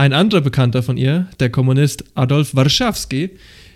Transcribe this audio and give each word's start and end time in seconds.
Ein 0.00 0.14
anderer 0.14 0.40
Bekannter 0.40 0.82
von 0.82 0.96
ihr, 0.96 1.26
der 1.40 1.50
Kommunist 1.50 2.04
Adolf 2.14 2.54
Warschawski, 2.54 3.32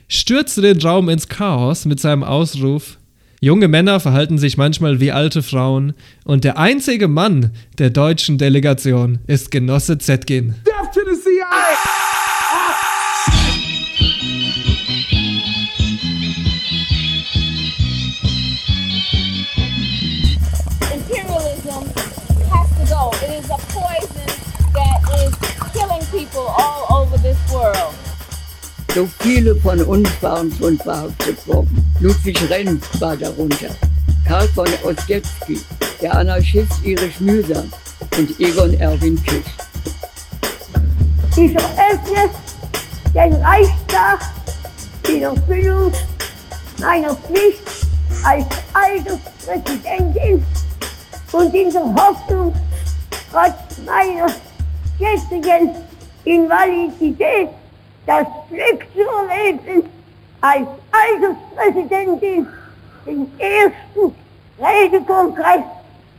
stürzte 0.08 0.62
den 0.62 0.80
Raum 0.80 1.10
ins 1.10 1.28
Chaos 1.28 1.84
mit 1.84 2.00
seinem 2.00 2.24
Ausruf: 2.24 2.96
Junge 3.42 3.68
Männer 3.68 4.00
verhalten 4.00 4.38
sich 4.38 4.56
manchmal 4.56 5.00
wie 5.00 5.12
alte 5.12 5.42
Frauen 5.42 5.92
und 6.24 6.45
der 6.45 6.56
einzige 6.56 7.08
Mann 7.08 7.50
der 7.76 7.90
deutschen 7.90 8.38
Delegation 8.38 9.18
ist 9.26 9.50
Genosse 9.50 9.98
Zetkin. 9.98 10.54
Death 10.64 10.95
to 10.95 11.00
the 11.04 11.21
CIA! 11.21 11.45
So 28.95 29.09
viele 29.18 29.56
von 29.56 29.82
uns 29.82 30.09
waren 30.20 30.52
schon 30.56 30.78
verhaftet 30.78 31.46
worden. 31.48 31.92
Ludwig 31.98 32.38
Renn 32.48 32.80
war 33.00 33.16
darunter, 33.16 33.70
Karl 34.24 34.46
von 34.48 34.68
Ossietzky, 34.84 35.60
der 36.00 36.16
Anarchist 36.16 36.73
Erich 36.84 37.18
Mühsam 37.18 37.73
und 38.16 38.38
Egon 38.38 38.74
Erwin 38.74 39.20
Kisch. 39.24 39.42
Ich 41.37 41.52
eröffne 41.56 42.30
den 43.12 43.32
Reichstag 43.34 44.20
in 45.09 45.23
Erfüllung 45.23 45.92
meiner 46.78 47.16
Pflicht 47.16 47.62
als 48.23 48.46
Alterspräsidentin 48.73 50.45
und 51.32 51.54
in 51.54 51.70
der 51.70 51.82
Hoffnung, 51.82 52.54
trotz 53.32 53.78
meiner 53.84 54.32
jetzigen 55.01 55.70
Invalidität 56.24 57.48
das 58.06 58.27
Glück 58.51 58.87
zu 58.95 59.01
erleben, 59.01 59.88
als 60.40 60.68
Alterspräsidentin 60.93 62.46
den 63.07 63.30
ersten 63.38 64.15
Redekongress 64.59 65.65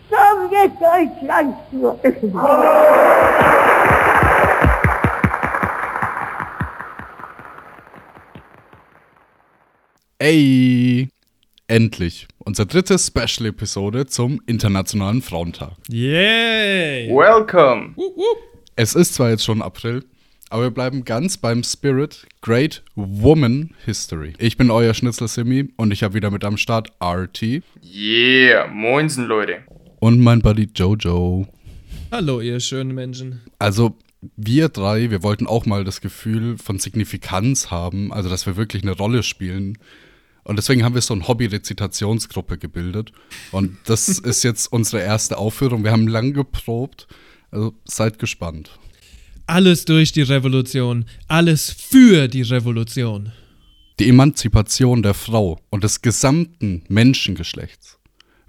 Sowjetdeutschlands 0.09 1.57
zu 1.71 1.99
öffnen. 2.03 2.39
Ey, 10.17 11.09
endlich. 11.67 12.27
Unsere 12.39 12.67
dritte 12.67 12.97
Special-Episode 12.97 14.05
zum 14.05 14.41
Internationalen 14.45 15.21
Frauentag. 15.21 15.73
Yay! 15.89 17.09
Welcome! 17.09 17.95
Es 18.77 18.93
ist 18.93 19.13
zwar 19.13 19.29
jetzt 19.29 19.45
schon 19.45 19.61
April, 19.61 20.03
aber 20.49 20.63
wir 20.63 20.69
bleiben 20.69 21.05
ganz 21.05 21.37
beim 21.37 21.63
Spirit 21.63 22.27
Great 22.41 22.83
Woman 22.95 23.73
History. 23.85 24.33
Ich 24.37 24.57
bin 24.57 24.69
euer 24.69 24.93
Schnitzel 24.93 25.29
Simi 25.29 25.69
und 25.77 25.91
ich 25.91 26.03
habe 26.03 26.13
wieder 26.13 26.29
mit 26.29 26.43
am 26.43 26.57
Start 26.57 26.91
RT. 27.01 27.63
Yeah, 27.81 28.67
moinsen 28.67 29.27
Leute. 29.27 29.59
Und 30.01 30.19
mein 30.19 30.41
Buddy 30.41 30.67
Jojo. 30.75 31.47
Hallo, 32.11 32.41
ihr 32.41 32.59
schönen 32.59 32.93
Menschen. 32.93 33.39
Also, 33.59 33.95
wir 34.35 34.67
drei, 34.67 35.09
wir 35.09 35.23
wollten 35.23 35.47
auch 35.47 35.65
mal 35.65 35.85
das 35.85 36.01
Gefühl 36.01 36.57
von 36.57 36.77
Signifikanz 36.77 37.71
haben, 37.71 38.11
also 38.11 38.27
dass 38.27 38.45
wir 38.45 38.57
wirklich 38.57 38.83
eine 38.83 38.91
Rolle 38.91 39.23
spielen. 39.23 39.77
Und 40.43 40.57
deswegen 40.57 40.83
haben 40.83 40.95
wir 40.95 41.01
so 41.01 41.13
eine 41.13 41.25
Hobby-Rezitationsgruppe 41.29 42.57
gebildet. 42.57 43.13
Und 43.53 43.77
das 43.85 44.09
ist 44.19 44.43
jetzt 44.43 44.69
unsere 44.69 45.01
erste 45.01 45.37
Aufführung. 45.37 45.85
Wir 45.85 45.93
haben 45.93 46.09
lang 46.09 46.33
geprobt. 46.33 47.07
Also 47.55 47.73
seid 47.85 48.19
gespannt. 48.19 48.69
Alles 49.47 49.85
durch 49.85 50.11
die 50.11 50.23
Revolution, 50.23 51.05
alles 51.29 51.71
für 51.71 52.27
die 52.27 52.41
Revolution. 52.41 53.31
Die 53.97 54.09
Emanzipation 54.09 55.01
der 55.01 55.13
Frau 55.13 55.61
und 55.69 55.85
des 55.85 56.01
gesamten 56.01 56.83
Menschengeschlechts 56.89 57.97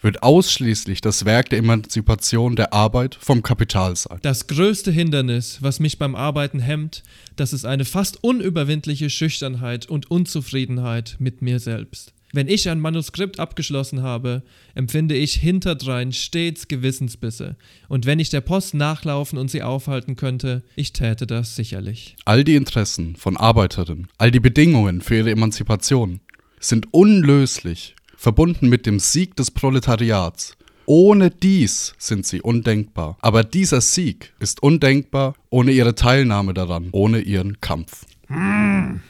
wird 0.00 0.24
ausschließlich 0.24 1.02
das 1.02 1.24
Werk 1.24 1.50
der 1.50 1.60
Emanzipation 1.60 2.56
der 2.56 2.72
Arbeit 2.72 3.16
vom 3.20 3.44
Kapital 3.44 3.94
sein. 3.94 4.18
Das 4.22 4.48
größte 4.48 4.90
Hindernis, 4.90 5.58
was 5.60 5.78
mich 5.78 5.98
beim 5.98 6.16
Arbeiten 6.16 6.58
hemmt, 6.58 7.04
das 7.36 7.52
ist 7.52 7.64
eine 7.64 7.84
fast 7.84 8.24
unüberwindliche 8.24 9.08
Schüchternheit 9.08 9.86
und 9.86 10.10
Unzufriedenheit 10.10 11.14
mit 11.20 11.42
mir 11.42 11.60
selbst. 11.60 12.12
Wenn 12.36 12.48
ich 12.48 12.68
ein 12.68 12.80
Manuskript 12.80 13.40
abgeschlossen 13.40 14.02
habe, 14.02 14.42
empfinde 14.74 15.14
ich 15.14 15.36
hinterdrein 15.36 16.12
stets 16.12 16.68
Gewissensbisse, 16.68 17.56
und 17.88 18.04
wenn 18.04 18.18
ich 18.18 18.28
der 18.28 18.42
Post 18.42 18.74
nachlaufen 18.74 19.38
und 19.38 19.50
sie 19.50 19.62
aufhalten 19.62 20.16
könnte, 20.16 20.62
ich 20.74 20.92
täte 20.92 21.26
das 21.26 21.56
sicherlich. 21.56 22.14
All 22.26 22.44
die 22.44 22.56
Interessen 22.56 23.16
von 23.16 23.38
Arbeiterinnen, 23.38 24.08
all 24.18 24.30
die 24.30 24.40
Bedingungen 24.40 25.00
für 25.00 25.16
ihre 25.16 25.30
Emanzipation 25.30 26.20
sind 26.60 26.92
unlöslich 26.92 27.96
verbunden 28.18 28.68
mit 28.68 28.84
dem 28.84 28.98
Sieg 28.98 29.34
des 29.36 29.50
Proletariats. 29.50 30.58
Ohne 30.84 31.30
dies 31.30 31.94
sind 31.96 32.26
sie 32.26 32.42
undenkbar. 32.42 33.16
Aber 33.22 33.44
dieser 33.44 33.80
Sieg 33.80 34.34
ist 34.40 34.62
undenkbar 34.62 35.36
ohne 35.48 35.72
ihre 35.72 35.94
Teilnahme 35.94 36.52
daran, 36.52 36.90
ohne 36.92 37.20
ihren 37.20 37.62
Kampf. 37.62 38.04
Mmh. 38.28 39.00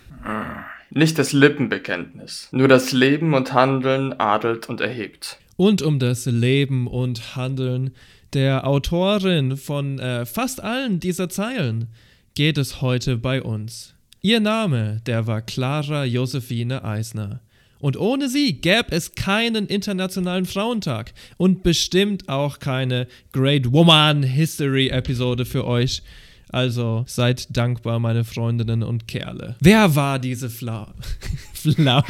Nicht 0.90 1.18
das 1.18 1.32
Lippenbekenntnis, 1.32 2.48
nur 2.52 2.68
das 2.68 2.92
Leben 2.92 3.34
und 3.34 3.52
Handeln 3.52 4.12
adelt 4.14 4.68
und 4.68 4.80
erhebt. 4.80 5.38
Und 5.56 5.82
um 5.82 5.98
das 5.98 6.26
Leben 6.26 6.86
und 6.86 7.36
Handeln 7.36 7.90
der 8.32 8.66
Autorin 8.66 9.56
von 9.56 9.98
äh, 9.98 10.26
fast 10.26 10.62
allen 10.62 11.00
dieser 11.00 11.28
Zeilen 11.28 11.88
geht 12.34 12.58
es 12.58 12.82
heute 12.82 13.16
bei 13.16 13.42
uns. 13.42 13.94
Ihr 14.20 14.40
Name, 14.40 15.00
der 15.06 15.26
war 15.26 15.40
Clara 15.40 16.04
Josephine 16.04 16.84
Eisner. 16.84 17.40
Und 17.78 17.96
ohne 17.98 18.28
sie 18.28 18.54
gäbe 18.54 18.90
es 18.90 19.14
keinen 19.14 19.66
Internationalen 19.66 20.46
Frauentag 20.46 21.12
und 21.36 21.62
bestimmt 21.62 22.28
auch 22.28 22.58
keine 22.58 23.06
Great 23.32 23.72
Woman 23.72 24.22
History 24.22 24.88
Episode 24.88 25.44
für 25.44 25.66
euch. 25.66 26.02
Also 26.50 27.04
seid 27.08 27.56
dankbar, 27.56 27.98
meine 27.98 28.24
Freundinnen 28.24 28.82
und 28.84 29.08
Kerle. 29.08 29.56
Wer 29.60 29.94
war 29.96 30.18
diese 30.18 30.48
Flau? 30.48 30.86
Flau? 31.54 32.02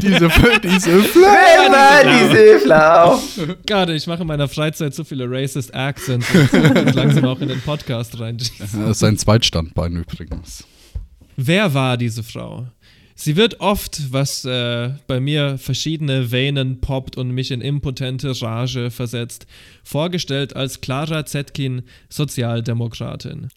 diese, 0.00 0.30
diese 0.62 1.02
Flau? 1.02 1.28
Wer 1.28 1.72
war 1.72 2.28
diese 2.28 2.60
Flau? 2.60 3.20
Gerade, 3.66 3.94
ich 3.94 4.06
mache 4.06 4.22
in 4.22 4.28
meiner 4.28 4.46
Freizeit 4.46 4.94
so 4.94 5.02
viele 5.02 5.28
racist 5.28 5.74
Accents 5.74 6.32
und 6.32 6.52
langsam 6.94 7.24
auch 7.24 7.40
in 7.40 7.48
den 7.48 7.60
Podcast 7.60 8.18
rein. 8.20 8.38
Das 8.38 8.72
ist 8.72 8.98
sein 9.00 9.18
Zweitstandbein 9.18 9.96
übrigens. 9.96 10.64
Wer 11.36 11.74
war 11.74 11.96
diese 11.96 12.22
Frau? 12.22 12.66
Sie 13.14 13.36
wird 13.36 13.60
oft, 13.60 14.12
was 14.12 14.44
äh, 14.44 14.90
bei 15.06 15.20
mir 15.20 15.58
verschiedene 15.58 16.32
Venen 16.32 16.80
poppt 16.80 17.16
und 17.16 17.30
mich 17.30 17.50
in 17.50 17.60
impotente 17.60 18.32
Rage 18.40 18.90
versetzt, 18.90 19.46
vorgestellt 19.84 20.56
als 20.56 20.80
Clara 20.80 21.26
Zetkin, 21.26 21.82
Sozialdemokratin. 22.08 23.48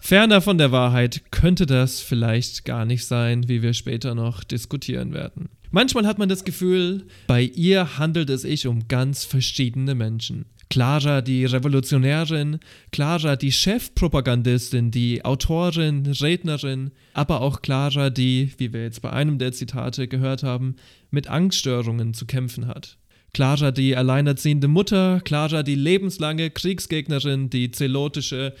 Ferner 0.00 0.40
von 0.40 0.58
der 0.58 0.72
Wahrheit 0.72 1.22
könnte 1.30 1.66
das 1.66 2.00
vielleicht 2.00 2.64
gar 2.64 2.84
nicht 2.84 3.06
sein, 3.06 3.48
wie 3.48 3.62
wir 3.62 3.72
später 3.72 4.14
noch 4.14 4.44
diskutieren 4.44 5.12
werden. 5.12 5.48
Manchmal 5.70 6.06
hat 6.06 6.18
man 6.18 6.28
das 6.28 6.44
Gefühl, 6.44 7.06
bei 7.26 7.42
ihr 7.42 7.98
handelt 7.98 8.28
es 8.28 8.42
sich 8.42 8.66
um 8.66 8.88
ganz 8.88 9.24
verschiedene 9.24 9.94
Menschen. 9.94 10.44
Clara 10.72 11.20
die 11.20 11.44
Revolutionärin, 11.44 12.58
Clara 12.92 13.36
die 13.36 13.52
Chefpropagandistin, 13.52 14.90
die 14.90 15.22
Autorin, 15.22 16.06
Rednerin, 16.06 16.92
aber 17.12 17.42
auch 17.42 17.60
Clara 17.60 18.08
die, 18.08 18.54
wie 18.56 18.72
wir 18.72 18.84
jetzt 18.84 19.02
bei 19.02 19.10
einem 19.10 19.36
der 19.36 19.52
Zitate 19.52 20.08
gehört 20.08 20.42
haben, 20.42 20.76
mit 21.10 21.28
Angststörungen 21.28 22.14
zu 22.14 22.24
kämpfen 22.24 22.68
hat. 22.68 22.96
Clara 23.34 23.70
die 23.70 23.94
alleinerziehende 23.94 24.66
Mutter, 24.66 25.20
Clara 25.20 25.62
die 25.62 25.74
lebenslange 25.74 26.48
Kriegsgegnerin, 26.48 27.50
die 27.50 27.70
zelotische 27.70 28.54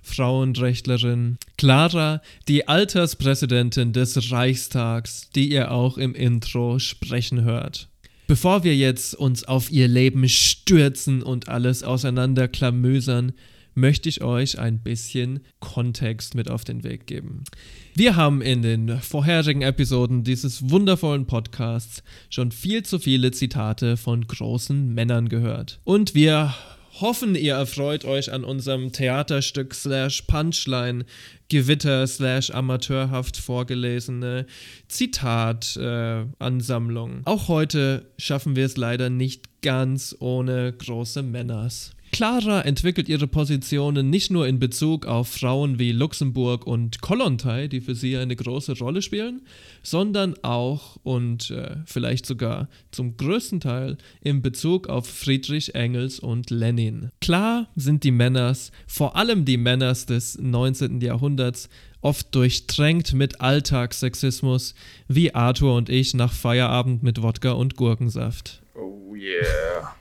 Frauenrechtlerin, 0.00 1.36
Clara 1.58 2.22
die 2.48 2.66
Alterspräsidentin 2.66 3.92
des 3.92 4.32
Reichstags, 4.32 5.28
die 5.34 5.50
ihr 5.50 5.70
auch 5.70 5.98
im 5.98 6.14
Intro 6.14 6.78
sprechen 6.78 7.44
hört. 7.44 7.90
Bevor 8.28 8.62
wir 8.62 8.76
jetzt 8.76 9.14
uns 9.14 9.44
auf 9.44 9.72
ihr 9.72 9.88
Leben 9.88 10.28
stürzen 10.28 11.22
und 11.22 11.48
alles 11.48 11.82
auseinanderklamösern, 11.82 13.32
möchte 13.74 14.10
ich 14.10 14.22
euch 14.22 14.58
ein 14.58 14.80
bisschen 14.80 15.40
Kontext 15.60 16.34
mit 16.34 16.50
auf 16.50 16.62
den 16.62 16.84
Weg 16.84 17.06
geben. 17.06 17.44
Wir 17.94 18.16
haben 18.16 18.42
in 18.42 18.60
den 18.60 19.00
vorherigen 19.00 19.62
Episoden 19.62 20.24
dieses 20.24 20.68
wundervollen 20.68 21.24
Podcasts 21.24 22.02
schon 22.28 22.52
viel 22.52 22.82
zu 22.82 22.98
viele 22.98 23.30
Zitate 23.30 23.96
von 23.96 24.26
großen 24.26 24.92
Männern 24.92 25.30
gehört. 25.30 25.80
Und 25.84 26.14
wir 26.14 26.54
hoffen, 27.00 27.34
ihr 27.34 27.54
erfreut 27.54 28.04
euch 28.04 28.30
an 28.32 28.44
unserem 28.44 28.92
Theaterstück 28.92 29.74
slash 29.74 30.22
Punchline 30.22 31.04
Gewitter 31.48 32.06
slash 32.06 32.50
amateurhaft 32.50 33.36
vorgelesene 33.36 34.46
Zitatansammlung. 34.88 37.18
Äh, 37.18 37.22
Auch 37.24 37.48
heute 37.48 38.06
schaffen 38.18 38.54
wir 38.56 38.66
es 38.66 38.76
leider 38.76 39.10
nicht 39.10 39.62
ganz 39.62 40.16
ohne 40.18 40.72
große 40.72 41.22
Männers. 41.22 41.92
Clara 42.12 42.62
entwickelt 42.62 43.08
ihre 43.08 43.26
Positionen 43.26 44.10
nicht 44.10 44.30
nur 44.30 44.46
in 44.46 44.58
Bezug 44.58 45.06
auf 45.06 45.28
Frauen 45.28 45.78
wie 45.78 45.92
Luxemburg 45.92 46.66
und 46.66 47.00
Kollontai, 47.00 47.68
die 47.68 47.80
für 47.80 47.94
sie 47.94 48.16
eine 48.16 48.34
große 48.34 48.78
Rolle 48.78 49.02
spielen, 49.02 49.42
sondern 49.82 50.34
auch 50.42 50.96
und 51.02 51.50
äh, 51.50 51.76
vielleicht 51.84 52.26
sogar 52.26 52.68
zum 52.90 53.16
größten 53.16 53.60
Teil 53.60 53.98
in 54.20 54.42
Bezug 54.42 54.88
auf 54.88 55.06
Friedrich 55.06 55.74
Engels 55.74 56.18
und 56.18 56.50
Lenin. 56.50 57.10
Klar 57.20 57.68
sind 57.76 58.04
die 58.04 58.10
Männers, 58.10 58.72
vor 58.86 59.16
allem 59.16 59.44
die 59.44 59.56
Männers 59.56 60.06
des 60.06 60.38
19. 60.38 61.00
Jahrhunderts, 61.00 61.68
oft 62.00 62.34
durchtränkt 62.34 63.12
mit 63.12 63.40
Alltagssexismus, 63.40 64.74
wie 65.08 65.34
Arthur 65.34 65.74
und 65.74 65.88
ich 65.88 66.14
nach 66.14 66.32
Feierabend 66.32 67.02
mit 67.02 67.22
Wodka 67.22 67.52
und 67.52 67.76
Gurkensaft. 67.76 68.62
Oh 68.80 69.14
yeah. 69.16 69.96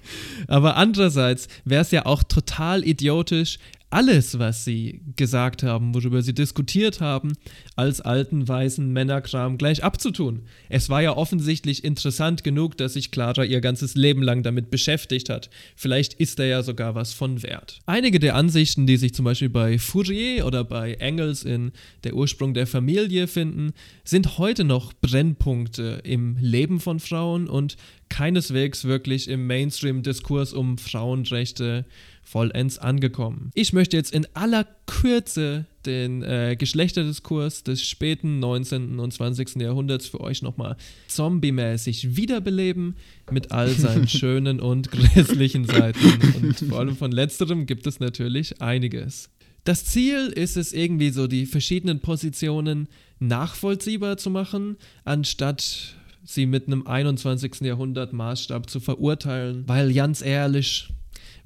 Aber 0.47 0.75
andererseits 0.75 1.47
wäre 1.65 1.81
es 1.81 1.91
ja 1.91 2.05
auch 2.05 2.21
total 2.21 2.83
idiotisch, 2.85 3.57
alles, 3.89 4.37
was 4.37 4.65
sie 4.65 5.01
gesagt 5.15 5.63
haben, 5.63 5.95
worüber 5.95 6.21
sie 6.21 6.33
diskutiert 6.33 6.99
haben, 6.99 7.33
als 7.75 8.01
alten 8.01 8.47
weißen 8.47 8.91
Männerkram 8.91 9.57
gleich 9.57 9.83
abzutun. 9.83 10.43
Es 10.67 10.89
war 10.89 11.01
ja 11.01 11.15
offensichtlich 11.15 11.85
interessant 11.85 12.43
genug, 12.43 12.77
dass 12.77 12.93
sich 12.93 13.11
Clara 13.11 13.45
ihr 13.45 13.61
ganzes 13.61 13.95
Leben 13.95 14.21
lang 14.21 14.43
damit 14.43 14.69
beschäftigt 14.69 15.29
hat. 15.29 15.49
Vielleicht 15.75 16.15
ist 16.15 16.37
da 16.37 16.43
ja 16.43 16.63
sogar 16.63 16.95
was 16.95 17.13
von 17.13 17.43
Wert. 17.43 17.79
Einige 17.85 18.19
der 18.19 18.35
Ansichten, 18.35 18.87
die 18.87 18.97
sich 18.97 19.13
zum 19.13 19.23
Beispiel 19.23 19.49
bei 19.49 19.79
Fourier 19.79 20.45
oder 20.45 20.65
bei 20.65 20.95
Engels 20.95 21.43
in 21.43 21.71
Der 22.03 22.13
Ursprung 22.13 22.53
der 22.53 22.67
Familie 22.67 23.27
finden, 23.27 23.71
sind 24.03 24.37
heute 24.37 24.65
noch 24.65 24.93
Brennpunkte 24.93 26.01
im 26.03 26.35
Leben 26.41 26.81
von 26.81 26.99
Frauen 26.99 27.47
und 27.47 27.77
keineswegs 28.09 28.85
wirklich 28.85 29.29
im 29.29 29.47
Mainstream-Diskurs 29.47 30.53
um 30.53 30.77
Frauenrechte 30.77 31.85
vollends 32.27 32.77
angekommen. 32.77 33.51
Ich 33.53 33.71
möchte 33.71 33.95
jetzt 33.95 34.13
in 34.13 34.27
aller 34.33 34.67
Kürze 34.85 35.65
den 35.85 36.23
äh, 36.23 36.57
Geschlechterdiskurs 36.59 37.63
des 37.63 37.87
späten 37.87 38.39
19. 38.39 38.99
und 38.99 39.13
20. 39.13 39.55
Jahrhunderts 39.55 40.07
für 40.07 40.19
euch 40.19 40.41
nochmal 40.41 40.75
zombie-mäßig 41.07 42.17
wiederbeleben 42.17 42.97
mit 43.31 43.53
all 43.53 43.69
seinen 43.69 44.07
schönen 44.09 44.59
und 44.59 44.91
grässlichen 44.91 45.63
Seiten. 45.63 45.99
Und 46.43 46.59
vor 46.67 46.79
allem 46.79 46.97
von 46.97 47.13
letzterem 47.13 47.65
gibt 47.65 47.87
es 47.87 48.01
natürlich 48.01 48.61
einiges. 48.61 49.29
Das 49.63 49.85
Ziel 49.85 50.27
ist 50.27 50.57
es 50.57 50.73
irgendwie 50.73 51.11
so, 51.11 51.27
die 51.27 51.45
verschiedenen 51.45 52.01
Positionen 52.01 52.89
nachvollziehbar 53.19 54.17
zu 54.17 54.29
machen, 54.29 54.75
anstatt 55.05 55.95
sie 56.25 56.45
mit 56.45 56.67
einem 56.67 56.85
21. 56.85 57.61
Jahrhundert 57.61 58.11
Maßstab 58.11 58.69
zu 58.69 58.81
verurteilen, 58.81 59.63
weil 59.65 59.93
ganz 59.93 60.21
ehrlich, 60.21 60.89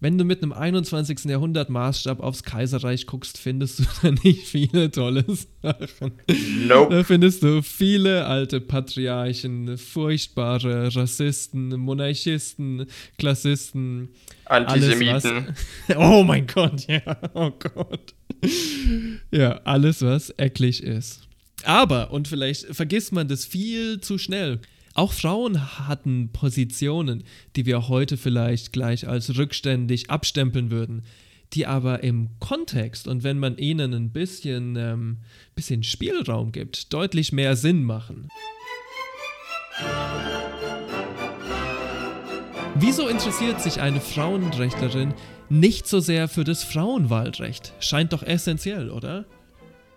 wenn 0.02 0.18
du 0.18 0.26
mit 0.26 0.42
einem 0.42 0.52
21. 0.52 1.26
Jahrhundert 1.26 1.70
Maßstab 1.70 2.20
aufs 2.20 2.44
Kaiserreich 2.44 3.06
guckst, 3.06 3.38
findest 3.38 3.80
du 3.80 3.84
da 4.02 4.12
nicht 4.12 4.48
viele 4.48 4.90
tolle 4.92 5.24
Sachen. 5.62 6.12
Nope. 6.68 6.96
Da 6.96 7.04
findest 7.04 7.44
du 7.44 7.62
viele 7.62 8.26
alte 8.26 8.60
Patriarchen, 8.60 9.78
furchtbare 9.78 10.94
Rassisten, 10.94 11.70
Monarchisten, 11.80 12.88
Klassisten. 13.18 14.10
Antisemiten. 14.46 15.56
Was, 15.88 15.96
oh 15.98 16.24
mein 16.24 16.48
Gott, 16.48 16.88
ja, 16.88 17.18
oh 17.36 17.52
Gott. 17.52 18.16
Ja, 19.30 19.62
alles, 19.64 20.02
was 20.02 20.34
eklig 20.38 20.82
ist. 20.82 21.22
Aber, 21.64 22.12
und 22.12 22.28
vielleicht 22.28 22.66
vergisst 22.76 23.12
man 23.12 23.28
das 23.28 23.46
viel 23.46 24.02
zu 24.02 24.18
schnell, 24.18 24.60
auch 24.94 25.14
Frauen 25.14 25.88
hatten 25.88 26.32
Positionen, 26.34 27.24
die 27.56 27.66
wir 27.66 27.88
heute 27.88 28.18
vielleicht 28.18 28.74
gleich 28.74 29.08
als 29.08 29.38
rückständig 29.38 30.10
abstempeln 30.10 30.70
würden, 30.70 31.04
die 31.54 31.66
aber 31.66 32.04
im 32.04 32.30
Kontext 32.40 33.08
und 33.08 33.24
wenn 33.24 33.40
man 33.40 33.58
ihnen 33.58 33.94
ein 33.94 34.12
bisschen, 34.12 34.76
ähm, 34.76 35.18
bisschen 35.56 35.84
Spielraum 35.84 36.52
gibt, 36.52 36.94
deutlich 36.94 37.32
mehr 37.32 37.56
Sinn 37.56 37.84
machen. 37.84 38.28
Wieso 42.76 43.08
interessiert 43.08 43.62
sich 43.62 43.80
eine 43.80 44.02
Frauenrechtlerin 44.02 45.14
nicht 45.50 45.88
so 45.88 46.00
sehr 46.00 46.28
für 46.28 46.44
das 46.44 46.64
Frauenwahlrecht? 46.64 47.74
Scheint 47.80 48.14
doch 48.14 48.24
essentiell, 48.24 48.90
oder? 48.90 49.26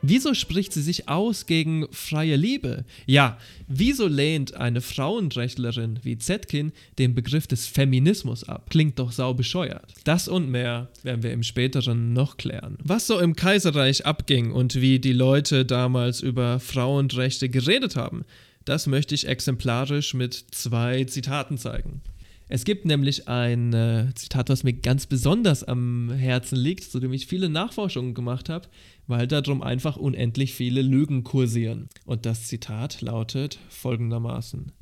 Wieso 0.06 0.34
spricht 0.34 0.74
sie 0.74 0.82
sich 0.82 1.08
aus 1.08 1.46
gegen 1.46 1.86
freie 1.90 2.36
Liebe? 2.36 2.84
Ja, 3.06 3.38
wieso 3.68 4.06
lehnt 4.06 4.54
eine 4.54 4.82
Frauenrechtlerin 4.82 5.98
wie 6.02 6.18
Zetkin 6.18 6.72
den 6.98 7.14
Begriff 7.14 7.46
des 7.46 7.66
Feminismus 7.66 8.44
ab? 8.44 8.68
Klingt 8.68 8.98
doch 8.98 9.12
sau 9.12 9.32
bescheuert. 9.32 9.94
Das 10.04 10.28
und 10.28 10.50
mehr 10.50 10.88
werden 11.02 11.22
wir 11.22 11.32
im 11.32 11.42
späteren 11.42 12.12
noch 12.12 12.36
klären. 12.36 12.76
Was 12.84 13.06
so 13.06 13.18
im 13.18 13.34
Kaiserreich 13.34 14.04
abging 14.04 14.52
und 14.52 14.74
wie 14.74 14.98
die 14.98 15.14
Leute 15.14 15.64
damals 15.64 16.20
über 16.20 16.60
Frauenrechte 16.60 17.48
geredet 17.48 17.96
haben, 17.96 18.26
das 18.66 18.86
möchte 18.86 19.14
ich 19.14 19.26
exemplarisch 19.26 20.12
mit 20.12 20.34
zwei 20.34 21.04
Zitaten 21.04 21.56
zeigen. 21.56 22.02
Es 22.48 22.64
gibt 22.64 22.84
nämlich 22.84 23.26
ein 23.26 23.72
äh, 23.72 24.12
Zitat, 24.14 24.50
was 24.50 24.64
mir 24.64 24.74
ganz 24.74 25.06
besonders 25.06 25.64
am 25.64 26.10
Herzen 26.10 26.56
liegt, 26.56 26.84
zu 26.84 27.00
dem 27.00 27.12
ich 27.12 27.26
viele 27.26 27.48
Nachforschungen 27.48 28.12
gemacht 28.12 28.50
habe, 28.50 28.68
weil 29.06 29.26
darum 29.26 29.62
einfach 29.62 29.96
unendlich 29.96 30.54
viele 30.54 30.82
Lügen 30.82 31.24
kursieren. 31.24 31.88
Und 32.04 32.26
das 32.26 32.46
Zitat 32.46 33.00
lautet 33.00 33.58
folgendermaßen. 33.70 34.72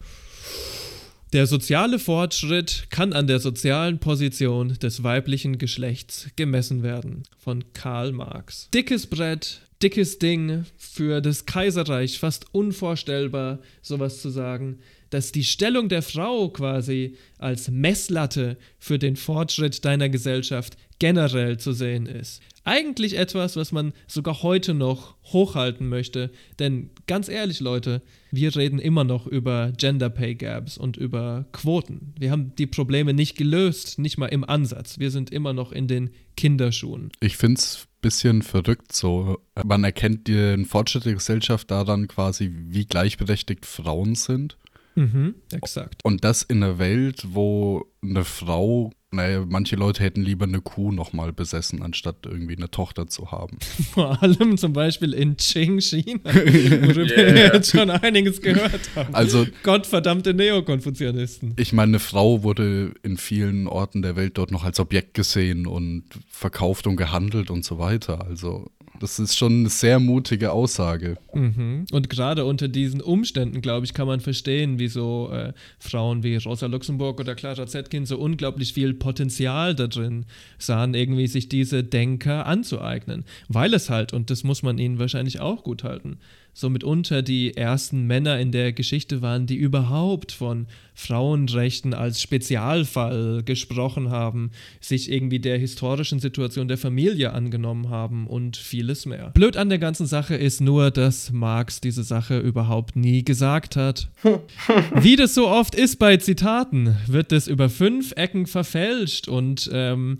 Der 1.32 1.46
soziale 1.46 1.98
Fortschritt 1.98 2.88
kann 2.90 3.12
an 3.12 3.26
der 3.26 3.38
sozialen 3.38 4.00
Position 4.00 4.76
des 4.82 5.02
weiblichen 5.02 5.56
Geschlechts 5.56 6.28
gemessen 6.36 6.82
werden. 6.82 7.22
Von 7.38 7.72
Karl 7.72 8.12
Marx. 8.12 8.68
Dickes 8.74 9.06
Brett, 9.06 9.62
dickes 9.82 10.18
Ding, 10.18 10.64
für 10.76 11.22
das 11.22 11.46
Kaiserreich 11.46 12.18
fast 12.18 12.52
unvorstellbar, 12.52 13.60
sowas 13.80 14.20
zu 14.20 14.30
sagen 14.30 14.80
dass 15.12 15.30
die 15.30 15.44
Stellung 15.44 15.90
der 15.90 16.00
Frau 16.00 16.48
quasi 16.48 17.16
als 17.38 17.70
Messlatte 17.70 18.56
für 18.78 18.98
den 18.98 19.16
Fortschritt 19.16 19.84
deiner 19.84 20.08
Gesellschaft 20.08 20.78
generell 20.98 21.58
zu 21.58 21.72
sehen 21.72 22.06
ist. 22.06 22.40
Eigentlich 22.64 23.18
etwas, 23.18 23.56
was 23.56 23.72
man 23.72 23.92
sogar 24.06 24.42
heute 24.42 24.72
noch 24.72 25.16
hochhalten 25.24 25.88
möchte, 25.88 26.30
denn 26.58 26.90
ganz 27.06 27.28
ehrlich 27.28 27.60
Leute, 27.60 28.00
wir 28.30 28.54
reden 28.56 28.78
immer 28.78 29.04
noch 29.04 29.26
über 29.26 29.72
Gender 29.76 30.08
Pay 30.08 30.36
Gaps 30.36 30.78
und 30.78 30.96
über 30.96 31.44
Quoten. 31.52 32.14
Wir 32.18 32.30
haben 32.30 32.54
die 32.56 32.66
Probleme 32.66 33.12
nicht 33.12 33.36
gelöst, 33.36 33.98
nicht 33.98 34.16
mal 34.16 34.28
im 34.28 34.44
Ansatz. 34.44 34.98
Wir 34.98 35.10
sind 35.10 35.30
immer 35.30 35.52
noch 35.52 35.72
in 35.72 35.88
den 35.88 36.10
Kinderschuhen. 36.36 37.10
Ich 37.20 37.36
finde 37.36 37.58
es 37.58 37.80
ein 37.82 38.00
bisschen 38.00 38.42
verrückt 38.42 38.92
so. 38.92 39.38
Man 39.62 39.84
erkennt 39.84 40.28
den 40.28 40.64
Fortschritt 40.64 41.04
der 41.04 41.14
Gesellschaft 41.14 41.70
daran 41.70 42.08
quasi, 42.08 42.50
wie 42.68 42.86
gleichberechtigt 42.86 43.66
Frauen 43.66 44.14
sind. 44.14 44.56
Mhm, 44.94 45.34
exakt. 45.52 46.00
Und 46.04 46.24
das 46.24 46.42
in 46.42 46.62
einer 46.62 46.78
Welt, 46.78 47.26
wo 47.28 47.86
eine 48.02 48.24
Frau, 48.24 48.90
naja, 49.10 49.44
manche 49.46 49.76
Leute 49.76 50.02
hätten 50.02 50.22
lieber 50.22 50.44
eine 50.44 50.60
Kuh 50.60 50.90
nochmal 50.90 51.32
besessen, 51.32 51.82
anstatt 51.82 52.26
irgendwie 52.26 52.56
eine 52.56 52.70
Tochter 52.70 53.06
zu 53.06 53.30
haben. 53.30 53.58
Vor 53.92 54.22
allem 54.22 54.56
zum 54.56 54.72
Beispiel 54.72 55.12
in 55.12 55.36
Qing, 55.36 55.80
China, 55.80 56.20
worüber 56.24 57.16
yeah. 57.16 57.34
wir 57.34 57.54
jetzt 57.54 57.70
schon 57.70 57.90
einiges 57.90 58.40
gehört 58.40 58.90
haben. 58.94 59.14
Also, 59.14 59.46
Gottverdammte 59.62 60.34
Neokonfuzianisten. 60.34 61.54
Ich 61.58 61.72
meine, 61.72 61.90
eine 61.90 61.98
Frau 61.98 62.42
wurde 62.42 62.94
in 63.02 63.16
vielen 63.16 63.66
Orten 63.66 64.02
der 64.02 64.16
Welt 64.16 64.38
dort 64.38 64.50
noch 64.50 64.64
als 64.64 64.80
Objekt 64.80 65.14
gesehen 65.14 65.66
und 65.66 66.04
verkauft 66.28 66.86
und 66.86 66.96
gehandelt 66.96 67.50
und 67.50 67.64
so 67.64 67.78
weiter. 67.78 68.26
Also 68.26 68.70
das 69.02 69.18
ist 69.18 69.36
schon 69.36 69.60
eine 69.60 69.68
sehr 69.68 69.98
mutige 69.98 70.52
Aussage. 70.52 71.18
Mhm. 71.34 71.86
Und 71.90 72.08
gerade 72.08 72.44
unter 72.44 72.68
diesen 72.68 73.00
Umständen, 73.00 73.60
glaube 73.60 73.84
ich, 73.84 73.94
kann 73.94 74.06
man 74.06 74.20
verstehen, 74.20 74.78
wieso 74.78 75.28
äh, 75.32 75.52
Frauen 75.80 76.22
wie 76.22 76.36
Rosa 76.36 76.66
Luxemburg 76.66 77.18
oder 77.18 77.34
Clara 77.34 77.66
Zetkin 77.66 78.06
so 78.06 78.16
unglaublich 78.18 78.72
viel 78.72 78.94
Potenzial 78.94 79.74
da 79.74 79.88
drin 79.88 80.24
sahen, 80.56 80.94
irgendwie 80.94 81.26
sich 81.26 81.48
diese 81.48 81.82
Denker 81.82 82.46
anzueignen. 82.46 83.24
Weil 83.48 83.74
es 83.74 83.90
halt, 83.90 84.12
und 84.12 84.30
das 84.30 84.44
muss 84.44 84.62
man 84.62 84.78
ihnen 84.78 85.00
wahrscheinlich 85.00 85.40
auch 85.40 85.64
gut 85.64 85.82
halten, 85.82 86.18
so 86.54 86.68
mitunter 86.68 87.22
die 87.22 87.56
ersten 87.56 88.06
Männer 88.06 88.38
in 88.38 88.52
der 88.52 88.72
Geschichte 88.72 89.22
waren, 89.22 89.46
die 89.46 89.56
überhaupt 89.56 90.32
von 90.32 90.66
Frauenrechten 90.94 91.94
als 91.94 92.20
Spezialfall 92.20 93.42
gesprochen 93.42 94.10
haben, 94.10 94.50
sich 94.80 95.10
irgendwie 95.10 95.38
der 95.38 95.58
historischen 95.58 96.18
Situation 96.18 96.68
der 96.68 96.76
Familie 96.76 97.32
angenommen 97.32 97.88
haben 97.88 98.26
und 98.26 98.58
vieles 98.58 99.06
mehr. 99.06 99.30
Blöd 99.30 99.56
an 99.56 99.70
der 99.70 99.78
ganzen 99.78 100.06
Sache 100.06 100.34
ist 100.34 100.60
nur, 100.60 100.90
dass 100.90 101.32
Marx 101.32 101.80
diese 101.80 102.02
Sache 102.02 102.38
überhaupt 102.38 102.96
nie 102.96 103.24
gesagt 103.24 103.76
hat. 103.76 104.08
Wie 105.00 105.16
das 105.16 105.34
so 105.34 105.48
oft 105.48 105.74
ist 105.74 105.98
bei 105.98 106.18
Zitaten, 106.18 106.96
wird 107.06 107.32
es 107.32 107.48
über 107.48 107.70
fünf 107.70 108.12
Ecken 108.16 108.46
verfälscht 108.46 109.26
und 109.26 109.70
ähm, 109.72 110.18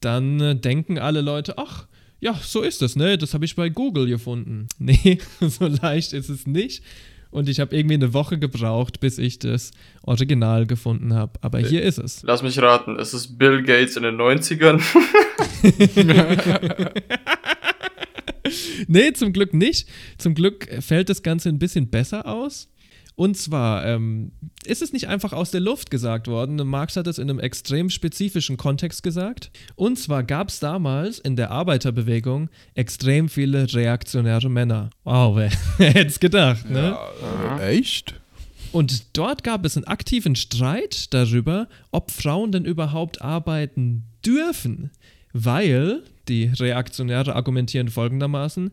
dann 0.00 0.60
denken 0.60 0.98
alle 0.98 1.20
Leute, 1.20 1.58
ach, 1.58 1.86
ja, 2.24 2.34
so 2.42 2.62
ist 2.62 2.80
es, 2.80 2.96
ne? 2.96 3.18
Das 3.18 3.34
habe 3.34 3.44
ich 3.44 3.54
bei 3.54 3.68
Google 3.68 4.06
gefunden. 4.06 4.66
Nee, 4.78 5.18
so 5.40 5.66
leicht 5.66 6.14
ist 6.14 6.30
es 6.30 6.46
nicht. 6.46 6.82
Und 7.30 7.48
ich 7.48 7.60
habe 7.60 7.76
irgendwie 7.76 7.94
eine 7.94 8.14
Woche 8.14 8.38
gebraucht, 8.38 9.00
bis 9.00 9.18
ich 9.18 9.40
das 9.40 9.72
Original 10.02 10.66
gefunden 10.66 11.14
habe. 11.14 11.32
Aber 11.42 11.58
hier 11.58 11.82
ist 11.82 11.98
es. 11.98 12.22
Lass 12.22 12.42
mich 12.42 12.58
raten, 12.60 12.98
es 12.98 13.12
ist 13.12 13.38
Bill 13.38 13.62
Gates 13.62 13.96
in 13.96 14.04
den 14.04 14.16
90ern. 14.16 14.80
nee, 18.86 19.12
zum 19.12 19.32
Glück 19.32 19.52
nicht. 19.52 19.88
Zum 20.16 20.34
Glück 20.34 20.68
fällt 20.80 21.08
das 21.08 21.22
Ganze 21.22 21.50
ein 21.50 21.58
bisschen 21.58 21.90
besser 21.90 22.26
aus. 22.26 22.68
Und 23.16 23.36
zwar 23.36 23.86
ähm, 23.86 24.32
ist 24.64 24.82
es 24.82 24.92
nicht 24.92 25.08
einfach 25.08 25.32
aus 25.32 25.52
der 25.52 25.60
Luft 25.60 25.90
gesagt 25.90 26.26
worden. 26.26 26.56
Marx 26.66 26.96
hat 26.96 27.06
es 27.06 27.18
in 27.18 27.30
einem 27.30 27.38
extrem 27.38 27.88
spezifischen 27.88 28.56
Kontext 28.56 29.02
gesagt. 29.02 29.50
Und 29.76 29.98
zwar 29.98 30.24
gab 30.24 30.48
es 30.48 30.58
damals 30.58 31.20
in 31.20 31.36
der 31.36 31.50
Arbeiterbewegung 31.52 32.50
extrem 32.74 33.28
viele 33.28 33.72
reaktionäre 33.72 34.50
Männer. 34.50 34.90
Wow, 35.04 35.36
wer, 35.36 35.50
hätte 35.78 36.08
es 36.08 36.18
gedacht, 36.18 36.68
ne? 36.68 36.96
Ja, 37.22 37.58
äh, 37.58 37.78
echt? 37.78 38.20
Und 38.72 39.16
dort 39.16 39.44
gab 39.44 39.64
es 39.64 39.76
einen 39.76 39.86
aktiven 39.86 40.34
Streit 40.34 41.14
darüber, 41.14 41.68
ob 41.92 42.10
Frauen 42.10 42.50
denn 42.50 42.64
überhaupt 42.64 43.22
arbeiten 43.22 44.02
dürfen. 44.26 44.90
Weil 45.32 46.02
die 46.28 46.44
Reaktionäre 46.44 47.34
argumentieren 47.34 47.88
folgendermaßen, 47.88 48.70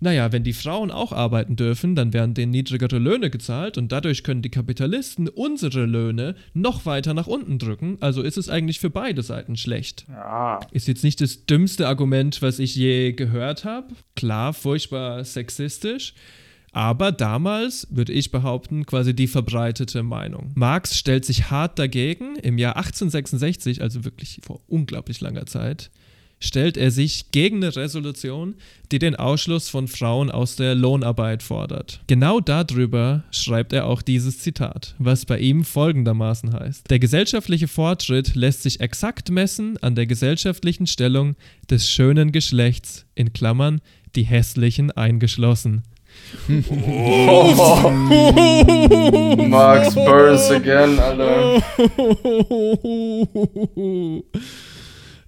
naja, 0.00 0.32
wenn 0.32 0.44
die 0.44 0.52
Frauen 0.52 0.90
auch 0.90 1.12
arbeiten 1.12 1.56
dürfen, 1.56 1.94
dann 1.94 2.12
werden 2.12 2.34
denen 2.34 2.52
niedrigere 2.52 2.98
Löhne 2.98 3.30
gezahlt 3.30 3.78
und 3.78 3.92
dadurch 3.92 4.22
können 4.22 4.42
die 4.42 4.50
Kapitalisten 4.50 5.28
unsere 5.28 5.86
Löhne 5.86 6.34
noch 6.54 6.86
weiter 6.86 7.14
nach 7.14 7.26
unten 7.26 7.58
drücken. 7.58 7.98
Also 8.00 8.22
ist 8.22 8.38
es 8.38 8.48
eigentlich 8.48 8.80
für 8.80 8.90
beide 8.90 9.22
Seiten 9.22 9.56
schlecht. 9.56 10.06
Ja. 10.08 10.60
Ist 10.72 10.88
jetzt 10.88 11.04
nicht 11.04 11.20
das 11.20 11.46
dümmste 11.46 11.88
Argument, 11.88 12.42
was 12.42 12.58
ich 12.58 12.74
je 12.74 13.12
gehört 13.12 13.64
habe. 13.64 13.88
Klar, 14.16 14.52
furchtbar 14.52 15.24
sexistisch. 15.24 16.14
Aber 16.72 17.10
damals, 17.10 17.88
würde 17.90 18.12
ich 18.12 18.30
behaupten, 18.30 18.86
quasi 18.86 19.14
die 19.14 19.26
verbreitete 19.26 20.02
Meinung. 20.02 20.52
Marx 20.54 20.96
stellt 20.96 21.24
sich 21.24 21.50
hart 21.50 21.78
dagegen. 21.78 22.36
Im 22.36 22.58
Jahr 22.58 22.76
1866, 22.76 23.82
also 23.82 24.04
wirklich 24.04 24.40
vor 24.44 24.60
unglaublich 24.68 25.20
langer 25.20 25.46
Zeit, 25.46 25.90
stellt 26.40 26.76
er 26.76 26.90
sich 26.90 27.30
gegen 27.30 27.58
eine 27.58 27.76
Resolution, 27.76 28.56
die 28.90 28.98
den 28.98 29.14
Ausschluss 29.14 29.68
von 29.68 29.86
Frauen 29.86 30.30
aus 30.30 30.56
der 30.56 30.74
Lohnarbeit 30.74 31.42
fordert. 31.42 32.00
Genau 32.06 32.40
darüber 32.40 33.22
schreibt 33.30 33.72
er 33.74 33.86
auch 33.86 34.02
dieses 34.02 34.38
Zitat, 34.38 34.94
was 34.98 35.26
bei 35.26 35.38
ihm 35.38 35.64
folgendermaßen 35.64 36.52
heißt. 36.52 36.90
Der 36.90 36.98
gesellschaftliche 36.98 37.68
Fortschritt 37.68 38.34
lässt 38.34 38.62
sich 38.62 38.80
exakt 38.80 39.30
messen 39.30 39.76
an 39.82 39.94
der 39.94 40.06
gesellschaftlichen 40.06 40.86
Stellung 40.86 41.36
des 41.68 41.88
schönen 41.88 42.32
Geschlechts, 42.32 43.04
in 43.14 43.32
Klammern, 43.32 43.80
die 44.16 44.24
hässlichen 44.24 44.90
eingeschlossen. 44.90 45.82
Max 49.48 49.94
Burns 49.94 50.50
again, 50.50 50.98
Alter. 50.98 51.62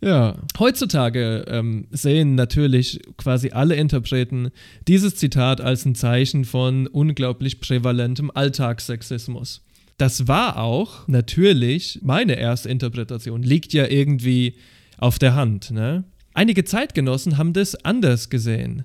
Ja, 0.05 0.35
heutzutage 0.59 1.45
ähm, 1.47 1.87
sehen 1.93 2.35
natürlich 2.35 3.01
quasi 3.17 3.51
alle 3.51 3.77
Interpreten 3.77 4.51
dieses 4.89 5.15
Zitat 5.15 5.61
als 5.61 5.85
ein 5.85 5.95
Zeichen 5.95 6.45
von 6.45 6.89
unglaublich 6.89 7.61
prävalentem 7.61 8.29
Alltagssexismus. 8.35 9.63
Das 9.99 10.27
war 10.27 10.59
auch 10.59 11.07
natürlich 11.07 12.01
meine 12.03 12.35
erste 12.35 12.69
Interpretation, 12.69 13.45
liegt 13.45 13.73
ja 13.73 13.87
irgendwie 13.87 14.57
auf 14.99 15.21
der 15.21 15.37
Hand. 15.37 15.71
Ne? 15.71 16.03
Einige 16.35 16.65
Zeitgenossen 16.65 17.39
haben 17.39 17.53
das 17.53 17.77
anders 17.85 18.29
gesehen. 18.29 18.85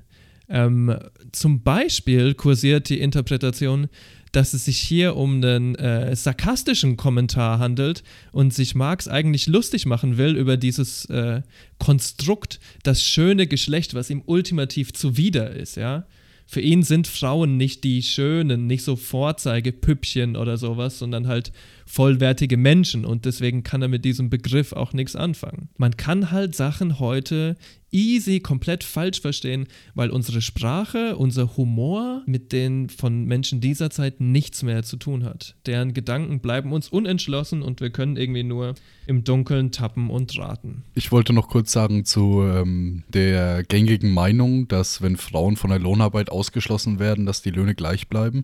Ähm, 0.49 0.95
zum 1.31 1.63
Beispiel 1.63 2.35
kursiert 2.35 2.89
die 2.89 2.99
Interpretation, 2.99 3.87
dass 4.31 4.53
es 4.53 4.65
sich 4.65 4.77
hier 4.77 5.15
um 5.15 5.35
einen 5.35 5.75
äh, 5.75 6.15
sarkastischen 6.15 6.97
Kommentar 6.97 7.59
handelt 7.59 8.03
und 8.31 8.53
sich 8.53 8.75
Marx 8.75 9.07
eigentlich 9.07 9.47
lustig 9.47 9.85
machen 9.85 10.17
will 10.17 10.35
über 10.35 10.57
dieses 10.57 11.05
äh, 11.05 11.41
Konstrukt, 11.79 12.59
das 12.83 13.03
schöne 13.03 13.47
Geschlecht, 13.47 13.93
was 13.93 14.09
ihm 14.09 14.23
ultimativ 14.25 14.93
zuwider 14.93 15.51
ist, 15.51 15.77
ja. 15.77 16.05
Für 16.49 16.61
ihn 16.61 16.81
sind 16.81 17.07
Frauen 17.07 17.57
nicht 17.57 17.83
die 17.83 18.01
Schönen, 18.01 18.67
nicht 18.67 18.85
so 18.85 18.95
Vorzeigepüppchen 18.95 20.37
oder 20.37 20.55
sowas, 20.55 20.97
sondern 20.97 21.27
halt 21.27 21.51
vollwertige 21.85 22.55
Menschen 22.55 23.03
und 23.03 23.25
deswegen 23.25 23.63
kann 23.63 23.81
er 23.81 23.89
mit 23.89 24.05
diesem 24.05 24.29
Begriff 24.29 24.71
auch 24.71 24.93
nichts 24.93 25.17
anfangen. 25.17 25.67
Man 25.75 25.97
kann 25.97 26.31
halt 26.31 26.55
Sachen 26.55 26.99
heute 26.99 27.57
easy 27.91 28.39
komplett 28.39 28.83
falsch 28.83 29.21
verstehen, 29.21 29.67
weil 29.95 30.09
unsere 30.09 30.41
Sprache, 30.41 31.15
unser 31.17 31.55
Humor 31.57 32.23
mit 32.25 32.51
den 32.51 32.89
von 32.89 33.25
Menschen 33.25 33.61
dieser 33.61 33.89
Zeit 33.89 34.19
nichts 34.19 34.63
mehr 34.63 34.83
zu 34.83 34.97
tun 34.97 35.23
hat. 35.23 35.55
Deren 35.65 35.93
Gedanken 35.93 36.39
bleiben 36.39 36.71
uns 36.71 36.89
unentschlossen 36.89 37.61
und 37.61 37.81
wir 37.81 37.89
können 37.89 38.17
irgendwie 38.17 38.43
nur 38.43 38.75
im 39.05 39.23
Dunkeln 39.23 39.71
tappen 39.71 40.09
und 40.09 40.37
raten. 40.37 40.83
Ich 40.95 41.11
wollte 41.11 41.33
noch 41.33 41.47
kurz 41.47 41.71
sagen 41.71 42.03
zu 42.03 42.41
ähm, 42.43 43.03
der 43.07 43.63
gängigen 43.63 44.11
Meinung, 44.11 44.67
dass 44.67 45.01
wenn 45.01 45.15
Frauen 45.15 45.55
von 45.55 45.69
der 45.69 45.79
Lohnarbeit 45.79 46.29
ausgeschlossen 46.29 46.99
werden, 46.99 47.25
dass 47.25 47.41
die 47.41 47.51
Löhne 47.51 47.75
gleich 47.75 48.09
bleiben. 48.09 48.43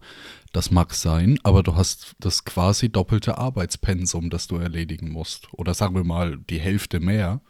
Das 0.54 0.72
mag 0.72 0.94
sein, 0.94 1.40
aber 1.44 1.64
du 1.64 1.76
hast 1.76 2.14
das 2.20 2.46
quasi 2.46 2.90
doppelte 2.90 3.38
Arbeitspensum, 3.38 4.30
das 4.30 4.48
du 4.48 4.58
erledigen 4.58 5.10
musst. 5.10 5.48
Oder 5.52 5.74
sagen 5.74 5.96
wir 5.96 6.04
mal 6.04 6.38
die 6.50 6.60
Hälfte 6.60 7.00
mehr. 7.00 7.42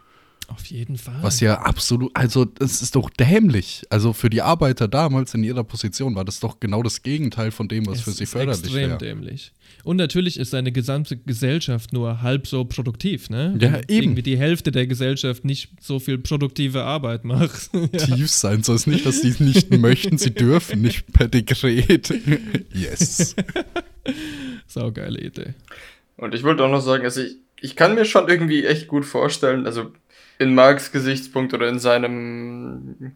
Auf 0.53 0.67
jeden 0.67 0.97
Fall. 0.97 1.17
Was 1.21 1.39
ja 1.39 1.61
absolut, 1.61 2.15
also 2.15 2.45
das 2.45 2.83
ist 2.83 2.95
doch 2.95 3.09
dämlich. 3.09 3.83
Also 3.89 4.13
für 4.13 4.29
die 4.29 4.43
Arbeiter 4.43 4.87
damals 4.87 5.33
in 5.33 5.43
ihrer 5.43 5.63
Position 5.63 6.15
war 6.15 6.25
das 6.25 6.39
doch 6.39 6.59
genau 6.59 6.83
das 6.83 7.01
Gegenteil 7.01 7.49
von 7.49 7.67
dem, 7.67 7.87
was 7.87 7.97
es 7.97 8.03
für 8.03 8.11
sie 8.11 8.23
ist 8.23 8.31
förderlich 8.31 8.63
extrem 8.63 8.89
wäre. 8.89 8.97
dämlich. 8.99 9.51
Und 9.83 9.97
natürlich 9.97 10.39
ist 10.39 10.51
seine 10.51 10.71
gesamte 10.71 11.17
Gesellschaft 11.17 11.91
nur 11.91 12.21
halb 12.21 12.45
so 12.45 12.65
produktiv, 12.65 13.31
ne? 13.31 13.57
Ja, 13.59 13.73
Wenn 13.73 13.79
eben. 13.79 14.03
Irgendwie 14.03 14.21
die 14.21 14.37
Hälfte 14.37 14.71
der 14.71 14.85
Gesellschaft 14.85 15.43
nicht 15.43 15.71
so 15.81 15.99
viel 15.99 16.19
produktive 16.19 16.83
Arbeit 16.83 17.25
macht. 17.25 17.71
ja. 17.73 17.87
Tief 17.87 18.29
sein 18.29 18.61
soll 18.61 18.75
es 18.75 18.85
nicht, 18.85 19.05
dass 19.05 19.21
sie 19.21 19.29
es 19.29 19.39
nicht 19.39 19.71
möchten, 19.77 20.19
sie 20.19 20.31
dürfen 20.31 20.81
nicht 20.81 21.11
per 21.13 21.27
Dekret. 21.27 22.13
yes. 22.73 23.35
Saugeile 24.67 25.19
Idee. 25.19 25.55
Und 26.17 26.35
ich 26.35 26.43
wollte 26.43 26.63
auch 26.63 26.71
noch 26.71 26.81
sagen, 26.81 27.03
also 27.03 27.21
ich, 27.21 27.37
ich 27.59 27.75
kann 27.75 27.95
mir 27.95 28.05
schon 28.05 28.29
irgendwie 28.29 28.65
echt 28.65 28.87
gut 28.87 29.05
vorstellen, 29.05 29.65
also 29.65 29.91
in 30.39 30.55
Marx 30.55 30.91
Gesichtspunkt 30.91 31.53
oder 31.53 31.67
in 31.69 31.79
seinem 31.79 33.13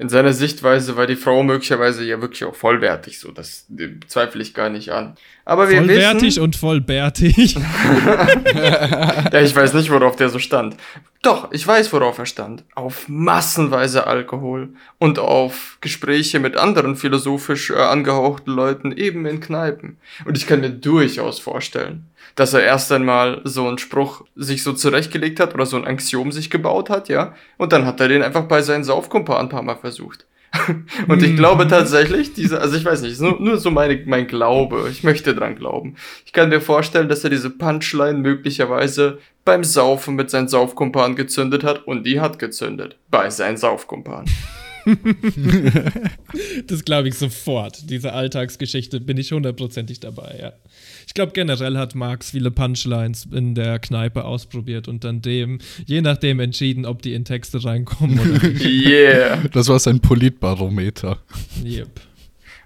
in 0.00 0.08
seiner 0.08 0.32
Sichtweise 0.32 0.96
war 0.96 1.06
die 1.06 1.14
Frau 1.14 1.42
möglicherweise 1.42 2.02
ja 2.04 2.22
wirklich 2.22 2.44
auch 2.44 2.54
vollwertig, 2.54 3.18
so 3.18 3.32
das 3.32 3.66
zweifle 4.06 4.40
ich 4.40 4.54
gar 4.54 4.70
nicht 4.70 4.88
an. 4.92 5.14
Aber 5.44 5.68
wir 5.68 5.76
Vollwertig 5.76 6.22
wissen, 6.22 6.42
und 6.42 6.56
vollbärtig. 6.56 7.54
ja, 8.54 9.40
ich 9.42 9.54
weiß 9.54 9.74
nicht, 9.74 9.90
worauf 9.90 10.16
der 10.16 10.30
so 10.30 10.38
stand. 10.38 10.78
Doch, 11.20 11.52
ich 11.52 11.66
weiß, 11.66 11.92
worauf 11.92 12.16
er 12.16 12.24
stand. 12.24 12.64
Auf 12.74 13.10
massenweise 13.10 14.06
Alkohol 14.06 14.70
und 14.96 15.18
auf 15.18 15.76
Gespräche 15.82 16.40
mit 16.40 16.56
anderen 16.56 16.96
philosophisch 16.96 17.68
äh, 17.68 17.74
angehauchten 17.74 18.54
Leuten 18.54 18.92
eben 18.92 19.26
in 19.26 19.40
Kneipen. 19.40 19.98
Und 20.24 20.38
ich 20.38 20.46
kann 20.46 20.62
mir 20.62 20.70
durchaus 20.70 21.40
vorstellen, 21.40 22.06
dass 22.34 22.54
er 22.54 22.62
erst 22.62 22.92
einmal 22.92 23.40
so 23.44 23.66
einen 23.66 23.78
Spruch 23.78 24.24
sich 24.36 24.62
so 24.62 24.72
zurechtgelegt 24.72 25.40
hat 25.40 25.54
oder 25.54 25.66
so 25.66 25.76
ein 25.76 25.86
Axiom 25.86 26.32
sich 26.32 26.50
gebaut 26.50 26.90
hat, 26.90 27.08
ja. 27.08 27.34
Und 27.56 27.72
dann 27.72 27.86
hat 27.86 28.00
er 28.00 28.08
den 28.08 28.22
einfach 28.22 28.44
bei 28.44 28.62
seinen 28.62 28.84
Saufkumpel 28.84 29.36
ein 29.36 29.48
paar 29.48 29.62
Mal 29.62 29.76
versucht. 29.76 30.26
Und 31.08 31.22
ich 31.22 31.36
glaube 31.36 31.68
tatsächlich, 31.68 32.32
diese, 32.34 32.60
also 32.60 32.76
ich 32.76 32.84
weiß 32.84 33.02
nicht, 33.02 33.20
nur, 33.20 33.40
nur 33.40 33.58
so 33.58 33.70
meine, 33.70 34.02
mein 34.06 34.26
Glaube. 34.26 34.88
Ich 34.90 35.04
möchte 35.04 35.34
dran 35.34 35.54
glauben. 35.54 35.94
Ich 36.26 36.32
kann 36.32 36.48
mir 36.48 36.60
vorstellen, 36.60 37.08
dass 37.08 37.22
er 37.22 37.30
diese 37.30 37.50
Punchline 37.50 38.18
möglicherweise 38.18 39.18
beim 39.44 39.62
Saufen 39.64 40.16
mit 40.16 40.30
seinen 40.30 40.48
Saufkumpan 40.48 41.14
gezündet 41.14 41.62
hat 41.64 41.86
und 41.86 42.04
die 42.04 42.20
hat 42.20 42.38
gezündet. 42.38 42.96
Bei 43.10 43.30
seinen 43.30 43.56
Saufkumpan. 43.56 44.26
Das 46.66 46.84
glaube 46.84 47.08
ich 47.08 47.14
sofort. 47.14 47.90
Diese 47.90 48.12
Alltagsgeschichte 48.12 49.00
bin 49.00 49.18
ich 49.18 49.32
hundertprozentig 49.32 50.00
dabei, 50.00 50.38
ja. 50.40 50.52
Ich 51.10 51.14
glaube, 51.14 51.32
generell 51.32 51.76
hat 51.76 51.96
Marx 51.96 52.30
viele 52.30 52.52
Punchlines 52.52 53.26
in 53.32 53.56
der 53.56 53.80
Kneipe 53.80 54.24
ausprobiert 54.24 54.86
und 54.86 55.02
dann 55.02 55.20
dem, 55.20 55.58
je 55.84 56.02
nachdem 56.02 56.38
entschieden, 56.38 56.86
ob 56.86 57.02
die 57.02 57.14
in 57.14 57.24
Texte 57.24 57.64
reinkommen 57.64 58.20
oder 58.20 58.48
nicht. 58.48 58.86
Yeah. 58.86 59.42
Das 59.52 59.66
war 59.66 59.80
sein 59.80 59.98
Politbarometer. 59.98 61.18
Yep. 61.64 62.00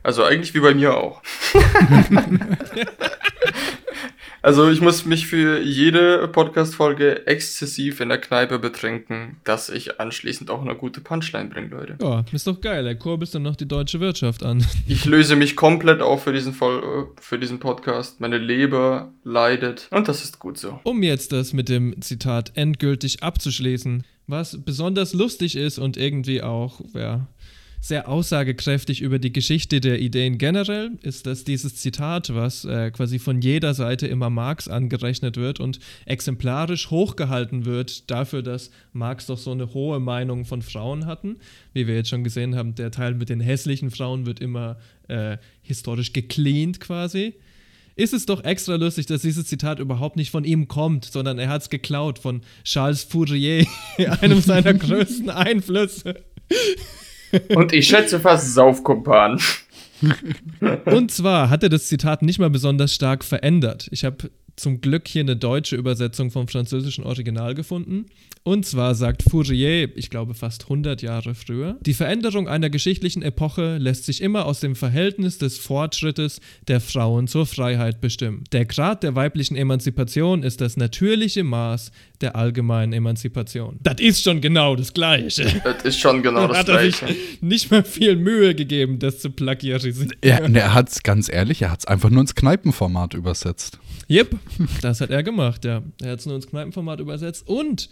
Also 0.03 0.25
eigentlich 0.25 0.53
wie 0.53 0.61
bei 0.61 0.75
mir 0.75 0.95
auch. 0.95 1.23
also 4.45 4.69
ich 4.69 4.83
muss 4.83 5.07
mich 5.07 5.27
für 5.27 5.63
jede 5.63 6.29
Podcast-Folge 6.29 7.27
exzessiv 7.27 8.01
in 8.01 8.11
der 8.11 8.19
Kneipe 8.19 8.59
betrinken, 8.59 9.39
dass 9.45 9.71
ich 9.71 9.99
anschließend 10.01 10.51
auch 10.51 10.61
eine 10.61 10.75
gute 10.75 11.01
Punchline 11.01 11.49
bringe, 11.49 11.69
Leute. 11.69 11.97
Ja, 12.03 12.27
ist 12.31 12.47
doch 12.47 12.61
geil. 12.61 12.87
Er 12.87 12.95
kurbelst 12.95 13.35
dann 13.35 13.43
noch 13.43 13.57
die 13.57 13.67
deutsche 13.67 14.01
Wirtschaft 14.01 14.43
an. 14.43 14.65
Ich 14.87 15.07
löse 15.07 15.35
mich 15.35 15.57
komplett 15.57 16.03
auf 16.03 16.25
für 16.25 16.33
diesen, 16.33 16.53
Vol 16.53 17.09
für 17.19 17.39
diesen 17.39 17.59
Podcast. 17.59 18.21
Meine 18.21 18.37
Leber 18.37 19.13
leidet 19.23 19.89
und 19.91 20.09
das 20.09 20.23
ist 20.23 20.39
gut 20.39 20.59
so. 20.59 20.79
Um 20.83 21.03
jetzt 21.03 21.33
das 21.33 21.55
mit 21.55 21.71
dem 21.71 22.01
Zitat 22.03 22.53
endgültig 22.55 23.23
abzuschließen, 23.23 24.05
was 24.27 24.63
besonders 24.63 25.15
lustig 25.15 25.57
ist 25.57 25.79
und 25.79 25.97
irgendwie 25.97 26.43
auch, 26.43 26.81
ja, 26.93 27.27
sehr 27.85 28.09
aussagekräftig 28.09 29.03
über 29.03 29.19
die 29.19 29.31
Geschichte 29.31 29.79
der 29.79 30.01
Ideen 30.01 30.39
generell 30.39 30.93
ist, 31.03 31.27
dass 31.27 31.45
dieses 31.45 31.77
Zitat, 31.77 32.35
was 32.35 32.65
äh, 32.65 32.91
quasi 32.91 33.19
von 33.19 33.43
jeder 33.43 33.75
Seite 33.75 34.07
immer 34.07 34.31
Marx 34.31 34.69
angerechnet 34.69 35.37
wird 35.37 35.61
und 35.61 35.81
exemplarisch 36.07 36.89
hochgehalten 36.89 37.67
wird 37.67 38.11
dafür, 38.11 38.43
dass 38.43 38.71
Marx 38.95 39.27
doch 39.27 39.37
so 39.37 39.51
eine 39.51 39.75
hohe 39.75 40.01
Meinung 40.01 40.47
von 40.47 40.63
Frauen 40.63 41.05
hatten. 41.05 41.37
Wie 41.75 41.87
wir 41.87 41.95
jetzt 41.95 42.09
schon 42.09 42.25
gesehen 42.25 42.57
haben, 42.57 42.75
der 42.75 42.91
Teil 42.91 43.13
mit 43.17 43.29
den 43.29 43.41
hässlichen 43.41 43.91
Frauen 43.91 44.25
wird 44.25 44.41
immer 44.41 44.79
äh, 45.09 45.37
historisch 45.61 46.15
gecleant 46.15 46.81
quasi 46.81 47.35
ist 47.97 48.13
es 48.13 48.27
doch 48.27 48.43
extra 48.43 48.75
lustig, 48.75 49.07
dass 49.07 49.23
dieses 49.23 49.47
Zitat 49.47 49.79
überhaupt 49.79 50.17
nicht 50.17 50.33
von 50.33 50.43
ihm 50.43 50.67
kommt, 50.67 51.05
sondern 51.05 51.39
er 51.39 51.49
hat 51.49 51.63
es 51.63 51.71
geklaut 51.71 52.19
von 52.19 52.41
Charles 52.65 53.05
Fourier, 53.05 53.65
einem 54.21 54.41
seiner 54.41 54.75
größten 54.75 55.31
Einflüsse. 55.31 56.25
Und 57.55 57.73
ich 57.73 57.89
schätze 57.89 58.21
fast 58.21 58.55
Saufkumpan. 58.55 59.41
Und 60.85 61.11
zwar 61.11 61.51
hat 61.51 61.63
er 61.63 61.69
das 61.69 61.87
Zitat 61.89 62.23
nicht 62.23 62.39
mal 62.39 62.51
besonders 62.51 62.95
stark 62.95 63.25
verändert. 63.25 63.89
Ich 63.91 64.05
habe 64.05 64.31
zum 64.57 64.81
Glück 64.81 65.09
hier 65.09 65.23
eine 65.23 65.37
deutsche 65.37 65.77
Übersetzung 65.77 66.31
vom 66.31 66.47
französischen 66.49 67.05
Original 67.05 67.55
gefunden. 67.55 68.07
Und 68.45 68.67
zwar 68.67 68.95
sagt 68.95 69.23
Fourier, 69.23 69.97
ich 69.97 70.11
glaube 70.11 70.35
fast 70.35 70.65
100 70.65 71.01
Jahre 71.03 71.35
früher, 71.35 71.79
die 71.81 71.95
Veränderung 71.95 72.47
einer 72.47 72.69
geschichtlichen 72.69 73.23
Epoche 73.23 73.79
lässt 73.79 74.05
sich 74.05 74.21
immer 74.21 74.45
aus 74.45 74.61
dem 74.61 74.77
Verhältnis 74.77 75.39
des 75.39 75.59
Fortschrittes 75.59 76.41
der 76.69 76.81
Frauen 76.81 77.27
zur 77.27 77.47
Freiheit 77.47 78.01
bestimmen. 78.01 78.45
Der 78.53 78.67
Grad 78.67 79.03
der 79.03 79.15
weiblichen 79.15 79.57
Emanzipation 79.57 80.43
ist 80.43 80.61
das 80.61 80.77
natürliche 80.77 81.43
Maß 81.43 81.91
der 82.25 82.35
allgemeinen 82.35 82.93
Emanzipation. 82.93 83.79
Das 83.83 84.01
ist 84.01 84.23
schon 84.23 84.41
genau 84.41 84.75
das 84.75 84.95
Gleiche. 84.95 85.61
Das 85.63 85.85
ist 85.85 86.01
schon 86.01 86.23
genau 86.23 86.47
das 86.49 86.59
hat 86.59 86.69
er 86.69 86.79
Gleiche. 86.79 87.07
sich 87.07 87.43
nicht 87.43 87.71
mal 87.71 87.85
viel 87.85 88.17
Mühe 88.17 88.55
gegeben, 88.55 88.99
das 88.99 89.21
zu 89.21 89.31
plagiarisieren. 89.31 90.13
Ja, 90.25 90.43
und 90.43 90.57
er 90.57 90.75
hat 90.75 90.89
es 90.89 91.03
ganz 91.03 91.29
ehrlich, 91.31 91.63
er 91.63 91.71
hat 91.71 91.81
es 91.81 91.87
einfach 91.87 92.11
nur 92.11 92.23
ins 92.23 92.35
Kneipenformat 92.35 93.15
übersetzt. 93.15 93.79
Yep, 94.11 94.37
das 94.81 95.01
hat 95.01 95.11
er 95.11 95.23
gemacht, 95.23 95.65
ja. 95.65 95.83
Er 96.03 96.13
hat 96.13 96.21
es 96.21 96.27
nur 96.27 96.37
ins 96.37 96.47
Kneipenformat 96.47 97.01
übersetzt. 97.01 97.47
Und 97.47 97.91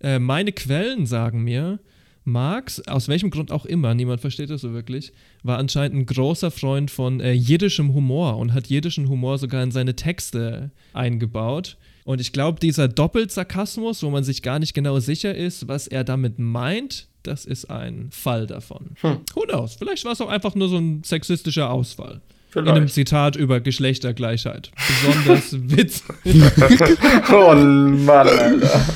äh, 0.00 0.18
meine 0.18 0.52
Quellen 0.52 1.06
sagen 1.06 1.44
mir, 1.44 1.78
Marx, 2.24 2.80
aus 2.88 3.08
welchem 3.08 3.28
Grund 3.28 3.52
auch 3.52 3.66
immer, 3.66 3.94
niemand 3.94 4.22
versteht 4.22 4.48
das 4.48 4.62
so 4.62 4.72
wirklich, 4.72 5.12
war 5.42 5.58
anscheinend 5.58 5.96
ein 5.98 6.06
großer 6.06 6.50
Freund 6.50 6.90
von 6.90 7.20
äh, 7.20 7.32
jiddischem 7.32 7.92
Humor 7.92 8.38
und 8.38 8.54
hat 8.54 8.68
jiddischen 8.68 9.10
Humor 9.10 9.36
sogar 9.36 9.62
in 9.62 9.70
seine 9.70 9.94
Texte 9.94 10.70
eingebaut. 10.94 11.76
Und 12.04 12.20
ich 12.20 12.32
glaube, 12.32 12.60
dieser 12.60 12.86
Doppelsarkasmus, 12.86 14.02
wo 14.02 14.10
man 14.10 14.24
sich 14.24 14.42
gar 14.42 14.58
nicht 14.58 14.74
genau 14.74 15.00
sicher 15.00 15.34
ist, 15.34 15.68
was 15.68 15.86
er 15.86 16.04
damit 16.04 16.38
meint, 16.38 17.08
das 17.22 17.46
ist 17.46 17.70
ein 17.70 18.08
Fall 18.10 18.46
davon. 18.46 18.90
Hm. 19.00 19.20
Who 19.34 19.42
knows? 19.42 19.74
Vielleicht 19.74 20.04
war 20.04 20.12
es 20.12 20.20
auch 20.20 20.28
einfach 20.28 20.54
nur 20.54 20.68
so 20.68 20.76
ein 20.76 21.02
sexistischer 21.02 21.70
Ausfall. 21.70 22.20
In 22.54 22.68
einem 22.68 22.74
Vielleicht. 22.74 22.94
Zitat 22.94 23.36
über 23.36 23.60
Geschlechtergleichheit. 23.60 24.70
Besonders 24.86 25.56
witzig. 25.76 26.04
Oh 27.32 27.54
Mann, 27.54 28.28
Alter. 28.28 28.86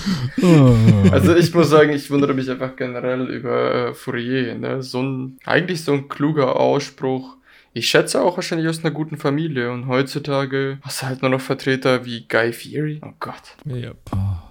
Also 1.11 1.35
ich 1.35 1.53
muss 1.53 1.69
sagen, 1.69 1.93
ich 1.93 2.09
wundere 2.11 2.35
mich 2.35 2.49
einfach 2.49 2.77
generell 2.77 3.27
über 3.29 3.89
äh, 3.89 3.95
Fourier. 3.95 4.55
Ne? 4.55 4.83
So 4.83 5.03
ein, 5.03 5.39
eigentlich 5.45 5.83
so 5.83 5.93
ein 5.93 6.09
kluger 6.09 6.55
Ausspruch. 6.55 7.38
Ich 7.79 7.87
schätze 7.87 8.21
auch 8.21 8.35
wahrscheinlich 8.35 8.67
aus 8.67 8.85
einer 8.85 8.91
guten 8.91 9.17
Familie. 9.17 9.71
Und 9.71 9.87
heutzutage 9.87 10.79
hast 10.83 11.03
du 11.03 11.07
halt 11.07 11.23
nur 11.23 11.31
noch 11.31 11.41
Vertreter 11.41 12.05
wie 12.05 12.27
Guy 12.27 12.53
Fieri. 12.53 13.01
Oh 13.05 13.13
Gott. 13.21 13.55
Ja, 13.65 13.93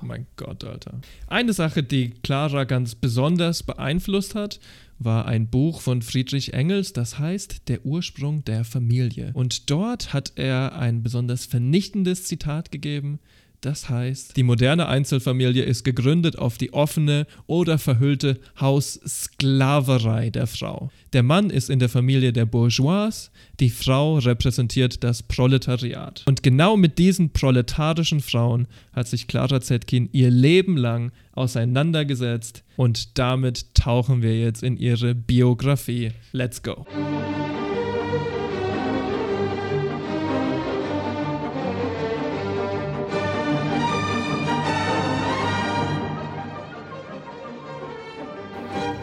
mein 0.01 0.27
Gott, 0.37 0.63
Alter. 0.63 0.93
Eine 1.27 1.51
Sache, 1.51 1.83
die 1.83 2.11
Clara 2.23 2.63
ganz 2.63 2.95
besonders 2.95 3.63
beeinflusst 3.63 4.33
hat, 4.33 4.61
war 4.97 5.25
ein 5.25 5.49
Buch 5.49 5.81
von 5.81 6.01
Friedrich 6.01 6.53
Engels, 6.53 6.93
das 6.93 7.19
heißt 7.19 7.67
Der 7.67 7.85
Ursprung 7.85 8.45
der 8.45 8.63
Familie. 8.63 9.31
Und 9.33 9.69
dort 9.69 10.13
hat 10.13 10.31
er 10.35 10.79
ein 10.79 11.03
besonders 11.03 11.45
vernichtendes 11.45 12.23
Zitat 12.23 12.71
gegeben. 12.71 13.19
Das 13.61 13.89
heißt, 13.89 14.37
die 14.37 14.43
moderne 14.43 14.87
Einzelfamilie 14.87 15.63
ist 15.63 15.83
gegründet 15.83 16.37
auf 16.37 16.57
die 16.57 16.73
offene 16.73 17.25
oder 17.47 17.79
verhüllte 17.79 18.39
Haussklaverei 18.59 20.29
der 20.29 20.45
Frau. 20.45 20.91
Der 21.13 21.23
Mann 21.23 21.49
ist 21.49 21.69
in 21.69 21.79
der 21.79 21.89
Familie 21.89 22.31
der 22.33 22.45
Bourgeois, 22.45 23.31
die 23.59 23.71
Frau 23.71 24.19
repräsentiert 24.19 25.03
das 25.03 25.23
Proletariat. 25.23 26.23
Und 26.27 26.43
genau 26.43 26.77
mit 26.77 26.99
diesen 26.99 27.31
proletarischen 27.31 28.21
Frauen 28.21 28.67
hat 28.93 29.07
sich 29.07 29.27
Clara 29.27 29.59
Zetkin 29.59 30.07
ihr 30.11 30.29
Leben 30.29 30.77
lang 30.77 31.11
auseinandergesetzt 31.33 32.63
und 32.75 33.17
damit 33.17 33.73
tauchen 33.73 34.21
wir 34.21 34.39
jetzt 34.39 34.61
in 34.61 34.77
ihre 34.77 35.15
Biografie. 35.15 36.11
Let's 36.31 36.61
go. 36.61 36.85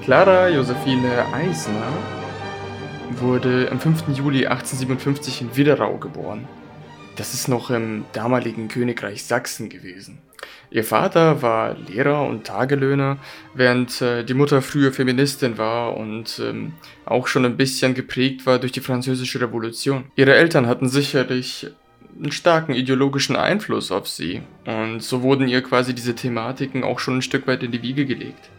Clara 0.04 0.50
Josephine 0.50 1.24
Eisner 1.32 1.90
wurde 3.12 3.68
am 3.70 3.80
5. 3.80 4.08
Juli 4.14 4.46
1857 4.46 5.40
in 5.40 5.56
Widerau 5.56 5.96
geboren. 5.96 6.46
Das 7.16 7.32
ist 7.32 7.48
noch 7.48 7.70
im 7.70 8.04
damaligen 8.12 8.68
Königreich 8.68 9.24
Sachsen 9.24 9.70
gewesen. 9.70 10.18
Ihr 10.70 10.84
Vater 10.84 11.40
war 11.40 11.74
Lehrer 11.88 12.26
und 12.26 12.44
Tagelöhner, 12.44 13.16
während 13.54 14.02
äh, 14.02 14.24
die 14.24 14.34
Mutter 14.34 14.60
früher 14.60 14.92
Feministin 14.92 15.56
war 15.56 15.96
und 15.96 16.38
ähm, 16.38 16.74
auch 17.06 17.26
schon 17.26 17.46
ein 17.46 17.56
bisschen 17.56 17.94
geprägt 17.94 18.44
war 18.44 18.58
durch 18.58 18.72
die 18.72 18.80
Französische 18.80 19.40
Revolution. 19.40 20.04
Ihre 20.16 20.34
Eltern 20.34 20.66
hatten 20.66 20.90
sicherlich 20.90 21.68
einen 22.14 22.30
starken 22.30 22.74
ideologischen 22.74 23.36
Einfluss 23.36 23.90
auf 23.90 24.06
sie 24.06 24.42
und 24.66 25.02
so 25.02 25.22
wurden 25.22 25.48
ihr 25.48 25.62
quasi 25.62 25.94
diese 25.94 26.14
Thematiken 26.14 26.84
auch 26.84 26.98
schon 26.98 27.16
ein 27.16 27.22
Stück 27.22 27.46
weit 27.46 27.62
in 27.62 27.72
die 27.72 27.80
Wiege 27.80 28.04
gelegt. 28.04 28.50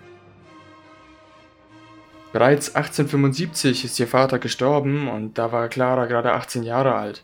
Bereits 2.36 2.76
1875 2.76 3.86
ist 3.86 3.98
ihr 3.98 4.10
Vater 4.10 4.40
gestorben 4.40 5.08
und 5.08 5.38
da 5.38 5.54
war 5.54 5.70
Clara 5.70 6.06
gerade 6.06 6.34
18 6.34 6.64
Jahre 6.64 6.94
alt. 6.96 7.24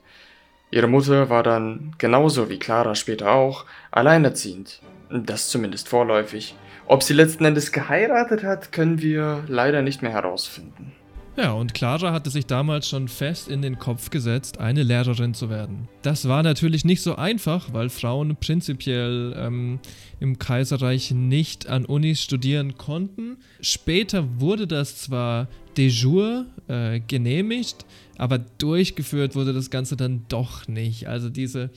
Ihre 0.70 0.88
Mutter 0.88 1.30
war 1.30 1.44
dann, 1.44 1.94
genauso 1.98 2.50
wie 2.50 2.60
Clara 2.60 2.96
später 2.96 3.34
auch, 3.34 3.66
alleinerziehend. 3.92 4.82
Das 5.10 5.50
zumindest 5.50 5.90
vorläufig. 5.90 6.56
Ob 6.88 7.04
sie 7.04 7.12
letzten 7.12 7.44
Endes 7.44 7.74
geheiratet 7.74 8.46
hat, 8.46 8.72
können 8.72 9.02
wir 9.02 9.44
leider 9.50 9.82
nicht 9.82 10.02
mehr 10.02 10.14
herausfinden. 10.14 10.94
Ja, 11.38 11.54
und 11.54 11.74
Clara 11.74 12.12
hatte 12.12 12.30
sich 12.30 12.46
damals 12.46 12.90
schon 12.90 13.08
fest 13.08 13.48
in 13.48 13.62
den 13.62 13.80
Kopf 13.80 14.10
gesetzt, 14.10 14.58
eine 14.60 14.84
Lehrerin 14.84 15.34
zu 15.34 15.50
werden. 15.50 15.88
Das 16.02 16.28
war 16.28 16.44
natürlich 16.44 16.84
nicht 16.84 17.02
so 17.02 17.16
einfach, 17.16 17.72
weil 17.72 17.90
Frauen 17.90 18.36
prinzipiell 18.36 19.34
ähm, 19.38 19.80
im 20.20 20.40
Kaiserreich 20.40 21.12
nicht 21.12 21.68
an 21.68 21.86
Unis 21.86 22.22
studieren 22.22 22.78
konnten. 22.78 23.38
Später 23.62 24.42
wurde 24.42 24.68
das 24.68 24.98
zwar 24.98 25.48
de 25.78 25.88
jure 25.88 26.48
äh, 26.68 27.00
genehmigt, 27.00 27.86
aber 28.18 28.38
durchgeführt 28.38 29.34
wurde 29.34 29.54
das 29.54 29.70
Ganze 29.70 29.96
dann 29.96 30.26
doch 30.28 30.68
nicht. 30.68 31.08
Also 31.08 31.30
diese 31.30 31.70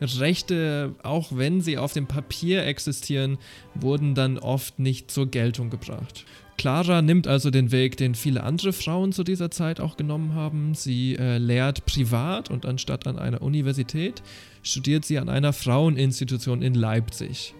Rechte, 0.00 0.94
auch 1.02 1.32
wenn 1.32 1.60
sie 1.60 1.76
auf 1.76 1.92
dem 1.92 2.06
Papier 2.06 2.64
existieren, 2.64 3.38
wurden 3.74 4.14
dann 4.14 4.38
oft 4.38 4.78
nicht 4.78 5.10
zur 5.10 5.26
Geltung 5.26 5.70
gebracht. 5.70 6.24
Clara 6.62 7.02
nimmt 7.02 7.26
also 7.26 7.50
den 7.50 7.72
Weg, 7.72 7.96
den 7.96 8.14
viele 8.14 8.44
andere 8.44 8.72
Frauen 8.72 9.10
zu 9.10 9.24
dieser 9.24 9.50
Zeit 9.50 9.80
auch 9.80 9.96
genommen 9.96 10.36
haben. 10.36 10.76
Sie 10.76 11.16
äh, 11.16 11.38
lehrt 11.38 11.86
privat 11.86 12.52
und 12.52 12.66
anstatt 12.66 13.08
an 13.08 13.18
einer 13.18 13.42
Universität 13.42 14.22
studiert 14.62 15.04
sie 15.04 15.18
an 15.18 15.28
einer 15.28 15.52
Fraueninstitution 15.52 16.62
in 16.62 16.74
Leipzig. 16.74 17.52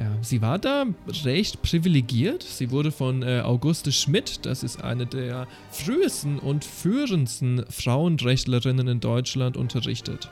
Ja, 0.00 0.18
sie 0.20 0.42
war 0.42 0.58
da 0.58 0.86
recht 1.22 1.62
privilegiert. 1.62 2.42
Sie 2.42 2.72
wurde 2.72 2.90
von 2.90 3.22
äh, 3.22 3.42
Auguste 3.44 3.92
Schmidt, 3.92 4.46
das 4.46 4.64
ist 4.64 4.82
eine 4.82 5.06
der 5.06 5.46
frühesten 5.70 6.40
und 6.40 6.64
führendsten 6.64 7.64
Frauenrechtlerinnen 7.70 8.88
in 8.88 8.98
Deutschland, 8.98 9.56
unterrichtet. 9.56 10.28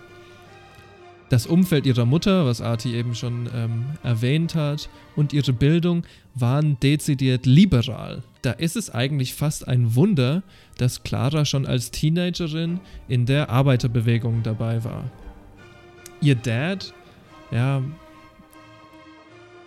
Das 1.31 1.47
Umfeld 1.47 1.87
ihrer 1.87 2.07
Mutter, 2.07 2.45
was 2.45 2.61
Arti 2.61 2.95
eben 2.95 3.15
schon 3.15 3.49
ähm, 3.55 3.85
erwähnt 4.03 4.57
hat, 4.57 4.91
und 5.15 5.33
ihre 5.33 5.53
Bildung 5.53 6.03
waren 6.35 6.79
dezidiert 6.81 7.47
liberal. 7.47 8.25
Da 8.43 8.51
ist 8.51 8.75
es 8.75 8.91
eigentlich 8.91 9.35
fast 9.35 9.69
ein 9.69 9.95
Wunder, 9.95 10.43
dass 10.77 11.05
Clara 11.05 11.45
schon 11.45 11.67
als 11.67 11.93
Teenagerin 11.93 12.81
in 13.07 13.27
der 13.27 13.49
Arbeiterbewegung 13.49 14.43
dabei 14.43 14.83
war. 14.83 15.05
Ihr 16.21 16.35
Dad, 16.35 16.93
ja, 17.53 17.81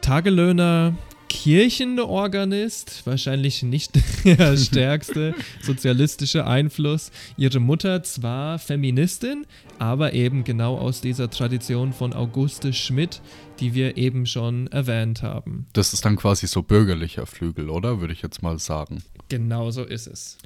Tagelöhner, 0.02 0.94
Kirchenorganist, 1.34 3.02
wahrscheinlich 3.06 3.64
nicht 3.64 3.92
der 4.24 4.56
stärkste 4.56 5.34
sozialistische 5.64 6.46
Einfluss. 6.46 7.12
Ihre 7.38 7.60
Mutter 7.60 8.04
zwar 8.04 8.60
Feministin, 8.60 9.48
aber 9.80 10.14
eben 10.14 10.44
genau 10.44 10.78
aus 10.78 11.02
dieser 11.02 11.32
Tradition 11.32 11.92
von 11.92 12.14
Auguste 12.14 12.72
Schmidt, 12.72 13.20
die 13.60 13.74
wir 13.74 13.98
eben 13.98 14.28
schon 14.28 14.68
erwähnt 14.68 15.24
haben. 15.24 15.66
Das 15.74 15.92
ist 15.92 16.06
dann 16.06 16.18
quasi 16.18 16.46
so 16.46 16.62
bürgerlicher 16.62 17.26
Flügel, 17.26 17.70
oder? 17.70 18.00
Würde 18.00 18.14
ich 18.14 18.22
jetzt 18.22 18.44
mal 18.44 18.60
sagen. 18.60 19.02
Genau 19.28 19.72
so 19.72 19.84
ist 19.84 20.06
es. 20.06 20.38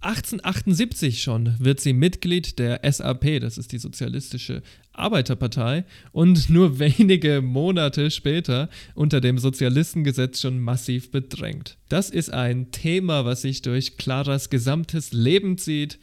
1878 0.00 1.22
schon 1.22 1.56
wird 1.58 1.80
sie 1.80 1.92
Mitglied 1.92 2.60
der 2.60 2.80
SAP, 2.90 3.40
das 3.40 3.58
ist 3.58 3.72
die 3.72 3.78
Sozialistische 3.78 4.62
Arbeiterpartei, 4.98 5.84
und 6.12 6.50
nur 6.50 6.78
wenige 6.78 7.42
Monate 7.42 8.10
später 8.10 8.68
unter 8.94 9.20
dem 9.20 9.38
Sozialistengesetz 9.38 10.40
schon 10.40 10.58
massiv 10.58 11.10
bedrängt. 11.10 11.76
Das 11.88 12.10
ist 12.10 12.32
ein 12.32 12.70
Thema, 12.70 13.24
was 13.24 13.42
sich 13.42 13.62
durch 13.62 13.96
Claras 13.96 14.50
gesamtes 14.50 15.12
Leben 15.12 15.58
zieht. 15.58 15.98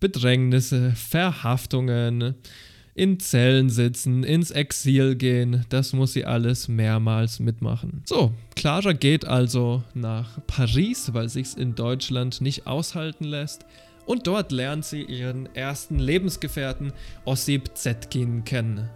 Bedrängnisse, 0.00 0.92
Verhaftungen, 0.94 2.36
in 2.98 3.20
Zellen 3.20 3.70
sitzen, 3.70 4.24
ins 4.24 4.50
Exil 4.50 5.14
gehen, 5.14 5.64
das 5.68 5.92
muss 5.92 6.14
sie 6.14 6.24
alles 6.24 6.66
mehrmals 6.66 7.38
mitmachen. 7.38 8.02
So, 8.06 8.32
Clara 8.56 8.92
geht 8.92 9.24
also 9.24 9.84
nach 9.94 10.44
Paris, 10.48 11.14
weil 11.14 11.28
sich's 11.28 11.54
in 11.54 11.76
Deutschland 11.76 12.40
nicht 12.40 12.66
aushalten 12.66 13.22
lässt. 13.22 13.64
Und 14.08 14.26
dort 14.26 14.52
lernt 14.52 14.86
sie 14.86 15.02
ihren 15.02 15.54
ersten 15.54 15.98
Lebensgefährten 15.98 16.94
Ossip 17.26 17.76
Zetkin 17.76 18.42
kennen. 18.42 18.88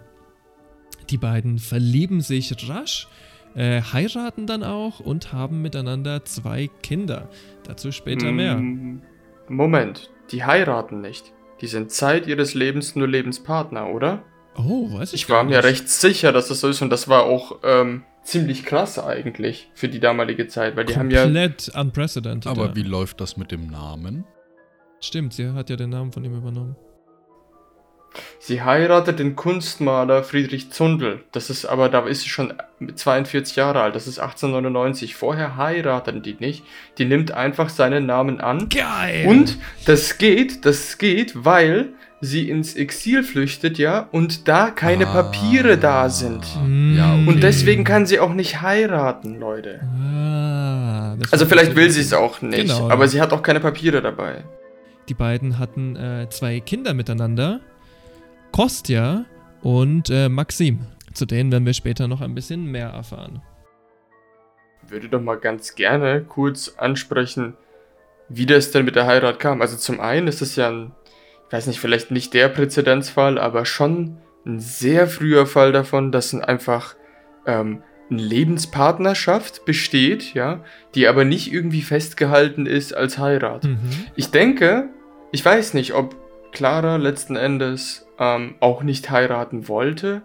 Die 1.11 1.19
beiden 1.19 1.59
verlieben 1.59 2.21
sich 2.21 2.67
rasch, 2.67 3.07
äh, 3.53 3.83
heiraten 3.83 4.47
dann 4.47 4.63
auch 4.63 4.99
und 4.99 5.31
haben 5.31 5.61
miteinander 5.61 6.25
zwei 6.25 6.67
Kinder. 6.81 7.29
Dazu 7.61 7.91
später 7.91 8.31
mehr. 8.31 8.55
Mm, 8.55 9.03
Moment, 9.49 10.09
die 10.31 10.45
heiraten 10.45 11.01
nicht. 11.01 11.31
Die 11.61 11.67
sind 11.67 11.91
Zeit 11.91 12.25
ihres 12.25 12.55
Lebens 12.55 12.95
nur 12.95 13.07
Lebenspartner, 13.07 13.89
oder? 13.89 14.23
Oh, 14.55 14.91
weiß 14.93 15.13
ich 15.13 15.21
Ich 15.21 15.27
gar 15.27 15.37
war 15.37 15.43
mir 15.43 15.57
nicht. 15.57 15.63
recht 15.63 15.89
sicher, 15.89 16.31
dass 16.31 16.47
das 16.47 16.59
so 16.59 16.69
ist 16.69 16.81
und 16.81 16.89
das 16.89 17.07
war 17.07 17.25
auch 17.25 17.59
ähm, 17.63 18.01
ziemlich 18.23 18.65
krass 18.65 18.97
eigentlich 18.97 19.69
für 19.75 19.89
die 19.89 19.99
damalige 19.99 20.47
Zeit, 20.47 20.75
weil 20.75 20.85
die 20.85 20.97
haben 20.97 21.11
ja 21.11 21.25
Komplett 21.25 21.71
unprecedented. 21.75 22.51
Aber 22.51 22.69
ja. 22.69 22.75
wie 22.75 22.81
läuft 22.81 23.21
das 23.21 23.37
mit 23.37 23.51
dem 23.51 23.67
Namen? 23.67 24.25
Stimmt, 25.03 25.33
sie 25.33 25.49
hat 25.51 25.69
ja 25.69 25.75
den 25.75 25.89
Namen 25.89 26.13
von 26.13 26.23
ihm 26.23 26.33
übernommen. 26.37 26.77
Sie 28.39 28.61
heiratet 28.61 29.17
den 29.19 29.35
Kunstmaler 29.35 30.23
Friedrich 30.23 30.71
Zundel. 30.71 31.23
Das 31.31 31.49
ist 31.49 31.65
aber, 31.65 31.89
da 31.89 32.05
ist 32.05 32.21
sie 32.21 32.29
schon 32.29 32.53
42 32.95 33.55
Jahre 33.57 33.81
alt. 33.81 33.95
Das 33.95 34.07
ist 34.07 34.19
1899. 34.19 35.15
Vorher 35.15 35.57
heiraten 35.57 36.21
die 36.21 36.35
nicht. 36.39 36.63
Die 36.99 37.05
nimmt 37.05 37.31
einfach 37.31 37.69
seinen 37.69 38.05
Namen 38.05 38.39
an. 38.39 38.69
Geil! 38.69 39.25
Und 39.27 39.57
das 39.85 40.19
geht, 40.19 40.63
das 40.63 40.99
geht, 40.99 41.43
weil 41.43 41.89
sie 42.21 42.49
ins 42.49 42.75
Exil 42.75 43.23
flüchtet, 43.23 43.77
ja, 43.79 44.07
und 44.13 44.47
da 44.47 44.69
keine 44.69 45.07
Ah. 45.07 45.23
Papiere 45.23 45.77
da 45.77 46.07
sind. 46.07 46.45
Ja, 46.95 47.15
okay. 47.15 47.25
Und 47.27 47.43
deswegen 47.43 47.83
kann 47.83 48.05
sie 48.05 48.19
auch 48.21 48.33
nicht 48.33 48.61
heiraten, 48.61 49.39
Leute. 49.39 49.81
Ah, 49.83 51.17
Also 51.31 51.45
vielleicht 51.45 51.75
will 51.75 51.89
sie 51.89 51.99
es 52.01 52.13
auch 52.13 52.41
nicht, 52.41 52.61
Genau, 52.73 52.89
aber 52.89 53.03
ja. 53.05 53.07
sie 53.09 53.21
hat 53.21 53.33
auch 53.33 53.41
keine 53.41 53.59
Papiere 53.59 54.01
dabei. 54.01 54.43
Die 55.09 55.13
beiden 55.13 55.59
hatten 55.59 55.95
äh, 55.95 56.27
zwei 56.29 56.59
Kinder 56.59 56.93
miteinander. 56.93 57.59
Kostja 58.51 59.25
und 59.61 60.09
äh, 60.09 60.29
Maxim. 60.29 60.87
Zu 61.13 61.25
denen 61.25 61.51
werden 61.51 61.65
wir 61.65 61.73
später 61.73 62.07
noch 62.07 62.21
ein 62.21 62.35
bisschen 62.35 62.65
mehr 62.65 62.89
erfahren. 62.89 63.41
würde 64.87 65.09
doch 65.09 65.21
mal 65.21 65.37
ganz 65.37 65.75
gerne 65.75 66.23
kurz 66.23 66.75
ansprechen, 66.77 67.55
wie 68.29 68.45
das 68.45 68.71
denn 68.71 68.85
mit 68.85 68.95
der 68.95 69.05
Heirat 69.05 69.39
kam. 69.39 69.61
Also 69.61 69.77
zum 69.77 69.99
einen 69.99 70.27
ist 70.27 70.41
es 70.41 70.55
ja 70.55 70.69
ein, 70.69 70.91
ich 71.47 71.53
weiß 71.53 71.67
nicht, 71.67 71.79
vielleicht 71.79 72.11
nicht 72.11 72.33
der 72.33 72.49
Präzedenzfall, 72.49 73.37
aber 73.37 73.65
schon 73.65 74.17
ein 74.45 74.59
sehr 74.59 75.07
früher 75.07 75.45
Fall 75.45 75.71
davon, 75.71 76.11
dass 76.11 76.33
ein 76.33 76.43
einfach 76.43 76.95
ähm, 77.45 77.83
eine 78.09 78.21
Lebenspartnerschaft 78.21 79.65
besteht, 79.65 80.33
ja, 80.33 80.63
die 80.95 81.07
aber 81.07 81.25
nicht 81.25 81.51
irgendwie 81.51 81.81
festgehalten 81.81 82.65
ist 82.65 82.93
als 82.93 83.17
Heirat. 83.17 83.63
Mhm. 83.63 83.79
Ich 84.15 84.31
denke, 84.31 84.89
ich 85.31 85.43
weiß 85.43 85.73
nicht, 85.73 85.93
ob 85.93 86.15
Clara 86.51 86.97
letzten 86.97 87.35
Endes 87.35 88.05
ähm, 88.19 88.55
auch 88.59 88.83
nicht 88.83 89.09
heiraten 89.09 89.67
wollte. 89.67 90.21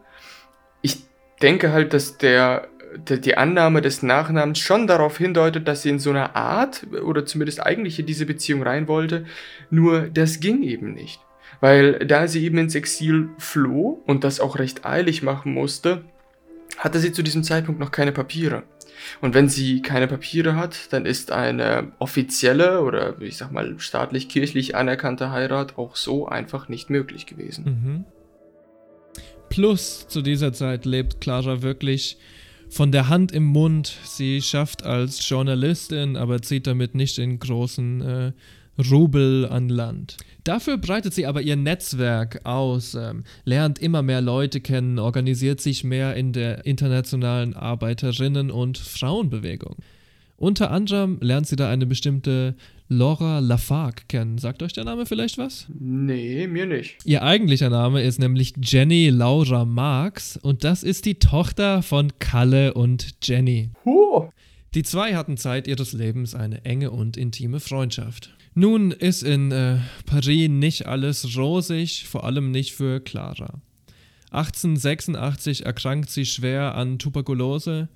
Ich 0.82 0.98
denke 1.42 1.72
halt, 1.72 1.94
dass 1.94 2.18
der, 2.18 2.68
der, 3.08 3.16
die 3.16 3.36
Annahme 3.36 3.80
des 3.80 4.02
Nachnamens 4.02 4.58
schon 4.58 4.86
darauf 4.86 5.18
hindeutet, 5.18 5.66
dass 5.66 5.82
sie 5.82 5.90
in 5.90 5.98
so 5.98 6.10
einer 6.10 6.36
Art 6.36 6.86
oder 7.02 7.24
zumindest 7.24 7.64
eigentlich 7.64 7.98
in 7.98 8.06
diese 8.06 8.26
Beziehung 8.26 8.62
rein 8.62 8.88
wollte. 8.88 9.24
Nur 9.70 10.02
das 10.02 10.40
ging 10.40 10.62
eben 10.62 10.92
nicht. 10.92 11.20
Weil 11.60 12.06
da 12.06 12.28
sie 12.28 12.44
eben 12.44 12.58
ins 12.58 12.74
Exil 12.74 13.30
floh 13.38 14.02
und 14.06 14.22
das 14.22 14.38
auch 14.38 14.58
recht 14.58 14.84
eilig 14.84 15.22
machen 15.22 15.54
musste, 15.54 16.04
hatte 16.78 17.00
sie 17.00 17.12
zu 17.12 17.22
diesem 17.22 17.42
Zeitpunkt 17.42 17.80
noch 17.80 17.90
keine 17.90 18.12
Papiere. 18.12 18.62
Und 19.20 19.34
wenn 19.34 19.48
sie 19.48 19.82
keine 19.82 20.06
Papiere 20.06 20.56
hat, 20.56 20.92
dann 20.92 21.06
ist 21.06 21.30
eine 21.32 21.92
offizielle 21.98 22.82
oder 22.82 23.20
ich 23.20 23.36
sag 23.36 23.52
mal 23.52 23.78
staatlich-kirchlich 23.78 24.74
anerkannte 24.74 25.30
Heirat 25.30 25.78
auch 25.78 25.96
so 25.96 26.26
einfach 26.26 26.68
nicht 26.68 26.90
möglich 26.90 27.26
gewesen. 27.26 27.64
Mhm. 27.64 28.04
Plus, 29.48 30.06
zu 30.08 30.22
dieser 30.22 30.52
Zeit 30.52 30.84
lebt 30.84 31.20
Clara 31.20 31.62
wirklich 31.62 32.18
von 32.68 32.92
der 32.92 33.08
Hand 33.08 33.32
im 33.32 33.44
Mund. 33.44 33.96
Sie 34.04 34.42
schafft 34.42 34.84
als 34.84 35.26
Journalistin, 35.26 36.16
aber 36.16 36.42
zieht 36.42 36.66
damit 36.66 36.94
nicht 36.94 37.18
den 37.18 37.38
großen 37.38 38.00
äh, 38.00 38.32
Rubel 38.90 39.46
an 39.48 39.68
Land. 39.68 40.16
Dafür 40.48 40.78
breitet 40.78 41.12
sie 41.12 41.26
aber 41.26 41.42
ihr 41.42 41.56
Netzwerk 41.56 42.40
aus, 42.44 42.94
ähm, 42.94 43.24
lernt 43.44 43.78
immer 43.80 44.00
mehr 44.00 44.22
Leute 44.22 44.62
kennen, 44.62 44.98
organisiert 44.98 45.60
sich 45.60 45.84
mehr 45.84 46.16
in 46.16 46.32
der 46.32 46.64
internationalen 46.64 47.52
Arbeiterinnen- 47.52 48.50
und 48.50 48.78
Frauenbewegung. 48.78 49.76
Unter 50.38 50.70
anderem 50.70 51.18
lernt 51.20 51.48
sie 51.48 51.56
da 51.56 51.68
eine 51.68 51.84
bestimmte 51.84 52.54
Laura 52.88 53.40
Lafargue 53.40 54.06
kennen. 54.08 54.38
Sagt 54.38 54.62
euch 54.62 54.72
der 54.72 54.84
Name 54.84 55.04
vielleicht 55.04 55.36
was? 55.36 55.66
Nee, 55.78 56.46
mir 56.46 56.64
nicht. 56.64 56.96
Ihr 57.04 57.22
eigentlicher 57.22 57.68
Name 57.68 58.02
ist 58.02 58.18
nämlich 58.18 58.54
Jenny 58.62 59.10
Laura 59.10 59.66
Marx 59.66 60.38
und 60.38 60.64
das 60.64 60.82
ist 60.82 61.04
die 61.04 61.18
Tochter 61.18 61.82
von 61.82 62.12
Kalle 62.20 62.72
und 62.72 63.16
Jenny. 63.22 63.68
Huh. 63.84 64.30
Die 64.72 64.82
zwei 64.82 65.14
hatten 65.14 65.36
Zeit 65.36 65.68
ihres 65.68 65.92
Lebens 65.92 66.34
eine 66.34 66.64
enge 66.64 66.90
und 66.90 67.18
intime 67.18 67.60
Freundschaft. 67.60 68.37
Nun 68.58 68.90
ist 68.90 69.22
in 69.22 69.52
äh, 69.52 69.78
Paris 70.04 70.48
nicht 70.50 70.86
alles 70.86 71.36
rosig, 71.36 72.08
vor 72.08 72.24
allem 72.24 72.50
nicht 72.50 72.72
für 72.72 72.98
Clara. 72.98 73.62
1886 74.32 75.64
erkrankt 75.64 76.10
sie 76.10 76.26
schwer 76.26 76.74
an 76.74 76.98
Tuberkulose. 76.98 77.88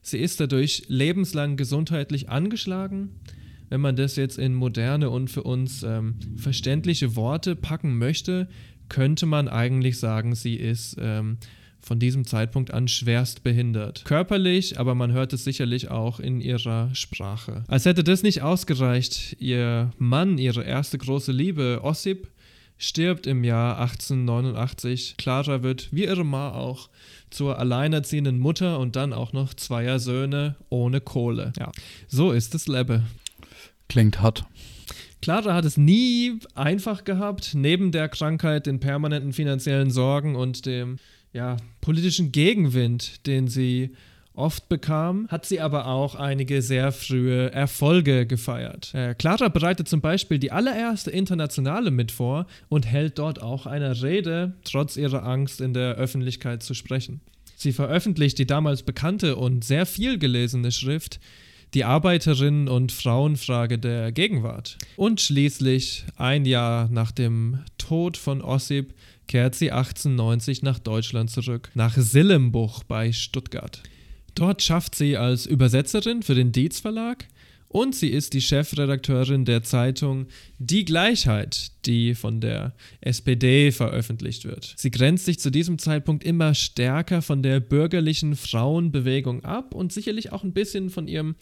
Sie 0.00 0.16
ist 0.16 0.40
dadurch 0.40 0.84
lebenslang 0.88 1.58
gesundheitlich 1.58 2.30
angeschlagen. 2.30 3.10
Wenn 3.68 3.82
man 3.82 3.94
das 3.94 4.16
jetzt 4.16 4.38
in 4.38 4.54
moderne 4.54 5.10
und 5.10 5.28
für 5.28 5.42
uns 5.42 5.82
ähm, 5.82 6.14
verständliche 6.38 7.14
Worte 7.14 7.54
packen 7.54 7.98
möchte, 7.98 8.48
könnte 8.88 9.26
man 9.26 9.48
eigentlich 9.48 9.98
sagen, 9.98 10.34
sie 10.34 10.54
ist 10.54 10.96
ähm, 10.98 11.36
von 11.86 12.00
diesem 12.00 12.26
Zeitpunkt 12.26 12.74
an 12.74 12.88
schwerst 12.88 13.44
behindert. 13.44 14.04
Körperlich, 14.04 14.80
aber 14.80 14.96
man 14.96 15.12
hört 15.12 15.32
es 15.32 15.44
sicherlich 15.44 15.88
auch 15.88 16.18
in 16.18 16.40
ihrer 16.40 16.92
Sprache. 16.94 17.62
Als 17.68 17.84
hätte 17.84 18.02
das 18.02 18.24
nicht 18.24 18.42
ausgereicht, 18.42 19.36
ihr 19.38 19.92
Mann, 19.96 20.36
ihre 20.36 20.64
erste 20.64 20.98
große 20.98 21.30
Liebe, 21.30 21.80
Ossip, 21.84 22.28
stirbt 22.76 23.28
im 23.28 23.44
Jahr 23.44 23.78
1889. 23.78 25.14
Clara 25.16 25.62
wird, 25.62 25.88
wie 25.92 26.06
ihre 26.06 26.24
Ma 26.24 26.50
auch, 26.50 26.90
zur 27.30 27.60
alleinerziehenden 27.60 28.40
Mutter 28.40 28.80
und 28.80 28.96
dann 28.96 29.12
auch 29.12 29.32
noch 29.32 29.54
zweier 29.54 30.00
Söhne 30.00 30.56
ohne 30.68 31.00
Kohle. 31.00 31.52
Ja, 31.56 31.70
so 32.08 32.32
ist 32.32 32.52
das 32.54 32.66
Leben. 32.66 33.04
Klingt 33.88 34.20
hart. 34.20 34.44
Clara 35.22 35.54
hat 35.54 35.64
es 35.64 35.76
nie 35.76 36.40
einfach 36.56 37.04
gehabt, 37.04 37.52
neben 37.54 37.92
der 37.92 38.08
Krankheit, 38.08 38.66
den 38.66 38.80
permanenten 38.80 39.32
finanziellen 39.32 39.90
Sorgen 39.90 40.34
und 40.34 40.66
dem 40.66 40.98
ja, 41.36 41.58
politischen 41.82 42.32
Gegenwind, 42.32 43.26
den 43.26 43.46
sie 43.46 43.90
oft 44.32 44.68
bekam, 44.68 45.28
hat 45.28 45.46
sie 45.46 45.60
aber 45.60 45.86
auch 45.86 46.14
einige 46.14 46.62
sehr 46.62 46.92
frühe 46.92 47.52
Erfolge 47.52 48.26
gefeiert. 48.26 48.94
Äh, 48.94 49.14
Clara 49.14 49.48
bereitet 49.48 49.88
zum 49.88 50.00
Beispiel 50.00 50.38
die 50.38 50.50
allererste 50.50 51.10
Internationale 51.10 51.90
mit 51.90 52.10
vor 52.10 52.46
und 52.68 52.86
hält 52.86 53.18
dort 53.18 53.40
auch 53.40 53.66
eine 53.66 54.02
Rede, 54.02 54.54
trotz 54.64 54.96
ihrer 54.96 55.24
Angst 55.24 55.60
in 55.60 55.74
der 55.74 55.94
Öffentlichkeit 55.94 56.62
zu 56.62 56.74
sprechen. 56.74 57.20
Sie 57.54 57.72
veröffentlicht 57.72 58.38
die 58.38 58.46
damals 58.46 58.82
bekannte 58.82 59.36
und 59.36 59.64
sehr 59.64 59.86
viel 59.86 60.18
gelesene 60.18 60.72
Schrift 60.72 61.20
die 61.74 61.84
Arbeiterinnen- 61.84 62.68
und 62.68 62.92
Frauenfrage 62.92 63.78
der 63.78 64.12
Gegenwart. 64.12 64.78
Und 64.96 65.20
schließlich, 65.20 66.04
ein 66.16 66.44
Jahr 66.46 66.88
nach 66.88 67.10
dem 67.10 67.58
Tod 67.76 68.16
von 68.16 68.40
Ossip, 68.40 68.94
kehrt 69.28 69.54
sie 69.54 69.72
1890 69.72 70.62
nach 70.62 70.78
Deutschland 70.78 71.30
zurück, 71.30 71.70
nach 71.74 71.96
Sillembuch 71.96 72.84
bei 72.84 73.12
Stuttgart. 73.12 73.82
Dort 74.34 74.62
schafft 74.62 74.94
sie 74.94 75.16
als 75.16 75.46
Übersetzerin 75.46 76.22
für 76.22 76.34
den 76.34 76.52
Dietz 76.52 76.80
Verlag 76.80 77.26
und 77.68 77.94
sie 77.94 78.08
ist 78.08 78.32
die 78.32 78.40
Chefredakteurin 78.40 79.44
der 79.44 79.62
Zeitung 79.62 80.26
Die 80.58 80.84
Gleichheit, 80.84 81.72
die 81.84 82.14
von 82.14 82.40
der 82.40 82.74
SPD 83.00 83.72
veröffentlicht 83.72 84.44
wird. 84.44 84.74
Sie 84.76 84.90
grenzt 84.90 85.24
sich 85.24 85.38
zu 85.40 85.50
diesem 85.50 85.78
Zeitpunkt 85.78 86.24
immer 86.24 86.54
stärker 86.54 87.22
von 87.22 87.42
der 87.42 87.60
bürgerlichen 87.60 88.36
Frauenbewegung 88.36 89.44
ab 89.44 89.74
und 89.74 89.92
sicherlich 89.92 90.32
auch 90.32 90.44
ein 90.44 90.52
bisschen 90.52 90.90
von 90.90 91.08
ihrem 91.08 91.34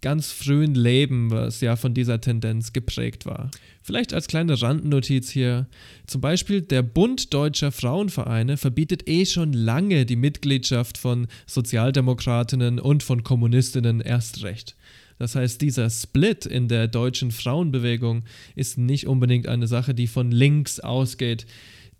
ganz 0.00 0.30
frühen 0.30 0.74
Leben, 0.74 1.30
was 1.30 1.60
ja 1.60 1.76
von 1.76 1.94
dieser 1.94 2.20
Tendenz 2.20 2.72
geprägt 2.72 3.26
war. 3.26 3.50
Vielleicht 3.82 4.14
als 4.14 4.28
kleine 4.28 4.60
Randnotiz 4.60 5.30
hier. 5.30 5.66
Zum 6.06 6.20
Beispiel 6.20 6.60
der 6.62 6.82
Bund 6.82 7.32
deutscher 7.34 7.72
Frauenvereine 7.72 8.56
verbietet 8.56 9.08
eh 9.08 9.26
schon 9.26 9.52
lange 9.52 10.06
die 10.06 10.16
Mitgliedschaft 10.16 10.98
von 10.98 11.26
Sozialdemokratinnen 11.46 12.78
und 12.78 13.02
von 13.02 13.24
Kommunistinnen 13.24 14.00
erst 14.00 14.42
recht. 14.42 14.76
Das 15.18 15.34
heißt, 15.34 15.60
dieser 15.60 15.90
Split 15.90 16.46
in 16.46 16.68
der 16.68 16.86
deutschen 16.86 17.32
Frauenbewegung 17.32 18.22
ist 18.54 18.78
nicht 18.78 19.08
unbedingt 19.08 19.48
eine 19.48 19.66
Sache, 19.66 19.94
die 19.94 20.06
von 20.06 20.30
links 20.30 20.78
ausgeht. 20.78 21.46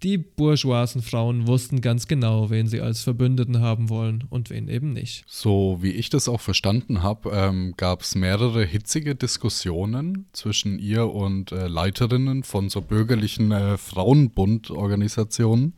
Die 0.04 0.16
bourgeoisen 0.16 1.02
Frauen 1.02 1.48
wussten 1.48 1.80
ganz 1.80 2.06
genau, 2.06 2.50
wen 2.50 2.68
sie 2.68 2.80
als 2.80 3.02
Verbündeten 3.02 3.60
haben 3.60 3.88
wollen 3.88 4.24
und 4.30 4.48
wen 4.48 4.68
eben 4.68 4.92
nicht. 4.92 5.24
So 5.26 5.78
wie 5.80 5.90
ich 5.90 6.08
das 6.08 6.28
auch 6.28 6.40
verstanden 6.40 7.02
habe, 7.02 7.30
ähm, 7.32 7.74
gab 7.76 8.02
es 8.02 8.14
mehrere 8.14 8.64
hitzige 8.64 9.16
Diskussionen 9.16 10.26
zwischen 10.32 10.78
ihr 10.78 11.12
und 11.12 11.50
äh, 11.50 11.66
Leiterinnen 11.66 12.44
von 12.44 12.68
so 12.68 12.80
bürgerlichen 12.80 13.50
äh, 13.50 13.76
Frauenbundorganisationen. 13.76 15.74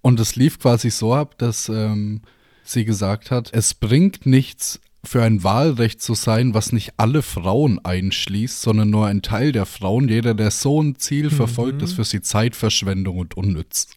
Und 0.00 0.18
es 0.18 0.36
lief 0.36 0.58
quasi 0.58 0.88
so 0.88 1.12
ab, 1.12 1.36
dass 1.36 1.68
ähm, 1.68 2.22
sie 2.62 2.86
gesagt 2.86 3.30
hat, 3.30 3.52
es 3.52 3.74
bringt 3.74 4.24
nichts, 4.24 4.80
für 5.08 5.22
ein 5.22 5.44
Wahlrecht 5.44 6.02
zu 6.02 6.14
sein, 6.14 6.54
was 6.54 6.72
nicht 6.72 6.94
alle 6.96 7.22
Frauen 7.22 7.84
einschließt, 7.84 8.60
sondern 8.60 8.90
nur 8.90 9.06
ein 9.06 9.22
Teil 9.22 9.52
der 9.52 9.66
Frauen. 9.66 10.08
Jeder, 10.08 10.34
der 10.34 10.50
so 10.50 10.82
ein 10.82 10.96
Ziel 10.96 11.30
verfolgt, 11.30 11.82
ist 11.82 11.94
für 11.94 12.04
sie 12.04 12.20
Zeitverschwendung 12.20 13.18
und 13.18 13.36
unnütz. 13.36 13.88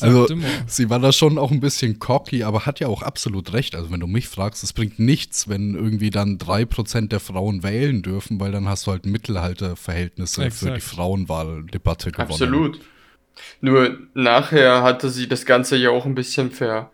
Also 0.00 0.26
sie 0.66 0.90
war 0.90 0.98
da 0.98 1.12
schon 1.12 1.38
auch 1.38 1.50
ein 1.50 1.60
bisschen 1.60 1.98
cocky, 1.98 2.42
aber 2.42 2.66
hat 2.66 2.80
ja 2.80 2.88
auch 2.88 3.02
absolut 3.02 3.52
recht. 3.52 3.74
Also 3.74 3.90
wenn 3.90 4.00
du 4.00 4.06
mich 4.06 4.28
fragst, 4.28 4.64
es 4.64 4.72
bringt 4.72 4.98
nichts, 4.98 5.48
wenn 5.48 5.74
irgendwie 5.74 6.10
dann 6.10 6.38
drei 6.38 6.64
Prozent 6.64 7.12
der 7.12 7.20
Frauen 7.20 7.62
wählen 7.62 8.02
dürfen, 8.02 8.40
weil 8.40 8.50
dann 8.50 8.68
hast 8.68 8.86
du 8.86 8.92
halt 8.92 9.06
Mittelhalterverhältnisse 9.06 10.44
Exakt. 10.44 10.58
für 10.58 10.74
die 10.74 10.80
Frauenwahldebatte 10.80 12.12
gewonnen. 12.12 12.30
Absolut. 12.30 12.80
Nur 13.60 13.98
nachher 14.14 14.82
hatte 14.82 15.10
sie 15.10 15.28
das 15.28 15.46
Ganze 15.46 15.76
ja 15.76 15.90
auch 15.90 16.06
ein 16.06 16.14
bisschen 16.14 16.50
ver, 16.50 16.90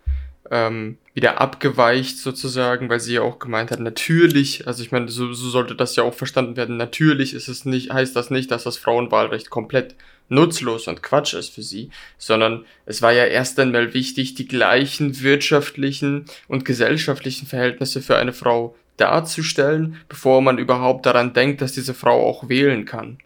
ähm, 0.51 0.99
wieder 1.15 1.41
abgeweicht 1.41 2.19
sozusagen, 2.19 2.89
weil 2.89 3.01
sie 3.01 3.15
ja 3.15 3.23
auch 3.23 3.39
gemeint 3.39 3.71
hat, 3.71 3.81
natürlich, 3.81 4.67
also 4.67 4.83
ich 4.83 4.93
meine, 4.93 5.09
so, 5.09 5.33
so 5.33 5.51
sollte 5.51 5.75
das 5.75 5.97
ja 5.97 6.05
auch 6.05 6.15
verstanden 6.15 6.57
werden, 6.57 6.77
natürlich 6.77 7.35
ist 7.35 7.49
es 7.49 7.65
nicht, 7.65 7.93
heißt 7.93 8.15
das 8.15 8.31
nicht, 8.31 8.51
dass 8.51 8.65
das 8.65 8.79
Frauenwahlrecht 8.79 9.51
komplett 9.51 9.95
nutzlos 10.29 10.89
und 10.89 11.03
Quatsch 11.03 11.35
ist 11.35 11.55
für 11.55 11.63
sie, 11.63 11.91
sondern 12.19 12.65
es 12.87 13.03
war 13.03 13.13
ja 13.13 13.25
erst 13.25 13.59
einmal 13.59 13.95
wichtig, 13.95 14.35
die 14.35 14.47
gleichen 14.47 15.21
wirtschaftlichen 15.23 16.27
und 16.49 16.65
gesellschaftlichen 16.65 17.47
Verhältnisse 17.47 18.03
für 18.03 18.17
eine 18.17 18.33
Frau 18.33 18.77
darzustellen, 18.97 19.97
bevor 20.09 20.43
man 20.43 20.59
überhaupt 20.59 21.07
daran 21.07 21.33
denkt, 21.33 21.63
dass 21.63 21.73
diese 21.73 21.95
Frau 21.95 22.27
auch 22.27 22.49
wählen 22.49 22.85
kann. 22.85 23.19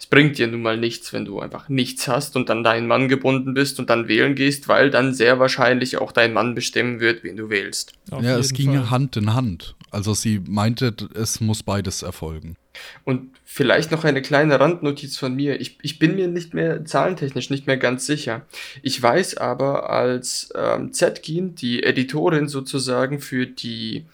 Es 0.00 0.06
bringt 0.06 0.38
dir 0.38 0.46
nun 0.46 0.62
mal 0.62 0.78
nichts, 0.78 1.12
wenn 1.12 1.26
du 1.26 1.40
einfach 1.40 1.68
nichts 1.68 2.08
hast 2.08 2.34
und 2.34 2.48
dann 2.48 2.64
deinen 2.64 2.86
Mann 2.86 3.10
gebunden 3.10 3.52
bist 3.52 3.78
und 3.78 3.90
dann 3.90 4.08
wählen 4.08 4.34
gehst, 4.34 4.66
weil 4.66 4.90
dann 4.90 5.12
sehr 5.12 5.38
wahrscheinlich 5.38 5.98
auch 5.98 6.10
dein 6.10 6.32
Mann 6.32 6.54
bestimmen 6.54 7.00
wird, 7.00 7.22
wen 7.22 7.36
du 7.36 7.50
wählst. 7.50 7.92
Auf 8.10 8.24
Ja, 8.24 8.38
es 8.38 8.54
ging 8.54 8.72
Fall. 8.72 8.88
Hand 8.88 9.18
in 9.18 9.34
Hand. 9.34 9.76
Also 9.90 10.14
sie 10.14 10.40
meinte, 10.48 10.94
es 11.12 11.42
muss 11.42 11.62
beides 11.62 12.00
erfolgen. 12.00 12.56
Und 13.04 13.36
vielleicht 13.44 13.90
noch 13.90 14.04
eine 14.04 14.22
kleine 14.22 14.58
Randnotiz 14.58 15.18
von 15.18 15.34
mir. 15.34 15.60
Ich, 15.60 15.76
ich 15.82 15.98
bin 15.98 16.14
mir 16.14 16.28
nicht 16.28 16.54
mehr 16.54 16.82
zahlentechnisch 16.86 17.50
nicht 17.50 17.66
mehr 17.66 17.76
ganz 17.76 18.06
sicher. 18.06 18.46
Ich 18.80 19.02
weiß 19.02 19.36
aber, 19.36 19.90
als 19.90 20.50
ähm, 20.54 20.94
Zetkin, 20.94 21.56
die 21.56 21.82
Editorin 21.82 22.48
sozusagen 22.48 23.20
für 23.20 23.46
die 23.46 24.06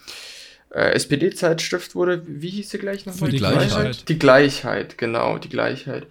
äh, 0.76 0.92
SPD-Zeitschrift 0.92 1.94
wurde, 1.94 2.22
wie 2.26 2.50
hieß 2.50 2.70
sie 2.70 2.78
gleich 2.78 3.06
nochmal? 3.06 3.30
Für 3.30 3.32
die 3.32 3.38
Gleichheit. 3.38 4.08
Die 4.08 4.18
Gleichheit, 4.18 4.98
genau, 4.98 5.38
die 5.38 5.48
Gleichheit. 5.48 6.06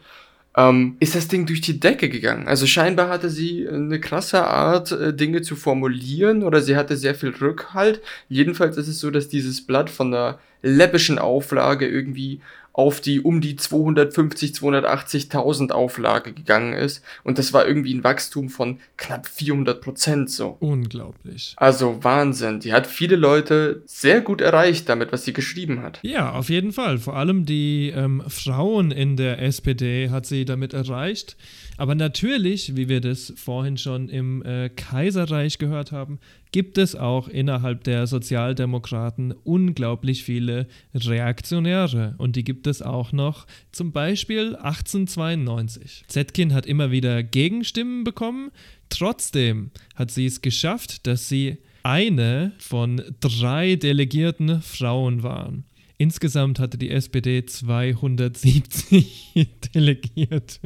Ähm, 0.58 0.96
ist 1.00 1.16
das 1.16 1.28
Ding 1.28 1.46
durch 1.46 1.62
die 1.62 1.80
Decke 1.80 2.10
gegangen. 2.10 2.48
Also 2.48 2.66
scheinbar 2.66 3.10
hatte 3.10 3.30
sie 3.30 3.68
eine 3.68 4.00
krasse 4.00 4.44
Art, 4.44 4.92
äh, 4.92 5.14
Dinge 5.14 5.44
zu 5.44 5.56
formulieren 5.56 6.44
oder 6.44 6.62
sie 6.62 6.76
hatte 6.78 6.98
sehr 6.98 7.14
viel 7.14 7.30
Rückhalt. 7.30 8.02
Jedenfalls 8.28 8.78
ist 8.78 8.88
es 8.88 9.00
so, 9.00 9.12
dass 9.12 9.28
dieses 9.28 9.66
Blatt 9.68 9.90
von 9.90 10.14
einer 10.14 10.40
läppischen 10.64 11.20
Auflage 11.20 11.88
irgendwie 11.88 12.42
auf 12.76 13.00
die 13.00 13.22
um 13.22 13.40
die 13.40 13.56
250, 13.56 14.52
280.000 14.52 15.72
Auflage 15.72 16.34
gegangen 16.34 16.74
ist. 16.74 17.02
Und 17.24 17.38
das 17.38 17.54
war 17.54 17.66
irgendwie 17.66 17.94
ein 17.94 18.04
Wachstum 18.04 18.50
von 18.50 18.80
knapp 18.98 19.28
400 19.28 19.80
Prozent 19.80 20.30
so. 20.30 20.58
Unglaublich. 20.60 21.54
Also 21.56 22.04
Wahnsinn. 22.04 22.60
Die 22.60 22.74
hat 22.74 22.86
viele 22.86 23.16
Leute 23.16 23.82
sehr 23.86 24.20
gut 24.20 24.42
erreicht 24.42 24.90
damit, 24.90 25.14
was 25.14 25.24
sie 25.24 25.32
geschrieben 25.32 25.82
hat. 25.82 26.00
Ja, 26.02 26.34
auf 26.34 26.50
jeden 26.50 26.74
Fall. 26.74 26.98
Vor 26.98 27.16
allem 27.16 27.46
die 27.46 27.94
ähm, 27.96 28.22
Frauen 28.28 28.92
in 28.92 29.16
der 29.16 29.42
SPD 29.42 30.10
hat 30.10 30.26
sie 30.26 30.44
damit 30.44 30.74
erreicht. 30.74 31.38
Aber 31.78 31.96
natürlich, 31.96 32.76
wie 32.76 32.88
wir 32.88 33.02
das 33.02 33.34
vorhin 33.36 33.78
schon 33.78 34.08
im 34.08 34.44
äh, 34.44 34.70
Kaiserreich 34.70 35.58
gehört 35.58 35.92
haben, 35.92 36.20
gibt 36.52 36.78
es 36.78 36.96
auch 36.96 37.28
innerhalb 37.28 37.84
der 37.84 38.08
Sozialdemokraten 38.08 39.34
unglaublich 39.44 40.24
viele 40.24 40.68
Reaktionäre. 40.94 42.16
Und 42.18 42.38
die 42.38 42.46
gibt 42.46 42.68
es 42.68 42.82
auch 42.82 43.12
noch 43.12 43.46
zum 43.72 43.92
Beispiel 43.92 44.56
1892. 44.56 46.06
Zetkin 46.08 46.54
hat 46.54 46.66
immer 46.66 46.92
wieder 46.92 47.24
Gegenstimmen 47.24 48.06
bekommen. 48.06 48.52
Trotzdem 48.90 49.72
hat 49.96 50.12
sie 50.12 50.28
es 50.28 50.42
geschafft, 50.42 51.08
dass 51.08 51.28
sie 51.28 51.58
eine 51.84 52.54
von 52.58 53.02
drei 53.20 53.76
delegierten 53.76 54.62
Frauen 54.62 55.24
waren. 55.24 55.66
Insgesamt 55.98 56.60
hatte 56.60 56.78
die 56.78 56.92
SPD 56.92 57.46
270 57.46 59.50
Delegierte. 59.74 60.60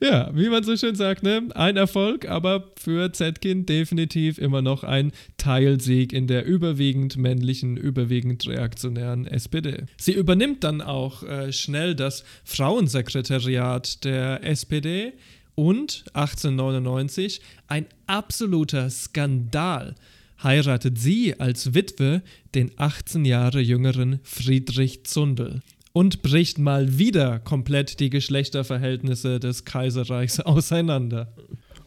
ja, 0.00 0.34
wie 0.34 0.48
man 0.48 0.64
so 0.64 0.74
schön 0.78 0.94
sagt, 0.94 1.22
ne? 1.22 1.48
ein 1.54 1.76
Erfolg, 1.76 2.26
aber 2.26 2.72
für 2.78 3.12
Zetkin 3.12 3.66
definitiv 3.66 4.38
immer 4.38 4.62
noch 4.62 4.82
ein 4.82 5.12
Teilsieg 5.36 6.14
in 6.14 6.26
der 6.26 6.46
überwiegend 6.46 7.18
männlichen, 7.18 7.76
überwiegend 7.76 8.48
reaktionären 8.48 9.26
SPD. 9.26 9.84
Sie 9.98 10.12
übernimmt 10.12 10.64
dann 10.64 10.80
auch 10.80 11.22
äh, 11.22 11.52
schnell 11.52 11.94
das 11.94 12.24
Frauensekretariat 12.44 14.04
der 14.04 14.42
SPD 14.42 15.12
und 15.54 16.06
1899 16.14 17.42
ein 17.68 17.84
absoluter 18.06 18.88
Skandal 18.88 19.94
heiratet 20.42 20.98
sie 20.98 21.38
als 21.40 21.74
Witwe 21.74 22.22
den 22.54 22.72
18 22.76 23.24
Jahre 23.24 23.60
jüngeren 23.60 24.20
Friedrich 24.22 25.04
Zundel 25.04 25.60
und 25.92 26.22
bricht 26.22 26.58
mal 26.58 26.98
wieder 26.98 27.38
komplett 27.38 28.00
die 28.00 28.10
Geschlechterverhältnisse 28.10 29.40
des 29.40 29.64
Kaiserreichs 29.64 30.40
auseinander. 30.40 31.32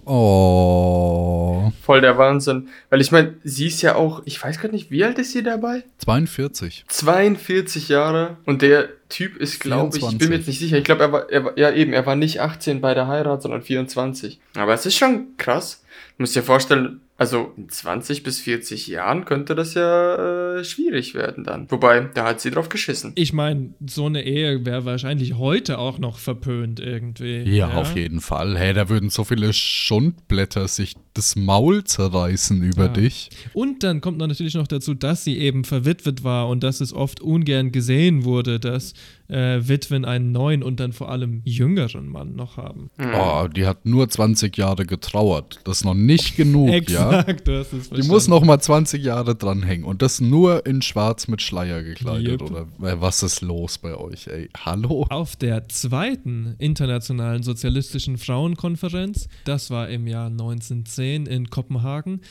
Oh. 0.06 1.72
Voll 1.82 2.02
der 2.02 2.18
Wahnsinn. 2.18 2.70
Weil 2.92 3.02
ich 3.02 3.12
meine, 3.12 3.36
sie 3.44 3.68
ist 3.68 3.82
ja 3.82 3.96
auch, 3.96 4.22
ich 4.26 4.42
weiß 4.42 4.60
gar 4.62 4.72
nicht, 4.72 4.92
wie 4.92 5.04
alt 5.04 5.18
ist 5.18 5.32
sie 5.32 5.42
dabei? 5.42 5.84
42. 5.98 6.86
42 6.88 7.90
Jahre 7.90 8.38
und 8.46 8.62
der 8.62 8.90
Typ 9.10 9.36
ist, 9.38 9.60
glaube 9.60 9.98
ich, 9.98 10.04
ich 10.04 10.18
bin 10.18 10.30
mir 10.30 10.36
jetzt 10.36 10.48
nicht 10.48 10.60
sicher. 10.60 10.78
Ich 10.78 10.84
glaube, 10.84 11.04
er 11.04 11.12
war, 11.12 11.30
er 11.30 11.46
war, 11.46 11.58
ja 11.58 11.72
eben, 11.72 11.94
er 11.94 12.06
war 12.06 12.16
nicht 12.16 12.40
18 12.40 12.82
bei 12.82 12.94
der 12.94 13.08
Heirat, 13.08 13.42
sondern 13.42 13.64
24. 13.64 14.40
Aber 14.56 14.74
es 14.74 14.86
ist 14.86 14.96
schon 14.96 15.38
krass. 15.38 15.84
Du 16.18 16.24
musst 16.24 16.36
dir 16.36 16.44
vorstellen, 16.44 17.02
also 17.18 17.54
in 17.56 17.70
20 17.70 18.24
bis 18.24 18.42
40 18.42 18.88
Jahren 18.88 19.24
könnte 19.26 19.56
das 19.56 19.74
ja 19.74 20.58
äh, 20.58 20.64
schwierig 20.66 21.14
werden 21.14 21.44
dann. 21.46 21.70
Wobei, 21.72 22.10
da 22.14 22.26
hat 22.26 22.42
sie 22.42 22.52
drauf 22.52 22.68
geschissen. 22.68 23.14
Ich 23.16 23.32
meine, 23.32 23.74
so 23.88 24.06
eine 24.08 24.24
Ehe 24.26 24.66
wäre 24.66 24.84
wahrscheinlich 24.86 25.36
heute 25.36 25.78
auch 25.80 25.98
noch 25.98 26.18
verpönt 26.18 26.80
irgendwie. 26.82 27.44
Ja, 27.44 27.70
auf 27.74 27.96
jeden 27.96 28.20
Fall. 28.20 28.58
Hey, 28.58 28.74
da 28.74 28.90
würden 28.90 29.10
so 29.10 29.24
viele 29.24 29.54
Schundblätter 29.54 30.68
sich 30.68 30.96
das 31.14 31.38
Maul 31.38 31.86
zerreißen 31.86 32.62
über 32.62 32.86
Ja. 32.86 32.92
dich. 32.92 33.30
Und 33.54 33.84
dann 33.84 34.02
kommt 34.02 34.18
noch 34.18 34.28
natürlich 34.28 34.56
noch 34.56 34.68
dazu, 34.68 34.94
dass 34.94 35.24
sie 35.24 35.38
eben 35.38 35.64
verwitwet 35.64 36.24
war 36.26 36.50
und 36.50 36.64
dass 36.64 36.82
es 36.82 36.92
oft 36.92 37.22
ungern 37.22 37.72
gesehen 37.72 38.26
wurde, 38.26 38.60
dass 38.60 38.94
äh, 39.28 39.60
Witwen 39.68 40.06
einen 40.06 40.32
neuen 40.32 40.64
und 40.64 40.80
dann 40.80 40.94
vor 40.94 41.10
allem 41.10 41.42
jüngeren 41.46 42.08
Mann 42.08 42.36
noch 42.36 42.58
haben. 42.58 42.90
Oh, 43.00 43.48
die 43.48 43.66
hat 43.66 43.86
nur 43.86 44.08
20 44.08 44.56
Jahre 44.58 44.86
getrauert. 44.86 45.60
Das 45.64 45.78
ist 45.78 45.84
noch 45.86 45.94
nicht 45.94 46.36
genug, 46.36 46.70
ja? 46.90 47.22
Exakt, 47.22 47.48
du 47.48 47.60
hast 47.60 47.74
es 47.74 47.84
Die 47.84 47.88
verstanden. 47.88 48.08
muss 48.08 48.28
noch 48.28 48.44
mal 48.44 48.60
20 48.60 49.04
Jahre 49.04 49.36
dranhängen 49.36 49.86
und 49.86 50.02
das 50.02 50.22
nur 50.22 50.66
in 50.66 50.82
schwarz 50.82 51.28
mit 51.28 51.42
Schleier 51.42 51.84
gekleidet. 51.84 52.42
Yep. 52.42 52.52
Oder 52.52 52.62
äh, 52.92 53.02
was 53.02 53.24
ist 53.24 53.42
los 53.42 53.78
bei 53.78 53.96
euch, 53.96 54.28
ey? 54.28 54.50
Hallo? 54.64 55.06
Auf 55.10 55.36
der 55.36 55.68
zweiten 55.70 56.56
internationalen 56.60 57.44
sozialistischen 57.44 58.18
Frauenkonferenz, 58.18 59.28
das 59.46 59.70
war 59.70 59.90
im 59.90 60.08
Jahr 60.08 60.28
1910 60.28 61.26
in 61.26 61.50
Kopenhagen, 61.50 62.22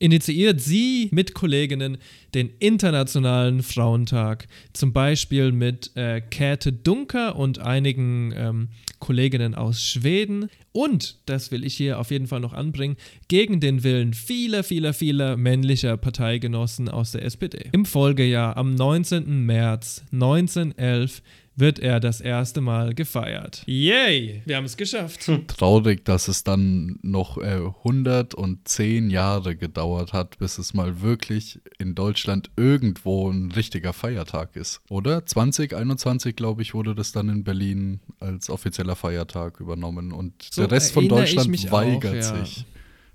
initiiert 0.00 0.60
sie 0.60 1.08
mit 1.12 1.34
Kolleginnen 1.34 1.98
den 2.34 2.50
Internationalen 2.58 3.62
Frauentag. 3.62 4.48
Zum 4.72 4.92
Beispiel 4.92 5.52
mit 5.52 5.94
äh, 5.94 6.20
Käthe 6.20 6.72
Dunker 6.72 7.36
und 7.36 7.60
einigen 7.60 8.32
ähm, 8.34 8.68
Kolleginnen 8.98 9.54
aus 9.54 9.82
Schweden. 9.82 10.48
Und, 10.72 11.18
das 11.26 11.50
will 11.50 11.64
ich 11.64 11.74
hier 11.76 11.98
auf 11.98 12.10
jeden 12.10 12.26
Fall 12.26 12.40
noch 12.40 12.52
anbringen, 12.52 12.96
gegen 13.28 13.60
den 13.60 13.84
Willen 13.84 14.14
vieler, 14.14 14.64
vieler, 14.64 14.94
vieler 14.94 15.36
männlicher 15.36 15.96
Parteigenossen 15.96 16.88
aus 16.88 17.12
der 17.12 17.24
SPD. 17.24 17.68
Im 17.72 17.84
Folgejahr, 17.84 18.56
am 18.56 18.74
19. 18.74 19.44
März 19.44 20.04
1911, 20.12 21.22
wird 21.60 21.78
er 21.78 22.00
das 22.00 22.20
erste 22.20 22.60
Mal 22.60 22.94
gefeiert. 22.94 23.62
Yay, 23.66 24.42
wir 24.44 24.56
haben 24.56 24.64
es 24.64 24.76
geschafft. 24.76 25.30
Traurig, 25.46 26.04
dass 26.04 26.28
es 26.28 26.44
dann 26.44 26.98
noch 27.02 27.38
äh, 27.38 27.60
110 27.84 29.10
Jahre 29.10 29.56
gedauert 29.56 30.12
hat, 30.12 30.38
bis 30.38 30.58
es 30.58 30.74
mal 30.74 31.02
wirklich 31.02 31.60
in 31.78 31.94
Deutschland 31.94 32.50
irgendwo 32.56 33.30
ein 33.30 33.52
richtiger 33.52 33.92
Feiertag 33.92 34.56
ist. 34.56 34.80
Oder? 34.88 35.24
2021, 35.24 36.34
glaube 36.34 36.62
ich, 36.62 36.74
wurde 36.74 36.94
das 36.94 37.12
dann 37.12 37.28
in 37.28 37.44
Berlin 37.44 38.00
als 38.18 38.50
offizieller 38.50 38.96
Feiertag 38.96 39.60
übernommen 39.60 40.12
und 40.12 40.48
So 40.50 40.62
der 40.62 40.72
Rest 40.72 40.92
von 40.92 41.08
Deutschland 41.08 41.48
mich 41.48 41.70
weigert 41.70 42.24
auch, 42.24 42.36
ja. 42.36 42.44
sich. 42.44 42.66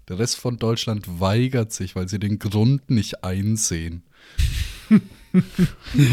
Der 0.08 0.20
Rest 0.20 0.38
von 0.38 0.58
Deutschland 0.58 1.20
weigert 1.20 1.72
sich, 1.72 1.96
weil 1.96 2.08
sie 2.08 2.20
den 2.20 2.38
Grund 2.38 2.90
nicht 2.92 3.24
einsehen. 3.24 4.04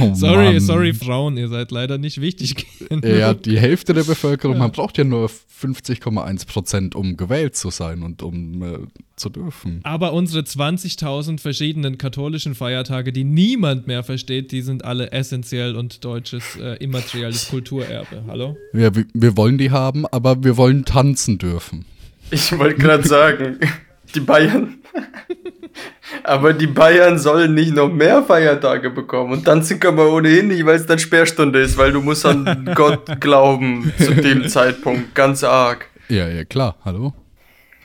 Oh 0.01 0.15
Sorry, 0.15 0.53
Mann. 0.55 0.61
sorry, 0.61 0.95
Frauen, 0.95 1.37
ihr 1.37 1.49
seid 1.49 1.71
leider 1.71 1.99
nicht 1.99 2.21
wichtig. 2.21 2.67
Ja, 3.03 3.33
die 3.35 3.59
Hälfte 3.59 3.95
der 3.95 4.05
Bevölkerung, 4.05 4.59
man 4.59 4.71
braucht 4.71 4.99
ja 4.99 5.05
nur 5.05 5.29
50,1 5.29 6.47
Prozent, 6.47 6.95
um 6.95 7.17
gewählt 7.17 7.57
zu 7.57 7.71
sein 7.71 8.03
und 8.03 8.23
um 8.23 8.63
äh, 8.63 8.79
zu 9.17 9.31
dürfen. 9.31 9.81
Aber 9.85 10.13
unsere 10.13 10.43
20.000 10.43 11.41
verschiedenen 11.41 11.97
katholischen 11.99 12.55
Feiertage, 12.55 13.13
die 13.13 13.25
niemand 13.25 13.87
mehr 13.87 14.03
versteht, 14.03 14.53
die 14.53 14.63
sind 14.63 14.85
alle 14.85 15.11
essentiell 15.13 15.77
und 15.77 16.05
deutsches 16.05 16.57
äh, 16.57 16.77
immaterielles 16.85 17.49
Kulturerbe. 17.49 18.25
Hallo? 18.27 18.57
Ja, 18.73 18.95
wir, 18.95 19.05
wir 19.15 19.37
wollen 19.37 19.59
die 19.59 19.71
haben, 19.71 20.07
aber 20.07 20.43
wir 20.45 20.57
wollen 20.57 20.85
tanzen 20.85 21.39
dürfen. 21.39 21.85
Ich 22.31 22.57
wollte 22.59 22.79
gerade 22.81 23.07
sagen, 23.07 23.59
die 24.15 24.21
Bayern. 24.21 24.79
Aber 26.25 26.53
die 26.53 26.67
Bayern 26.67 27.19
sollen 27.19 27.55
nicht 27.55 27.75
noch 27.75 27.89
mehr 27.89 28.23
Feiertage 28.23 28.91
bekommen. 28.91 29.33
Und 29.33 29.45
tanzen 29.45 29.81
können 29.81 29.97
wir 29.97 30.11
ohnehin 30.11 30.49
nicht, 30.49 30.65
weil 30.65 30.77
es 30.77 30.87
dann 30.87 30.99
Sperrstunde 30.99 31.61
ist, 31.61 31.77
weil 31.79 31.93
du 31.93 32.01
musst 32.01 32.27
an 32.27 32.71
Gott 32.75 33.21
glauben 33.21 33.93
zu 33.99 34.15
dem 34.15 34.49
Zeitpunkt. 34.49 35.15
Ganz 35.15 35.43
arg. 35.45 35.89
Ja, 36.09 36.29
ja, 36.29 36.45
klar, 36.45 36.77
hallo? 36.85 37.15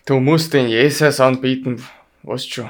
Du 0.05 0.19
musst 0.19 0.53
den 0.53 0.67
Jesus 0.67 1.19
anbieten. 1.19 1.83
Weißt 2.23 2.53
schon. 2.53 2.69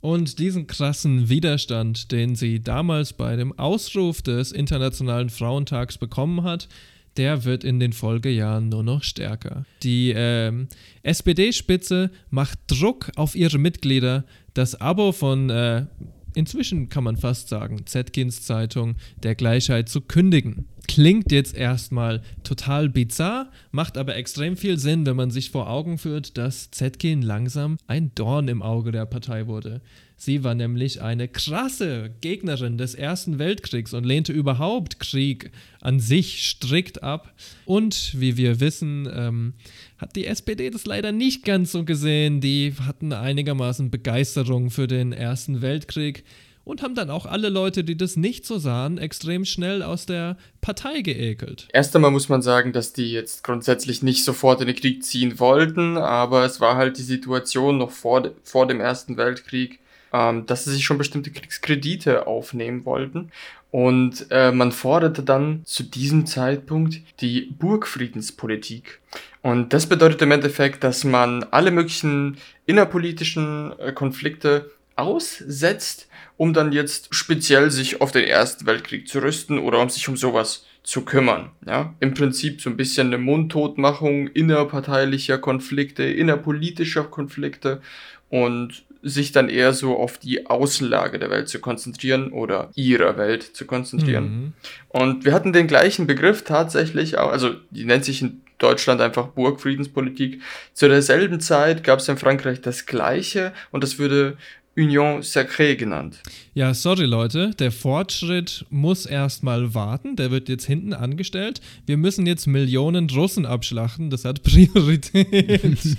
Und 0.00 0.38
diesen 0.38 0.66
krassen 0.66 1.28
Widerstand, 1.28 2.10
den 2.10 2.34
sie 2.34 2.60
damals 2.62 3.12
bei 3.12 3.36
dem 3.36 3.58
Ausruf 3.58 4.22
des 4.22 4.50
Internationalen 4.50 5.28
Frauentags 5.28 5.98
bekommen 5.98 6.42
hat, 6.42 6.68
der 7.16 7.44
wird 7.44 7.64
in 7.64 7.80
den 7.80 7.92
Folgejahren 7.92 8.68
nur 8.68 8.82
noch 8.82 9.02
stärker. 9.02 9.64
Die 9.82 10.12
ähm, 10.14 10.68
SPD-Spitze 11.02 12.10
macht 12.30 12.58
Druck 12.66 13.10
auf 13.16 13.34
ihre 13.34 13.58
Mitglieder, 13.58 14.24
das 14.54 14.80
Abo 14.80 15.12
von, 15.12 15.50
äh, 15.50 15.86
inzwischen 16.34 16.88
kann 16.88 17.04
man 17.04 17.16
fast 17.16 17.48
sagen, 17.48 17.86
Zetkins 17.86 18.42
Zeitung 18.42 18.96
der 19.22 19.34
Gleichheit 19.34 19.88
zu 19.88 20.00
kündigen. 20.00 20.66
Klingt 20.88 21.30
jetzt 21.30 21.54
erstmal 21.54 22.20
total 22.42 22.88
bizarr, 22.88 23.50
macht 23.70 23.96
aber 23.96 24.16
extrem 24.16 24.56
viel 24.56 24.76
Sinn, 24.76 25.06
wenn 25.06 25.14
man 25.14 25.30
sich 25.30 25.50
vor 25.50 25.70
Augen 25.70 25.98
führt, 25.98 26.36
dass 26.36 26.70
Zetkin 26.72 27.22
langsam 27.22 27.76
ein 27.86 28.10
Dorn 28.16 28.48
im 28.48 28.60
Auge 28.60 28.90
der 28.90 29.06
Partei 29.06 29.46
wurde. 29.46 29.82
Sie 30.22 30.44
war 30.44 30.54
nämlich 30.54 31.00
eine 31.00 31.28
krasse 31.28 32.10
Gegnerin 32.20 32.76
des 32.76 32.94
Ersten 32.94 33.38
Weltkriegs 33.38 33.94
und 33.94 34.04
lehnte 34.04 34.34
überhaupt 34.34 35.00
Krieg 35.00 35.50
an 35.80 35.98
sich 35.98 36.46
strikt 36.46 37.02
ab. 37.02 37.32
Und 37.64 38.20
wie 38.20 38.36
wir 38.36 38.60
wissen, 38.60 39.08
ähm, 39.10 39.54
hat 39.96 40.16
die 40.16 40.26
SPD 40.26 40.68
das 40.68 40.84
leider 40.84 41.10
nicht 41.10 41.42
ganz 41.46 41.72
so 41.72 41.86
gesehen. 41.86 42.42
Die 42.42 42.74
hatten 42.86 43.14
einigermaßen 43.14 43.90
Begeisterung 43.90 44.68
für 44.68 44.86
den 44.86 45.14
Ersten 45.14 45.62
Weltkrieg 45.62 46.22
und 46.64 46.82
haben 46.82 46.94
dann 46.94 47.08
auch 47.08 47.24
alle 47.24 47.48
Leute, 47.48 47.82
die 47.82 47.96
das 47.96 48.18
nicht 48.18 48.44
so 48.44 48.58
sahen, 48.58 48.98
extrem 48.98 49.46
schnell 49.46 49.82
aus 49.82 50.04
der 50.04 50.36
Partei 50.60 51.00
geekelt. 51.00 51.66
Erst 51.72 51.96
einmal 51.96 52.10
muss 52.10 52.28
man 52.28 52.42
sagen, 52.42 52.74
dass 52.74 52.92
die 52.92 53.10
jetzt 53.10 53.42
grundsätzlich 53.42 54.02
nicht 54.02 54.22
sofort 54.22 54.60
in 54.60 54.66
den 54.66 54.76
Krieg 54.76 55.02
ziehen 55.02 55.40
wollten, 55.40 55.96
aber 55.96 56.44
es 56.44 56.60
war 56.60 56.76
halt 56.76 56.98
die 56.98 57.02
Situation 57.04 57.78
noch 57.78 57.90
vor, 57.90 58.32
vor 58.42 58.66
dem 58.66 58.80
Ersten 58.80 59.16
Weltkrieg, 59.16 59.80
ähm, 60.12 60.46
dass 60.46 60.64
sie 60.64 60.72
sich 60.72 60.84
schon 60.84 60.98
bestimmte 60.98 61.30
Kriegskredite 61.30 62.26
aufnehmen 62.26 62.84
wollten. 62.84 63.30
Und 63.70 64.26
äh, 64.30 64.50
man 64.50 64.72
forderte 64.72 65.22
dann 65.22 65.62
zu 65.64 65.84
diesem 65.84 66.26
Zeitpunkt 66.26 67.00
die 67.20 67.54
Burgfriedenspolitik. 67.58 69.00
Und 69.42 69.72
das 69.72 69.86
bedeutet 69.86 70.22
im 70.22 70.32
Endeffekt, 70.32 70.82
dass 70.82 71.04
man 71.04 71.44
alle 71.52 71.70
möglichen 71.70 72.36
innerpolitischen 72.66 73.72
äh, 73.78 73.92
Konflikte 73.92 74.70
aussetzt, 74.96 76.08
um 76.36 76.52
dann 76.52 76.72
jetzt 76.72 77.14
speziell 77.14 77.70
sich 77.70 78.00
auf 78.00 78.12
den 78.12 78.24
Ersten 78.24 78.66
Weltkrieg 78.66 79.08
zu 79.08 79.20
rüsten 79.20 79.58
oder 79.58 79.78
um 79.80 79.88
sich 79.88 80.08
um 80.08 80.16
sowas 80.16 80.66
zu 80.82 81.04
kümmern. 81.04 81.50
Ja? 81.66 81.94
Im 82.00 82.14
Prinzip 82.14 82.60
so 82.60 82.70
ein 82.70 82.76
bisschen 82.76 83.08
eine 83.08 83.18
Mundtotmachung 83.18 84.26
innerparteilicher 84.28 85.38
Konflikte, 85.38 86.04
innerpolitischer 86.04 87.04
Konflikte 87.04 87.80
und 88.28 88.84
sich 89.02 89.32
dann 89.32 89.48
eher 89.48 89.72
so 89.72 89.96
auf 89.96 90.18
die 90.18 90.46
Außenlage 90.46 91.18
der 91.18 91.30
Welt 91.30 91.48
zu 91.48 91.60
konzentrieren 91.60 92.32
oder 92.32 92.70
ihrer 92.74 93.16
Welt 93.16 93.42
zu 93.42 93.64
konzentrieren. 93.66 94.24
Mhm. 94.24 94.52
Und 94.88 95.24
wir 95.24 95.32
hatten 95.32 95.52
den 95.52 95.66
gleichen 95.66 96.06
Begriff 96.06 96.42
tatsächlich, 96.42 97.18
auch- 97.18 97.32
also 97.32 97.54
die 97.70 97.84
nennt 97.84 98.04
sich 98.04 98.20
in 98.22 98.42
Deutschland 98.58 99.00
einfach 99.00 99.28
Burgfriedenspolitik. 99.28 100.42
Zu 100.74 100.88
derselben 100.88 101.40
Zeit 101.40 101.82
gab 101.82 102.00
es 102.00 102.08
in 102.08 102.18
Frankreich 102.18 102.60
das 102.60 102.84
gleiche 102.84 103.52
und 103.70 103.82
das 103.82 103.98
würde 103.98 104.36
Union 104.80 105.20
Sacrée 105.22 105.76
genannt. 105.76 106.22
Ja, 106.54 106.72
sorry 106.74 107.04
Leute, 107.04 107.50
der 107.58 107.70
Fortschritt 107.70 108.64
muss 108.70 109.06
erstmal 109.06 109.74
warten, 109.74 110.16
der 110.16 110.30
wird 110.30 110.48
jetzt 110.48 110.64
hinten 110.64 110.94
angestellt. 110.94 111.60
Wir 111.86 111.96
müssen 111.96 112.26
jetzt 112.26 112.46
Millionen 112.46 113.08
Russen 113.10 113.46
abschlachten, 113.46 114.10
das 114.10 114.24
hat 114.24 114.42
Priorität. 114.42 115.60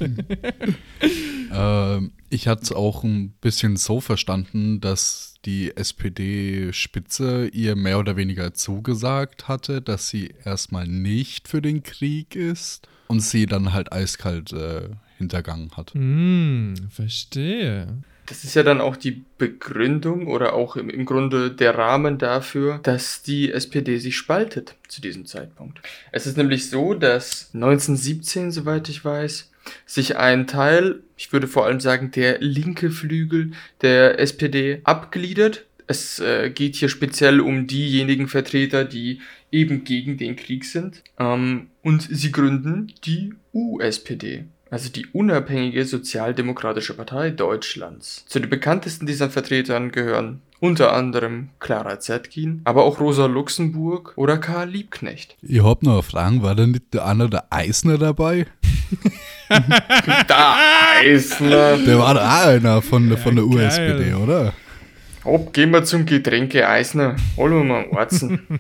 Ähm, 1.53 2.13
ich 2.29 2.47
hatte 2.47 2.63
es 2.63 2.71
auch 2.71 3.03
ein 3.03 3.31
bisschen 3.41 3.75
so 3.75 3.99
verstanden, 3.99 4.79
dass 4.79 5.35
die 5.43 5.75
SPD-Spitze 5.75 7.49
ihr 7.49 7.75
mehr 7.75 7.99
oder 7.99 8.15
weniger 8.15 8.53
zugesagt 8.53 9.49
hatte, 9.49 9.81
dass 9.81 10.07
sie 10.07 10.33
erstmal 10.45 10.87
nicht 10.87 11.49
für 11.49 11.61
den 11.61 11.83
Krieg 11.83 12.37
ist 12.37 12.87
und 13.07 13.19
sie 13.19 13.47
dann 13.47 13.73
halt 13.73 13.91
eiskalt 13.91 14.53
äh, 14.53 14.89
hintergangen 15.17 15.71
hat. 15.75 15.93
hm, 15.93 16.75
verstehe. 16.89 18.01
Das 18.31 18.45
ist 18.45 18.55
ja 18.55 18.63
dann 18.63 18.79
auch 18.79 18.95
die 18.95 19.25
Begründung 19.37 20.27
oder 20.27 20.53
auch 20.53 20.77
im, 20.77 20.89
im 20.89 21.03
Grunde 21.05 21.51
der 21.51 21.77
Rahmen 21.77 22.17
dafür, 22.17 22.79
dass 22.81 23.23
die 23.23 23.51
SPD 23.51 23.97
sich 23.97 24.15
spaltet 24.15 24.75
zu 24.87 25.01
diesem 25.01 25.25
Zeitpunkt. 25.25 25.81
Es 26.13 26.25
ist 26.25 26.37
nämlich 26.37 26.69
so, 26.69 26.93
dass 26.93 27.49
1917, 27.53 28.51
soweit 28.51 28.87
ich 28.87 29.03
weiß, 29.03 29.51
sich 29.85 30.15
ein 30.15 30.47
Teil, 30.47 31.01
ich 31.17 31.33
würde 31.33 31.49
vor 31.49 31.65
allem 31.65 31.81
sagen, 31.81 32.11
der 32.11 32.39
linke 32.39 32.89
Flügel 32.89 33.51
der 33.81 34.17
SPD 34.17 34.79
abgliedert. 34.85 35.65
Es 35.87 36.19
äh, 36.19 36.51
geht 36.51 36.77
hier 36.77 36.87
speziell 36.87 37.41
um 37.41 37.67
diejenigen 37.67 38.29
Vertreter, 38.29 38.85
die 38.85 39.19
eben 39.51 39.83
gegen 39.83 40.15
den 40.15 40.37
Krieg 40.37 40.63
sind. 40.63 41.03
Ähm, 41.19 41.67
und 41.81 42.07
sie 42.09 42.31
gründen 42.31 42.93
die 43.03 43.33
USPD 43.51 44.45
also 44.71 44.89
die 44.89 45.05
unabhängige 45.07 45.85
Sozialdemokratische 45.85 46.95
Partei 46.95 47.29
Deutschlands. 47.29 48.25
Zu 48.27 48.39
den 48.39 48.49
bekanntesten 48.49 49.05
dieser 49.05 49.29
Vertretern 49.29 49.91
gehören 49.91 50.41
unter 50.61 50.93
anderem 50.93 51.49
Clara 51.59 51.99
Zetkin, 51.99 52.61
aber 52.63 52.83
auch 52.83 52.99
Rosa 52.99 53.25
Luxemburg 53.25 54.13
oder 54.15 54.37
Karl 54.37 54.69
Liebknecht. 54.69 55.35
Ich 55.41 55.61
hab 55.63 55.83
noch 55.83 55.93
eine 55.93 56.03
Frage, 56.03 56.41
war 56.41 56.55
da 56.55 56.65
nicht 56.65 56.93
der 56.93 57.05
Anna 57.05 57.27
der 57.27 57.45
Eisner 57.51 57.97
dabei? 57.97 58.47
Da 60.27 60.55
Eisner! 61.01 61.77
Der 61.77 61.99
war 61.99 62.13
da 62.13 62.21
auch 62.21 62.47
einer 62.47 62.81
von, 62.81 63.09
der 63.09 63.17
von 63.17 63.35
der 63.35 63.45
geil. 63.45 63.67
USPD, 63.67 64.13
oder? 64.13 64.53
Hopp, 65.23 65.53
gehen 65.53 65.69
wir 65.69 65.83
zum 65.83 66.07
Getränke 66.07 66.67
Eisner. 66.67 67.15
Holen 67.37 67.53
wir 67.53 67.63
mal 67.63 67.83
einen 67.83 67.95
Arzen. 67.95 68.41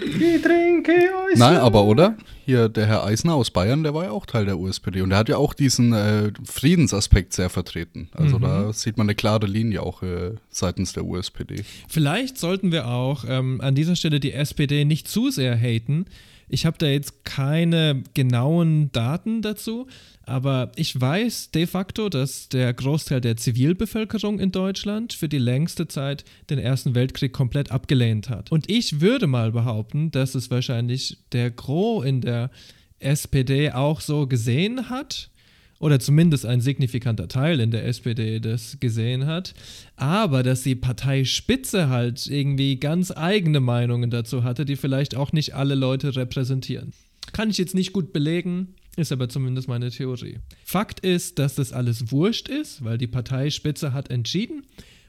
Getränke 0.00 0.92
Eisner. 0.92 1.50
Nein, 1.50 1.56
aber 1.58 1.84
oder? 1.84 2.16
Hier, 2.46 2.70
der 2.70 2.86
Herr 2.86 3.04
Eisner 3.04 3.34
aus 3.34 3.50
Bayern, 3.50 3.82
der 3.82 3.92
war 3.92 4.04
ja 4.04 4.10
auch 4.12 4.24
Teil 4.24 4.46
der 4.46 4.58
USPD 4.58 5.02
und 5.02 5.10
der 5.10 5.18
hat 5.18 5.28
ja 5.28 5.36
auch 5.36 5.52
diesen 5.52 5.92
äh, 5.92 6.32
Friedensaspekt 6.44 7.34
sehr 7.34 7.50
vertreten. 7.50 8.08
Also 8.12 8.38
da 8.38 8.72
sieht 8.72 8.96
man 8.96 9.06
eine 9.06 9.14
klare 9.14 9.46
Linie 9.46 9.82
auch 9.82 10.02
äh, 10.02 10.36
seitens 10.48 10.94
der 10.94 11.04
USPD. 11.04 11.64
Vielleicht 11.88 12.38
sollten 12.38 12.72
wir 12.72 12.88
auch 12.88 13.24
ähm, 13.28 13.60
an 13.60 13.74
dieser 13.74 13.96
Stelle 13.96 14.20
die 14.20 14.32
SPD 14.32 14.86
nicht 14.86 15.06
zu 15.06 15.30
sehr 15.30 15.54
haten, 15.54 16.06
Ich 16.48 16.64
habe 16.64 16.78
da 16.78 16.86
jetzt 16.86 17.24
keine 17.24 18.04
genauen 18.14 18.90
Daten 18.92 19.42
dazu, 19.42 19.86
aber 20.26 20.72
ich 20.74 21.00
weiß 21.00 21.52
de 21.52 21.66
facto, 21.66 22.08
dass 22.08 22.48
der 22.48 22.74
Großteil 22.74 23.20
der 23.20 23.36
Zivilbevölkerung 23.36 24.40
in 24.40 24.50
Deutschland 24.50 25.12
für 25.12 25.28
die 25.28 25.38
längste 25.38 25.86
Zeit 25.86 26.24
den 26.50 26.58
Ersten 26.58 26.96
Weltkrieg 26.96 27.32
komplett 27.32 27.70
abgelehnt 27.70 28.28
hat. 28.28 28.50
Und 28.50 28.68
ich 28.68 29.00
würde 29.00 29.28
mal 29.28 29.52
behaupten, 29.52 30.10
dass 30.10 30.34
es 30.34 30.50
wahrscheinlich 30.50 31.18
der 31.30 31.52
Gros 31.52 32.04
in 32.04 32.20
der 32.20 32.50
SPD 32.98 33.70
auch 33.70 34.00
so 34.00 34.26
gesehen 34.26 34.90
hat 34.90 35.30
oder 35.78 36.00
zumindest 36.00 36.46
ein 36.46 36.60
signifikanter 36.60 37.28
Teil 37.28 37.60
in 37.60 37.70
der 37.70 37.86
SPD 37.86 38.40
das 38.40 38.78
gesehen 38.80 39.26
hat, 39.26 39.54
aber 39.96 40.42
dass 40.42 40.62
die 40.62 40.74
Parteispitze 40.74 41.88
halt 41.88 42.26
irgendwie 42.26 42.80
ganz 42.80 43.12
eigene 43.12 43.60
Meinungen 43.60 44.10
dazu 44.10 44.42
hatte, 44.42 44.64
die 44.64 44.76
vielleicht 44.76 45.14
auch 45.14 45.32
nicht 45.32 45.54
alle 45.54 45.74
Leute 45.74 46.16
repräsentieren. 46.16 46.92
Kann 47.32 47.50
ich 47.50 47.58
jetzt 47.58 47.74
nicht 47.74 47.92
gut 47.92 48.12
belegen, 48.12 48.75
ist 48.96 49.12
aber 49.12 49.28
zumindest 49.28 49.68
meine 49.68 49.90
Theorie. 49.90 50.38
Fakt 50.64 51.00
ist, 51.00 51.38
dass 51.38 51.54
das 51.54 51.72
alles 51.72 52.10
wurscht 52.10 52.48
ist, 52.48 52.84
weil 52.84 52.98
die 52.98 53.06
Parteispitze 53.06 53.92
hat 53.92 54.10
entschieden 54.10 54.64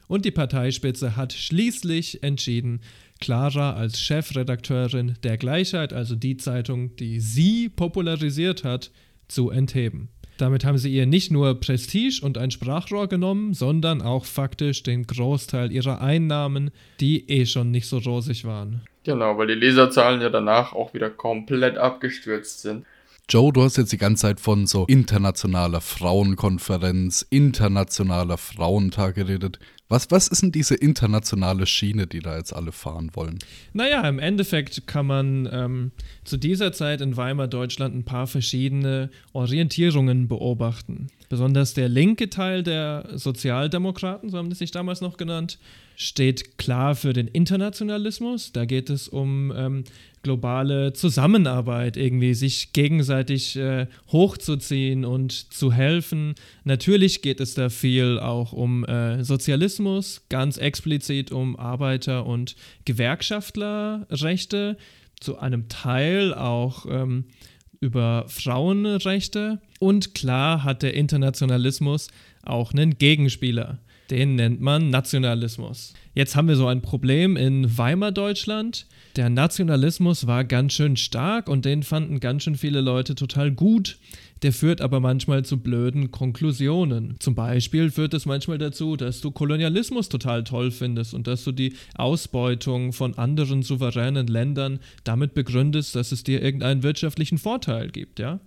und 0.06 0.24
die 0.24 0.30
Parteispitze 0.30 1.16
hat 1.16 1.32
schließlich 1.32 2.22
entschieden, 2.22 2.80
Clara 3.20 3.72
als 3.72 4.00
Chefredakteurin 4.00 5.16
der 5.22 5.36
Gleichheit, 5.38 5.92
also 5.92 6.14
die 6.14 6.36
Zeitung, 6.36 6.94
die 6.96 7.20
sie 7.20 7.68
popularisiert 7.68 8.62
hat, 8.62 8.90
zu 9.26 9.50
entheben. 9.50 10.08
Damit 10.38 10.64
haben 10.64 10.78
sie 10.78 10.94
ihr 10.94 11.04
nicht 11.04 11.32
nur 11.32 11.58
Prestige 11.58 12.20
und 12.22 12.38
ein 12.38 12.52
Sprachrohr 12.52 13.08
genommen, 13.08 13.54
sondern 13.54 14.00
auch 14.00 14.24
faktisch 14.24 14.84
den 14.84 15.04
Großteil 15.04 15.72
ihrer 15.72 16.00
Einnahmen, 16.00 16.70
die 17.00 17.28
eh 17.28 17.44
schon 17.44 17.72
nicht 17.72 17.88
so 17.88 17.98
rosig 17.98 18.44
waren. 18.44 18.82
Genau, 19.02 19.36
weil 19.36 19.48
die 19.48 19.54
Leserzahlen 19.54 20.20
ja 20.20 20.30
danach 20.30 20.74
auch 20.74 20.94
wieder 20.94 21.10
komplett 21.10 21.76
abgestürzt 21.76 22.62
sind. 22.62 22.84
Joe, 23.30 23.52
du 23.52 23.62
hast 23.62 23.76
jetzt 23.76 23.92
die 23.92 23.98
ganze 23.98 24.22
Zeit 24.22 24.40
von 24.40 24.66
so 24.66 24.86
internationaler 24.86 25.82
Frauenkonferenz, 25.82 27.26
internationaler 27.28 28.38
Frauentag 28.38 29.16
geredet. 29.16 29.58
Was, 29.90 30.10
was 30.10 30.28
ist 30.28 30.40
denn 30.40 30.50
diese 30.50 30.74
internationale 30.74 31.66
Schiene, 31.66 32.06
die 32.06 32.20
da 32.20 32.38
jetzt 32.38 32.54
alle 32.54 32.72
fahren 32.72 33.10
wollen? 33.12 33.38
Naja, 33.74 34.08
im 34.08 34.18
Endeffekt 34.18 34.86
kann 34.86 35.04
man 35.04 35.46
ähm, 35.52 35.90
zu 36.24 36.38
dieser 36.38 36.72
Zeit 36.72 37.02
in 37.02 37.18
Weimar 37.18 37.48
Deutschland 37.48 37.94
ein 37.94 38.04
paar 38.04 38.26
verschiedene 38.26 39.10
Orientierungen 39.34 40.26
beobachten. 40.26 41.08
Besonders 41.28 41.74
der 41.74 41.90
linke 41.90 42.30
Teil 42.30 42.62
der 42.62 43.10
Sozialdemokraten, 43.12 44.30
so 44.30 44.38
haben 44.38 44.48
die 44.48 44.56
sich 44.56 44.70
damals 44.70 45.02
noch 45.02 45.18
genannt, 45.18 45.58
steht 46.00 46.58
klar 46.58 46.94
für 46.94 47.12
den 47.12 47.26
Internationalismus. 47.26 48.52
Da 48.52 48.66
geht 48.66 48.88
es 48.88 49.08
um 49.08 49.52
ähm, 49.54 49.82
globale 50.22 50.92
Zusammenarbeit, 50.92 51.96
irgendwie 51.96 52.34
sich 52.34 52.72
gegenseitig 52.72 53.56
äh, 53.56 53.88
hochzuziehen 54.12 55.04
und 55.04 55.32
zu 55.32 55.72
helfen. 55.72 56.36
Natürlich 56.62 57.20
geht 57.20 57.40
es 57.40 57.54
da 57.54 57.68
viel 57.68 58.20
auch 58.20 58.52
um 58.52 58.84
äh, 58.84 59.24
Sozialismus, 59.24 60.22
ganz 60.28 60.56
explizit 60.56 61.32
um 61.32 61.58
Arbeiter- 61.58 62.26
und 62.26 62.54
Gewerkschaftlerrechte, 62.84 64.76
zu 65.18 65.38
einem 65.40 65.68
Teil 65.68 66.32
auch 66.32 66.86
ähm, 66.88 67.24
über 67.80 68.24
Frauenrechte. 68.28 69.60
Und 69.80 70.14
klar 70.14 70.62
hat 70.62 70.84
der 70.84 70.94
Internationalismus 70.94 72.06
auch 72.44 72.72
einen 72.72 72.98
Gegenspieler. 72.98 73.80
Den 74.10 74.36
nennt 74.36 74.60
man 74.60 74.88
Nationalismus. 74.88 75.92
Jetzt 76.14 76.34
haben 76.34 76.48
wir 76.48 76.56
so 76.56 76.66
ein 76.66 76.80
Problem 76.80 77.36
in 77.36 77.76
Weimar 77.76 78.10
Deutschland. 78.10 78.86
Der 79.16 79.28
Nationalismus 79.28 80.26
war 80.26 80.44
ganz 80.44 80.72
schön 80.72 80.96
stark 80.96 81.48
und 81.48 81.64
den 81.64 81.82
fanden 81.82 82.18
ganz 82.18 82.44
schön 82.44 82.56
viele 82.56 82.80
Leute 82.80 83.14
total 83.14 83.50
gut. 83.50 83.98
Der 84.42 84.52
führt 84.52 84.80
aber 84.80 85.00
manchmal 85.00 85.44
zu 85.44 85.58
blöden 85.58 86.10
Konklusionen. 86.10 87.16
Zum 87.18 87.34
Beispiel 87.34 87.90
führt 87.90 88.14
es 88.14 88.24
manchmal 88.24 88.58
dazu, 88.58 88.96
dass 88.96 89.20
du 89.20 89.30
Kolonialismus 89.30 90.08
total 90.08 90.44
toll 90.44 90.70
findest 90.70 91.12
und 91.12 91.26
dass 91.26 91.44
du 91.44 91.52
die 91.52 91.74
Ausbeutung 91.94 92.92
von 92.92 93.18
anderen 93.18 93.62
souveränen 93.62 94.26
Ländern 94.26 94.78
damit 95.04 95.34
begründest, 95.34 95.94
dass 95.96 96.12
es 96.12 96.24
dir 96.24 96.42
irgendeinen 96.42 96.82
wirtschaftlichen 96.82 97.38
Vorteil 97.38 97.90
gibt, 97.90 98.20
ja? 98.20 98.40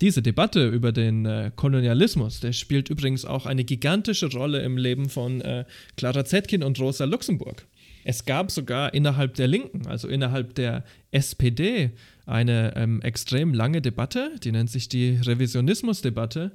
Diese 0.00 0.22
Debatte 0.22 0.66
über 0.66 0.92
den 0.92 1.26
äh, 1.26 1.50
Kolonialismus, 1.54 2.40
der 2.40 2.52
spielt 2.54 2.88
übrigens 2.88 3.26
auch 3.26 3.44
eine 3.44 3.64
gigantische 3.64 4.30
Rolle 4.32 4.62
im 4.62 4.78
Leben 4.78 5.10
von 5.10 5.42
äh, 5.42 5.66
Clara 5.96 6.24
Zetkin 6.24 6.62
und 6.62 6.80
Rosa 6.80 7.04
Luxemburg. 7.04 7.66
Es 8.02 8.24
gab 8.24 8.50
sogar 8.50 8.94
innerhalb 8.94 9.34
der 9.34 9.46
Linken, 9.46 9.86
also 9.86 10.08
innerhalb 10.08 10.54
der 10.54 10.84
SPD, 11.10 11.90
eine 12.24 12.74
ähm, 12.76 13.02
extrem 13.02 13.52
lange 13.52 13.82
Debatte, 13.82 14.32
die 14.42 14.52
nennt 14.52 14.70
sich 14.70 14.88
die 14.88 15.18
Revisionismusdebatte, 15.22 16.52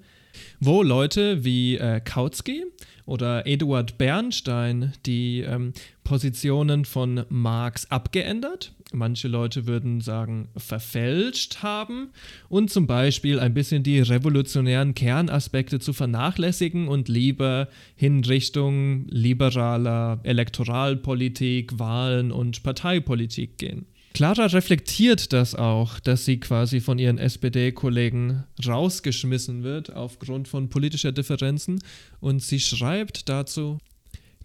wo 0.60 0.82
Leute 0.82 1.44
wie 1.44 1.78
äh, 1.78 2.00
Kautsky 2.00 2.66
oder 3.06 3.46
Eduard 3.46 3.98
Bernstein 4.00 4.94
die 5.06 5.42
ähm, 5.42 5.74
Positionen 6.04 6.86
von 6.86 7.26
Marx 7.30 7.92
abgeändert. 7.92 8.74
Manche 8.96 9.28
Leute 9.28 9.68
würden 9.68 10.02
sagen, 10.02 10.50
verfälscht 10.56 11.62
haben 11.64 12.10
und 12.50 12.72
zum 12.72 12.88
Beispiel 12.88 13.40
ein 13.40 13.54
bisschen 13.54 13.84
die 13.84 14.00
revolutionären 14.00 14.94
Kernaspekte 14.96 15.80
zu 15.80 15.94
vernachlässigen 15.94 16.88
und 16.88 17.10
lieber 17.10 17.68
in 17.98 18.24
Richtung 18.24 19.08
liberaler 19.10 20.20
Elektoralpolitik, 20.24 21.78
Wahlen 21.78 22.32
und 22.32 22.64
Parteipolitik 22.64 23.58
gehen. 23.58 23.86
Clara 24.16 24.46
reflektiert 24.46 25.34
das 25.34 25.56
auch, 25.56 26.00
dass 26.00 26.24
sie 26.24 26.40
quasi 26.40 26.80
von 26.80 27.00
ihren 27.00 27.18
SPD-Kollegen 27.18 28.46
rausgeschmissen 28.66 29.64
wird 29.64 29.94
aufgrund 29.94 30.48
von 30.48 30.70
politischer 30.70 31.12
Differenzen 31.12 31.80
und 32.22 32.42
sie 32.42 32.62
schreibt 32.62 33.28
dazu, 33.28 33.78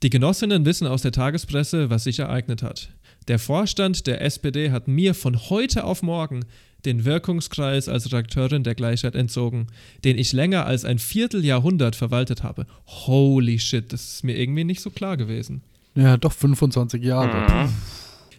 die 0.02 0.10
Genossinnen 0.10 0.64
wissen 0.64 0.88
aus 0.88 1.02
der 1.02 1.12
Tagespresse, 1.12 1.88
was 1.88 2.04
sich 2.04 2.18
ereignet 2.18 2.64
hat. 2.64 2.88
Der 3.30 3.38
Vorstand 3.38 4.08
der 4.08 4.22
SPD 4.22 4.72
hat 4.72 4.88
mir 4.88 5.14
von 5.14 5.38
heute 5.50 5.84
auf 5.84 6.02
morgen 6.02 6.44
den 6.84 7.04
Wirkungskreis 7.04 7.88
als 7.88 8.06
Redakteurin 8.06 8.64
der 8.64 8.74
Gleichheit 8.74 9.14
entzogen, 9.14 9.68
den 10.02 10.18
ich 10.18 10.32
länger 10.32 10.66
als 10.66 10.84
ein 10.84 10.98
Vierteljahrhundert 10.98 11.94
verwaltet 11.94 12.42
habe. 12.42 12.66
Holy 12.88 13.60
shit, 13.60 13.92
das 13.92 14.14
ist 14.14 14.24
mir 14.24 14.36
irgendwie 14.36 14.64
nicht 14.64 14.80
so 14.80 14.90
klar 14.90 15.16
gewesen. 15.16 15.62
Ja, 15.94 16.16
doch 16.16 16.32
25 16.32 17.04
Jahre. 17.04 17.66
Mhm. 17.66 17.72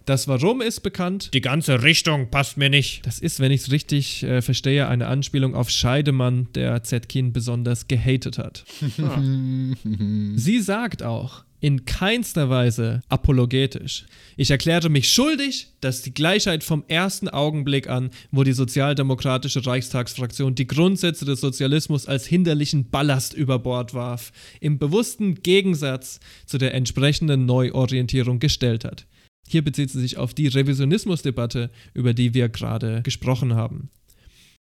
Das 0.04 0.28
Warum 0.28 0.60
ist 0.60 0.82
bekannt. 0.82 1.34
Die 1.34 1.40
ganze 1.40 1.84
Richtung 1.84 2.30
passt 2.30 2.58
mir 2.58 2.70
nicht. 2.70 3.06
Das 3.06 3.20
ist, 3.20 3.40
wenn 3.40 3.54
ich 3.54 3.62
es 3.62 3.72
richtig 3.72 4.24
äh, 4.24 4.42
verstehe, 4.42 4.90
eine 4.90 5.08
Anspielung 5.08 5.56
auf 5.56 5.70
Scheidemann, 5.70 6.50
der 6.54 6.84
Zetkin 6.84 7.32
besonders 7.32 7.88
gehatet 7.88 8.38
hat. 8.38 8.66
Sie 10.36 10.60
sagt 10.60 11.02
auch, 11.02 11.46
in 11.62 11.86
keinster 11.86 12.50
Weise 12.50 13.02
apologetisch. 13.08 14.06
Ich 14.36 14.52
erklärte 14.52 14.90
mich 14.90 15.14
schuldig, 15.14 15.70
dass 15.80 16.02
die 16.02 16.14
Gleichheit 16.14 16.64
vom 16.64 16.84
ersten 16.88 17.30
Augenblick 17.30 17.88
an, 17.88 18.10
wo 18.32 18.44
die 18.44 18.52
sozialdemokratische 18.52 19.66
Reichstagsfraktion 19.66 20.56
die 20.56 20.68
Grundsätze 20.68 21.24
des 21.24 21.40
Sozialismus 21.40 22.08
als 22.08 22.26
hinderlichen 22.26 22.90
Ballast 22.90 23.34
über 23.34 23.60
Bord 23.60 23.94
warf, 23.94 24.34
im 24.60 24.80
bewussten 24.80 25.36
Gegensatz 25.36 26.20
zu 26.46 26.58
der 26.58 26.74
entsprechenden 26.74 27.46
Neuorientierung 27.46 28.40
gestellt 28.40 28.84
hat. 28.84 29.06
Hier 29.48 29.64
bezieht 29.64 29.92
sie 29.92 30.00
sich 30.00 30.18
auf 30.18 30.34
die 30.34 30.48
Revisionismusdebatte, 30.48 31.70
über 31.94 32.14
die 32.14 32.34
wir 32.34 32.50
gerade 32.50 33.02
gesprochen 33.04 33.54
haben. 33.54 33.90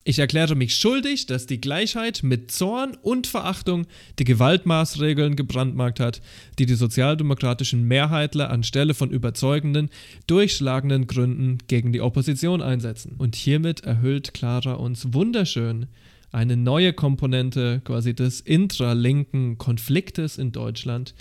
Ich 0.06 0.18
erkläre 0.18 0.54
mich 0.54 0.76
schuldig, 0.76 1.24
dass 1.24 1.46
die 1.46 1.62
Gleichheit 1.62 2.22
mit 2.22 2.50
Zorn 2.50 2.94
und 3.00 3.26
Verachtung 3.26 3.86
die 4.18 4.24
Gewaltmaßregeln 4.24 5.34
gebrandmarkt 5.34 5.98
hat, 5.98 6.20
die 6.58 6.66
die 6.66 6.74
sozialdemokratischen 6.74 7.84
Mehrheitler 7.88 8.50
anstelle 8.50 8.92
von 8.92 9.10
überzeugenden, 9.10 9.88
durchschlagenden 10.26 11.06
Gründen 11.06 11.56
gegen 11.68 11.92
die 11.94 12.02
Opposition 12.02 12.60
einsetzen. 12.60 13.14
Und 13.16 13.34
hiermit 13.34 13.80
erhöht 13.80 14.34
Clara 14.34 14.74
uns 14.74 15.14
wunderschön 15.14 15.86
eine 16.32 16.58
neue 16.58 16.92
Komponente 16.92 17.80
quasi 17.82 18.12
des 18.12 18.42
intralinken 18.42 19.56
Konfliktes 19.56 20.36
in 20.36 20.52
Deutschland, 20.52 21.14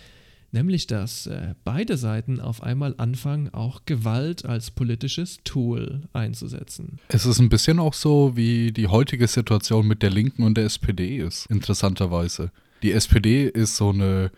nämlich 0.54 0.88
dass 0.88 1.28
äh, 1.28 1.56
beide 1.64 1.97
Seiten 1.97 2.39
auf 2.39 2.64
einmal 2.64 2.95
anfangen, 2.97 3.54
auch 3.54 3.82
Gewalt 3.86 4.45
als 4.45 4.72
politisches 4.72 5.39
Tool 5.43 6.01
einzusetzen. 6.14 6.99
Es 7.10 7.26
ist 7.26 7.39
ein 7.39 7.49
bisschen 7.49 7.80
auch 7.80 7.93
so, 7.93 8.36
wie 8.36 8.72
die 8.72 8.88
heutige 8.88 9.28
Situation 9.28 9.88
mit 9.88 10.01
der 10.01 10.12
Linken 10.12 10.43
und 10.43 10.56
der 10.56 10.66
SPD 10.66 11.18
ist, 11.18 11.47
interessanterweise. 11.47 12.51
Die 12.84 12.91
SPD 12.91 13.45
ist 13.45 13.76
so 13.76 13.89
eine, 13.89 14.32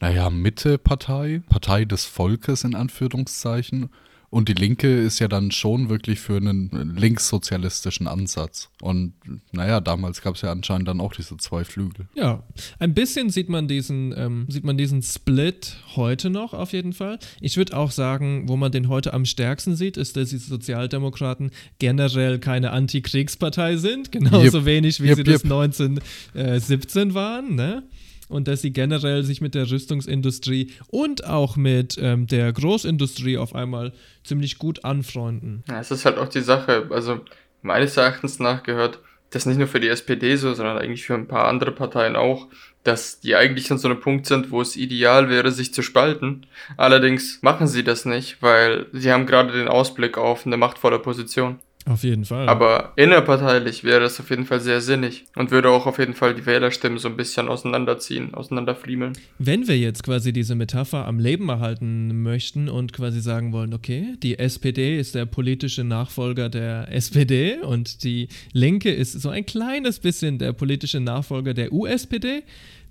naja, 0.00 0.30
Mitte-Partei, 0.30 1.42
Partei 1.48 1.84
des 1.84 2.04
Volkes 2.04 2.64
in 2.64 2.74
Anführungszeichen. 2.74 3.90
Und 4.32 4.48
die 4.48 4.54
Linke 4.54 4.88
ist 4.88 5.18
ja 5.18 5.28
dann 5.28 5.50
schon 5.50 5.90
wirklich 5.90 6.18
für 6.18 6.38
einen 6.38 6.96
linkssozialistischen 6.96 8.08
Ansatz. 8.08 8.70
Und 8.80 9.12
naja, 9.52 9.82
damals 9.82 10.22
gab 10.22 10.36
es 10.36 10.40
ja 10.40 10.50
anscheinend 10.50 10.88
dann 10.88 11.02
auch 11.02 11.12
diese 11.12 11.36
zwei 11.36 11.64
Flügel. 11.64 12.06
Ja, 12.14 12.42
ein 12.78 12.94
bisschen 12.94 13.28
sieht 13.28 13.50
man 13.50 13.68
diesen, 13.68 14.14
ähm, 14.16 14.46
sieht 14.48 14.64
man 14.64 14.78
diesen 14.78 15.02
Split 15.02 15.76
heute 15.96 16.30
noch 16.30 16.54
auf 16.54 16.72
jeden 16.72 16.94
Fall. 16.94 17.18
Ich 17.42 17.58
würde 17.58 17.76
auch 17.76 17.90
sagen, 17.90 18.48
wo 18.48 18.56
man 18.56 18.72
den 18.72 18.88
heute 18.88 19.12
am 19.12 19.26
stärksten 19.26 19.76
sieht, 19.76 19.98
ist, 19.98 20.16
dass 20.16 20.30
die 20.30 20.38
Sozialdemokraten 20.38 21.50
generell 21.78 22.38
keine 22.38 22.70
Antikriegspartei 22.70 23.76
sind, 23.76 24.12
genauso 24.12 24.60
yep. 24.60 24.64
wenig 24.64 25.02
wie 25.02 25.08
yep, 25.08 25.16
sie 25.16 25.30
yep. 25.30 25.42
das 25.42 25.44
1917 25.44 27.12
waren, 27.12 27.54
ne? 27.54 27.82
Und 28.32 28.48
dass 28.48 28.62
sie 28.62 28.72
generell 28.72 29.22
sich 29.22 29.40
mit 29.40 29.54
der 29.54 29.70
Rüstungsindustrie 29.70 30.72
und 30.88 31.24
auch 31.24 31.56
mit 31.56 31.96
ähm, 32.00 32.26
der 32.26 32.52
Großindustrie 32.52 33.38
auf 33.38 33.54
einmal 33.54 33.92
ziemlich 34.24 34.58
gut 34.58 34.84
anfreunden. 34.84 35.62
Ja, 35.68 35.80
es 35.80 35.90
ist 35.90 36.04
halt 36.04 36.18
auch 36.18 36.28
die 36.28 36.40
Sache, 36.40 36.88
also 36.90 37.20
meines 37.62 37.96
Erachtens 37.96 38.38
nach 38.38 38.62
gehört 38.62 39.00
das 39.30 39.46
nicht 39.46 39.58
nur 39.58 39.66
für 39.66 39.80
die 39.80 39.88
SPD 39.88 40.36
so, 40.36 40.52
sondern 40.52 40.78
eigentlich 40.78 41.04
für 41.04 41.14
ein 41.14 41.26
paar 41.26 41.48
andere 41.48 41.72
Parteien 41.72 42.16
auch, 42.16 42.48
dass 42.84 43.20
die 43.20 43.34
eigentlich 43.34 43.70
an 43.70 43.78
so 43.78 43.88
einem 43.88 44.00
Punkt 44.00 44.26
sind, 44.26 44.50
wo 44.50 44.60
es 44.60 44.76
ideal 44.76 45.30
wäre, 45.30 45.50
sich 45.50 45.72
zu 45.72 45.82
spalten. 45.82 46.46
Allerdings 46.76 47.40
machen 47.42 47.66
sie 47.66 47.84
das 47.84 48.04
nicht, 48.04 48.42
weil 48.42 48.86
sie 48.92 49.10
haben 49.12 49.26
gerade 49.26 49.52
den 49.52 49.68
Ausblick 49.68 50.18
auf 50.18 50.46
eine 50.46 50.56
machtvolle 50.56 50.98
Position. 50.98 51.60
Auf 51.84 52.04
jeden 52.04 52.24
Fall. 52.24 52.48
Aber 52.48 52.92
innerparteilich 52.94 53.82
wäre 53.82 54.00
das 54.00 54.20
auf 54.20 54.30
jeden 54.30 54.46
Fall 54.46 54.60
sehr 54.60 54.80
sinnig 54.80 55.24
und 55.34 55.50
würde 55.50 55.68
auch 55.70 55.86
auf 55.86 55.98
jeden 55.98 56.14
Fall 56.14 56.32
die 56.34 56.46
Wählerstimmen 56.46 56.98
so 56.98 57.08
ein 57.08 57.16
bisschen 57.16 57.48
auseinanderziehen, 57.48 58.34
auseinanderfriemeln. 58.34 59.14
Wenn 59.38 59.66
wir 59.66 59.76
jetzt 59.76 60.04
quasi 60.04 60.32
diese 60.32 60.54
Metapher 60.54 61.06
am 61.06 61.18
Leben 61.18 61.48
erhalten 61.48 62.22
möchten 62.22 62.68
und 62.68 62.92
quasi 62.92 63.20
sagen 63.20 63.52
wollen, 63.52 63.74
okay, 63.74 64.14
die 64.22 64.38
SPD 64.38 64.96
ist 64.96 65.16
der 65.16 65.26
politische 65.26 65.82
Nachfolger 65.82 66.48
der 66.48 66.86
SPD 66.92 67.58
und 67.58 68.04
die 68.04 68.28
Linke 68.52 68.92
ist 68.92 69.20
so 69.20 69.30
ein 69.30 69.44
kleines 69.44 69.98
bisschen 69.98 70.38
der 70.38 70.52
politische 70.52 71.00
Nachfolger 71.00 71.52
der 71.52 71.72
USPD, 71.72 72.44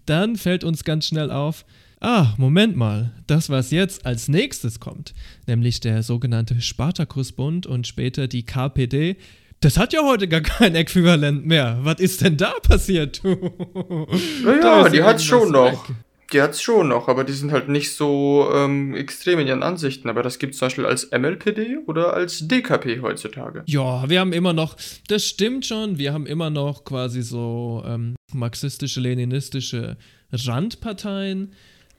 dann 0.06 0.36
fällt 0.36 0.66
uns 0.66 0.84
ganz 0.84 1.08
schnell 1.08 1.32
auf, 1.32 1.64
ah, 2.02 2.34
Moment 2.38 2.76
mal, 2.76 3.14
das, 3.28 3.50
was 3.50 3.72
jetzt 3.72 4.06
als 4.06 4.28
nächstes 4.28 4.80
kommt, 4.80 5.14
nämlich 5.48 5.80
der 5.80 6.04
sogenannte 6.04 6.60
Spartakusbund 6.60 7.66
und 7.66 7.88
später 7.88 8.28
die 8.28 8.46
KPD, 8.46 9.16
das 9.62 9.78
hat 9.78 9.94
ja 9.94 10.02
heute 10.04 10.28
gar 10.28 10.42
kein 10.42 10.74
Äquivalent 10.76 11.46
mehr. 11.46 11.78
Was 11.84 12.00
ist 12.00 12.22
denn 12.22 12.36
da 12.36 12.54
passiert? 12.68 13.22
naja, 14.44 14.90
die 14.90 15.04
hat's 15.04 15.24
schon 15.24 15.52
noch. 15.52 15.88
Weg. 15.88 15.96
Die 16.34 16.42
hat's 16.42 16.62
schon 16.62 16.88
noch, 16.88 17.10
aber 17.10 17.26
die 17.26 17.34
sind 17.34 17.52
halt 17.52 17.68
nicht 17.68 17.94
so 17.94 18.50
ähm, 18.56 18.96
extrem 18.96 19.40
in 19.40 19.48
ihren 19.48 19.64
Ansichten. 19.64 20.10
Aber 20.10 20.24
das 20.24 20.40
gibt 20.40 20.54
es 20.54 20.60
zum 20.60 20.68
Beispiel 20.68 20.86
als 20.86 21.12
MLPD 21.12 21.80
oder 21.86 22.14
als 22.14 22.48
DKP 22.48 23.02
heutzutage. 23.02 23.64
Ja, 23.68 24.10
wir 24.10 24.22
haben 24.22 24.32
immer 24.32 24.54
noch, 24.54 24.78
das 25.10 25.26
stimmt 25.26 25.66
schon, 25.66 25.98
wir 25.98 26.14
haben 26.14 26.26
immer 26.26 26.50
noch 26.50 26.86
quasi 26.86 27.22
so 27.22 27.84
ähm, 27.86 28.16
marxistische, 28.34 29.02
leninistische 29.02 29.98
Randparteien 30.32 31.54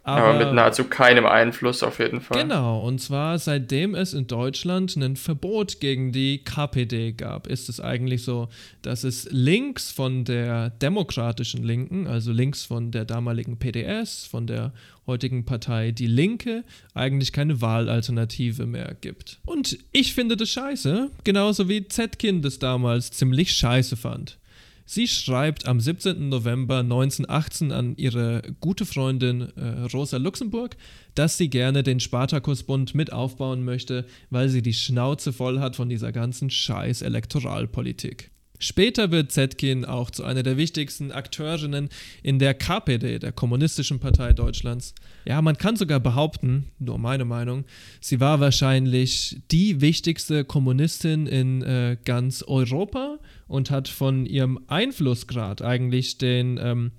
aber, 0.04 0.28
aber, 0.28 0.38
mit 0.44 0.52
nahezu 0.52 0.84
keinem 0.84 1.26
Einfluss 1.26 1.82
auf 1.84 2.00
jeden 2.00 2.20
Fall. 2.20 2.42
Genau, 2.42 2.80
und 2.80 3.00
zwar 3.00 3.38
seitdem 3.38 3.94
es 3.94 4.14
in 4.14 4.26
Deutschland 4.26 4.96
ein 4.96 5.16
Verbot 5.16 5.78
gegen 5.78 6.10
die 6.10 6.42
KPD 6.42 7.12
gab, 7.12 7.46
ist 7.46 7.68
es 7.68 7.80
eigentlich 7.80 8.24
so, 8.24 8.48
dass 8.82 9.04
es 9.04 9.28
links 9.30 9.92
von 9.92 10.24
der 10.24 10.70
demokratischen 10.70 11.62
Linken, 11.62 12.08
also 12.08 12.32
links 12.32 12.64
von 12.64 12.90
der 12.90 13.04
damaligen 13.04 13.58
PDS, 13.58 14.26
von 14.26 14.48
der 14.48 14.72
heutigen 15.06 15.44
Partei 15.44 15.92
Die 15.92 16.06
Linke, 16.08 16.64
eigentlich 16.94 17.32
keine 17.32 17.60
Wahlalternative 17.60 18.66
mehr 18.66 18.96
gibt. 19.00 19.38
Und 19.44 19.78
ich 19.92 20.14
finde 20.14 20.36
das 20.36 20.50
scheiße, 20.50 21.10
genauso 21.22 21.68
wie 21.68 21.86
Zetkin 21.86 22.42
das 22.42 22.58
damals 22.58 23.12
ziemlich 23.12 23.52
scheiße 23.52 23.96
fand. 23.96 24.38
Sie 24.84 25.06
schreibt 25.06 25.66
am 25.66 25.80
17. 25.80 26.28
November 26.28 26.80
1918 26.80 27.70
an 27.70 27.96
ihre 27.96 28.42
gute 28.60 28.84
Freundin 28.84 29.52
äh, 29.56 29.86
Rosa 29.92 30.16
Luxemburg, 30.16 30.76
dass 31.14 31.38
sie 31.38 31.48
gerne 31.48 31.82
den 31.82 32.00
Spartakusbund 32.00 32.94
mit 32.94 33.12
aufbauen 33.12 33.64
möchte, 33.64 34.06
weil 34.30 34.48
sie 34.48 34.62
die 34.62 34.74
Schnauze 34.74 35.32
voll 35.32 35.60
hat 35.60 35.76
von 35.76 35.88
dieser 35.88 36.10
ganzen 36.10 36.50
Scheiß 36.50 37.02
Elektoralpolitik. 37.02 38.31
Später 38.62 39.10
wird 39.10 39.32
Zetkin 39.32 39.84
auch 39.84 40.12
zu 40.12 40.22
einer 40.22 40.44
der 40.44 40.56
wichtigsten 40.56 41.10
Akteurinnen 41.10 41.88
in 42.22 42.38
der 42.38 42.54
KPD, 42.54 43.18
der 43.18 43.32
Kommunistischen 43.32 43.98
Partei 43.98 44.32
Deutschlands. 44.32 44.94
Ja, 45.24 45.42
man 45.42 45.58
kann 45.58 45.74
sogar 45.74 45.98
behaupten, 45.98 46.68
nur 46.78 46.96
meine 46.96 47.24
Meinung, 47.24 47.64
sie 48.00 48.20
war 48.20 48.38
wahrscheinlich 48.38 49.42
die 49.50 49.80
wichtigste 49.80 50.44
Kommunistin 50.44 51.26
in 51.26 51.62
äh, 51.62 51.96
ganz 52.04 52.44
Europa 52.46 53.18
und 53.48 53.72
hat 53.72 53.88
von 53.88 54.26
ihrem 54.26 54.60
Einflussgrad 54.68 55.60
eigentlich 55.60 56.18
den 56.18 56.56
ähm, 56.62 56.92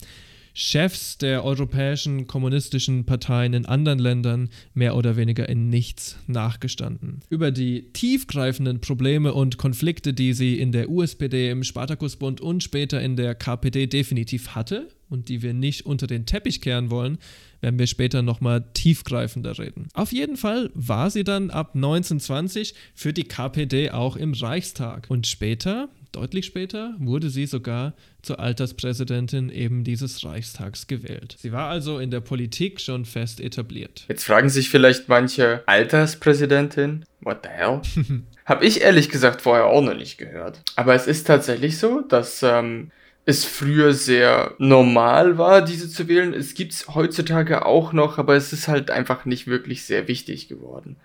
Chefs 0.53 1.17
der 1.17 1.43
europäischen 1.43 2.27
kommunistischen 2.27 3.05
Parteien 3.05 3.53
in 3.53 3.65
anderen 3.65 3.99
Ländern 3.99 4.49
mehr 4.73 4.95
oder 4.95 5.15
weniger 5.15 5.49
in 5.49 5.69
nichts 5.69 6.17
nachgestanden. 6.27 7.21
Über 7.29 7.51
die 7.51 7.91
tiefgreifenden 7.93 8.79
Probleme 8.79 9.33
und 9.33 9.57
Konflikte, 9.57 10.13
die 10.13 10.33
sie 10.33 10.59
in 10.59 10.71
der 10.71 10.89
USPD, 10.89 11.49
im 11.49 11.63
Spartakusbund 11.63 12.39
und 12.39 12.61
später 12.61 13.01
in 13.01 13.15
der 13.15 13.33
KPD 13.33 13.87
definitiv 13.87 14.49
hatte 14.49 14.89
und 15.09 15.29
die 15.29 15.41
wir 15.41 15.53
nicht 15.53 15.85
unter 15.85 16.07
den 16.07 16.25
Teppich 16.25 16.61
kehren 16.61 16.91
wollen, 16.91 17.17
werden 17.61 17.79
wir 17.79 17.87
später 17.87 18.21
nochmal 18.21 18.65
tiefgreifender 18.73 19.57
reden. 19.57 19.87
Auf 19.93 20.11
jeden 20.11 20.37
Fall 20.37 20.69
war 20.73 21.09
sie 21.09 21.23
dann 21.23 21.49
ab 21.49 21.71
1920 21.75 22.75
für 22.93 23.13
die 23.13 23.23
KPD 23.23 23.91
auch 23.91 24.17
im 24.17 24.33
Reichstag 24.33 25.07
und 25.09 25.25
später, 25.25 25.89
Deutlich 26.13 26.45
später 26.45 26.93
wurde 26.99 27.31
sie 27.31 27.47
sogar 27.47 27.95
zur 28.21 28.39
Alterspräsidentin 28.39 29.49
eben 29.49 29.83
dieses 29.83 30.23
Reichstags 30.23 30.85
gewählt. 30.85 31.35
Sie 31.39 31.51
war 31.51 31.69
also 31.69 31.97
in 31.97 32.11
der 32.11 32.19
Politik 32.19 32.79
schon 32.79 33.05
fest 33.05 33.41
etabliert. 33.41 34.05
Jetzt 34.07 34.23
fragen 34.23 34.47
sich 34.47 34.69
vielleicht 34.69 35.09
manche 35.09 35.63
Alterspräsidentin, 35.65 37.03
what 37.21 37.39
the 37.41 37.49
hell? 37.49 37.81
Hab 38.45 38.61
ich 38.61 38.81
ehrlich 38.81 39.09
gesagt 39.09 39.41
vorher 39.41 39.65
auch 39.65 39.81
noch 39.81 39.95
nicht 39.95 40.19
gehört. 40.19 40.61
Aber 40.75 40.93
es 40.93 41.07
ist 41.07 41.25
tatsächlich 41.25 41.79
so, 41.79 42.01
dass 42.01 42.43
ähm, 42.43 42.91
es 43.25 43.43
früher 43.43 43.93
sehr 43.93 44.53
normal 44.59 45.39
war, 45.39 45.63
diese 45.63 45.89
zu 45.89 46.07
wählen. 46.07 46.35
Es 46.35 46.53
gibt 46.53 46.73
es 46.73 46.89
heutzutage 46.89 47.65
auch 47.65 47.91
noch, 47.91 48.19
aber 48.19 48.35
es 48.35 48.53
ist 48.53 48.67
halt 48.67 48.91
einfach 48.91 49.25
nicht 49.25 49.47
wirklich 49.47 49.83
sehr 49.83 50.07
wichtig 50.07 50.47
geworden. 50.47 50.97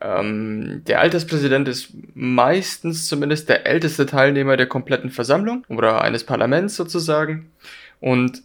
Ähm, 0.00 0.82
der 0.86 1.00
Alterspräsident 1.00 1.68
ist 1.68 1.92
meistens 2.14 3.06
zumindest 3.06 3.48
der 3.48 3.66
älteste 3.66 4.06
Teilnehmer 4.06 4.56
der 4.56 4.66
kompletten 4.66 5.10
Versammlung 5.10 5.64
oder 5.68 6.02
eines 6.02 6.24
Parlaments 6.24 6.76
sozusagen. 6.76 7.50
Und 8.00 8.42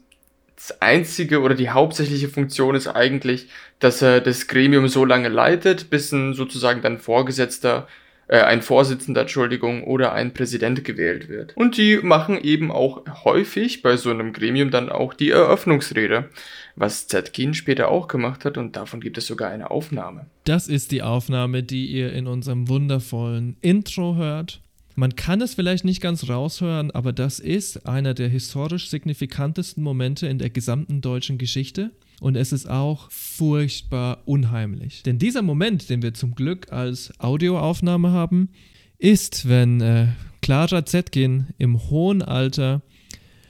das 0.56 0.82
einzige 0.82 1.41
oder 1.41 1.56
die 1.56 1.70
hauptsächliche 1.70 2.30
Funktion 2.30 2.76
ist 2.76 2.88
eigentlich, 2.88 3.49
dass 3.80 4.01
er 4.01 4.22
das 4.22 4.47
Gremium 4.47 4.88
so 4.88 5.06
lange 5.06 5.30
leitet, 5.30 5.89
bis 5.89 6.12
ein 6.12 6.34
sozusagen 6.34 6.82
dann 6.82 6.97
Vorgesetzter 6.97 7.88
äh, 8.28 8.39
ein 8.39 8.61
Vorsitzender, 8.61 9.21
Entschuldigung, 9.21 9.84
oder 9.84 10.13
ein 10.13 10.34
Präsident 10.34 10.84
gewählt 10.84 11.30
wird. 11.30 11.55
Und 11.55 11.78
die 11.78 11.97
machen 11.97 12.39
eben 12.41 12.71
auch 12.71 13.03
häufig 13.23 13.82
bei 13.82 13.97
so 13.97 14.09
einem 14.09 14.34
Gremium 14.34 14.71
dann 14.71 14.89
auch 14.89 15.13
die 15.13 15.30
Eröffnungsrede, 15.30 16.30
was 16.76 17.07
Zetkin 17.07 17.53
später 17.53 17.89
auch 17.89 18.07
gemacht 18.07 18.45
hat 18.45 18.57
und 18.57 18.76
davon 18.76 18.99
gibt 18.99 19.17
es 19.17 19.28
sogar 19.28 19.49
eine 19.49 19.71
Aufnahme. 19.71 20.26
Das 20.43 20.67
ist 20.67 20.91
die 20.91 21.01
Aufnahme, 21.01 21.63
die 21.63 21.86
ihr 21.88 22.13
in 22.13 22.28
unserem 22.28 22.67
wundervollen 22.67 23.57
Intro 23.61 24.15
hört. 24.15 24.61
Man 24.97 25.15
kann 25.15 25.41
es 25.41 25.55
vielleicht 25.55 25.84
nicht 25.84 26.01
ganz 26.01 26.30
raushören, 26.30 26.89
aber 26.91 27.11
das 27.11 27.39
ist 27.39 27.86
einer 27.86 28.13
der 28.13 28.30
historisch 28.30 28.89
signifikantesten 28.89 29.84
Momente 29.84 30.28
in 30.28 30.39
der 30.39 30.49
gesamten 30.49 31.01
deutschen 31.01 31.38
Geschichte 31.38 31.91
und 32.22 32.36
es 32.36 32.51
ist 32.51 32.70
auch 32.70 33.09
furchtbar 33.11 34.20
unheimlich. 34.26 35.03
Denn 35.03 35.20
dieser 35.20 35.41
Moment, 35.41 35.89
den 35.89 36.01
wir 36.01 36.13
zum 36.13 36.36
Glück 36.36 36.72
als 36.72 37.13
Audioaufnahme 37.20 38.11
haben, 38.11 38.49
ist, 38.97 39.47
wenn 39.47 39.82
äh, 39.82 40.07
Clara 40.41 40.86
Zetkin 40.86 41.47
im 41.57 41.89
hohen 41.89 42.22
Alter 42.22 42.82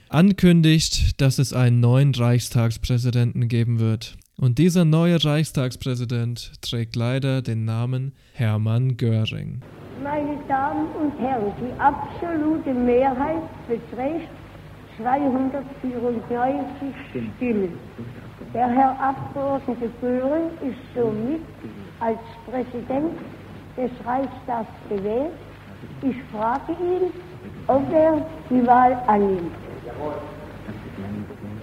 ankündigt, 0.08 1.20
dass 1.20 1.38
es 1.38 1.52
einen 1.52 1.80
neuen 1.80 2.14
Reichstagspräsidenten 2.14 3.48
geben 3.48 3.80
wird. 3.80 4.16
Und 4.38 4.58
dieser 4.58 4.84
neue 4.84 5.22
Reichstagspräsident 5.24 6.60
trägt 6.60 6.94
leider 6.94 7.40
den 7.40 7.64
Namen 7.64 8.12
Hermann 8.34 8.96
Göring. 8.96 9.62
Meine 10.02 10.38
Damen 10.46 10.88
und 11.00 11.18
Herren, 11.18 11.52
die 11.58 11.80
absolute 11.80 12.74
Mehrheit 12.74 13.42
beträgt 13.66 14.28
294 14.98 16.94
Stimmen. 17.36 17.72
Der 18.54 18.68
Herr 18.68 18.96
Abgeordnete 19.00 19.90
Göring 20.00 20.50
ist 20.62 20.78
somit 20.94 21.42
als 22.00 22.18
Präsident 22.50 23.18
des 23.76 23.90
Reichstags 24.06 24.70
gewählt. 24.88 25.32
Ich 26.02 26.16
frage 26.32 26.72
ihn, 26.72 27.12
ob 27.66 27.82
er 27.92 28.24
die 28.48 28.66
Wahl 28.66 28.96
annimmt. 29.06 29.52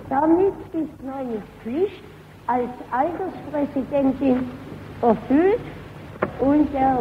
Damit 0.09 0.53
ist 0.73 1.03
meine 1.03 1.41
Pflicht 1.61 2.03
als 2.47 2.69
Alterspräsidentin 2.91 4.49
erfüllt 5.01 5.61
Und 6.39 6.67
der 6.73 6.99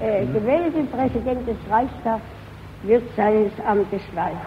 äh, 0.00 0.26
gewählte 0.26 0.84
Präsident 0.84 1.46
des 1.48 1.56
Reichstags 1.70 2.22
wird 2.82 3.02
seines 3.16 3.52
Amtes 3.66 4.02
walten. 4.14 4.38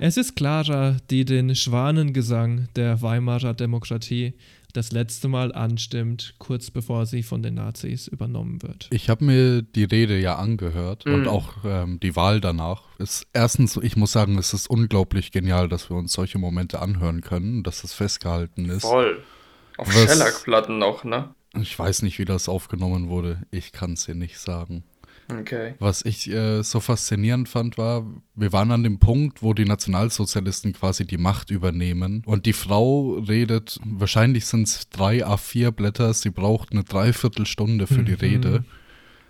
Es 0.00 0.16
ist 0.16 0.36
Clara, 0.36 0.96
die 1.10 1.24
den 1.24 1.56
Schwanengesang 1.56 2.68
der 2.76 3.02
Weimarer 3.02 3.52
Demokratie 3.52 4.34
das 4.72 4.92
letzte 4.92 5.26
Mal 5.26 5.52
anstimmt, 5.52 6.34
kurz 6.38 6.70
bevor 6.70 7.04
sie 7.04 7.24
von 7.24 7.42
den 7.42 7.54
Nazis 7.54 8.06
übernommen 8.06 8.62
wird. 8.62 8.88
Ich 8.92 9.10
habe 9.10 9.24
mir 9.24 9.62
die 9.62 9.82
Rede 9.82 10.16
ja 10.20 10.36
angehört 10.36 11.04
und 11.06 11.26
auch 11.26 11.54
ähm, 11.64 11.98
die 11.98 12.14
Wahl 12.14 12.40
danach. 12.40 12.82
Ist 12.98 13.26
erstens, 13.32 13.76
ich 13.82 13.96
muss 13.96 14.12
sagen, 14.12 14.38
es 14.38 14.54
ist 14.54 14.70
unglaublich 14.70 15.32
genial, 15.32 15.68
dass 15.68 15.90
wir 15.90 15.96
uns 15.96 16.12
solche 16.12 16.38
Momente 16.38 16.80
anhören 16.80 17.20
können, 17.20 17.64
dass 17.64 17.82
das 17.82 17.92
festgehalten 17.92 18.66
ist. 18.66 18.82
Voll. 18.82 19.20
Auf 19.78 19.92
Schellackplatten 19.92 20.78
noch, 20.78 21.02
ne? 21.02 21.34
Ich 21.60 21.76
weiß 21.76 22.02
nicht, 22.02 22.20
wie 22.20 22.24
das 22.24 22.48
aufgenommen 22.48 23.08
wurde. 23.08 23.42
Ich 23.50 23.72
kann 23.72 23.94
es 23.94 24.04
dir 24.04 24.14
nicht 24.14 24.38
sagen. 24.38 24.84
Okay. 25.30 25.74
Was 25.78 26.04
ich 26.04 26.30
äh, 26.30 26.62
so 26.62 26.80
faszinierend 26.80 27.48
fand, 27.48 27.76
war, 27.76 28.06
wir 28.34 28.52
waren 28.52 28.70
an 28.70 28.82
dem 28.82 28.98
Punkt, 28.98 29.42
wo 29.42 29.52
die 29.52 29.66
Nationalsozialisten 29.66 30.72
quasi 30.72 31.06
die 31.06 31.18
Macht 31.18 31.50
übernehmen. 31.50 32.22
Und 32.24 32.46
die 32.46 32.54
Frau 32.54 33.18
redet, 33.18 33.78
wahrscheinlich 33.84 34.46
sind 34.46 34.68
es 34.68 34.88
drei 34.88 35.26
A4-Blätter, 35.26 36.14
sie 36.14 36.30
braucht 36.30 36.72
eine 36.72 36.84
Dreiviertelstunde 36.84 37.86
für 37.86 38.02
die 38.04 38.14
Rede, 38.14 38.64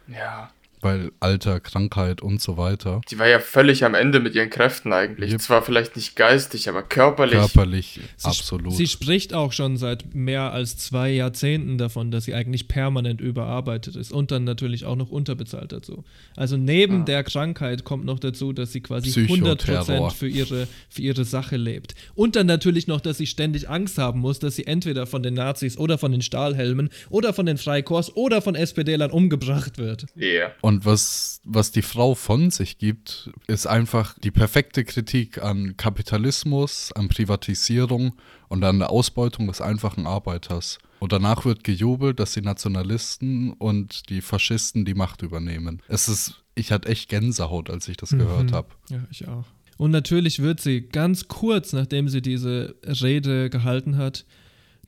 Ja. 0.07 0.51
Weil 0.81 1.11
Alter, 1.21 1.61
Krankheit 1.61 2.23
und 2.23 2.41
so 2.41 2.57
weiter. 2.57 3.01
Die 3.11 3.19
war 3.19 3.27
ja 3.27 3.41
völlig 3.41 3.85
am 3.85 3.95
Ende 3.95 4.21
mit 4.21 4.35
ihren 4.35 4.51
Kräften 4.51 4.93
eigentlich. 4.93 5.33
Yep. 5.33 5.41
Zwar 5.41 5.63
vielleicht 5.63 5.97
nicht 5.97 6.17
geistig, 6.17 6.69
aber 6.69 6.83
körperlich. 6.83 7.39
Körperlich, 7.39 8.01
Sie, 8.17 8.29
absolut. 8.29 8.75
Sie 8.75 8.87
spricht 8.87 9.35
auch 9.35 9.53
schon 9.53 9.77
seit 9.77 10.15
mehr 10.15 10.53
als 10.53 10.77
zwei 10.79 11.11
Jahrzehnten 11.11 11.79
davon, 11.79 12.11
dass 12.11 12.25
sie 12.25 12.35
eigentlich 12.35 12.69
permanent 12.69 13.21
überarbeitet 13.21 13.97
ist 13.97 14.13
und 14.13 14.31
dann 14.31 14.45
natürlich 14.45 14.85
auch 14.85 14.97
noch 14.97 15.11
unterbezahlt 15.11 15.73
dazu. 15.73 16.05
Also 16.37 16.57
neben 16.57 17.05
der 17.05 17.25
Krankheit 17.25 17.85
kommt 17.85 18.05
noch 18.05 18.19
dazu, 18.19 18.53
dass 18.53 18.73
sie 18.73 18.81
quasi 18.81 19.11
Psychoterror. 19.11 20.11
100% 20.11 20.15
für 20.15 20.29
ihre, 20.29 20.69
für 20.89 21.03
ihre 21.03 21.25
Sache 21.25 21.57
lebt. 21.57 21.95
Und 22.15 22.37
dann 22.37 22.47
natürlich 22.47 22.87
noch, 22.87 23.01
dass 23.01 23.19
sie 23.19 23.27
ständig 23.27 23.69
Angst 23.69 23.99
haben 23.99 24.21
muss, 24.21 24.39
dass 24.39 24.57
sie 24.57 24.67
entweder 24.67 25.07
von 25.07 25.23
den 25.23 25.35
Nazis 25.35 25.79
oder 25.79 25.99
von 25.99 26.13
den 26.13 26.23
Stahlhelmen 26.23 26.91
oder 27.11 27.33
von 27.33 27.47
den 27.47 27.59
Freikorps 27.59 28.13
oder 28.15 28.43
von 28.43 28.55
SPD-Lern 28.55 29.11
umgebracht 29.11 29.79
wird. 29.79 30.07
Yeah. 30.17 30.53
Und 30.69 30.85
was, 30.85 31.41
was 31.45 31.71
die 31.71 31.81
Frau 31.81 32.15
von 32.15 32.51
sich 32.51 32.77
gibt, 32.77 33.31
ist 33.47 33.67
einfach 33.67 34.19
die 34.19 34.31
perfekte 34.31 34.85
Kritik 34.85 35.43
an 35.43 35.79
Kapitalismus, 35.79 36.93
an 36.93 37.09
Privatisierung 37.09 38.13
und 38.49 38.63
an 38.63 38.79
der 38.79 38.91
Ausbeutung 38.91 39.47
des 39.47 39.63
einfachen 39.63 40.07
Arbeiters. 40.07 40.77
Und 40.99 41.15
danach 41.15 41.47
wird 41.47 41.65
gejubelt, 41.65 42.21
dass 42.21 42.35
die 42.35 42.43
Nationalisten 42.43 43.55
und 43.55 44.11
die 44.11 44.21
Faschisten 44.21 44.85
die 44.85 44.93
Macht 44.93 45.23
übernehmen. 45.23 45.81
Es 45.89 46.07
ist, 46.07 46.45
ich 46.55 46.71
hatte 46.71 46.91
echt 46.91 47.09
Gänsehaut, 47.09 47.71
als 47.71 47.89
ich 47.89 47.97
das 47.97 48.11
gehört 48.11 48.53
habe. 48.53 48.69
Ja, 48.91 49.07
ich 49.11 49.27
auch. 49.27 49.47
Und 49.79 49.91
natürlich 49.91 50.41
wird 50.41 50.61
sie 50.61 50.83
ganz 50.83 51.29
kurz, 51.29 51.73
nachdem 51.73 52.11
sie 52.11 52.21
diese 52.21 52.77
Rede 52.85 53.49
gehalten 53.49 53.97
hat, 53.97 54.27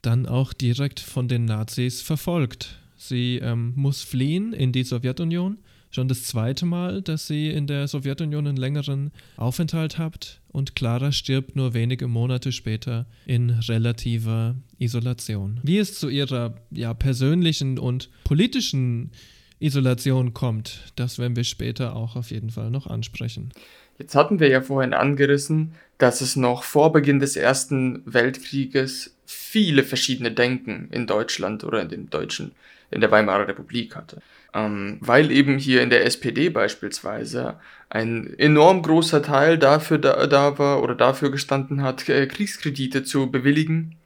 dann 0.03 0.27
auch 0.27 0.53
direkt 0.53 1.01
von 1.01 1.27
den 1.27 1.47
Nazis 1.47 2.03
verfolgt. 2.03 2.79
Sie 2.99 3.39
ähm, 3.39 3.73
muss 3.77 4.03
fliehen 4.03 4.53
in 4.53 4.73
die 4.73 4.85
Sowjetunion. 4.85 5.57
Schon 5.93 6.07
das 6.07 6.23
zweite 6.25 6.67
Mal, 6.67 7.03
dass 7.03 7.27
sie 7.27 7.51
in 7.51 7.67
der 7.67 7.89
Sowjetunion 7.89 8.47
einen 8.47 8.57
längeren 8.57 9.11
Aufenthalt 9.37 9.99
hat. 9.99 10.41
Und 10.49 10.77
Clara 10.77 11.11
stirbt 11.11 11.57
nur 11.57 11.75
wenige 11.75 12.07
Monate 12.07 12.53
später 12.53 13.07
in 13.27 13.51
relativer 13.51 14.55
Isolation. 14.79 15.59
Wie 15.65 15.79
es 15.79 15.99
zu 15.99 16.09
ihrer 16.09 16.55
ja, 16.71 16.95
persönlichen 16.95 17.79
und 17.79 18.09
politischen 18.23 19.11
Isolation 19.59 20.33
kommt, 20.33 20.93
das 20.95 21.19
werden 21.19 21.37
wir 21.37 21.45
später 21.45 21.97
auch 21.97 22.17
auf 22.17 22.31
jeden 22.31 22.51
Fall 22.51 22.71
noch 22.71 22.87
ansprechen. 22.87 23.51
Jetzt 23.99 24.15
hatten 24.15 24.41
wir 24.41 24.49
ja 24.49 24.63
vorhin 24.63 24.95
angerissen, 24.95 25.73
dass 25.99 26.21
es 26.23 26.35
noch 26.37 26.63
vor 26.63 26.93
Beginn 26.93 27.19
des 27.19 27.37
Ersten 27.37 28.03
Weltkrieges 28.07 29.15
viele 29.27 29.85
verschiedene 29.85 30.33
Denken 30.33 30.89
in 30.91 31.07
Deutschland 31.07 31.65
oder 31.65 31.83
in 31.83 31.89
dem 31.89 32.11
deutschen, 32.11 32.53
in 32.91 33.01
der 33.01 33.11
Weimarer 33.11 33.49
Republik 33.49 33.97
hatte. 33.97 34.23
Ähm, 34.53 34.99
weil 35.01 35.31
eben 35.31 35.59
hier 35.59 35.83
in 35.83 35.91
der 35.91 36.05
SPD 36.05 36.49
beispielsweise 36.49 37.57
ein 37.89 38.35
enorm 38.39 38.83
großer 38.83 39.23
Teil 39.23 39.59
dafür 39.59 39.99
da, 39.99 40.27
da 40.27 40.59
war 40.59 40.83
oder 40.83 40.95
dafür 40.95 41.31
gestanden 41.31 41.83
hat, 41.83 42.09
äh, 42.09 42.27
Kriegskredite 42.27 43.05
zu 43.05 43.31
bewilligen 43.31 43.97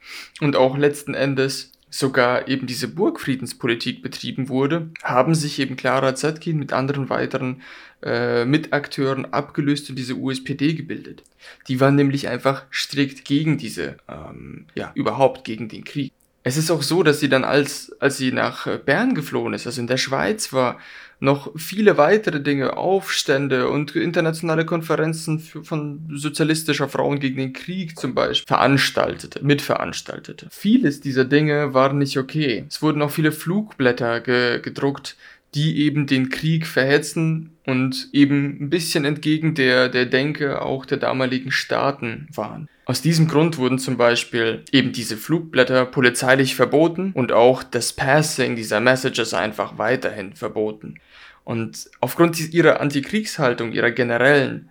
und 0.40 0.56
auch 0.56 0.76
letzten 0.76 1.14
Endes 1.14 1.72
sogar 1.94 2.48
eben 2.48 2.66
diese 2.66 2.88
Burgfriedenspolitik 2.88 4.02
betrieben 4.02 4.48
wurde, 4.48 4.90
haben 5.04 5.36
sich 5.36 5.60
eben 5.60 5.76
Clara 5.76 6.16
Zetkin 6.16 6.58
mit 6.58 6.72
anderen 6.72 7.08
weiteren 7.08 7.62
äh, 8.02 8.44
Mitakteuren 8.44 9.32
abgelöst 9.32 9.90
und 9.90 9.96
diese 9.96 10.16
USPD 10.16 10.74
gebildet. 10.74 11.22
Die 11.68 11.78
waren 11.78 11.94
nämlich 11.94 12.26
einfach 12.26 12.64
strikt 12.72 13.24
gegen 13.24 13.58
diese, 13.58 13.96
ähm, 14.08 14.66
ja, 14.74 14.90
überhaupt 14.96 15.44
gegen 15.44 15.68
den 15.68 15.84
Krieg. 15.84 16.12
Es 16.46 16.58
ist 16.58 16.70
auch 16.70 16.82
so, 16.82 17.02
dass 17.02 17.20
sie 17.20 17.30
dann, 17.30 17.42
als, 17.42 17.90
als 18.00 18.18
sie 18.18 18.30
nach 18.30 18.66
äh, 18.66 18.78
Bern 18.78 19.14
geflohen 19.14 19.54
ist, 19.54 19.66
also 19.66 19.80
in 19.80 19.86
der 19.86 19.96
Schweiz 19.96 20.52
war, 20.52 20.78
noch 21.18 21.50
viele 21.56 21.96
weitere 21.96 22.42
Dinge, 22.42 22.76
Aufstände 22.76 23.70
und 23.70 23.96
internationale 23.96 24.66
Konferenzen 24.66 25.38
von 25.40 26.06
sozialistischer 26.12 26.88
Frauen 26.88 27.18
gegen 27.18 27.38
den 27.38 27.52
Krieg 27.54 27.98
zum 27.98 28.14
Beispiel 28.14 28.46
veranstaltete, 28.46 29.42
mitveranstaltete. 29.42 30.48
Vieles 30.50 31.00
dieser 31.00 31.24
Dinge 31.24 31.72
waren 31.72 31.96
nicht 31.96 32.18
okay. 32.18 32.66
Es 32.68 32.82
wurden 32.82 33.00
auch 33.00 33.10
viele 33.10 33.32
Flugblätter 33.32 34.20
ge 34.20 34.60
gedruckt, 34.60 35.16
die 35.54 35.78
eben 35.78 36.06
den 36.06 36.28
Krieg 36.28 36.66
verhetzen 36.66 37.56
und 37.64 38.08
eben 38.12 38.58
ein 38.60 38.70
bisschen 38.70 39.06
entgegen 39.06 39.54
der, 39.54 39.88
der 39.88 40.04
Denke 40.04 40.60
auch 40.60 40.84
der 40.84 40.98
damaligen 40.98 41.52
Staaten 41.52 42.28
waren. 42.34 42.68
Aus 42.86 43.00
diesem 43.00 43.28
Grund 43.28 43.56
wurden 43.56 43.78
zum 43.78 43.96
Beispiel 43.96 44.62
eben 44.70 44.92
diese 44.92 45.16
Flugblätter 45.16 45.86
polizeilich 45.86 46.54
verboten 46.54 47.12
und 47.14 47.32
auch 47.32 47.62
das 47.62 47.94
Passing 47.94 48.56
dieser 48.56 48.80
Messages 48.80 49.32
einfach 49.32 49.78
weiterhin 49.78 50.34
verboten. 50.34 50.96
Und 51.44 51.90
aufgrund 52.00 52.52
ihrer 52.52 52.80
Antikriegshaltung, 52.80 53.72
ihrer 53.72 53.90
generellen, 53.90 54.68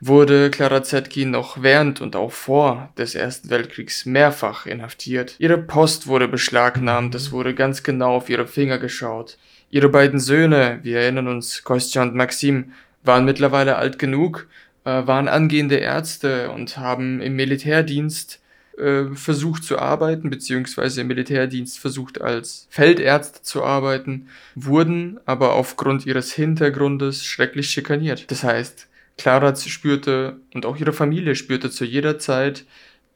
wurde 0.00 0.50
Clara 0.50 0.82
Zetkin 0.82 1.30
noch 1.30 1.62
während 1.62 2.00
und 2.00 2.16
auch 2.16 2.32
vor 2.32 2.92
des 2.98 3.14
Ersten 3.14 3.50
Weltkriegs 3.50 4.06
mehrfach 4.06 4.66
inhaftiert. 4.66 5.36
Ihre 5.38 5.58
Post 5.58 6.06
wurde 6.06 6.28
beschlagnahmt, 6.28 7.14
es 7.14 7.32
wurde 7.32 7.54
ganz 7.54 7.82
genau 7.82 8.16
auf 8.16 8.28
ihre 8.28 8.46
Finger 8.46 8.78
geschaut. 8.78 9.38
Ihre 9.70 9.88
beiden 9.88 10.20
Söhne, 10.20 10.80
wir 10.82 11.00
erinnern 11.00 11.28
uns, 11.28 11.64
Kostja 11.64 12.02
und 12.02 12.14
Maxim, 12.14 12.72
waren 13.02 13.24
mittlerweile 13.24 13.76
alt 13.76 13.98
genug, 13.98 14.48
waren 14.90 15.28
angehende 15.28 15.76
Ärzte 15.76 16.50
und 16.50 16.78
haben 16.78 17.20
im 17.20 17.36
Militärdienst 17.36 18.40
äh, 18.78 19.06
versucht 19.14 19.64
zu 19.64 19.78
arbeiten, 19.78 20.30
beziehungsweise 20.30 21.00
im 21.00 21.06
Militärdienst 21.06 21.78
versucht 21.78 22.20
als 22.20 22.66
Feldärzte 22.70 23.42
zu 23.42 23.64
arbeiten, 23.64 24.28
wurden 24.54 25.18
aber 25.24 25.54
aufgrund 25.54 26.06
ihres 26.06 26.32
Hintergrundes 26.32 27.24
schrecklich 27.24 27.70
schikaniert. 27.70 28.30
Das 28.30 28.44
heißt, 28.44 28.86
Clara 29.18 29.56
spürte 29.56 30.36
und 30.54 30.66
auch 30.66 30.76
ihre 30.76 30.92
Familie 30.92 31.34
spürte 31.36 31.70
zu 31.70 31.84
jeder 31.84 32.18
Zeit, 32.18 32.64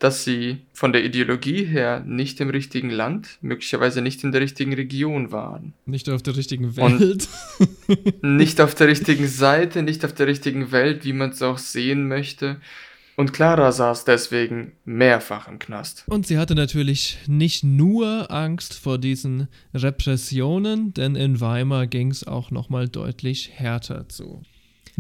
dass 0.01 0.25
sie 0.25 0.57
von 0.73 0.93
der 0.93 1.05
Ideologie 1.05 1.63
her 1.65 2.03
nicht 2.07 2.41
im 2.41 2.51
richtigen 2.51 2.91
Land, 2.91 3.39
möglicherweise 3.43 4.01
nicht 4.03 4.25
in 4.25 4.33
der 4.33 4.41
richtigen 4.41 4.73
Region 4.73 5.31
waren. 5.31 5.75
Nicht 5.87 6.09
auf 6.09 6.23
der 6.23 6.37
richtigen 6.37 6.65
Und- 6.65 6.77
Welt. 7.01 7.29
Nicht 8.23 8.61
auf 8.61 8.75
der 8.75 8.89
richtigen 8.89 9.27
Seite, 9.29 9.83
nicht 9.83 10.05
auf 10.05 10.15
der 10.15 10.27
richtigen 10.27 10.73
Welt, 10.73 11.05
wie 11.05 11.13
man 11.13 11.31
es 11.31 11.43
auch 11.43 11.59
sehen 11.59 12.09
möchte. 12.09 12.61
Und 13.17 13.33
Clara 13.35 13.71
saß 13.73 14.05
deswegen 14.07 14.73
mehrfach 14.87 15.47
im 15.49 15.59
Knast. 15.59 16.05
Und 16.07 16.27
sie 16.27 16.39
hatte 16.39 16.55
natürlich 16.55 17.19
nicht 17.27 17.63
nur 17.65 18.31
Angst 18.31 18.73
vor 18.75 18.97
diesen 18.97 19.49
Repressionen, 19.75 20.95
denn 20.95 21.17
in 21.17 21.41
Weimar 21.41 21.87
ging 21.87 22.11
es 22.11 22.27
auch 22.27 22.51
nochmal 22.51 22.89
deutlich 22.89 23.51
härter 23.53 24.09
zu. 24.09 24.43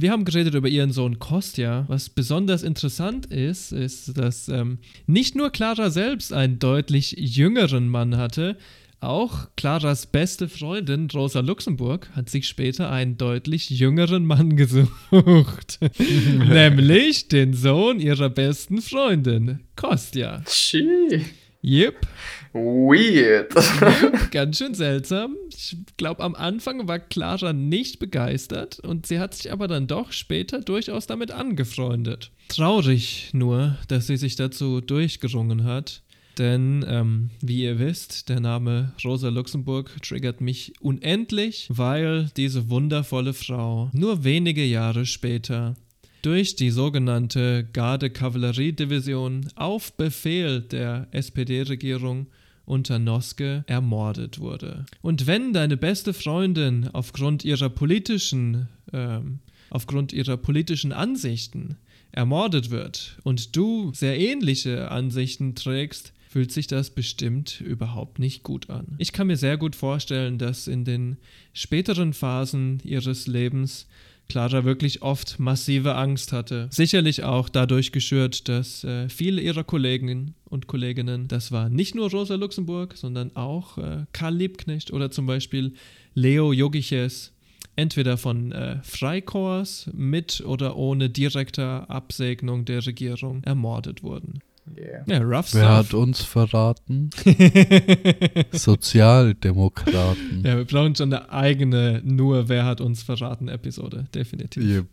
Wir 0.00 0.12
haben 0.12 0.24
geredet 0.24 0.54
über 0.54 0.68
ihren 0.68 0.92
Sohn 0.92 1.18
Kostja. 1.18 1.84
Was 1.86 2.08
besonders 2.08 2.62
interessant 2.62 3.26
ist, 3.26 3.70
ist, 3.70 4.16
dass 4.16 4.48
ähm, 4.48 4.78
nicht 5.06 5.34
nur 5.34 5.50
Clara 5.50 5.90
selbst 5.90 6.32
einen 6.32 6.58
deutlich 6.58 7.12
jüngeren 7.18 7.86
Mann 7.86 8.16
hatte, 8.16 8.56
auch 9.00 9.48
Claras 9.56 10.06
beste 10.06 10.48
Freundin 10.48 11.08
Rosa 11.10 11.40
Luxemburg 11.40 12.08
hat 12.14 12.30
sich 12.30 12.48
später 12.48 12.90
einen 12.90 13.18
deutlich 13.18 13.68
jüngeren 13.68 14.24
Mann 14.24 14.56
gesucht. 14.56 15.80
Nämlich 16.48 17.28
den 17.28 17.52
Sohn 17.52 18.00
ihrer 18.00 18.30
besten 18.30 18.80
Freundin, 18.80 19.60
Kostja. 19.76 20.42
Tschii. 20.46 21.26
Yep, 21.62 22.06
Weird. 22.52 23.54
ganz 24.30 24.58
schön 24.58 24.74
seltsam. 24.74 25.36
Ich 25.50 25.76
glaube, 25.96 26.22
am 26.22 26.34
Anfang 26.34 26.88
war 26.88 26.98
Clara 26.98 27.52
nicht 27.52 27.98
begeistert 27.98 28.80
und 28.80 29.06
sie 29.06 29.20
hat 29.20 29.34
sich 29.34 29.52
aber 29.52 29.68
dann 29.68 29.86
doch 29.86 30.12
später 30.12 30.60
durchaus 30.60 31.06
damit 31.06 31.30
angefreundet. 31.30 32.30
Traurig 32.48 33.30
nur, 33.32 33.78
dass 33.88 34.08
sie 34.08 34.16
sich 34.16 34.36
dazu 34.36 34.80
durchgerungen 34.80 35.64
hat. 35.64 36.02
denn 36.38 36.84
ähm, 36.88 37.30
wie 37.40 37.62
ihr 37.62 37.78
wisst, 37.78 38.28
der 38.28 38.40
Name 38.40 38.92
Rosa 39.04 39.28
Luxemburg 39.28 39.90
triggert 40.02 40.40
mich 40.40 40.72
unendlich, 40.80 41.68
weil 41.68 42.30
diese 42.36 42.70
wundervolle 42.70 43.34
Frau 43.34 43.90
nur 43.92 44.24
wenige 44.24 44.64
Jahre 44.64 45.06
später 45.06 45.76
durch 46.22 46.56
die 46.56 46.70
sogenannte 46.70 47.66
Garde-Kavalleriedivision 47.72 49.48
auf 49.54 49.92
Befehl 49.96 50.60
der 50.60 51.08
SPD-Regierung 51.12 52.26
unter 52.70 52.98
Noske 52.98 53.64
ermordet 53.66 54.38
wurde. 54.38 54.86
Und 55.02 55.26
wenn 55.26 55.52
deine 55.52 55.76
beste 55.76 56.14
Freundin 56.14 56.88
aufgrund 56.92 57.44
ihrer 57.44 57.68
politischen, 57.68 58.68
ähm, 58.92 59.40
aufgrund 59.70 60.12
ihrer 60.12 60.36
politischen 60.36 60.92
Ansichten 60.92 61.76
ermordet 62.12 62.70
wird 62.70 63.18
und 63.24 63.56
du 63.56 63.92
sehr 63.92 64.18
ähnliche 64.18 64.90
Ansichten 64.90 65.54
trägst, 65.54 66.12
fühlt 66.28 66.52
sich 66.52 66.68
das 66.68 66.90
bestimmt 66.90 67.60
überhaupt 67.60 68.20
nicht 68.20 68.44
gut 68.44 68.70
an. 68.70 68.94
Ich 68.98 69.12
kann 69.12 69.26
mir 69.26 69.36
sehr 69.36 69.56
gut 69.56 69.74
vorstellen, 69.74 70.38
dass 70.38 70.68
in 70.68 70.84
den 70.84 71.16
späteren 71.52 72.12
Phasen 72.12 72.80
ihres 72.84 73.26
Lebens 73.26 73.88
Clara 74.30 74.64
wirklich 74.64 75.02
oft 75.02 75.40
massive 75.40 75.96
Angst 75.96 76.32
hatte. 76.32 76.68
Sicherlich 76.70 77.24
auch 77.24 77.48
dadurch 77.48 77.90
geschürt, 77.90 78.48
dass 78.48 78.84
äh, 78.84 79.08
viele 79.08 79.40
ihrer 79.42 79.64
Kollegen 79.64 80.34
und 80.44 80.68
Kolleginnen, 80.68 81.26
das 81.26 81.50
war 81.50 81.68
nicht 81.68 81.96
nur 81.96 82.10
Rosa 82.10 82.36
Luxemburg, 82.36 82.96
sondern 82.96 83.34
auch 83.34 83.76
äh, 83.78 84.06
Karl 84.12 84.36
Liebknecht 84.36 84.92
oder 84.92 85.10
zum 85.10 85.26
Beispiel 85.26 85.74
Leo 86.14 86.52
Jogiches, 86.52 87.32
entweder 87.74 88.16
von 88.16 88.52
äh, 88.52 88.78
Freikorps 88.84 89.90
mit 89.92 90.42
oder 90.46 90.76
ohne 90.76 91.10
direkter 91.10 91.90
Absegnung 91.90 92.64
der 92.64 92.86
Regierung 92.86 93.42
ermordet 93.42 94.04
wurden. 94.04 94.40
Yeah. 94.76 95.02
Ja, 95.06 95.18
rough 95.18 95.52
Wer 95.52 95.64
stuff. 95.64 95.68
hat 95.68 95.94
uns 95.94 96.22
verraten? 96.22 97.10
Sozialdemokraten. 98.52 100.42
Ja, 100.44 100.56
wir 100.56 100.64
brauchen 100.64 100.94
schon 100.94 101.12
eine 101.12 101.30
eigene 101.30 102.00
nur 102.04 102.48
Wer 102.48 102.64
hat 102.64 102.80
uns 102.80 103.02
verraten 103.02 103.48
Episode, 103.48 104.06
definitiv. 104.14 104.62
Yep. 104.62 104.86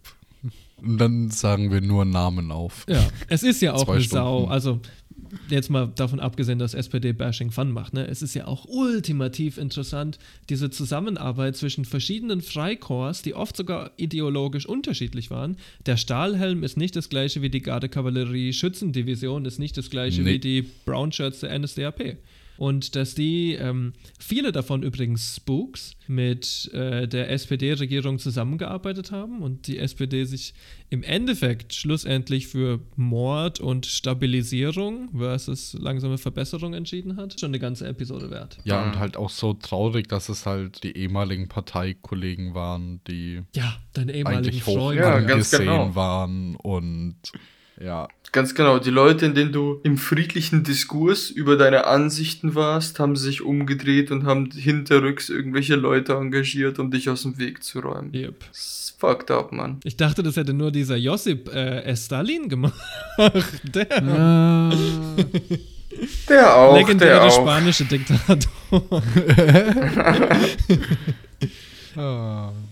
Und 0.78 0.98
dann 1.00 1.32
sagen 1.32 1.72
wir 1.72 1.82
nur 1.82 2.06
Namen 2.06 2.52
auf. 2.52 2.86
Ja, 2.88 3.04
es 3.30 3.44
ist 3.44 3.62
ja 3.62 3.74
auch 3.74 3.86
Zwei 3.86 3.94
eine 3.94 4.02
Stunden. 4.04 4.24
Sau. 4.26 4.46
Also, 4.46 4.80
jetzt 5.50 5.70
mal 5.70 5.92
davon 5.96 6.20
abgesehen, 6.20 6.60
dass 6.60 6.74
SPD-Bashing 6.74 7.52
Fun 7.52 7.72
macht, 7.72 7.94
ne? 7.94 8.08
Es 8.08 8.22
ist 8.22 8.34
ja 8.34 8.48
auch 8.48 8.66
ultimativ 8.66 9.58
interessant, 9.58 10.20
diese 10.50 10.70
Zusammenarbeit 10.70 11.56
zwischen 11.56 11.86
verschiedenen 11.86 12.42
Freikorps, 12.42 13.22
die 13.22 13.34
oft 13.34 13.56
sogar 13.58 13.92
ideologisch 13.98 14.66
unterschiedlich 14.66 15.30
waren. 15.30 15.58
Der 15.86 15.98
Stahlhelm 15.98 16.64
ist 16.64 16.78
nicht 16.78 16.96
das 16.96 17.10
gleiche 17.10 17.42
wie 17.42 17.50
die 17.50 17.62
Garde-Kavallerie-Schützendivision, 17.62 19.46
ist 19.46 19.60
nicht 19.60 19.78
das 19.78 19.90
gleiche 19.90 20.22
Nee. 20.22 20.34
wie 20.34 20.40
die 20.40 20.62
Brown 20.86 21.12
Shirts 21.12 21.42
der 21.42 21.58
NSDAP. 21.58 22.18
Und 22.58 22.96
dass 22.96 23.16
die, 23.16 23.54
ähm, 23.54 23.94
viele 24.20 24.52
davon 24.52 24.84
übrigens 24.84 25.36
Spooks, 25.36 25.96
mit 26.08 26.72
äh, 26.74 27.08
der 27.08 27.30
SPD-Regierung 27.32 28.20
zusammengearbeitet 28.20 29.12
haben 29.12 29.42
und 29.42 29.68
die 29.68 29.78
SPD 29.78 30.24
sich 30.24 30.54
im 30.90 31.04
Endeffekt 31.04 31.74
schlussendlich 31.74 32.48
für 32.48 32.80
Mord 32.96 33.60
und 33.60 33.86
Stabilisierung 33.86 35.10
versus 35.18 35.74
langsame 35.74 36.18
Verbesserung 36.18 36.74
entschieden 36.74 37.18
hat. 37.18 37.40
Schon 37.40 37.50
eine 37.50 37.60
ganze 37.60 37.88
Episode 37.88 38.32
wert. 38.32 38.58
Ja, 38.64 38.86
und 38.86 38.98
halt 38.98 39.18
auch 39.18 39.30
so 39.30 39.54
traurig, 39.54 40.08
dass 40.08 40.30
es 40.30 40.46
halt 40.46 40.84
die 40.84 40.96
ehemaligen 40.96 41.50
Parteikollegen 41.50 42.54
waren, 42.54 43.02
die 43.08 43.44
Ja, 43.54 43.78
deine 43.94 44.14
ehemaligen 44.14 44.60
Freunde. 44.60 45.04
Ja, 45.04 45.20
ganz 45.20 45.54
angesehen 45.54 45.66
genau. 45.66 45.96
waren 45.96 46.56
und 46.56 47.18
ja, 47.80 48.08
Ganz 48.34 48.56
genau, 48.56 48.78
die 48.78 48.90
Leute, 48.90 49.26
in 49.26 49.36
denen 49.36 49.54
du 49.54 49.80
im 49.84 49.98
friedlichen 49.98 50.64
Diskurs 50.64 51.30
über 51.30 51.56
deine 51.56 51.88
Ansichten 51.88 52.56
warst, 52.56 53.00
haben 53.00 53.16
sich 53.16 53.42
umgedreht 53.42 54.12
und 54.12 54.26
haben 54.26 54.52
hinterrücks 54.52 55.30
irgendwelche 55.30 55.76
Leute 55.76 56.14
engagiert, 56.14 56.78
um 56.78 56.92
dich 56.92 57.10
aus 57.10 57.24
dem 57.24 57.38
Weg 57.38 57.64
zu 57.64 57.80
räumen. 57.80 58.14
Yep. 58.14 58.40
Das 58.50 58.58
ist 58.58 58.96
fucked 59.00 59.32
up, 59.32 59.54
Mann. 59.54 59.80
Ich 59.86 59.96
dachte, 59.96 60.24
das 60.24 60.36
hätte 60.36 60.54
nur 60.54 60.72
dieser 60.72 60.98
Josip 60.98 61.48
äh, 61.54 61.84
S. 61.84 62.08
Stalin 62.08 62.50
gemacht. 62.50 62.74
der 63.64 63.88
Der 66.30 66.56
auch, 66.56 66.74
der 66.74 66.82
legendäre 66.82 67.24
auch. 67.24 67.42
spanische 67.42 67.86
Diktator. 67.86 68.52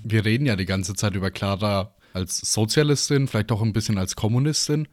wir 0.04 0.26
reden 0.26 0.46
ja 0.46 0.56
die 0.56 0.68
ganze 0.68 0.94
Zeit 0.94 1.16
über 1.16 1.32
Clara 1.32 1.92
als 2.16 2.38
Sozialistin, 2.40 3.28
vielleicht 3.28 3.52
auch 3.52 3.62
ein 3.62 3.74
bisschen 3.74 3.98
als 3.98 4.16
Kommunistin, 4.16 4.88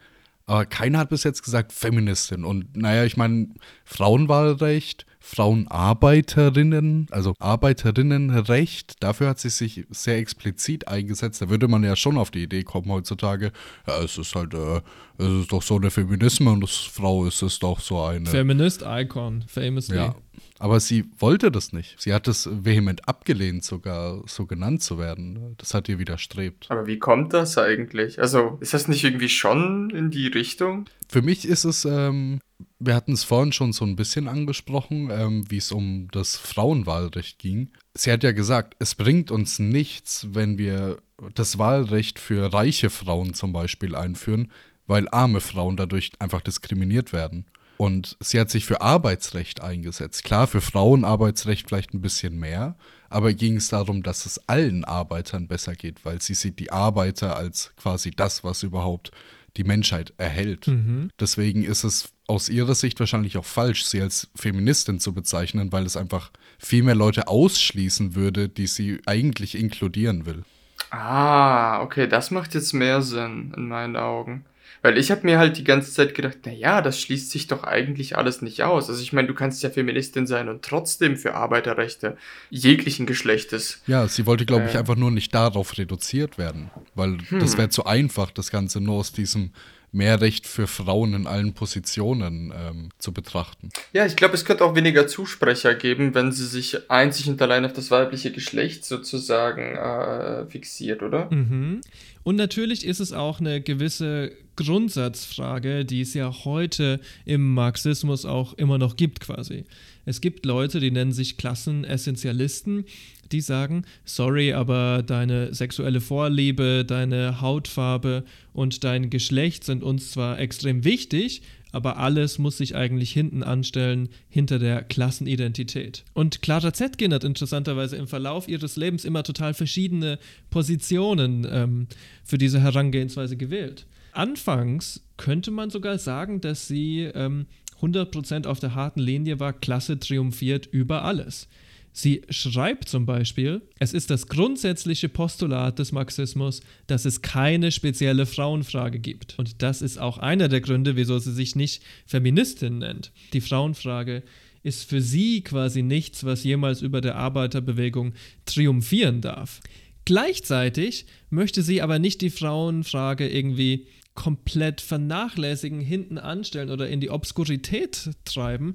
aber 0.47 0.67
keiner 0.67 0.99
hat 0.99 1.11
bis 1.11 1.23
jetzt 1.23 1.43
gesagt 1.43 1.73
Feministin. 1.73 2.45
Und 2.45 2.77
naja, 2.77 3.05
ich 3.05 3.17
meine, 3.17 3.49
Frauenwahlrecht, 3.85 5.07
Frauenarbeiterinnen, 5.21 7.07
also 7.13 7.35
Arbeiterinnenrecht, 7.39 9.03
dafür 9.03 9.29
hat 9.29 9.39
sie 9.39 9.51
sich 9.51 9.87
sehr 9.91 10.19
explizit 10.19 10.89
eingesetzt. 10.89 11.41
Da 11.41 11.49
würde 11.49 11.69
man 11.69 11.85
ja 11.85 11.95
schon 11.95 12.19
auf 12.19 12.33
die 12.33 12.43
Idee 12.43 12.65
kommen 12.65 12.91
heutzutage, 12.91 13.53
ja, 13.87 14.03
es 14.03 14.19
ist 14.19 14.35
halt, 14.35 14.53
äh, 14.53 14.81
es 15.19 15.43
ist 15.43 15.53
doch 15.53 15.63
so 15.63 15.77
eine 15.77 15.93
Feminismus-Frau, 15.93 17.27
es 17.27 17.41
ist 17.41 17.63
doch 17.63 17.79
so 17.79 18.03
eine. 18.03 18.29
Feminist-Icon, 18.29 19.45
famously. 19.47 19.97
Ja, 19.97 20.17
aber 20.63 20.79
sie 20.79 21.07
wollte 21.19 21.51
das 21.51 21.73
nicht. 21.73 22.01
Sie 22.01 22.15
hat 22.15 22.29
es 22.29 22.49
vehement 22.49 23.09
abgelehnt, 23.09 23.65
sogar 23.65 24.23
so 24.29 24.47
genannt 24.47 24.81
zu 24.81 24.97
werden. 24.97 25.57
Das 25.59 25.75
hat 25.75 25.89
ihr 25.89 25.99
widerstrebt. 25.99 26.67
Aber 26.71 26.87
wie 26.87 27.01
kommt 27.01 27.33
das 27.33 27.59
eigentlich? 27.59 28.21
Also, 28.21 28.59
ist 28.61 28.73
das 28.73 28.87
nicht 28.87 29.03
irgendwie 29.03 29.29
schon 29.29 29.91
in 29.91 30.13
die 30.13 30.29
Richtung? 30.29 30.85
Für 31.09 31.21
mich 31.21 31.49
ist 31.49 31.65
es, 31.65 31.85
ähm, 31.85 32.39
wir 32.79 32.95
hatten 32.95 33.11
es 33.11 33.25
vorhin 33.25 33.51
schon 33.51 33.73
so 33.73 33.85
ein 33.85 33.97
bisschen 33.97 34.29
angesprochen, 34.29 35.11
ähm, 35.11 35.51
wie 35.51 35.57
es 35.57 35.73
um 35.73 36.07
das 36.13 36.37
Frauenwahlrecht 36.37 37.41
ging. 37.41 37.71
Sie 37.95 38.13
hat 38.13 38.23
ja 38.23 38.31
gesagt, 38.31 38.77
es 38.79 38.95
bringt 38.95 39.33
uns 39.33 39.59
nichts, 39.59 40.29
wenn 40.31 40.59
wir 40.59 40.99
das 41.35 41.59
Wahlrecht 41.59 42.21
für 42.21 42.53
reiche 42.53 42.89
Frauen 42.89 43.35
zum 43.35 43.53
Beispiel 43.53 43.97
einführen, 43.97 44.53
weil 44.87 45.09
arme 45.09 45.41
Frauen 45.41 45.77
dadurch 45.77 46.13
einfach 46.21 46.41
diskriminiert 46.41 47.13
werden. 47.13 47.47
Und 47.83 48.17
sie 48.21 48.39
hat 48.39 48.49
sich 48.49 48.65
für 48.65 48.81
Arbeitsrecht 48.81 49.61
eingesetzt. 49.61 50.23
Klar, 50.23 50.47
für 50.47 50.61
Frauenarbeitsrecht 50.61 51.67
vielleicht 51.67 51.95
ein 51.95 52.01
bisschen 52.01 52.39
mehr, 52.39 52.77
aber 53.11 53.33
ging 53.33 53.57
es 53.57 53.71
darum, 53.71 54.05
dass 54.05 54.25
es 54.25 54.49
allen 54.49 54.85
Arbeitern 54.85 55.49
besser 55.49 55.75
geht, 55.75 56.05
weil 56.05 56.23
sie 56.23 56.35
sieht 56.35 56.61
die 56.61 56.71
Arbeiter 56.71 57.35
als 57.37 57.73
quasi 57.75 58.13
das, 58.13 58.45
was 58.45 58.63
überhaupt 58.63 59.11
die 59.57 59.65
Menschheit 59.65 60.15
erhält. 60.17 60.71
Deswegen 61.19 61.65
ist 61.65 61.83
es 61.83 62.13
aus 62.29 62.49
ihrer 62.49 62.77
Sicht 62.77 63.01
wahrscheinlich 63.01 63.37
auch 63.37 63.45
falsch, 63.45 63.83
sie 63.85 64.01
als 64.01 64.31
Feministin 64.37 65.01
zu 65.01 65.13
bezeichnen, 65.13 65.73
weil 65.73 65.85
es 65.85 65.97
einfach 65.97 66.31
viel 66.61 66.85
mehr 66.85 66.95
Leute 66.95 67.27
ausschließen 67.27 68.15
würde, 68.15 68.49
die 68.49 68.69
sie 68.69 69.01
eigentlich 69.07 69.59
inkludieren 69.59 70.25
will. 70.25 70.45
Ah, 70.91 71.83
okay, 71.83 72.07
das 72.07 72.31
macht 72.31 72.55
jetzt 72.55 72.75
mehr 72.75 73.03
Sinn 73.03 73.53
in 73.57 73.67
meinen 73.67 73.97
Augen. 73.97 74.45
Weil 74.81 74.99
ich 74.99 75.11
habe 75.11 75.25
mir 75.25 75.39
halt 75.39 75.59
die 75.59 75.65
ganze 75.65 75.93
Zeit 75.93 76.15
gedacht, 76.15 76.39
na 76.45 76.53
ja, 76.53 76.81
das 76.83 76.99
schließt 77.01 77.31
sich 77.31 77.47
doch 77.47 77.63
eigentlich 77.65 78.17
alles 78.17 78.43
nicht 78.43 78.63
aus. 78.63 78.89
Also 78.89 79.01
ich 79.03 79.13
meine, 79.13 79.29
du 79.29 79.35
kannst 79.35 79.63
ja 79.63 79.71
Feministin 79.71 80.27
sein 80.27 80.49
und 80.49 80.63
trotzdem 80.63 81.17
für 81.17 81.35
Arbeiterrechte 81.35 82.17
jeglichen 82.51 83.07
Geschlechtes. 83.07 83.81
Ja, 83.87 84.09
sie 84.09 84.27
wollte, 84.27 84.47
glaube 84.47 84.67
ich, 84.67 84.75
Äh. 84.75 84.79
einfach 84.79 84.97
nur 84.97 85.11
nicht 85.11 85.35
darauf 85.35 85.77
reduziert 85.79 86.39
werden, 86.39 86.71
weil 86.95 87.19
das 87.31 87.57
wäre 87.59 87.69
zu 87.69 87.85
einfach, 87.87 88.31
das 88.31 88.51
Ganze 88.51 88.81
nur 88.81 88.97
aus 88.97 89.13
diesem 89.13 89.51
Mehrrecht 89.93 90.47
für 90.47 90.67
Frauen 90.67 91.13
in 91.13 91.27
allen 91.27 91.53
Positionen 91.53 92.53
ähm, 92.57 92.89
zu 92.99 93.13
betrachten. 93.13 93.69
Ja, 93.93 94.07
ich 94.07 94.17
glaube, 94.17 94.35
es 94.35 94.47
könnte 94.47 94.65
auch 94.65 94.75
weniger 94.75 95.07
Zusprecher 95.07 95.75
geben, 95.75 96.15
wenn 96.15 96.33
sie 96.33 96.47
sich 96.47 96.91
einzig 96.91 97.29
und 97.29 97.41
allein 97.43 97.67
auf 97.67 97.75
das 97.75 97.91
weibliche 97.91 98.33
Geschlecht 98.33 98.87
sozusagen 98.87 99.77
äh, 99.77 100.47
fixiert, 100.47 101.03
oder? 101.03 101.31
Mhm. 101.31 101.83
Und 102.25 102.37
natürlich 102.37 102.87
ist 102.87 103.01
es 103.01 103.13
auch 103.13 103.41
eine 103.41 103.61
gewisse 103.61 104.33
Grundsatzfrage, 104.57 105.85
die 105.85 106.03
es 106.03 106.15
ja 106.15 106.33
heute 106.45 107.01
im 107.25 107.53
Marxismus 107.55 108.25
auch 108.25 108.55
immer 108.55 108.79
noch 108.79 108.97
gibt 108.97 109.21
quasi. 109.21 109.65
Es 110.05 110.21
gibt 110.21 110.47
Leute, 110.47 110.81
die 110.81 110.91
nennen 110.91 111.13
sich 111.13 111.37
Klassenessentialisten, 111.37 112.85
die 113.33 113.41
sagen, 113.41 113.85
sorry, 114.05 114.53
aber 114.53 115.03
deine 115.03 115.55
sexuelle 115.55 116.01
Vorliebe, 116.01 116.85
deine 116.87 117.41
Hautfarbe 117.41 118.25
und 118.53 118.85
dein 118.85 119.11
Geschlecht 119.11 119.65
sind 119.65 119.83
uns 119.83 120.11
zwar 120.11 120.39
extrem 120.39 120.85
wichtig, 120.85 121.43
aber 121.73 121.97
alles 121.97 122.39
muss 122.39 122.59
sich 122.59 122.77
eigentlich 122.77 123.13
hinten 123.13 123.43
anstellen, 123.43 124.11
hinter 124.29 124.59
der 124.59 124.83
Klassenidentität. 124.83 126.05
Und 126.13 126.43
Clara 126.43 126.73
Zetkin 126.75 127.15
hat 127.15 127.25
interessanterweise 127.25 127.97
im 127.97 128.07
Verlauf 128.07 128.47
ihres 128.47 128.77
Lebens 128.77 129.05
immer 129.05 129.23
total 129.23 129.55
verschiedene 129.55 130.19
Positionen 130.51 131.47
ähm, 131.51 131.87
für 132.23 132.39
diese 132.39 132.61
Herangehensweise 132.61 133.37
gewählt. 133.37 133.87
Anfangs 134.13 135.01
könnte 135.17 135.51
man 135.51 135.71
sogar 135.71 135.99
sagen, 135.99 136.43
dass 136.43 136.69
sie 136.69 137.11
ähm, 137.15 137.47
100% 137.81 138.47
auf 138.47 138.61
der 138.61 138.75
harten 138.75 139.01
Linie 139.01 139.41
war, 139.41 139.53
Klasse 139.53 139.99
triumphiert 139.99 140.67
über 140.67 141.05
alles. 141.05 141.49
Sie 141.93 142.23
schreibt 142.31 142.89
zum 142.89 143.05
Beispiel, 143.05 143.61
es 143.79 143.93
ist 143.93 144.11
das 144.11 144.29
grundsätzliche 144.29 145.11
Postulat 145.11 145.79
des 145.79 145.93
Marxismus, 145.93 146.63
dass 146.87 147.05
es 147.05 147.21
keine 147.21 147.71
spezielle 147.71 148.25
Frauenfrage 148.25 148.99
gibt. 148.99 149.39
Und 149.39 149.63
das 149.63 149.83
ist 149.83 149.99
auch 149.99 150.17
einer 150.17 150.49
der 150.49 150.63
Gründe, 150.63 150.97
wieso 150.97 151.19
sie 151.19 151.33
sich 151.33 151.55
nicht 151.55 151.83
Feministin 152.07 152.79
nennt. 152.79 153.13
Die 153.35 153.43
Frauenfrage 153.43 154.23
ist 154.63 154.89
für 154.89 155.03
sie 155.03 155.43
quasi 155.43 155.83
nichts, 155.83 156.25
was 156.25 156.45
jemals 156.45 156.81
über 156.81 157.01
der 157.01 157.17
Arbeiterbewegung 157.17 158.15
triumphieren 158.47 159.21
darf. 159.21 159.61
Gleichzeitig 160.05 161.07
möchte 161.31 161.63
sie 161.63 161.83
aber 161.83 161.99
nicht 161.99 162.23
die 162.23 162.31
Frauenfrage 162.31 163.29
irgendwie 163.29 163.87
komplett 164.15 164.81
vernachlässigen, 164.81 165.81
hinten 165.81 166.19
anstellen 166.19 166.71
oder 166.71 166.89
in 166.89 167.01
die 167.01 167.11
Obskurität 167.11 168.11
treiben. 168.25 168.75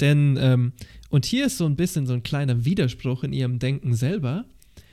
Denn, 0.00 0.38
ähm, 0.40 0.72
und 1.10 1.26
hier 1.26 1.46
ist 1.46 1.58
so 1.58 1.66
ein 1.66 1.76
bisschen 1.76 2.06
so 2.06 2.12
ein 2.12 2.22
kleiner 2.22 2.64
Widerspruch 2.64 3.24
in 3.24 3.32
ihrem 3.32 3.58
Denken 3.58 3.94
selber. 3.94 4.44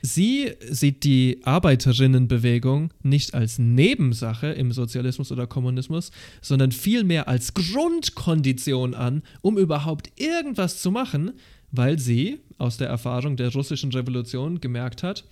Sie 0.02 0.52
sieht 0.70 1.04
die 1.04 1.40
Arbeiterinnenbewegung 1.42 2.92
nicht 3.02 3.34
als 3.34 3.58
Nebensache 3.58 4.48
im 4.48 4.72
Sozialismus 4.72 5.32
oder 5.32 5.46
Kommunismus, 5.46 6.12
sondern 6.42 6.70
vielmehr 6.70 7.28
als 7.28 7.54
Grundkondition 7.54 8.94
an, 8.94 9.22
um 9.42 9.58
überhaupt 9.58 10.12
irgendwas 10.16 10.80
zu 10.80 10.90
machen, 10.90 11.32
weil 11.72 11.98
sie 11.98 12.38
aus 12.58 12.76
der 12.76 12.88
Erfahrung 12.88 13.36
der 13.36 13.52
russischen 13.52 13.92
Revolution 13.92 14.60
gemerkt 14.60 15.02
hat, 15.02 15.24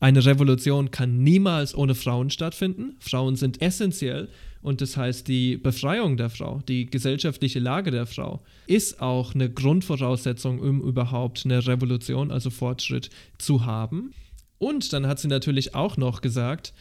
eine 0.00 0.24
Revolution 0.24 0.90
kann 0.90 1.22
niemals 1.22 1.74
ohne 1.74 1.94
Frauen 1.94 2.30
stattfinden. 2.30 2.96
Frauen 3.00 3.36
sind 3.36 3.62
essentiell 3.62 4.28
und 4.62 4.80
das 4.80 4.96
heißt, 4.96 5.28
die 5.28 5.56
Befreiung 5.56 6.16
der 6.16 6.30
Frau, 6.30 6.60
die 6.68 6.86
gesellschaftliche 6.86 7.60
Lage 7.60 7.90
der 7.90 8.06
Frau 8.06 8.42
ist 8.66 9.00
auch 9.00 9.34
eine 9.34 9.50
Grundvoraussetzung, 9.50 10.58
um 10.58 10.82
überhaupt 10.82 11.44
eine 11.44 11.66
Revolution, 11.66 12.30
also 12.30 12.50
Fortschritt 12.50 13.10
zu 13.38 13.64
haben. 13.64 14.12
Und 14.58 14.92
dann 14.92 15.06
hat 15.06 15.20
sie 15.20 15.28
natürlich 15.28 15.74
auch 15.74 15.96
noch 15.96 16.20
gesagt, 16.20 16.74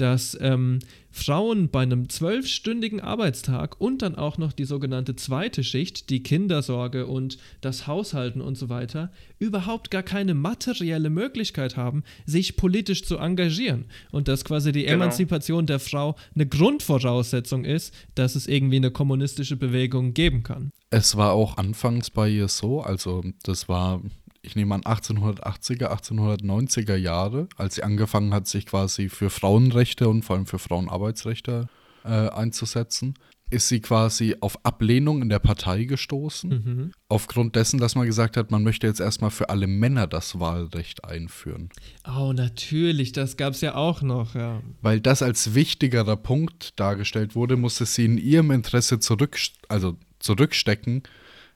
dass 0.00 0.36
ähm, 0.40 0.78
Frauen 1.10 1.70
bei 1.70 1.82
einem 1.82 2.08
zwölfstündigen 2.08 3.00
Arbeitstag 3.00 3.80
und 3.80 4.02
dann 4.02 4.14
auch 4.14 4.38
noch 4.38 4.52
die 4.52 4.64
sogenannte 4.64 5.16
zweite 5.16 5.64
Schicht, 5.64 6.08
die 6.08 6.22
Kindersorge 6.22 7.06
und 7.06 7.36
das 7.60 7.86
Haushalten 7.86 8.40
und 8.40 8.56
so 8.56 8.68
weiter, 8.68 9.10
überhaupt 9.38 9.90
gar 9.90 10.02
keine 10.02 10.34
materielle 10.34 11.10
Möglichkeit 11.10 11.76
haben, 11.76 12.04
sich 12.26 12.56
politisch 12.56 13.04
zu 13.04 13.18
engagieren. 13.18 13.86
Und 14.12 14.28
dass 14.28 14.44
quasi 14.44 14.72
die 14.72 14.82
genau. 14.82 14.94
Emanzipation 14.94 15.66
der 15.66 15.80
Frau 15.80 16.16
eine 16.34 16.46
Grundvoraussetzung 16.46 17.64
ist, 17.64 17.92
dass 18.14 18.36
es 18.36 18.46
irgendwie 18.46 18.76
eine 18.76 18.90
kommunistische 18.90 19.56
Bewegung 19.56 20.14
geben 20.14 20.42
kann. 20.42 20.70
Es 20.90 21.16
war 21.16 21.32
auch 21.32 21.56
anfangs 21.56 22.10
bei 22.10 22.28
ihr 22.28 22.48
so, 22.48 22.80
also 22.80 23.22
das 23.42 23.68
war 23.68 24.00
ich 24.42 24.56
nehme 24.56 24.74
an 24.74 24.82
1880er, 24.82 25.90
1890er 25.90 26.96
Jahre, 26.96 27.48
als 27.56 27.76
sie 27.76 27.82
angefangen 27.82 28.32
hat, 28.32 28.46
sich 28.46 28.66
quasi 28.66 29.08
für 29.08 29.30
Frauenrechte 29.30 30.08
und 30.08 30.24
vor 30.24 30.36
allem 30.36 30.46
für 30.46 30.58
Frauenarbeitsrechte 30.58 31.68
äh, 32.04 32.08
einzusetzen, 32.08 33.14
ist 33.50 33.68
sie 33.68 33.80
quasi 33.80 34.36
auf 34.40 34.64
Ablehnung 34.64 35.22
in 35.22 35.28
der 35.28 35.40
Partei 35.40 35.84
gestoßen. 35.84 36.50
Mhm. 36.50 36.92
Aufgrund 37.08 37.56
dessen, 37.56 37.80
dass 37.80 37.96
man 37.96 38.06
gesagt 38.06 38.36
hat, 38.36 38.50
man 38.52 38.62
möchte 38.62 38.86
jetzt 38.86 39.00
erstmal 39.00 39.30
für 39.30 39.50
alle 39.50 39.66
Männer 39.66 40.06
das 40.06 40.38
Wahlrecht 40.38 41.04
einführen. 41.04 41.68
Oh, 42.06 42.32
natürlich, 42.32 43.12
das 43.12 43.36
gab 43.36 43.54
es 43.54 43.60
ja 43.60 43.74
auch 43.74 44.02
noch, 44.02 44.36
ja. 44.36 44.62
Weil 44.82 45.00
das 45.00 45.22
als 45.22 45.54
wichtigerer 45.54 46.16
Punkt 46.16 46.78
dargestellt 46.78 47.34
wurde, 47.34 47.56
musste 47.56 47.86
sie 47.86 48.04
in 48.04 48.18
ihrem 48.18 48.52
Interesse 48.52 49.00
zurück, 49.00 49.36
also 49.68 49.96
zurückstecken 50.20 51.02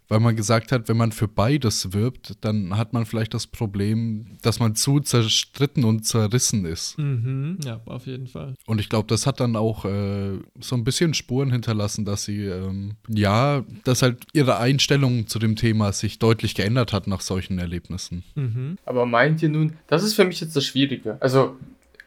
weil 0.09 0.21
man 0.21 0.37
gesagt 0.37 0.73
hat, 0.73 0.89
wenn 0.89 0.97
man 0.97 1.13
für 1.13 1.29
beides 1.29 1.93
wirbt, 1.93 2.35
dann 2.43 2.77
hat 2.77 2.93
man 2.93 3.07
vielleicht 3.07 3.35
das 3.35 3.47
Problem, 3.47 4.39
dass 4.43 4.61
man 4.61 4.75
zu 4.75 5.01
zerstritten 5.01 5.85
und 5.85 6.05
zerrissen 6.05 6.65
ist. 6.65 6.99
Mhm, 6.99 7.59
ja, 7.65 7.81
auf 7.87 8.07
jeden 8.07 8.27
Fall. 8.27 8.55
Und 8.67 8.81
ich 8.81 8.89
glaube, 8.89 9.07
das 9.09 9.27
hat 9.27 9.41
dann 9.41 9.57
auch 9.57 9.85
äh, 9.85 10.39
so 10.61 10.77
ein 10.77 10.85
bisschen 10.85 11.15
Spuren 11.15 11.51
hinterlassen, 11.51 12.05
dass 12.05 12.25
sie, 12.25 12.45
ähm, 12.45 12.97
ja, 13.09 13.65
dass 13.85 14.03
halt 14.03 14.25
ihre 14.33 14.59
Einstellung 14.59 15.27
zu 15.27 15.39
dem 15.39 15.57
Thema 15.57 15.93
sich 15.93 16.19
deutlich 16.19 16.55
geändert 16.55 16.93
hat 16.93 17.07
nach 17.07 17.21
solchen 17.21 17.59
Erlebnissen. 17.59 18.25
Mhm. 18.35 18.77
Aber 18.85 19.07
meint 19.07 19.43
ihr 19.43 19.49
nun, 19.49 19.75
das 19.87 20.03
ist 20.03 20.15
für 20.15 20.25
mich 20.25 20.41
jetzt 20.41 20.57
das 20.57 20.65
Schwierige. 20.65 21.17
Also 21.21 21.57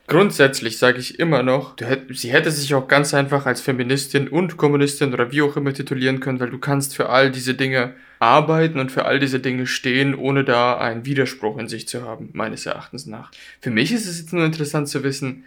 Grundsätzlich 0.07 0.77
sage 0.77 0.99
ich 0.99 1.19
immer 1.19 1.43
noch, 1.43 1.75
sie 2.11 2.31
hätte 2.31 2.49
sich 2.49 2.73
auch 2.73 2.87
ganz 2.87 3.13
einfach 3.13 3.45
als 3.45 3.59
Feministin 3.59 4.29
und 4.29 4.55
Kommunistin 4.55 5.13
oder 5.13 5.33
wie 5.33 5.41
auch 5.41 5.57
immer 5.57 5.73
titulieren 5.73 6.21
können, 6.21 6.39
weil 6.39 6.49
du 6.49 6.59
kannst 6.59 6.95
für 6.95 7.09
all 7.09 7.29
diese 7.29 7.55
Dinge 7.55 7.93
arbeiten 8.19 8.79
und 8.79 8.89
für 8.89 9.03
all 9.03 9.19
diese 9.19 9.41
Dinge 9.41 9.67
stehen, 9.67 10.15
ohne 10.15 10.45
da 10.45 10.77
einen 10.77 11.05
Widerspruch 11.05 11.57
in 11.57 11.67
sich 11.67 11.89
zu 11.89 12.03
haben, 12.03 12.29
meines 12.31 12.65
Erachtens 12.65 13.05
nach. 13.05 13.31
Für 13.59 13.69
mich 13.69 13.91
ist 13.91 14.07
es 14.07 14.17
jetzt 14.19 14.31
nur 14.31 14.45
interessant 14.45 14.87
zu 14.87 15.03
wissen, 15.03 15.43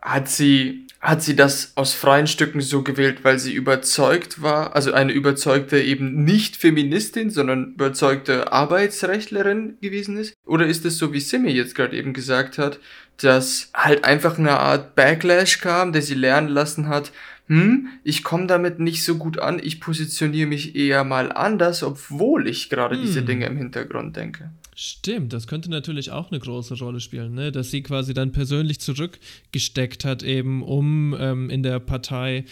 hat 0.00 0.28
sie, 0.28 0.86
hat 1.00 1.22
sie 1.22 1.34
das 1.34 1.72
aus 1.76 1.94
freien 1.94 2.26
Stücken 2.26 2.60
so 2.60 2.82
gewählt, 2.82 3.24
weil 3.24 3.38
sie 3.38 3.54
überzeugt 3.54 4.42
war, 4.42 4.76
also 4.76 4.92
eine 4.92 5.12
überzeugte 5.12 5.80
eben 5.80 6.24
nicht 6.24 6.56
Feministin, 6.56 7.30
sondern 7.30 7.72
überzeugte 7.72 8.52
Arbeitsrechtlerin 8.52 9.78
gewesen 9.80 10.18
ist? 10.18 10.34
Oder 10.46 10.66
ist 10.66 10.84
es 10.84 10.98
so, 10.98 11.14
wie 11.14 11.20
Simi 11.20 11.50
jetzt 11.50 11.74
gerade 11.74 11.96
eben 11.96 12.12
gesagt 12.12 12.58
hat, 12.58 12.78
dass 13.18 13.70
halt 13.74 14.04
einfach 14.04 14.38
eine 14.38 14.58
Art 14.58 14.94
Backlash 14.94 15.60
kam, 15.60 15.92
der 15.92 16.02
sie 16.02 16.14
lernen 16.14 16.48
lassen 16.48 16.88
hat, 16.88 17.12
hm, 17.46 17.88
ich 18.04 18.24
komme 18.24 18.46
damit 18.46 18.80
nicht 18.80 19.04
so 19.04 19.16
gut 19.16 19.38
an, 19.38 19.60
ich 19.62 19.80
positioniere 19.80 20.48
mich 20.48 20.76
eher 20.76 21.04
mal 21.04 21.30
anders, 21.30 21.82
obwohl 21.82 22.48
ich 22.48 22.70
gerade 22.70 22.96
hm. 22.96 23.02
diese 23.02 23.22
Dinge 23.22 23.46
im 23.46 23.56
Hintergrund 23.56 24.16
denke. 24.16 24.50
Stimmt, 24.76 25.32
das 25.32 25.46
könnte 25.46 25.70
natürlich 25.70 26.10
auch 26.10 26.32
eine 26.32 26.40
große 26.40 26.76
Rolle 26.78 26.98
spielen, 26.98 27.34
ne? 27.34 27.52
dass 27.52 27.70
sie 27.70 27.82
quasi 27.82 28.12
dann 28.12 28.32
persönlich 28.32 28.80
zurückgesteckt 28.80 30.04
hat, 30.04 30.24
eben 30.24 30.64
um 30.64 31.14
ähm, 31.16 31.48
in 31.48 31.62
der 31.62 31.78
Partei 31.78 32.44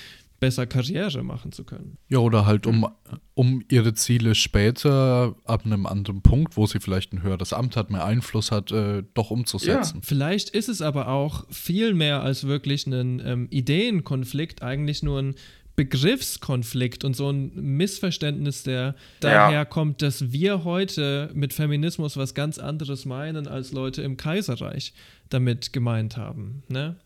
besser 0.42 0.66
Karriere 0.66 1.22
machen 1.22 1.52
zu 1.52 1.62
können. 1.62 1.98
Ja, 2.08 2.18
oder 2.18 2.46
halt 2.46 2.66
um, 2.66 2.88
um 3.34 3.62
ihre 3.70 3.94
Ziele 3.94 4.34
später 4.34 5.36
ab 5.44 5.64
einem 5.64 5.86
anderen 5.86 6.20
Punkt, 6.20 6.56
wo 6.56 6.66
sie 6.66 6.80
vielleicht 6.80 7.12
ein 7.12 7.22
höheres 7.22 7.52
Amt 7.52 7.76
hat, 7.76 7.90
mehr 7.90 8.04
Einfluss 8.04 8.50
hat, 8.50 8.72
äh, 8.72 9.04
doch 9.14 9.30
umzusetzen. 9.30 9.98
Ja. 9.98 10.02
Vielleicht 10.02 10.50
ist 10.50 10.68
es 10.68 10.82
aber 10.82 11.06
auch 11.06 11.46
viel 11.48 11.94
mehr 11.94 12.24
als 12.24 12.44
wirklich 12.44 12.88
ein 12.88 13.22
ähm, 13.24 13.46
Ideenkonflikt, 13.50 14.62
eigentlich 14.62 15.04
nur 15.04 15.20
ein 15.20 15.36
Begriffskonflikt 15.76 17.04
und 17.04 17.14
so 17.14 17.30
ein 17.30 17.54
Missverständnis, 17.54 18.64
der 18.64 18.82
ja. 18.82 18.94
daher 19.20 19.64
kommt, 19.64 20.02
dass 20.02 20.32
wir 20.32 20.64
heute 20.64 21.30
mit 21.34 21.54
Feminismus 21.54 22.16
was 22.16 22.34
ganz 22.34 22.58
anderes 22.58 23.04
meinen, 23.04 23.46
als 23.46 23.70
Leute 23.70 24.02
im 24.02 24.16
Kaiserreich 24.16 24.92
damit 25.28 25.72
gemeint 25.72 26.16
haben. 26.16 26.64
Ne? 26.66 26.96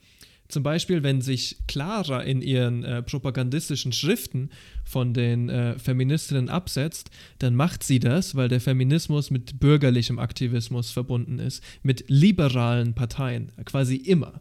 Zum 0.49 0.63
Beispiel, 0.63 1.03
wenn 1.03 1.21
sich 1.21 1.57
Clara 1.67 2.23
in 2.23 2.43
ihren 2.43 2.85
äh, 2.85 3.03
propagandistischen 3.03 3.93
Schriften 3.93 4.51
von 4.85 5.13
den 5.13 5.49
äh, 5.49 5.79
Feministinnen 5.79 6.49
absetzt, 6.49 7.11
dann 7.39 7.55
macht 7.55 7.83
sie 7.83 7.99
das, 7.99 8.35
weil 8.35 8.49
der 8.49 8.61
Feminismus 8.61 9.31
mit 9.31 9.59
bürgerlichem 9.59 10.19
Aktivismus 10.19 10.91
verbunden 10.91 11.39
ist, 11.39 11.63
mit 11.83 12.05
liberalen 12.09 12.95
Parteien, 12.95 13.53
quasi 13.65 13.97
immer. 13.97 14.41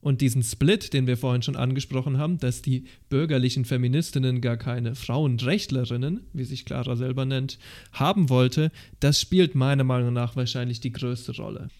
Und 0.00 0.20
diesen 0.20 0.42
Split, 0.44 0.92
den 0.92 1.08
wir 1.08 1.16
vorhin 1.16 1.42
schon 1.42 1.56
angesprochen 1.56 2.18
haben, 2.18 2.38
dass 2.38 2.62
die 2.62 2.84
bürgerlichen 3.08 3.64
Feministinnen 3.64 4.40
gar 4.40 4.56
keine 4.56 4.94
Frauenrechtlerinnen, 4.94 6.20
wie 6.32 6.44
sich 6.44 6.64
Clara 6.64 6.94
selber 6.94 7.24
nennt, 7.24 7.58
haben 7.92 8.28
wollte, 8.28 8.70
das 9.00 9.20
spielt 9.20 9.56
meiner 9.56 9.82
Meinung 9.84 10.12
nach 10.12 10.36
wahrscheinlich 10.36 10.78
die 10.78 10.92
größte 10.92 11.34
Rolle. 11.36 11.70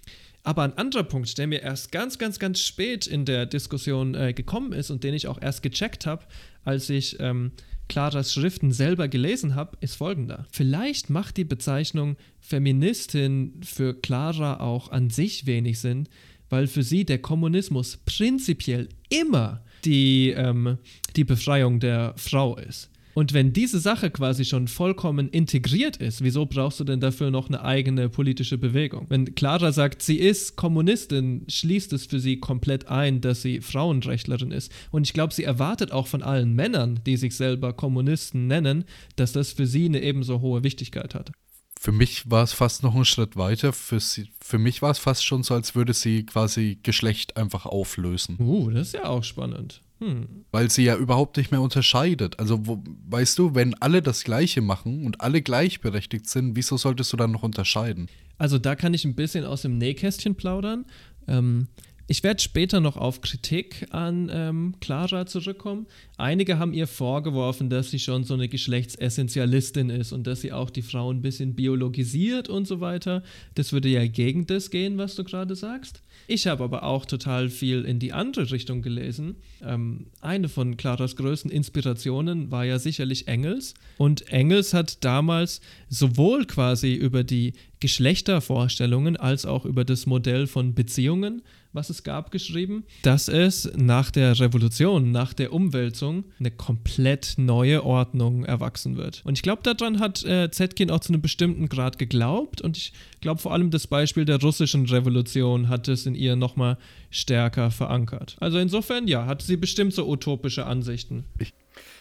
Aber 0.47 0.63
ein 0.63 0.79
anderer 0.79 1.03
Punkt, 1.03 1.37
der 1.39 1.49
mir 1.49 1.61
erst 1.61 1.91
ganz, 1.91 2.19
ganz, 2.19 2.39
ganz 2.39 2.61
spät 2.61 3.09
in 3.09 3.25
der 3.25 3.47
Diskussion 3.47 4.15
äh, 4.15 4.33
gekommen 4.33 4.73
ist 4.73 4.91
und 4.91 5.03
den 5.03 5.13
ich 5.13 5.27
auch 5.27 5.43
erst 5.43 5.61
gecheckt 5.65 6.07
habe, 6.07 6.25
als 6.63 6.89
ich 6.89 7.19
ähm, 7.19 7.51
Claras 7.89 8.33
Schriften 8.33 8.71
selber 8.71 9.09
gelesen 9.09 9.57
habe, 9.57 9.77
ist 9.81 9.97
folgender. 9.97 10.47
Vielleicht 10.53 11.11
macht 11.11 11.37
die 11.37 11.45
Bezeichnung 11.45 12.17
Feministin 12.39 13.61
für 13.65 13.93
Clara 13.93 14.61
auch 14.61 14.93
an 14.93 15.11
sich 15.11 15.47
wenig 15.47 15.81
Sinn, 15.81 16.09
weil 16.49 16.69
für 16.69 16.85
sie 16.85 17.05
der 17.05 17.19
Kommunismus 17.19 17.97
prinzipiell 17.97 18.89
immer 19.09 19.65
die, 19.85 20.31
ähm, 20.31 20.79
die 21.17 21.25
Befreiung 21.25 21.81
der 21.81 22.15
Frau 22.17 22.57
ist. 22.57 22.89
Und 23.17 23.33
wenn 23.33 23.55
diese 23.55 23.81
Sache 23.81 24.11
quasi 24.11 24.45
schon 24.45 24.69
vollkommen 24.69 25.31
integriert 25.31 25.97
ist, 25.97 26.23
wieso 26.23 26.45
brauchst 26.45 26.81
du 26.81 26.85
denn 26.85 27.01
dafür 27.01 27.31
noch 27.31 27.49
eine 27.49 27.65
eigene 27.65 28.11
politische 28.11 28.59
Bewegung? 28.59 29.07
Wenn 29.09 29.35
Clara 29.35 29.73
sagt, 29.73 30.03
sie 30.03 30.19
ist 30.19 30.57
Kommunistin, 30.57 31.47
schließt 31.49 31.95
es 31.95 32.05
für 32.05 32.21
sie 32.21 32.41
komplett 32.41 32.89
ein, 32.89 33.23
dass 33.23 33.41
sie 33.41 33.63
Frauenrechtlerin 33.63 34.51
ist. 34.51 34.71
Und 34.91 35.07
ich 35.07 35.15
glaube, 35.15 35.33
sie 35.33 35.45
erwartet 35.45 35.93
auch 35.93 36.09
von 36.09 36.23
allen 36.23 36.53
Männern, 36.53 37.01
die 37.07 37.17
sich 37.17 37.35
selber 37.35 37.73
Kommunisten 37.73 38.49
nennen, 38.49 38.85
dass 39.17 39.33
das 39.33 39.53
für 39.53 39.67
sie 39.67 39.87
eine 39.87 40.03
ebenso 40.03 40.43
hohe 40.43 40.63
Wichtigkeit 40.63 41.15
hat. 41.15 41.33
Für 41.81 41.93
mich 41.93 42.31
war 42.31 42.43
es 42.43 42.53
fast 42.53 42.83
noch 42.83 42.95
einen 42.95 43.07
Schritt 43.07 43.35
weiter. 43.35 43.73
Für, 43.73 43.99
sie, 43.99 44.29
für 44.43 44.59
mich 44.59 44.83
war 44.83 44.91
es 44.91 44.99
fast 44.99 45.25
schon 45.25 45.43
so, 45.43 45.55
als 45.55 45.75
würde 45.75 45.95
sie 45.95 46.27
quasi 46.27 46.81
Geschlecht 46.83 47.39
einfach 47.39 47.65
auflösen. 47.65 48.37
Uh, 48.39 48.69
das 48.71 48.89
ist 48.89 48.95
ja 48.95 49.07
auch 49.07 49.25
spannend. 49.25 49.81
Hm. 49.99 50.45
Weil 50.53 50.71
sie 50.71 50.85
ja 50.85 50.97
überhaupt 50.97 51.37
nicht 51.37 51.51
mehr 51.51 51.63
unterscheidet. 51.63 52.39
Also, 52.39 52.67
wo, 52.67 52.83
weißt 53.09 53.39
du, 53.39 53.55
wenn 53.55 53.75
alle 53.75 54.03
das 54.03 54.25
Gleiche 54.25 54.61
machen 54.61 55.07
und 55.07 55.21
alle 55.21 55.41
gleichberechtigt 55.43 56.29
sind, 56.29 56.57
wieso 56.57 56.77
solltest 56.77 57.13
du 57.13 57.17
dann 57.17 57.33
noch 57.33 57.43
unterscheiden? 57.43 58.09
Also 58.39 58.59
da 58.59 58.75
kann 58.75 58.95
ich 58.95 59.05
ein 59.05 59.15
bisschen 59.15 59.45
aus 59.45 59.63
dem 59.63 59.79
Nähkästchen 59.79 60.35
plaudern. 60.35 60.85
Ähm, 61.27 61.69
ich 62.09 62.23
werde 62.23 62.41
später 62.41 62.81
noch 62.81 62.97
auf 62.97 63.21
Kritik 63.21 63.89
an 63.91 64.31
ähm, 64.33 64.75
Clara 64.81 65.27
zurückkommen. 65.27 65.87
Einige 66.17 66.59
haben 66.59 66.73
ihr 66.73 66.87
vorgeworfen, 66.87 67.69
dass 67.69 67.91
sie 67.91 67.99
schon 67.99 68.23
so 68.23 68.35
eine 68.35 68.49
Geschlechtsessentialistin 68.49 69.91
ist 69.91 70.13
und 70.13 70.27
dass 70.27 70.41
sie 70.41 70.53
auch 70.53 70.71
die 70.71 70.83
Frauen 70.83 71.17
ein 71.17 71.23
bisschen 71.23 71.55
biologisiert 71.57 72.49
und 72.49 72.69
so 72.69 72.81
weiter. 72.81 73.25
Das 73.57 73.73
würde 73.73 73.89
ja 73.89 74.07
gegen 74.07 74.47
das 74.47 74.71
gehen, 74.71 74.99
was 74.99 75.17
du 75.17 75.25
gerade 75.25 75.57
sagst. 75.57 76.03
Ich 76.27 76.47
habe 76.47 76.65
aber 76.65 76.83
auch 76.83 77.07
total 77.07 77.49
viel 77.49 77.85
in 77.85 77.99
die 77.99 78.13
andere 78.13 78.51
Richtung 78.51 78.83
gelesen. 78.83 79.37
Ähm, 79.63 80.07
eine 80.21 80.49
von 80.49 80.77
Claras 80.77 81.17
größten 81.17 81.51
Inspirationen 81.51 82.51
war 82.51 82.65
ja 82.65 82.79
sicherlich 82.79 83.29
Engels. 83.29 83.75
Und 83.99 84.29
Engels 84.33 84.75
hat 84.75 85.05
damals 85.05 85.61
sowohl 85.89 86.47
quasi 86.47 86.95
über 86.95 87.25
die 87.25 87.53
Geschlechtervorstellungen 87.81 89.17
als 89.17 89.47
auch 89.47 89.65
über 89.65 89.85
das 89.85 90.07
Modell 90.07 90.47
von 90.47 90.75
Beziehungen 90.75 91.43
was 91.77 91.91
es 91.91 92.03
gab, 92.03 92.33
geschrieben, 92.33 92.85
dass 93.03 93.29
es 93.29 93.71
nach 93.77 94.11
der 94.11 94.41
Revolution, 94.41 95.13
nach 95.13 95.33
der 95.33 95.53
Umwälzung 95.53 96.25
eine 96.41 96.51
komplett 96.51 97.35
neue 97.37 97.85
Ordnung 97.85 98.45
erwachsen 98.45 98.97
wird. 98.97 99.23
Und 99.25 99.39
ich 99.39 99.43
glaube, 99.43 99.63
daran 99.63 100.01
hat 100.01 100.25
äh, 100.25 100.51
Zetkin 100.51 100.91
auch 100.91 101.01
zu 101.01 101.13
einem 101.13 101.23
bestimmten 101.23 101.69
Grad 101.69 101.99
geglaubt 101.99 102.61
und 102.63 102.77
ich 102.77 102.93
glaube 103.21 103.41
vor 103.41 103.53
allem 103.53 103.71
das 103.71 103.87
Beispiel 103.87 104.25
der 104.25 104.41
russischen 104.41 104.87
Revolution 104.87 105.69
hat 105.69 105.87
es 105.87 106.06
in 106.07 106.15
ihr 106.15 106.37
nochmal 106.37 106.79
stärker 107.11 107.71
verankert. 107.71 108.37
Also 108.41 108.59
insofern, 108.59 109.09
ja, 109.09 109.27
hat 109.27 109.43
sie 109.43 109.57
bestimmt 109.57 109.93
so 109.95 110.09
utopische 110.09 110.67
Ansichten. 110.67 111.25
Ich 111.39 111.53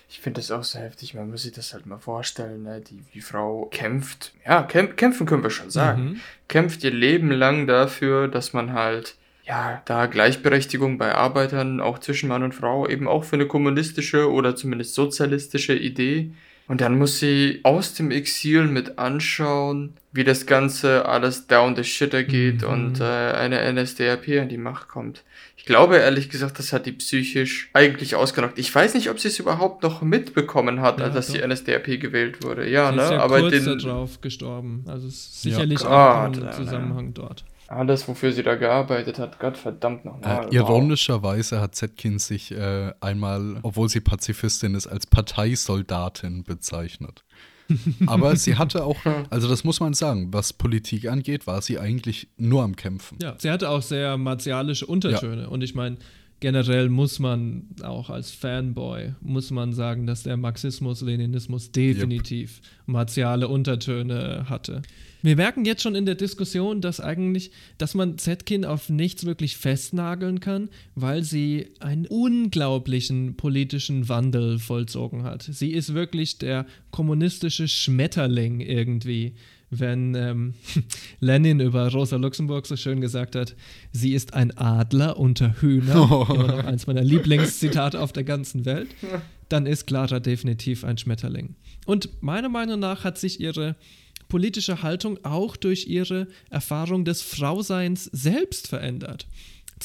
ich 0.07 0.19
finde 0.19 0.39
das 0.39 0.51
auch 0.51 0.63
so 0.63 0.79
heftig. 0.79 1.13
Man 1.13 1.29
muss 1.29 1.43
sich 1.43 1.51
das 1.51 1.73
halt 1.73 1.85
mal 1.85 1.97
vorstellen. 1.97 2.63
Ne? 2.63 2.81
Die, 2.81 3.01
die 3.13 3.21
Frau 3.21 3.65
kämpft, 3.71 4.33
ja, 4.45 4.63
kämp 4.63 4.97
kämpfen 4.97 5.25
können 5.25 5.43
wir 5.43 5.49
schon 5.49 5.71
sagen. 5.71 6.03
Mhm. 6.03 6.19
Kämpft 6.47 6.83
ihr 6.83 6.91
Leben 6.91 7.31
lang 7.31 7.67
dafür, 7.67 8.27
dass 8.27 8.53
man 8.53 8.73
halt 8.73 9.15
ja, 9.45 9.81
da 9.85 10.07
Gleichberechtigung 10.07 10.97
bei 10.97 11.13
Arbeitern, 11.13 11.79
auch 11.79 11.99
zwischen 11.99 12.29
Mann 12.29 12.43
und 12.43 12.53
Frau, 12.55 12.87
eben 12.87 13.07
auch 13.07 13.23
für 13.23 13.35
eine 13.35 13.47
kommunistische 13.47 14.31
oder 14.31 14.55
zumindest 14.55 14.95
sozialistische 14.95 15.75
Idee. 15.75 16.31
Und 16.67 16.81
dann 16.81 16.97
muss 16.97 17.19
sie 17.19 17.59
aus 17.63 17.93
dem 17.93 18.09
Exil 18.09 18.63
mit 18.63 18.97
anschauen, 18.97 19.93
wie 20.11 20.23
das 20.23 20.47
Ganze 20.47 21.05
alles 21.05 21.45
down 21.45 21.75
the 21.75 21.83
shitter 21.83 22.23
geht 22.23 22.63
mhm. 22.63 22.67
und 22.67 22.99
äh, 23.01 23.03
eine 23.03 23.71
NSDAP 23.71 24.29
an 24.41 24.49
die 24.49 24.57
Macht 24.57 24.87
kommt. 24.87 25.23
Ich 25.57 25.65
glaube 25.65 25.97
ehrlich 25.97 26.29
gesagt, 26.29 26.57
das 26.57 26.73
hat 26.73 26.85
die 26.85 26.91
psychisch 26.91 27.69
eigentlich 27.73 28.15
ausgenockt. 28.15 28.57
Ich 28.57 28.73
weiß 28.73 28.95
nicht, 28.95 29.09
ob 29.09 29.19
sie 29.19 29.27
es 29.27 29.39
überhaupt 29.39 29.83
noch 29.83 30.01
mitbekommen 30.01 30.81
hat, 30.81 30.99
ja, 30.99 31.05
als 31.05 31.27
doch. 31.27 31.33
die 31.35 31.47
NSDAP 31.47 31.99
gewählt 31.99 32.43
wurde. 32.43 32.67
Ja, 32.67 32.89
sie 32.89 32.95
ne? 32.95 33.03
Ist 33.03 33.11
ja 33.11 33.19
aber 33.19 33.39
kurz 33.41 33.63
den, 33.63 33.79
darauf 33.79 34.21
gestorben. 34.21 34.85
Also 34.87 35.07
sicherlich 35.09 35.81
ja, 35.81 36.27
auch 36.27 36.33
im 36.33 36.51
Zusammenhang 36.51 37.13
dort 37.13 37.43
alles, 37.67 38.07
wofür 38.07 38.31
sie 38.31 38.43
da 38.43 38.55
gearbeitet 38.55 39.19
hat, 39.19 39.39
Gott 39.39 39.57
verdammt 39.57 40.05
nochmal. 40.05 40.47
Äh, 40.51 40.55
ironischerweise 40.55 41.59
hat 41.61 41.75
Zetkin 41.75 42.19
sich 42.19 42.51
äh, 42.51 42.93
einmal, 43.01 43.57
obwohl 43.63 43.89
sie 43.89 44.01
Pazifistin 44.01 44.75
ist, 44.75 44.87
als 44.87 45.07
Parteisoldatin 45.07 46.43
bezeichnet. 46.43 47.23
Aber 48.05 48.35
sie 48.35 48.57
hatte 48.57 48.83
auch, 48.83 48.97
also 49.31 49.47
das 49.47 49.63
muss 49.63 49.79
man 49.79 49.93
sagen, 49.93 50.31
was 50.31 50.53
Politik 50.53 51.09
angeht, 51.09 51.47
war 51.47 51.61
sie 51.61 51.79
eigentlich 51.79 52.27
nur 52.37 52.63
am 52.63 52.75
Kämpfen. 52.75 53.17
Ja, 53.21 53.35
sie 53.39 53.49
hatte 53.49 53.69
auch 53.69 53.81
sehr 53.81 54.17
martialische 54.17 54.85
Untertöne. 54.85 55.43
Ja. 55.43 55.47
Und 55.47 55.63
ich 55.63 55.73
meine, 55.73 55.97
generell 56.45 56.89
muss 56.89 57.17
man 57.17 57.63
auch 57.81 58.11
als 58.11 58.29
Fanboy, 58.29 59.13
muss 59.19 59.49
man 59.49 59.73
sagen, 59.73 60.05
dass 60.05 60.21
der 60.21 60.37
Marxismus, 60.37 61.01
Leninismus 61.01 61.71
definitiv 61.71 62.57
yep. 62.57 62.71
martiale 62.85 63.47
Untertöne 63.47 64.45
hatte. 64.47 64.83
Wir 65.23 65.37
merken 65.37 65.65
jetzt 65.65 65.81
schon 65.81 65.95
in 65.95 66.05
der 66.05 66.13
Diskussion, 66.13 66.81
dass 66.81 66.99
eigentlich, 66.99 67.49
dass 67.79 67.95
man 67.95 68.19
Zetkin 68.19 68.63
auf 68.63 68.89
nichts 68.89 69.25
wirklich 69.25 69.57
festnageln 69.57 70.39
kann, 70.39 70.69
weil 70.93 71.23
sie 71.23 71.69
einen 71.79 72.05
unglaublichen 72.05 73.37
politischen 73.37 74.07
Wandel 74.07 74.59
vollzogen 74.59 75.23
hat. 75.23 75.41
Sie 75.41 75.71
ist 75.71 75.95
wirklich 75.95 76.37
der 76.37 76.67
kommunistische 76.91 77.67
Schmetterling 77.67 78.59
irgendwie 78.59 79.33
wenn 79.79 80.15
ähm, 80.15 80.53
Lenin 81.19 81.59
über 81.59 81.91
Rosa 81.91 82.17
Luxemburg 82.17 82.65
so 82.65 82.75
schön 82.75 83.01
gesagt 83.01 83.35
hat, 83.35 83.55
sie 83.91 84.13
ist 84.13 84.33
ein 84.33 84.55
Adler 84.57 85.17
unter 85.17 85.61
Hühnern, 85.61 86.11
oh. 86.11 86.25
immer 86.33 86.47
noch 86.47 86.63
eins 86.65 86.87
meiner 86.87 87.03
Lieblingszitate 87.03 87.99
auf 87.99 88.13
der 88.13 88.23
ganzen 88.23 88.65
Welt, 88.65 88.89
dann 89.49 89.65
ist 89.65 89.87
Clara 89.87 90.19
definitiv 90.19 90.83
ein 90.83 90.97
Schmetterling. 90.97 91.55
Und 91.85 92.09
meiner 92.21 92.49
Meinung 92.49 92.79
nach 92.79 93.03
hat 93.03 93.17
sich 93.17 93.39
ihre 93.39 93.75
politische 94.27 94.81
Haltung 94.81 95.23
auch 95.23 95.55
durch 95.55 95.87
ihre 95.87 96.27
Erfahrung 96.49 97.05
des 97.05 97.21
Frauseins 97.21 98.05
selbst 98.05 98.67
verändert. 98.67 99.27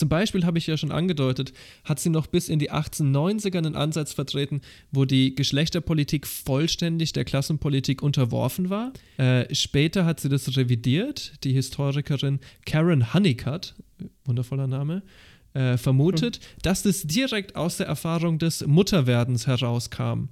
Zum 0.01 0.09
Beispiel 0.09 0.47
habe 0.47 0.57
ich 0.57 0.67
ja 0.67 0.79
schon 0.79 0.93
angedeutet, 0.93 1.53
hat 1.85 2.01
sie 2.01 2.09
noch 2.09 2.27
bis 2.27 2.49
in 2.49 2.59
die 2.59 2.73
1890er 2.73 3.59
einen 3.59 3.77
Ansatz 3.77 4.15
vertreten, 4.15 4.63
wo 4.91 5.05
die 5.05 5.35
Geschlechterpolitik 5.35 6.27
vollständig 6.27 7.13
der 7.13 7.27
Klassenpolitik 7.27 8.03
unterworfen 8.03 8.71
war. 8.71 8.95
Äh, 9.19 9.55
später 9.55 10.07
hat 10.07 10.19
sie 10.19 10.31
das 10.31 10.57
revidiert. 10.57 11.35
Die 11.45 11.53
Historikerin 11.53 12.41
Karen 12.65 13.13
Honeycutt, 13.13 13.75
wundervoller 14.25 14.67
Name, 14.67 15.03
äh, 15.53 15.77
vermutet, 15.77 16.41
mhm. 16.41 16.63
dass 16.63 16.83
das 16.83 17.03
direkt 17.03 17.55
aus 17.55 17.77
der 17.77 17.87
Erfahrung 17.87 18.39
des 18.39 18.67
Mutterwerdens 18.67 19.47
herauskam 19.47 20.31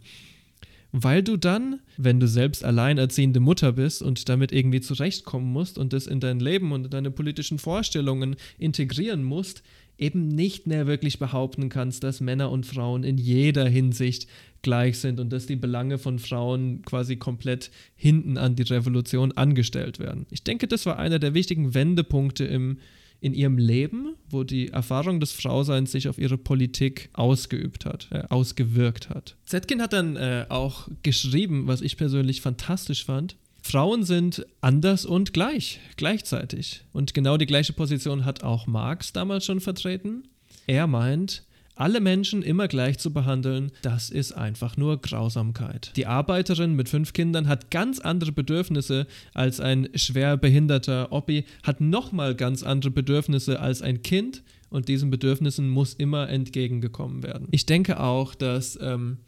weil 0.93 1.23
du 1.23 1.37
dann, 1.37 1.81
wenn 1.97 2.21
du 2.21 2.27
selbst 2.27 2.65
alleinerziehende 2.65 3.41
Mutter 3.41 3.73
bist 3.73 4.03
und 4.03 4.29
damit 4.29 4.53
irgendwie 4.53 4.81
zurechtkommen 4.81 5.53
musst 5.53 5.79
und 5.79 5.93
das 5.93 6.07
in 6.07 6.21
dein 6.21 6.41
Leben 6.41 6.73
und 6.73 6.87
in 6.87 6.91
deine 6.91 7.11
politischen 7.11 7.59
Vorstellungen 7.59 8.37
integrieren 8.59 9.23
musst, 9.23 9.63
eben 9.99 10.29
nicht 10.29 10.67
mehr 10.67 10.87
wirklich 10.87 11.19
behaupten 11.19 11.69
kannst, 11.69 12.05
dass 12.05 12.21
Männer 12.21 12.51
und 12.51 12.65
Frauen 12.65 13.03
in 13.03 13.19
jeder 13.19 13.69
Hinsicht 13.69 14.29
gleich 14.63 14.99
sind 14.99 15.21
und 15.21 15.33
dass 15.33 15.47
die 15.47 15.57
Belange 15.57 15.99
von 15.99 16.19
Frauen 16.19 16.83
quasi 16.83 17.17
komplett 17.17 17.71
hinten 17.97 18.39
an 18.39 18.57
die 18.57 18.63
Revolution 18.63 19.33
angestellt 19.33 19.99
werden. 19.99 20.27
Ich 20.31 20.45
denke, 20.45 20.69
das 20.69 20.87
war 20.87 20.99
einer 20.99 21.19
der 21.19 21.35
wichtigen 21.35 21.75
Wendepunkte 21.75 22.45
im 22.45 22.79
in 23.21 23.35
ihrem 23.35 23.59
Leben, 23.59 24.15
wo 24.31 24.45
die 24.45 24.69
Erfahrung 24.69 25.21
des 25.21 25.33
Frauseins 25.33 25.93
sich 25.93 26.09
auf 26.09 26.19
ihre 26.19 26.39
Politik 26.39 27.11
ausgeübt 27.13 27.85
hat, 27.85 28.09
äh, 28.11 28.23
ausgewirkt 28.29 29.11
hat. 29.11 29.37
Zetkin 29.45 29.83
hat 29.83 29.93
dann 29.93 30.17
äh, 30.17 30.47
auch 30.49 30.89
geschrieben, 31.03 31.67
was 31.67 31.81
ich 31.81 31.97
persönlich 31.97 32.41
fantastisch 32.41 33.05
fand. 33.05 33.37
Frauen 33.63 34.05
sind 34.05 34.47
anders 34.61 35.05
und 35.05 35.33
gleich, 35.33 35.81
gleichzeitig. 35.97 36.85
Und 36.93 37.13
genau 37.13 37.37
die 37.37 37.47
gleiche 37.47 37.73
Position 37.73 38.25
hat 38.25 38.43
auch 38.43 38.67
Marx 38.67 39.13
damals 39.13 39.45
schon 39.45 39.61
vertreten. 39.61 40.29
Er 40.67 40.87
meint, 40.87 41.45
alle 41.79 42.01
Menschen 42.01 42.43
immer 42.43 42.69
gleich 42.69 42.99
zu 42.99 43.13
behandeln, 43.13 43.71
das 43.83 44.11
ist 44.11 44.33
einfach 44.33 44.77
nur 44.77 45.01
Grausamkeit. 45.01 45.93
Die 45.97 46.07
Arbeiterin 46.07 46.75
mit 46.75 46.89
fünf 46.89 47.13
Kindern 47.13 47.49
hat 47.49 47.71
ganz 47.71 48.01
andere 48.01 48.33
Bedürfnisse 48.33 49.07
als 49.35 49.61
ein 49.61 49.89
schwer 49.95 50.37
behinderter 50.37 51.13
Oppi, 51.13 51.45
hat 51.63 51.81
nochmal 51.81 52.35
ganz 52.35 52.63
andere 52.63 52.91
Bedürfnisse 52.91 53.61
als 53.61 53.83
ein 53.83 54.03
Kind 54.03 54.43
und 54.71 54.89
diesen 54.89 55.11
Bedürfnissen 55.11 55.69
muss 55.69 55.95
immer 55.95 56.29
entgegengekommen 56.29 57.23
werden. 57.23 57.49
Ich 57.53 57.65
denke 57.65 58.01
auch, 58.01 58.35
dass 58.35 58.79
ähm, 58.83 59.19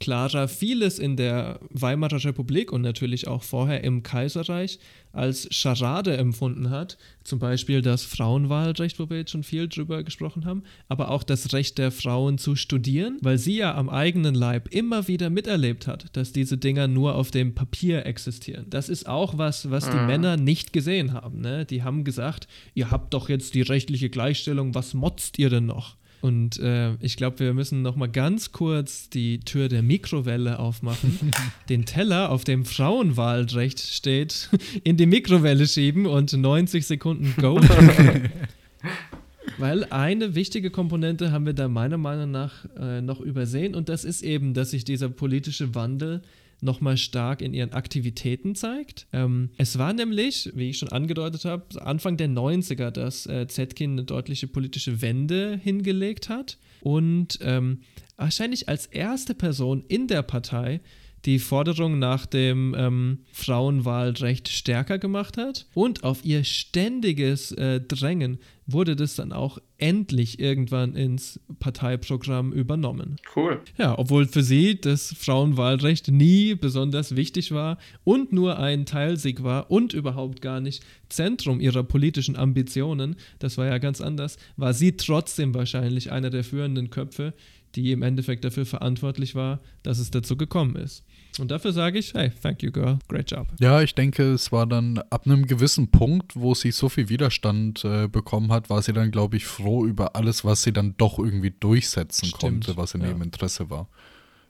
Clara 0.00 0.48
vieles 0.48 0.98
in 0.98 1.16
der 1.16 1.60
Weimarer 1.68 2.24
Republik 2.24 2.72
und 2.72 2.80
natürlich 2.80 3.28
auch 3.28 3.42
vorher 3.42 3.84
im 3.84 4.02
Kaiserreich 4.02 4.78
als 5.12 5.46
Scharade 5.54 6.16
empfunden 6.16 6.70
hat. 6.70 6.96
Zum 7.22 7.38
Beispiel 7.38 7.82
das 7.82 8.04
Frauenwahlrecht, 8.04 8.98
wo 8.98 9.10
wir 9.10 9.18
jetzt 9.18 9.32
schon 9.32 9.42
viel 9.42 9.68
drüber 9.68 10.02
gesprochen 10.02 10.46
haben, 10.46 10.62
aber 10.88 11.10
auch 11.10 11.22
das 11.22 11.52
Recht 11.52 11.76
der 11.76 11.90
Frauen 11.92 12.38
zu 12.38 12.56
studieren, 12.56 13.18
weil 13.20 13.36
sie 13.36 13.58
ja 13.58 13.74
am 13.74 13.90
eigenen 13.90 14.34
Leib 14.34 14.68
immer 14.72 15.06
wieder 15.06 15.28
miterlebt 15.28 15.86
hat, 15.86 16.16
dass 16.16 16.32
diese 16.32 16.56
Dinger 16.56 16.88
nur 16.88 17.14
auf 17.14 17.30
dem 17.30 17.54
Papier 17.54 18.06
existieren. 18.06 18.66
Das 18.70 18.88
ist 18.88 19.06
auch 19.06 19.36
was, 19.36 19.70
was 19.70 19.90
die 19.90 19.96
mhm. 19.96 20.06
Männer 20.06 20.36
nicht 20.38 20.72
gesehen 20.72 21.12
haben. 21.12 21.42
Ne? 21.42 21.66
Die 21.66 21.82
haben 21.82 22.04
gesagt, 22.04 22.48
ihr 22.74 22.90
habt 22.90 23.12
doch 23.12 23.28
jetzt 23.28 23.54
die 23.54 23.62
rechtliche 23.62 24.08
Gleichstellung, 24.08 24.74
was 24.74 24.94
motzt 24.94 25.38
ihr 25.38 25.50
denn 25.50 25.66
noch? 25.66 25.99
Und 26.20 26.58
äh, 26.58 26.94
ich 27.00 27.16
glaube, 27.16 27.38
wir 27.38 27.54
müssen 27.54 27.82
noch 27.82 27.96
mal 27.96 28.08
ganz 28.08 28.52
kurz 28.52 29.08
die 29.08 29.40
Tür 29.40 29.68
der 29.68 29.82
Mikrowelle 29.82 30.58
aufmachen, 30.58 31.32
den 31.68 31.86
Teller, 31.86 32.30
auf 32.30 32.44
dem 32.44 32.64
Frauenwahlrecht 32.64 33.80
steht, 33.80 34.50
in 34.84 34.96
die 34.96 35.06
Mikrowelle 35.06 35.66
schieben 35.66 36.06
und 36.06 36.32
90 36.32 36.86
Sekunden 36.86 37.34
Go. 37.40 37.60
Weil 39.58 39.84
eine 39.84 40.34
wichtige 40.34 40.70
Komponente 40.70 41.32
haben 41.32 41.44
wir 41.44 41.52
da 41.52 41.68
meiner 41.68 41.98
Meinung 41.98 42.30
nach 42.30 42.64
äh, 42.78 43.00
noch 43.00 43.20
übersehen 43.20 43.74
und 43.74 43.88
das 43.88 44.04
ist 44.04 44.22
eben, 44.22 44.54
dass 44.54 44.70
sich 44.70 44.84
dieser 44.84 45.08
politische 45.08 45.74
Wandel 45.74 46.22
nochmal 46.62 46.96
stark 46.96 47.42
in 47.42 47.54
ihren 47.54 47.72
Aktivitäten 47.72 48.54
zeigt. 48.54 49.06
Ähm, 49.12 49.50
es 49.56 49.78
war 49.78 49.92
nämlich, 49.92 50.50
wie 50.54 50.70
ich 50.70 50.78
schon 50.78 50.90
angedeutet 50.90 51.44
habe, 51.44 51.80
Anfang 51.80 52.16
der 52.16 52.28
90er, 52.28 52.90
dass 52.90 53.26
äh, 53.26 53.46
Zetkin 53.46 53.92
eine 53.92 54.04
deutliche 54.04 54.46
politische 54.46 55.02
Wende 55.02 55.58
hingelegt 55.62 56.28
hat 56.28 56.58
und 56.80 57.38
ähm, 57.42 57.80
wahrscheinlich 58.16 58.68
als 58.68 58.86
erste 58.86 59.34
Person 59.34 59.84
in 59.88 60.06
der 60.06 60.22
Partei 60.22 60.80
die 61.24 61.38
Forderung 61.38 61.98
nach 61.98 62.26
dem 62.26 62.74
ähm, 62.76 63.18
Frauenwahlrecht 63.32 64.48
stärker 64.48 64.98
gemacht 64.98 65.36
hat. 65.36 65.66
Und 65.74 66.04
auf 66.04 66.24
ihr 66.24 66.44
ständiges 66.44 67.52
äh, 67.52 67.80
Drängen 67.80 68.38
wurde 68.66 68.96
das 68.96 69.16
dann 69.16 69.32
auch 69.32 69.58
endlich 69.78 70.38
irgendwann 70.38 70.94
ins 70.94 71.40
Parteiprogramm 71.58 72.52
übernommen. 72.52 73.16
Cool. 73.34 73.60
Ja, 73.78 73.98
obwohl 73.98 74.26
für 74.26 74.42
sie 74.42 74.80
das 74.80 75.14
Frauenwahlrecht 75.18 76.08
nie 76.08 76.54
besonders 76.54 77.16
wichtig 77.16 77.52
war 77.52 77.78
und 78.04 78.32
nur 78.32 78.58
ein 78.58 78.86
Teilsieg 78.86 79.42
war 79.42 79.70
und 79.70 79.92
überhaupt 79.92 80.40
gar 80.42 80.60
nicht 80.60 80.84
Zentrum 81.08 81.60
ihrer 81.60 81.82
politischen 81.82 82.36
Ambitionen, 82.36 83.16
das 83.38 83.58
war 83.58 83.66
ja 83.66 83.78
ganz 83.78 84.00
anders, 84.00 84.36
war 84.56 84.74
sie 84.74 84.96
trotzdem 84.96 85.54
wahrscheinlich 85.54 86.12
einer 86.12 86.30
der 86.30 86.44
führenden 86.44 86.90
Köpfe, 86.90 87.34
die 87.74 87.92
im 87.92 88.02
Endeffekt 88.02 88.44
dafür 88.44 88.66
verantwortlich 88.66 89.34
war, 89.34 89.60
dass 89.82 89.98
es 89.98 90.10
dazu 90.10 90.36
gekommen 90.36 90.76
ist. 90.76 91.04
Und 91.38 91.50
dafür 91.50 91.72
sage 91.72 91.98
ich, 91.98 92.12
hey, 92.14 92.30
thank 92.42 92.62
you, 92.62 92.70
girl, 92.70 92.98
great 93.08 93.30
job. 93.30 93.46
Ja, 93.60 93.80
ich 93.80 93.94
denke, 93.94 94.32
es 94.32 94.52
war 94.52 94.66
dann 94.66 94.98
ab 95.10 95.26
einem 95.26 95.46
gewissen 95.46 95.90
Punkt, 95.90 96.34
wo 96.34 96.54
sie 96.54 96.70
so 96.72 96.88
viel 96.88 97.08
Widerstand 97.08 97.84
äh, 97.84 98.08
bekommen 98.08 98.52
hat, 98.52 98.68
war 98.68 98.82
sie 98.82 98.92
dann, 98.92 99.10
glaube 99.10 99.36
ich, 99.36 99.46
froh 99.46 99.86
über 99.86 100.16
alles, 100.16 100.44
was 100.44 100.62
sie 100.62 100.72
dann 100.72 100.96
doch 100.96 101.18
irgendwie 101.18 101.52
durchsetzen 101.52 102.26
Stimmt, 102.26 102.40
konnte, 102.40 102.76
was 102.76 102.94
in 102.94 103.02
ja. 103.02 103.08
ihrem 103.08 103.22
Interesse 103.22 103.70
war. 103.70 103.88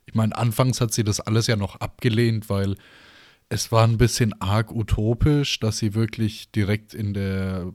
Ich 0.06 0.14
meine, 0.14 0.36
anfangs 0.36 0.80
hat 0.80 0.92
sie 0.92 1.04
das 1.04 1.20
alles 1.20 1.46
ja 1.46 1.56
noch 1.56 1.76
abgelehnt, 1.76 2.48
weil 2.48 2.76
es 3.48 3.70
war 3.72 3.86
ein 3.86 3.98
bisschen 3.98 4.32
arg 4.40 4.72
utopisch, 4.72 5.60
dass 5.60 5.78
sie 5.78 5.94
wirklich 5.94 6.50
direkt 6.52 6.94
in 6.94 7.14
der 7.14 7.72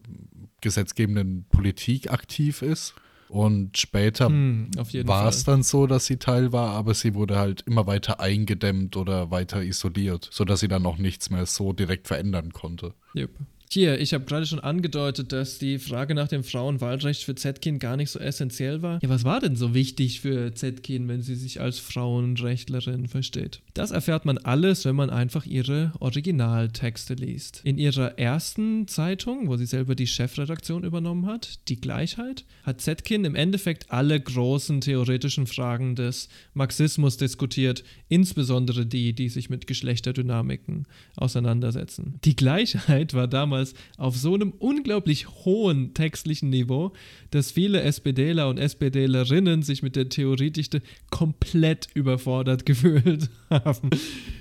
gesetzgebenden 0.62 1.46
Politik 1.50 2.12
aktiv 2.12 2.62
ist. 2.62 2.96
Und 3.28 3.78
später 3.78 4.28
Hm, 4.28 4.70
war 5.06 5.28
es 5.28 5.44
dann 5.44 5.64
so, 5.64 5.88
dass 5.88 6.06
sie 6.06 6.18
Teil 6.18 6.52
war, 6.52 6.72
aber 6.72 6.94
sie 6.94 7.16
wurde 7.16 7.38
halt 7.38 7.62
immer 7.66 7.88
weiter 7.88 8.20
eingedämmt 8.20 8.98
oder 8.98 9.32
weiter 9.32 9.64
isoliert, 9.64 10.30
sodass 10.32 10.60
sie 10.60 10.68
dann 10.68 10.84
noch 10.84 10.98
nichts 10.98 11.30
mehr 11.30 11.46
so 11.46 11.74
direkt 11.74 12.08
verändern 12.08 12.54
konnte. 12.54 12.94
Yep. 13.16 13.32
Hier, 13.72 14.00
ich 14.00 14.14
habe 14.14 14.26
gerade 14.26 14.46
schon 14.46 14.60
angedeutet, 14.60 15.32
dass 15.32 15.58
die 15.58 15.80
Frage 15.80 16.16
nach 16.16 16.28
dem 16.28 16.44
Frauenwahlrecht 16.44 17.24
für 17.24 17.36
Zetkin 17.36 17.80
gar 17.80 17.98
nicht 17.98 18.10
so 18.10 18.20
essentiell 18.20 18.82
war. 18.82 19.00
Ja, 19.02 19.10
was 19.10 19.24
war 19.24 19.40
denn 19.40 19.56
so 19.56 19.74
wichtig 19.74 20.22
für 20.22 20.54
Zetkin, 20.54 21.08
wenn 21.08 21.22
sie 21.22 21.36
sich 21.36 21.60
als 21.60 21.80
Frauenrechtlerin 21.80 23.08
versteht? 23.08 23.62
Das 23.74 23.92
erfährt 23.92 24.26
man 24.26 24.38
alles, 24.38 24.86
wenn 24.86 24.96
man 24.96 25.10
einfach 25.10 25.46
ihre 25.46 25.92
Originaltexte 26.00 27.16
liest. 27.16 27.62
In 27.64 27.78
ihrer 27.78 28.18
ersten 28.18 28.88
Zeitung, 28.88 29.50
wo 29.50 29.58
sie 29.58 29.66
selber 29.66 29.96
die 29.96 30.08
Chefredaktion 30.08 30.84
übernommen 30.84 31.26
hat, 31.26 31.60
Die 31.68 31.82
Gleichheit, 31.82 32.46
hat 32.64 32.82
Zetkin 32.82 33.26
im 33.26 33.36
Endeffekt 33.36 33.92
alle 33.92 34.20
großen 34.20 34.82
theoretischen 34.82 35.48
Fragen 35.48 35.96
des 35.96 36.30
Marxismus 36.54 37.18
diskutiert, 37.18 37.84
insbesondere 38.08 38.86
die, 38.86 39.14
die 39.14 39.30
sich 39.30 39.50
mit 39.50 39.68
Geschlechterdynamiken 39.68 40.88
auseinandersetzen. 41.18 42.20
Die 42.24 42.36
Gleichheit 42.36 43.14
war 43.14 43.28
damals 43.28 43.55
auf 43.98 44.16
so 44.18 44.34
einem 44.34 44.52
unglaublich 44.60 45.28
hohen 45.46 45.94
textlichen 45.94 46.50
Niveau, 46.50 46.94
dass 47.32 47.52
viele 47.52 47.82
SPDler 47.82 48.50
und 48.50 48.58
SPDlerinnen 48.58 49.62
sich 49.62 49.84
mit 49.84 49.96
der 49.96 50.10
Theoriedichte 50.10 50.82
komplett 51.10 51.88
überfordert 51.94 52.66
gefühlt 52.66 53.30
haben. 53.50 53.90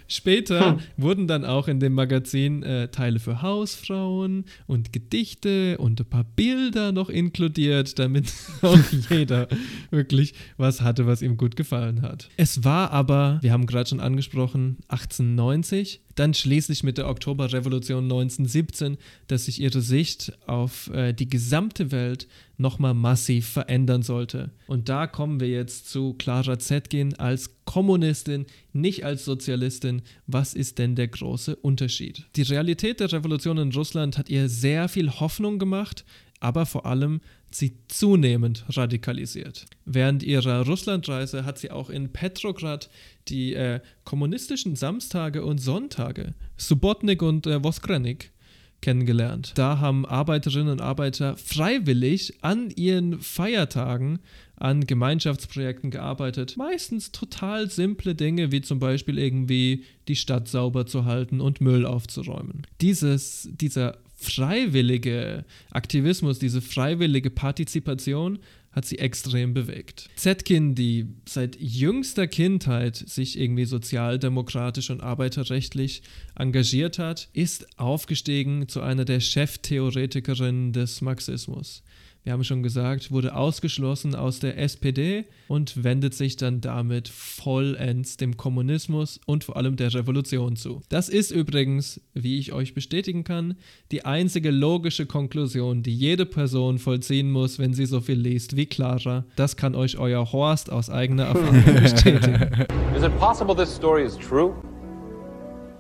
Später 0.07 0.79
wurden 0.97 1.27
dann 1.27 1.45
auch 1.45 1.67
in 1.67 1.81
dem 1.81 1.95
Magazin 1.95 2.63
äh, 2.63 2.89
Teile 2.89 3.19
für 3.19 3.43
Hausfrauen 3.43 4.45
und 4.67 4.93
Gedichte 4.93 5.79
und 5.79 6.01
ein 6.01 6.07
paar 6.07 6.25
Bilder 6.25 6.93
noch 6.93 7.09
inkludiert, 7.09 7.99
damit 7.99 8.33
auch 8.63 8.79
jeder 9.11 9.49
wirklich 9.91 10.35
was 10.57 10.83
hatte, 10.83 11.07
was 11.07 11.23
ihm 11.23 11.37
gut 11.37 11.57
gefallen 11.57 12.03
hat. 12.03 12.29
Es 12.37 12.65
war 12.65 12.91
aber, 12.91 13.39
wir 13.41 13.53
haben 13.53 13.67
gerade 13.67 13.89
schon 13.89 14.01
angesprochen, 14.01 14.79
1890, 14.89 16.03
dann 16.15 16.35
schließlich 16.35 16.83
mit 16.83 16.99
der 16.99 17.09
Oktoberrevolution 17.09 18.05
1917, 18.05 18.99
dass 19.27 19.47
sich 19.47 19.61
ihre 19.61 19.81
Sicht 19.81 20.33
auf 20.47 20.91
äh, 20.91 21.13
die 21.13 21.29
gesamte 21.29 21.91
Welt 21.91 22.29
nochmal 22.57 22.95
massiv 22.95 23.49
verändern 23.49 24.03
sollte. 24.03 24.51
Und 24.67 24.89
da 24.89 25.07
kommen 25.07 25.41
wir 25.41 25.49
jetzt 25.49 25.91
zu 25.91 26.15
Clara 26.15 26.59
Zetkin 26.59 27.15
als 27.15 27.51
Kommunistin, 27.65 28.47
nicht 28.73 29.05
als 29.05 29.25
Sozialistin. 29.25 30.03
Was 30.27 30.55
ist 30.55 30.79
denn 30.79 30.95
der 30.95 31.09
große 31.09 31.57
Unterschied? 31.57 32.27
Die 32.37 32.43
Realität 32.43 33.01
der 33.01 33.13
Revolution 33.13 33.59
in 33.59 33.73
Russland 33.73 34.19
hat 34.19 34.29
ihr 34.29 34.49
sehr 34.49 34.89
viel 34.89 35.11
Hoffnung 35.11 35.59
gemacht, 35.59 36.05
aber 36.41 36.67
vor 36.67 36.87
allem 36.87 37.21
sie 37.55 37.77
zunehmend 37.89 38.65
radikalisiert. 38.69 39.67
Während 39.85 40.23
ihrer 40.23 40.67
Russlandreise 40.67 41.45
hat 41.45 41.59
sie 41.59 41.71
auch 41.71 41.91
in 41.91 42.13
Petrograd 42.13 42.91
die 43.29 43.55
äh, 43.55 43.81
kommunistischen 44.05 44.77
Samstage 44.77 45.45
und 45.45 45.59
Sonntage, 45.59 46.35
Subotnik 46.57 47.23
und 47.23 47.47
äh, 47.47 47.63
Voskrenik, 47.63 48.33
kennengelernt. 48.81 49.53
Da 49.55 49.79
haben 49.79 50.05
Arbeiterinnen 50.05 50.69
und 50.69 50.83
Arbeiter 50.83 51.39
freiwillig 51.39 52.35
an 52.43 52.71
ihren 52.71 53.19
Feiertagen 53.19 54.19
an 54.57 54.87
Gemeinschaftsprojekten 54.87 55.91
gearbeitet. 55.91 56.57
Meistens 56.59 57.11
total 57.11 57.71
simple 57.71 58.15
Dinge, 58.15 58.53
wie 58.53 58.61
zum 58.61 58.79
Beispiel 58.79 59.19
irgendwie 59.19 59.85
die 60.07 60.17
Stadt 60.17 60.49
sauber 60.49 60.87
zu 60.87 61.07
halten 61.07 61.41
und 61.41 61.61
Müll 61.61 61.87
aufzuräumen. 61.87 62.67
Dieses, 62.81 63.49
dieser 63.53 63.97
freiwillige 64.25 65.45
Aktivismus, 65.71 66.39
diese 66.39 66.61
freiwillige 66.61 67.31
Partizipation 67.31 68.39
hat 68.73 68.85
sie 68.85 68.99
extrem 68.99 69.55
bewegt. 69.55 70.09
Zetkin, 70.17 70.75
die 70.75 71.07
seit 71.27 71.57
jüngster 71.61 72.27
Kindheit 72.27 72.97
sich 72.97 73.39
irgendwie 73.39 73.67
sozialdemokratisch 73.67 74.91
und 74.91 75.01
arbeiterrechtlich 75.01 76.03
engagiert 76.35 76.99
hat, 76.99 77.29
ist 77.33 77.79
aufgestiegen 77.79 78.69
zu 78.69 78.81
einer 78.81 79.05
der 79.05 79.21
Cheftheoretikerinnen 79.21 80.73
des 80.73 81.03
Marxismus. 81.03 81.85
Wir 82.25 82.33
haben 82.33 82.43
schon 82.43 82.63
gesagt, 82.63 83.11
wurde 83.11 83.37
ausgeschlossen 83.37 84.15
aus 84.15 84.41
der 84.41 84.59
SPD 84.59 85.27
und 85.47 85.85
wendet 85.85 86.15
sich 86.15 86.37
dann 86.37 86.63
damit 86.63 87.09
vollends 87.09 88.17
dem 88.17 88.39
Kommunismus 88.39 89.21
und 89.27 89.45
vor 89.45 89.59
allem 89.59 89.77
der 89.77 89.93
Revolution 89.93 90.57
zu. 90.57 90.81
Das 90.89 91.11
ist 91.11 91.31
übrigens, 91.31 92.01
wie 92.15 92.39
ich 92.39 92.55
euch 92.55 92.73
bestätigen 92.73 93.25
kann, 93.25 93.57
die 93.93 94.07
einzige 94.07 94.51
logische 94.51 95.05
Konklusion, 95.05 95.83
die 95.83 95.95
jede 95.95 96.25
Person 96.25 96.79
vollziehen 96.79 97.31
muss, 97.31 97.59
wenn 97.59 97.75
sie 97.75 97.85
so 97.85 98.01
viel 98.01 98.19
liest 98.19 98.57
wie 98.57 98.65
Clara. 98.65 99.27
Das 99.37 99.57
kann 99.57 99.75
euch 99.75 99.99
euer 99.99 100.33
Horst 100.33 100.73
aus 100.73 100.89
eigener 100.89 101.25
Erfahrung 101.25 101.63
bestätigen. 101.83 102.67
Is 102.97 103.03
it 103.03 103.15
possible 103.19 103.55
this 103.55 103.69
story 103.69 104.03
is 104.03 104.17
true? 104.17 104.55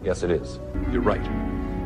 Yes, 0.05 0.22
it 0.22 0.30
is. 0.30 0.61
You're 0.92 1.01
right. 1.01 1.26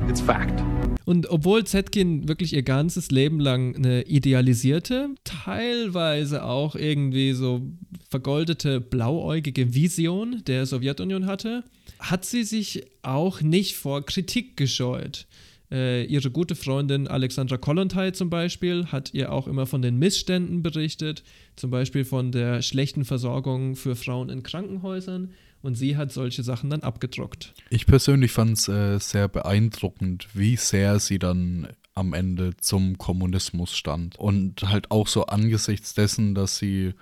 It's 0.08 0.20
fact. 0.20 0.60
Und 1.08 1.30
obwohl 1.30 1.64
Zetkin 1.64 2.28
wirklich 2.28 2.52
ihr 2.52 2.62
ganzes 2.62 3.10
Leben 3.10 3.40
lang 3.40 3.74
eine 3.74 4.02
idealisierte, 4.02 5.08
teilweise 5.24 6.44
auch 6.44 6.74
irgendwie 6.76 7.32
so 7.32 7.62
vergoldete, 8.10 8.78
blauäugige 8.82 9.72
Vision 9.72 10.42
der 10.46 10.66
Sowjetunion 10.66 11.24
hatte, 11.24 11.64
hat 11.98 12.26
sie 12.26 12.44
sich 12.44 12.84
auch 13.00 13.40
nicht 13.40 13.76
vor 13.76 14.04
Kritik 14.04 14.58
gescheut. 14.58 15.26
Äh, 15.70 16.04
ihre 16.04 16.30
gute 16.30 16.54
Freundin 16.54 17.08
Alexandra 17.08 17.56
Kollontai 17.56 18.10
zum 18.10 18.28
Beispiel 18.28 18.84
hat 18.88 19.14
ihr 19.14 19.32
auch 19.32 19.48
immer 19.48 19.64
von 19.64 19.80
den 19.80 19.98
Missständen 19.98 20.62
berichtet, 20.62 21.22
zum 21.56 21.70
Beispiel 21.70 22.04
von 22.04 22.32
der 22.32 22.60
schlechten 22.60 23.06
Versorgung 23.06 23.76
für 23.76 23.96
Frauen 23.96 24.28
in 24.28 24.42
Krankenhäusern. 24.42 25.30
Und 25.62 25.74
sie 25.74 25.96
hat 25.96 26.12
solche 26.12 26.42
Sachen 26.42 26.70
dann 26.70 26.82
abgedruckt. 26.82 27.54
Ich 27.70 27.86
persönlich 27.86 28.32
fand 28.32 28.58
es 28.58 28.68
äh, 28.68 28.98
sehr 28.98 29.28
beeindruckend, 29.28 30.28
wie 30.34 30.56
sehr 30.56 31.00
sie 31.00 31.18
dann 31.18 31.68
am 31.94 32.12
Ende 32.12 32.56
zum 32.58 32.96
Kommunismus 32.96 33.76
stand. 33.76 34.16
Und 34.18 34.62
halt 34.62 34.90
auch 34.92 35.08
so 35.08 35.26
angesichts 35.26 35.94
dessen, 35.94 36.34
dass 36.34 36.58
sie 36.58 36.94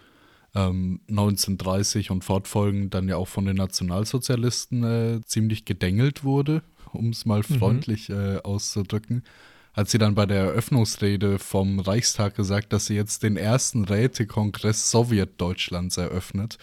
ähm, 0.55 1.01
1930 1.09 2.11
und 2.11 2.25
fortfolgend 2.25 2.95
dann 2.95 3.09
ja 3.09 3.17
auch 3.17 3.29
von 3.29 3.45
den 3.45 3.57
Nationalsozialisten 3.57 4.85
äh, 4.85 5.21
ziemlich 5.25 5.67
gedengelt 5.67 6.25
wurde, 6.25 6.63
um 6.93 7.11
es 7.11 7.27
mal 7.27 7.43
freundlich 7.43 8.09
äh, 8.09 8.39
auszudrücken, 8.39 9.23
hat 9.77 9.91
sie 9.91 9.99
dann 9.99 10.15
bei 10.15 10.25
der 10.25 10.39
Eröffnungsrede 10.39 11.39
vom 11.39 11.81
Reichstag 11.81 12.35
gesagt, 12.35 12.73
dass 12.73 12.87
sie 12.87 12.95
jetzt 12.95 13.23
den 13.23 13.37
ersten 13.37 13.85
Rätekongress 13.85 14.91
Sowjetdeutschlands 14.91 15.99
eröffnet. 15.99 16.57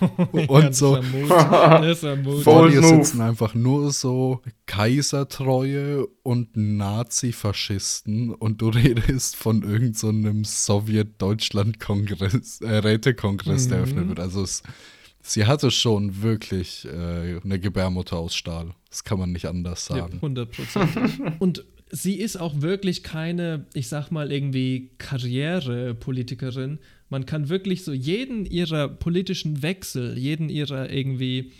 Und 0.48 0.74
so 0.74 1.00
vor 2.42 2.68
dir 2.68 2.82
sitzen 2.82 3.22
einfach 3.22 3.54
nur 3.54 3.92
so 3.92 4.42
Kaisertreue 4.66 6.06
und 6.22 6.56
Nazifaschisten 6.56 8.34
und 8.34 8.60
du 8.60 8.68
redest 8.70 9.36
von 9.36 9.62
irgendeinem 9.62 9.94
so 9.94 10.08
einem 10.08 10.44
Sowjet-Deutschland-Kongress, 10.44 12.60
äh, 12.60 12.76
Rätekongress, 12.78 13.68
der 13.68 13.78
eröffnet 13.78 14.08
wird. 14.08 14.20
Also 14.20 14.42
es, 14.42 14.62
sie 15.22 15.46
hatte 15.46 15.70
schon 15.70 16.22
wirklich 16.22 16.86
äh, 16.86 17.40
eine 17.42 17.58
Gebärmutter 17.60 18.18
aus 18.18 18.34
Stahl. 18.34 18.74
Das 18.90 19.04
kann 19.04 19.18
man 19.18 19.32
nicht 19.32 19.46
anders 19.46 19.88
Ja, 19.88 19.96
sagen. 19.96 20.14
100 20.14 20.50
Prozent. 20.50 20.90
Und 21.38 21.64
sie 21.94 22.16
ist 22.16 22.36
auch 22.36 22.60
wirklich 22.60 23.02
keine, 23.04 23.66
ich 23.72 23.88
sag 23.88 24.10
mal, 24.10 24.32
irgendwie 24.32 24.90
Karrierepolitikerin. 24.98 26.78
Man 27.08 27.24
kann 27.24 27.48
wirklich 27.48 27.84
so 27.84 27.92
jeden 27.92 28.46
ihrer 28.46 28.88
politischen 28.88 29.62
Wechsel, 29.62 30.18
jeden 30.18 30.48
ihrer 30.48 30.90
irgendwie 30.90 31.52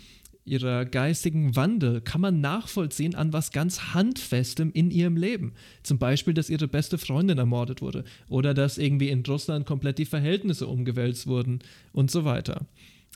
ihrer 0.47 0.85
geistigen 0.85 1.55
Wandel 1.55 2.01
kann 2.01 2.21
man 2.21 2.39
nachvollziehen 2.39 3.15
an 3.15 3.33
was 3.33 3.51
ganz 3.51 3.95
Handfestem 3.95 4.71
in 4.73 4.91
ihrem 4.91 5.17
Leben. 5.17 5.53
Zum 5.81 5.97
Beispiel, 5.97 6.35
dass 6.35 6.51
ihre 6.51 6.67
beste 6.67 6.99
Freundin 6.99 7.39
ermordet 7.39 7.81
wurde 7.81 8.03
oder 8.29 8.53
dass 8.53 8.77
irgendwie 8.77 9.09
in 9.09 9.23
Russland 9.25 9.65
komplett 9.65 9.97
die 9.97 10.05
Verhältnisse 10.05 10.67
umgewälzt 10.67 11.25
wurden 11.25 11.59
und 11.93 12.11
so 12.11 12.25
weiter. 12.25 12.67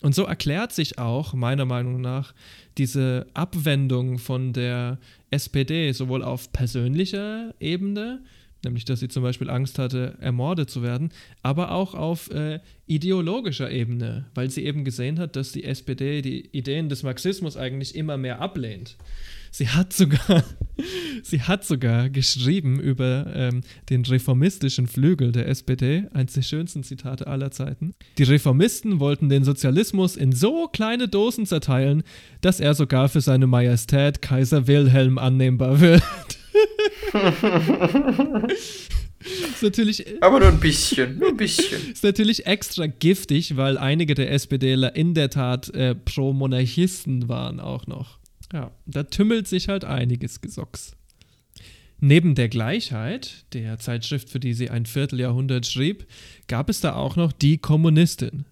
Und 0.02 0.16
so 0.16 0.24
erklärt 0.24 0.72
sich 0.72 0.98
auch, 0.98 1.34
meiner 1.34 1.66
Meinung 1.66 2.00
nach, 2.00 2.34
diese 2.78 3.28
Abwendung 3.34 4.18
von 4.18 4.54
der 4.54 4.98
SPD 5.30 5.92
sowohl 5.92 6.24
auf 6.24 6.54
persönlicher 6.54 7.54
Ebene, 7.60 8.24
nämlich 8.64 8.86
dass 8.86 9.02
sie 9.02 9.10
zum 9.10 9.24
Beispiel 9.24 9.50
Angst 9.50 9.78
hatte, 9.78 10.18
ermordet 10.22 10.70
zu 10.70 10.82
werden, 10.84 11.12
aber 11.44 11.72
auch 11.72 11.96
auf 11.96 12.32
äh, 12.32 12.60
ideologischer 12.88 13.72
Ebene, 13.72 14.26
weil 14.36 14.50
sie 14.50 14.66
eben 14.66 14.86
gesehen 14.86 15.20
hat, 15.20 15.36
dass 15.36 15.52
die 15.52 15.66
SPD 15.66 16.22
die 16.22 16.48
Ideen 16.48 16.90
des 16.90 17.04
Marxismus 17.04 17.58
eigentlich 17.58 17.96
immer 17.96 18.18
mehr 18.18 18.40
ablehnt. 18.40 18.98
Sie 19.52 19.68
hat 19.68 19.94
sogar, 19.94 20.44
sie 21.24 21.42
hat 21.42 21.66
sogar 21.66 22.10
geschrieben 22.10 22.80
über 22.80 23.26
ähm, 23.36 23.62
den 23.90 24.06
reformistischen 24.06 24.88
Flügel 24.88 25.32
der 25.32 25.48
SPD, 25.48 26.06
eines 26.14 26.34
der 26.34 26.42
schönsten 26.44 26.84
Zitate 26.84 27.28
aller 27.28 27.52
Zeiten. 27.52 27.94
Die 28.18 28.24
Reformisten 28.24 29.00
wollten 29.00 29.30
den 29.30 29.44
Sozialismus 29.44 30.16
in 30.16 30.32
so 30.32 30.68
kleine 30.68 31.08
Dosen 31.08 31.46
zerteilen, 31.46 32.04
dass 32.42 32.60
er 32.60 32.74
sogar 32.76 33.10
für 33.10 33.22
seine 33.22 33.48
Majestät 33.48 34.22
Kaiser 34.22 34.68
Wilhelm 34.68 35.18
annehmbar 35.18 35.82
wird. 35.82 36.04
ist 39.20 39.64
natürlich, 39.64 40.06
Aber 40.22 40.40
nur 40.40 40.50
ein 40.50 40.60
bisschen, 40.60 41.18
nur 41.18 41.30
ein 41.30 41.38
bisschen. 41.38 41.92
ist 41.92 42.04
natürlich 42.04 42.46
extra 42.46 42.86
giftig, 42.88 43.58
weil 43.58 43.78
einige 43.78 44.14
der 44.14 44.32
SPDler 44.32 44.96
in 44.96 45.14
der 45.14 45.30
Tat 45.30 45.70
äh, 45.74 45.96
Pro-Monarchisten 45.96 47.28
waren 47.30 47.60
auch 47.60 47.88
noch. 47.88 48.19
Ja, 48.54 48.72
da 48.86 49.04
tümmelt 49.04 49.48
sich 49.48 49.70
halt 49.70 49.86
einiges 49.86 50.42
Gesocks. 50.42 50.96
Neben 52.02 52.34
der 52.34 52.48
Gleichheit, 52.48 53.46
der 53.54 53.78
Zeitschrift, 53.78 54.30
für 54.30 54.40
die 54.40 54.54
sie 54.54 54.70
ein 54.70 54.86
Vierteljahrhundert 54.86 55.66
schrieb, 55.66 56.08
gab 56.48 56.70
es 56.70 56.80
da 56.80 56.96
auch 56.96 57.16
noch 57.16 57.32
die 57.32 57.58
Kommunistin. 57.58 58.46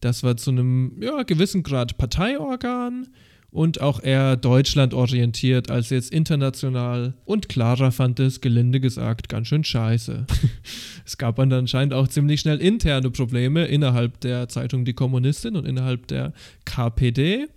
Das 0.00 0.22
war 0.22 0.36
zu 0.36 0.50
einem 0.50 1.00
ja, 1.00 1.22
gewissen 1.22 1.62
Grad 1.62 1.98
Parteiorgan 1.98 3.08
und 3.50 3.80
auch 3.80 4.02
eher 4.02 4.36
deutschlandorientiert 4.36 5.70
als 5.70 5.90
jetzt 5.90 6.12
international. 6.12 7.14
Und 7.24 7.48
Clara 7.48 7.90
fand 7.90 8.18
es, 8.20 8.40
gelinde 8.40 8.80
gesagt, 8.80 9.28
ganz 9.28 9.48
schön 9.48 9.64
scheiße. 9.64 10.26
es 11.04 11.18
gab 11.18 11.36
dann 11.36 11.52
anscheinend 11.52 11.94
auch 11.94 12.08
ziemlich 12.08 12.40
schnell 12.40 12.60
interne 12.60 13.10
Probleme 13.10 13.66
innerhalb 13.66 14.18
der 14.20 14.48
Zeitung 14.48 14.84
Die 14.84 14.94
Kommunistin 14.94 15.56
und 15.56 15.66
innerhalb 15.66 16.06
der 16.08 16.32
KPD 16.64 17.48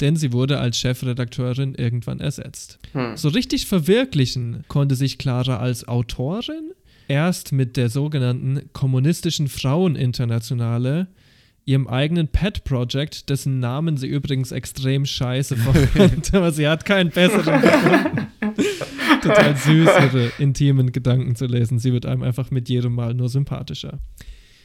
denn 0.00 0.16
sie 0.16 0.32
wurde 0.32 0.58
als 0.58 0.78
Chefredakteurin 0.78 1.74
irgendwann 1.74 2.20
ersetzt. 2.20 2.78
Hm. 2.92 3.16
So 3.16 3.28
richtig 3.28 3.66
verwirklichen 3.66 4.64
konnte 4.68 4.94
sich 4.94 5.18
Clara 5.18 5.58
als 5.58 5.86
Autorin 5.86 6.72
erst 7.08 7.52
mit 7.52 7.76
der 7.76 7.88
sogenannten 7.88 8.70
Kommunistischen 8.72 9.48
Fraueninternationale, 9.48 11.08
ihrem 11.64 11.86
eigenen 11.86 12.28
Pet-Project, 12.28 13.28
dessen 13.28 13.60
Namen 13.60 13.96
sie 13.96 14.08
übrigens 14.08 14.50
extrem 14.50 15.04
scheiße 15.04 15.56
fand, 15.56 16.34
aber 16.34 16.50
sie 16.52 16.66
hat 16.66 16.84
keinen 16.84 17.10
besseren 17.10 17.60
gefunden. 17.60 18.26
Total 19.22 19.56
süß, 19.56 19.88
ihre 20.02 20.32
intimen 20.38 20.90
Gedanken 20.90 21.36
zu 21.36 21.46
lesen. 21.46 21.78
Sie 21.78 21.92
wird 21.92 22.06
einem 22.06 22.22
einfach 22.22 22.50
mit 22.50 22.68
jedem 22.68 22.94
Mal 22.94 23.14
nur 23.14 23.28
sympathischer. 23.28 24.00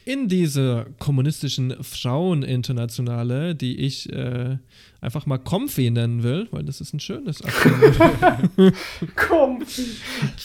In 0.08 0.26
dieser 0.26 0.86
kommunistischen 0.98 1.84
Fraueninternationale, 1.84 3.54
die 3.54 3.76
ich 3.76 4.10
äh, 4.10 4.56
einfach 5.02 5.26
mal 5.26 5.36
Comfy 5.36 5.90
nennen 5.90 6.22
will, 6.22 6.48
weil 6.50 6.64
das 6.64 6.80
ist 6.80 6.94
ein 6.94 7.00
schönes 7.00 7.42
Akronym, 7.44 8.72
Komm. 9.16 9.58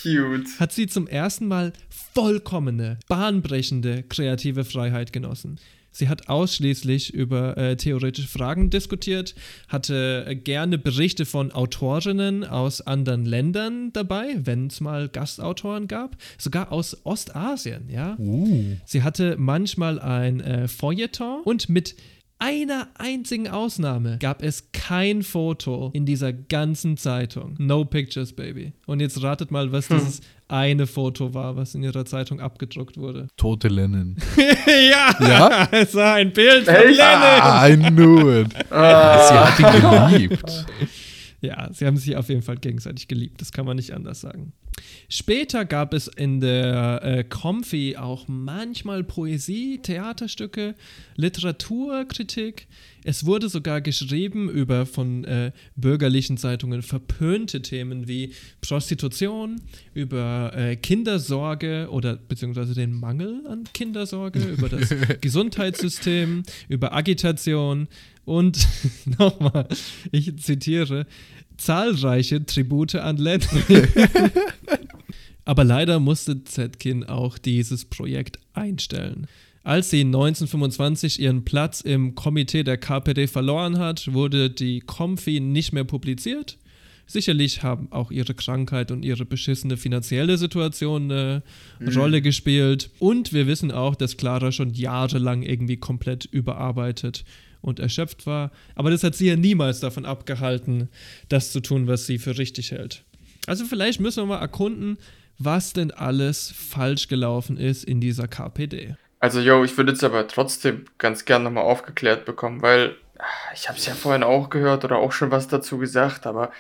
Cute. 0.02 0.60
hat 0.60 0.74
sie 0.74 0.88
zum 0.88 1.08
ersten 1.08 1.48
Mal 1.48 1.72
vollkommene, 2.14 3.00
bahnbrechende 3.08 4.04
kreative 4.04 4.66
Freiheit 4.66 5.14
genossen. 5.14 5.58
Sie 5.94 6.10
hat 6.10 6.28
ausschließlich 6.28 7.14
über 7.14 7.56
äh, 7.56 7.78
theoretische 7.78 8.28
Fragen 8.28 8.70
diskutiert, 8.70 9.36
hatte 9.70 10.26
äh, 10.28 10.36
gerne 10.36 10.78
Berichte 10.78 11.26
von 11.26 11.52
Autorinnen 11.52 12.44
aus 12.44 12.82
anderen 12.82 13.26
Ländern 13.26 13.94
dabei, 13.94 14.36
wenn 14.44 14.68
es 14.68 14.82
mal 14.82 15.08
Gastautoren 15.08 15.88
gab, 15.88 16.18
sogar 16.38 16.72
aus 16.72 16.98
Ostasien, 17.06 17.90
ja. 17.90 18.18
Sie 18.86 19.04
hatte 19.04 19.36
manchmal 19.38 20.00
ein 20.00 20.42
äh, 20.42 20.68
Feuilleton 20.68 21.44
und 21.44 21.70
mit 21.70 21.96
einer 22.44 22.90
einzigen 22.96 23.48
Ausnahme 23.48 24.18
gab 24.20 24.44
es 24.44 24.74
kein 24.74 25.24
Foto 25.24 25.92
in 25.94 26.06
dieser 26.06 26.34
ganzen 26.34 26.98
Zeitung. 26.98 27.56
No 27.58 27.86
pictures, 27.86 28.34
baby. 28.34 28.74
Und 28.86 29.00
jetzt 29.00 29.24
ratet 29.24 29.50
mal, 29.50 29.72
was 29.72 29.88
dieses 29.88 30.20
eine 30.50 30.86
Foto 30.86 31.34
war, 31.34 31.56
was 31.56 31.74
in 31.74 31.84
ihrer 31.84 32.04
Zeitung 32.04 32.42
abgedruckt 32.42 32.98
wurde. 32.98 33.30
Tote 33.38 33.70
Lennon. 33.70 34.18
ja, 34.68 35.16
Ja? 35.22 35.70
es 35.72 35.96
war 35.96 36.16
ein 36.16 36.34
Bild 36.34 36.66
von? 36.66 36.74
Lennon. 36.74 37.88
I 37.88 37.92
knew 37.92 38.42
it. 38.42 38.52
Sie 38.52 38.76
hat 38.76 39.60
ihn 39.60 40.18
geliebt. 40.18 40.66
Ja, 41.40 41.70
sie 41.72 41.86
haben 41.86 41.96
sich 41.96 42.16
auf 42.18 42.28
jeden 42.28 42.42
Fall 42.42 42.58
gegenseitig 42.58 43.08
geliebt, 43.08 43.40
das 43.40 43.54
kann 43.54 43.66
man 43.66 43.78
nicht 43.78 43.94
anders 43.94 44.20
sagen. 44.20 44.52
Später 45.10 45.66
gab 45.66 45.94
es 45.94 46.08
in 46.08 46.40
der 46.40 47.02
äh, 47.04 47.24
Comfy 47.24 47.98
auch 47.98 48.28
manchmal 48.28 49.04
Poesie, 49.04 49.80
Theaterstücke, 49.80 50.76
Literaturkritik. 51.16 52.68
Es 53.04 53.26
wurde 53.26 53.50
sogar 53.50 53.82
geschrieben 53.82 54.50
über 54.50 54.86
von 54.86 55.26
äh, 55.26 55.52
bürgerlichen 55.76 56.38
Zeitungen 56.38 56.82
verpönte 56.82 57.62
Themen 57.62 58.08
wie 58.08 58.34
Prostitution, 58.62 59.62
über 59.94 60.54
äh, 60.56 60.78
Kindersorge 60.78 61.90
oder 61.92 62.16
beziehungsweise 62.16 62.74
den 62.74 62.94
Mangel 62.94 63.46
an 63.48 63.66
Kindersorge, 63.74 64.40
über 64.40 64.70
das 64.70 64.94
Gesundheitssystem, 65.22 66.44
über 66.70 66.94
Agitation 66.94 67.88
und 68.26 68.68
nochmal, 69.20 69.68
ich 70.12 70.38
zitiere, 70.40 71.06
zahlreiche 71.58 72.46
Tribute 72.46 72.96
an 72.96 73.18
Lennon. 73.18 73.64
Aber 75.46 75.64
leider 75.64 76.00
musste 76.00 76.44
Zetkin 76.44 77.04
auch 77.04 77.38
dieses 77.38 77.86
Projekt 77.86 78.40
einstellen. 78.54 79.28
Als 79.64 79.90
sie 79.90 80.02
1925 80.02 81.22
ihren 81.22 81.46
Platz 81.46 81.82
im 81.82 82.16
Komitee 82.16 82.64
der 82.64 82.78
KPD 82.78 83.28
verloren 83.28 83.78
hat, 83.78 84.14
wurde 84.14 84.50
die 84.50 84.82
Comfy 84.82 85.40
nicht 85.40 85.72
mehr 85.72 85.86
publiziert. 85.86 86.58
Sicherlich 87.06 87.64
haben 87.64 87.92
auch 87.92 88.12
ihre 88.12 88.34
Krankheit 88.34 88.92
und 88.92 89.04
ihre 89.04 89.26
beschissene 89.26 89.78
finanzielle 89.78 90.38
Situation 90.38 91.12
eine 91.12 91.44
Rolle 91.96 92.22
gespielt. 92.22 92.90
Und 93.00 93.34
wir 93.34 93.48
wissen 93.48 93.72
auch, 93.72 93.96
dass 93.96 94.18
Clara 94.18 94.52
schon 94.52 94.74
jahrelang 94.74 95.44
irgendwie 95.44 95.78
komplett 95.78 96.26
überarbeitet 96.26 97.24
und 97.64 97.80
erschöpft 97.80 98.28
war. 98.28 98.52
Aber 98.76 98.92
das 98.92 99.04
hat 99.04 99.16
sie 99.16 99.28
ja 99.28 99.36
niemals 99.36 99.80
davon 99.80 100.06
abgehalten, 100.06 100.90
das 101.30 101.52
zu 101.52 101.62
tun, 101.62 101.88
was 101.88 102.06
sie 102.06 102.20
für 102.20 102.38
richtig 102.38 102.72
hält. 102.72 103.04
Also 103.48 103.66
vielleicht 103.66 104.00
müssen 104.00 104.24
wir 104.24 104.28
mal 104.28 104.42
erkunden, 104.42 104.98
was 105.40 105.74
denn 105.74 105.92
alles 105.92 106.52
falsch 106.52 107.08
gelaufen 107.08 107.58
ist 107.58 107.84
in 107.84 108.00
dieser 108.00 108.28
KPD. 108.28 108.96
Also, 109.20 109.40
yo, 109.40 109.64
ich 109.64 109.78
würde 109.78 109.94
jetzt 109.94 110.04
aber 110.04 110.28
trotzdem 110.28 110.86
ganz 110.98 111.26
gern 111.26 111.44
nochmal 111.44 111.64
aufgeklärt 111.64 112.26
bekommen, 112.26 112.62
weil 112.62 112.98
ah, 113.18 113.24
ich 113.54 113.70
habe 113.70 113.78
es 113.78 113.86
ja 113.86 113.94
vorhin 113.94 114.24
auch 114.24 114.50
gehört 114.50 114.84
oder 114.84 114.98
auch 114.98 115.14
schon 115.14 115.32
was 115.32 115.48
dazu 115.48 115.78
gesagt, 115.78 116.28
aber 116.28 116.52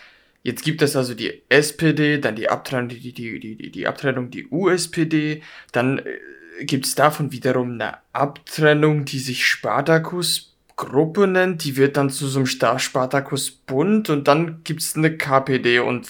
jetzt 0.44 0.64
gibt 0.64 0.82
es 0.82 0.96
also 0.96 1.14
die 1.14 1.44
SPD, 1.50 2.20
dann 2.20 2.36
die 2.36 2.50
Abtrennung, 2.50 2.90
die, 2.90 3.00
die, 3.00 3.40
die, 3.40 3.56
die, 3.56 3.70
die 3.72 3.88
Abtrennung, 3.88 4.32
die 4.32 4.48
USPD, 4.48 5.44
dann 5.74 6.00
äh, 6.00 6.64
gibt 6.64 6.86
es 6.86 6.96
davon 6.96 7.32
wiederum 7.32 7.74
eine 7.74 7.98
Abtrennung, 8.14 9.06
die 9.06 9.20
sich 9.20 9.46
Spartacus 9.46 10.53
Gruppe 10.76 11.28
nennt, 11.28 11.64
die 11.64 11.78
wird 11.78 11.98
dann 11.98 12.10
zu 12.10 12.28
so 12.28 12.40
einem 12.40 12.48
Star 12.48 12.80
Spartacus 12.80 13.52
Bund 13.52 14.10
und 14.10 14.28
dann 14.28 14.64
gibt 14.64 14.82
es 14.82 14.95
eine 14.95 15.16
KPD 15.18 15.80
und 15.80 16.08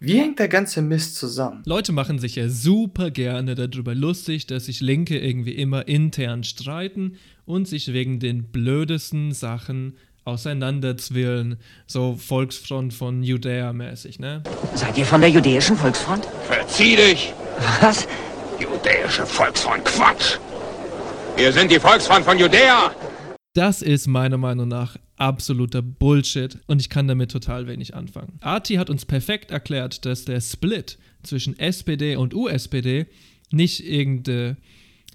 wie 0.00 0.18
hängt 0.18 0.38
der 0.38 0.46
ganze 0.46 0.80
Mist 0.80 1.16
zusammen? 1.16 1.62
Leute 1.66 1.90
machen 1.90 2.20
sich 2.20 2.36
ja 2.36 2.48
super 2.48 3.10
gerne 3.10 3.56
darüber 3.56 3.96
lustig, 3.96 4.46
dass 4.46 4.66
sich 4.66 4.80
Linke 4.80 5.18
irgendwie 5.18 5.52
immer 5.52 5.88
intern 5.88 6.44
streiten 6.44 7.16
und 7.46 7.66
sich 7.66 7.92
wegen 7.92 8.20
den 8.20 8.44
blödesten 8.44 9.32
Sachen 9.32 9.96
auseinanderzwillen. 10.24 11.58
So 11.88 12.14
Volksfront 12.14 12.94
von 12.94 13.24
Judäa 13.24 13.72
mäßig, 13.72 14.20
ne? 14.20 14.44
Seid 14.74 14.96
ihr 14.98 15.06
von 15.06 15.20
der 15.20 15.30
jüdischen 15.30 15.76
Volksfront? 15.76 16.28
Verzieh 16.46 16.94
dich! 16.94 17.32
Was? 17.80 18.06
Judäische 18.60 19.26
Volksfront, 19.26 19.84
Quatsch! 19.84 20.38
Wir 21.36 21.52
sind 21.52 21.72
die 21.72 21.80
Volksfront 21.80 22.24
von 22.24 22.38
Judäa! 22.38 22.92
Das 23.58 23.82
ist 23.82 24.06
meiner 24.06 24.38
Meinung 24.38 24.68
nach 24.68 24.96
absoluter 25.16 25.82
Bullshit 25.82 26.58
und 26.68 26.80
ich 26.80 26.88
kann 26.88 27.08
damit 27.08 27.32
total 27.32 27.66
wenig 27.66 27.92
anfangen. 27.92 28.38
Arti 28.40 28.74
hat 28.74 28.88
uns 28.88 29.04
perfekt 29.04 29.50
erklärt, 29.50 30.04
dass 30.06 30.24
der 30.24 30.40
Split 30.40 30.96
zwischen 31.24 31.58
SPD 31.58 32.14
und 32.14 32.34
USPD 32.34 33.06
nicht 33.50 33.84
irgendeine 33.84 34.56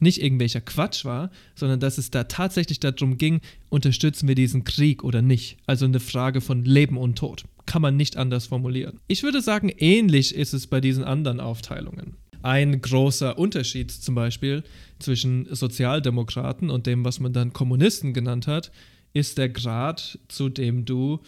nicht 0.01 0.21
irgendwelcher 0.21 0.59
Quatsch 0.59 1.05
war, 1.05 1.31
sondern 1.55 1.79
dass 1.79 1.97
es 1.97 2.11
da 2.11 2.25
tatsächlich 2.25 2.81
darum 2.81 3.17
ging, 3.17 3.39
unterstützen 3.69 4.27
wir 4.27 4.35
diesen 4.35 4.65
Krieg 4.65 5.05
oder 5.05 5.21
nicht. 5.21 5.55
Also 5.65 5.85
eine 5.85 6.01
Frage 6.01 6.41
von 6.41 6.65
Leben 6.65 6.97
und 6.97 7.17
Tod. 7.17 7.45
Kann 7.65 7.81
man 7.81 7.95
nicht 7.95 8.17
anders 8.17 8.47
formulieren. 8.47 8.99
Ich 9.07 9.23
würde 9.23 9.41
sagen, 9.41 9.69
ähnlich 9.69 10.35
ist 10.35 10.51
es 10.51 10.67
bei 10.67 10.81
diesen 10.81 11.05
anderen 11.05 11.39
Aufteilungen. 11.39 12.17
Ein 12.43 12.81
großer 12.81 13.39
Unterschied 13.39 13.89
zum 13.89 14.15
Beispiel 14.15 14.63
zwischen 14.99 15.47
Sozialdemokraten 15.49 16.69
und 16.69 16.85
dem, 16.85 17.05
was 17.05 17.19
man 17.19 17.31
dann 17.31 17.53
Kommunisten 17.53 18.13
genannt 18.13 18.47
hat, 18.47 18.71
ist 19.13 19.37
der 19.37 19.49
Grad, 19.49 20.19
zu 20.27 20.49
dem 20.49 20.83
du 20.83 21.21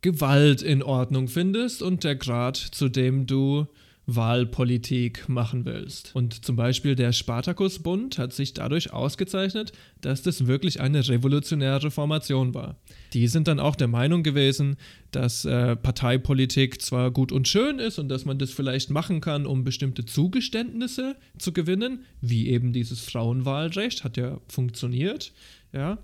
Gewalt 0.00 0.62
in 0.62 0.82
Ordnung 0.82 1.28
findest 1.28 1.82
und 1.82 2.04
der 2.04 2.14
Grad, 2.14 2.56
zu 2.56 2.88
dem 2.88 3.26
du 3.26 3.66
Wahlpolitik 4.06 5.28
machen 5.28 5.64
willst. 5.64 6.14
Und 6.14 6.44
zum 6.44 6.56
Beispiel 6.56 6.94
der 6.94 7.12
Spartakusbund 7.12 8.18
hat 8.18 8.32
sich 8.32 8.52
dadurch 8.52 8.92
ausgezeichnet, 8.92 9.72
dass 10.00 10.22
das 10.22 10.46
wirklich 10.46 10.80
eine 10.80 11.06
revolutionäre 11.08 11.90
Formation 11.90 12.52
war. 12.54 12.76
Die 13.14 13.28
sind 13.28 13.48
dann 13.48 13.60
auch 13.60 13.76
der 13.76 13.88
Meinung 13.88 14.22
gewesen, 14.22 14.76
dass 15.10 15.44
äh, 15.44 15.76
Parteipolitik 15.76 16.82
zwar 16.82 17.10
gut 17.10 17.32
und 17.32 17.48
schön 17.48 17.78
ist 17.78 17.98
und 17.98 18.08
dass 18.08 18.24
man 18.24 18.38
das 18.38 18.50
vielleicht 18.50 18.90
machen 18.90 19.20
kann, 19.20 19.46
um 19.46 19.64
bestimmte 19.64 20.04
Zugeständnisse 20.04 21.16
zu 21.38 21.52
gewinnen, 21.52 22.04
wie 22.20 22.48
eben 22.48 22.72
dieses 22.72 23.00
Frauenwahlrecht, 23.00 24.04
hat 24.04 24.16
ja 24.16 24.40
funktioniert, 24.48 25.32
ja. 25.72 25.98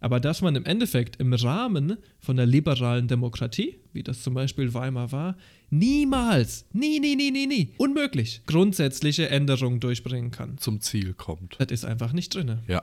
Aber 0.00 0.20
dass 0.20 0.42
man 0.42 0.54
im 0.56 0.64
Endeffekt 0.66 1.16
im 1.20 1.32
Rahmen 1.32 1.96
von 2.20 2.36
der 2.36 2.46
liberalen 2.46 3.08
Demokratie, 3.08 3.80
wie 3.92 4.02
das 4.02 4.22
zum 4.22 4.34
Beispiel 4.34 4.74
Weimar 4.74 5.10
war, 5.10 5.36
niemals, 5.70 6.64
nie, 6.72 7.00
nie, 7.00 7.16
nie, 7.16 7.30
nie, 7.30 7.46
nie, 7.46 7.68
unmöglich 7.78 8.42
grundsätzliche 8.46 9.28
Änderungen 9.28 9.80
durchbringen 9.80 10.30
kann. 10.30 10.58
Zum 10.58 10.80
Ziel 10.80 11.14
kommt. 11.14 11.56
Das 11.58 11.70
ist 11.70 11.84
einfach 11.84 12.12
nicht 12.12 12.34
drin. 12.34 12.58
Ja. 12.68 12.82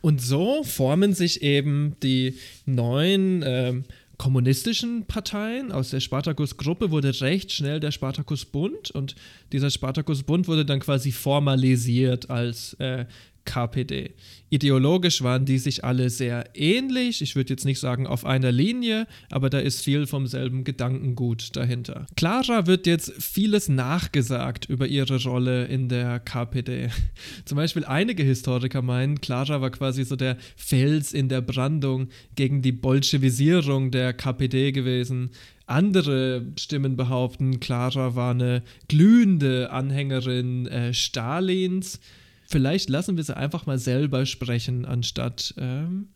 Und 0.00 0.20
so 0.20 0.64
formen 0.64 1.14
sich 1.14 1.42
eben 1.42 1.96
die 2.02 2.36
neuen 2.66 3.42
ähm, 3.46 3.84
kommunistischen 4.18 5.06
Parteien. 5.06 5.72
Aus 5.72 5.90
der 5.90 6.00
Spartakus-Gruppe 6.00 6.90
wurde 6.90 7.18
recht 7.20 7.52
schnell 7.52 7.80
der 7.80 7.90
Spartakus-Bund 7.90 8.90
und 8.90 9.14
dieser 9.52 9.70
Spartakus-Bund 9.70 10.46
wurde 10.46 10.64
dann 10.64 10.80
quasi 10.80 11.10
formalisiert 11.10 12.30
als 12.30 12.74
äh, 12.74 13.06
KPD. 13.44 14.14
Ideologisch 14.50 15.22
waren 15.22 15.44
die 15.44 15.58
sich 15.58 15.84
alle 15.84 16.10
sehr 16.10 16.50
ähnlich. 16.54 17.22
Ich 17.22 17.34
würde 17.34 17.52
jetzt 17.52 17.64
nicht 17.64 17.80
sagen 17.80 18.06
auf 18.06 18.24
einer 18.24 18.52
Linie, 18.52 19.06
aber 19.30 19.50
da 19.50 19.58
ist 19.58 19.82
viel 19.82 20.06
vom 20.06 20.26
selben 20.26 20.64
Gedankengut 20.64 21.56
dahinter. 21.56 22.06
Clara 22.16 22.66
wird 22.66 22.86
jetzt 22.86 23.12
vieles 23.20 23.68
nachgesagt 23.68 24.66
über 24.66 24.86
ihre 24.86 25.22
Rolle 25.24 25.64
in 25.66 25.88
der 25.88 26.20
KPD. 26.20 26.90
Zum 27.44 27.56
Beispiel 27.56 27.84
einige 27.84 28.22
Historiker 28.22 28.82
meinen, 28.82 29.20
Clara 29.20 29.60
war 29.60 29.70
quasi 29.70 30.04
so 30.04 30.14
der 30.14 30.36
Fels 30.56 31.12
in 31.12 31.28
der 31.28 31.40
Brandung 31.40 32.08
gegen 32.36 32.62
die 32.62 32.72
Bolschewisierung 32.72 33.90
der 33.90 34.12
KPD 34.12 34.72
gewesen. 34.72 35.30
Andere 35.66 36.46
Stimmen 36.58 36.96
behaupten, 36.96 37.58
Clara 37.58 38.14
war 38.14 38.32
eine 38.32 38.62
glühende 38.88 39.70
Anhängerin 39.70 40.66
äh, 40.66 40.92
Stalins 40.92 42.00
vielleicht 42.46 42.88
lassen 42.88 43.16
wir 43.16 43.24
sie 43.24 43.36
einfach 43.36 43.66
mal 43.66 43.78
selber 43.78 44.26
sprechen, 44.26 44.84
anstatt 44.84 45.54
ähm, 45.58 46.08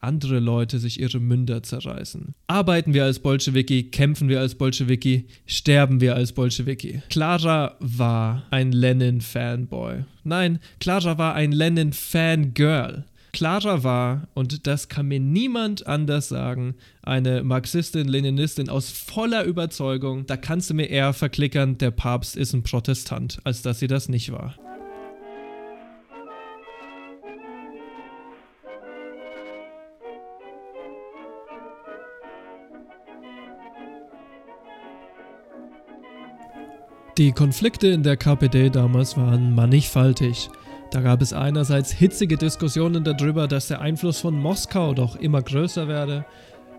andere 0.00 0.38
Leute 0.38 0.78
sich 0.78 1.00
ihre 1.00 1.20
Münder 1.20 1.62
zerreißen. 1.62 2.34
Arbeiten 2.46 2.94
wir 2.94 3.04
als 3.04 3.18
Bolschewiki, 3.18 3.84
kämpfen 3.84 4.28
wir 4.28 4.40
als 4.40 4.54
Bolschewiki, 4.54 5.26
sterben 5.46 6.00
wir 6.00 6.14
als 6.14 6.32
Bolschewiki. 6.32 7.02
Clara 7.08 7.76
war 7.80 8.44
ein 8.50 8.72
Lenin-Fanboy. 8.72 10.04
Nein, 10.24 10.60
Clara 10.80 11.18
war 11.18 11.34
ein 11.34 11.52
Lenin-Fangirl. 11.52 13.04
Clara 13.32 13.82
war, 13.84 14.28
und 14.32 14.66
das 14.66 14.88
kann 14.88 15.08
mir 15.08 15.20
niemand 15.20 15.86
anders 15.86 16.28
sagen, 16.28 16.74
eine 17.02 17.42
Marxistin, 17.42 18.08
Leninistin 18.08 18.70
aus 18.70 18.90
voller 18.90 19.44
Überzeugung. 19.44 20.24
Da 20.24 20.38
kannst 20.38 20.70
du 20.70 20.74
mir 20.74 20.86
eher 20.86 21.12
verklickern, 21.12 21.76
der 21.76 21.90
Papst 21.90 22.34
ist 22.34 22.54
ein 22.54 22.62
Protestant, 22.62 23.38
als 23.44 23.60
dass 23.60 23.78
sie 23.78 23.88
das 23.88 24.08
nicht 24.08 24.32
war. 24.32 24.54
Die 37.18 37.32
Konflikte 37.32 37.86
in 37.86 38.02
der 38.02 38.18
KPD 38.18 38.68
damals 38.68 39.16
waren 39.16 39.54
mannigfaltig. 39.54 40.50
Da 40.90 41.00
gab 41.00 41.22
es 41.22 41.32
einerseits 41.32 41.90
hitzige 41.90 42.36
Diskussionen 42.36 43.04
darüber, 43.04 43.48
dass 43.48 43.68
der 43.68 43.80
Einfluss 43.80 44.20
von 44.20 44.38
Moskau 44.38 44.92
doch 44.92 45.16
immer 45.16 45.40
größer 45.40 45.88
werde. 45.88 46.26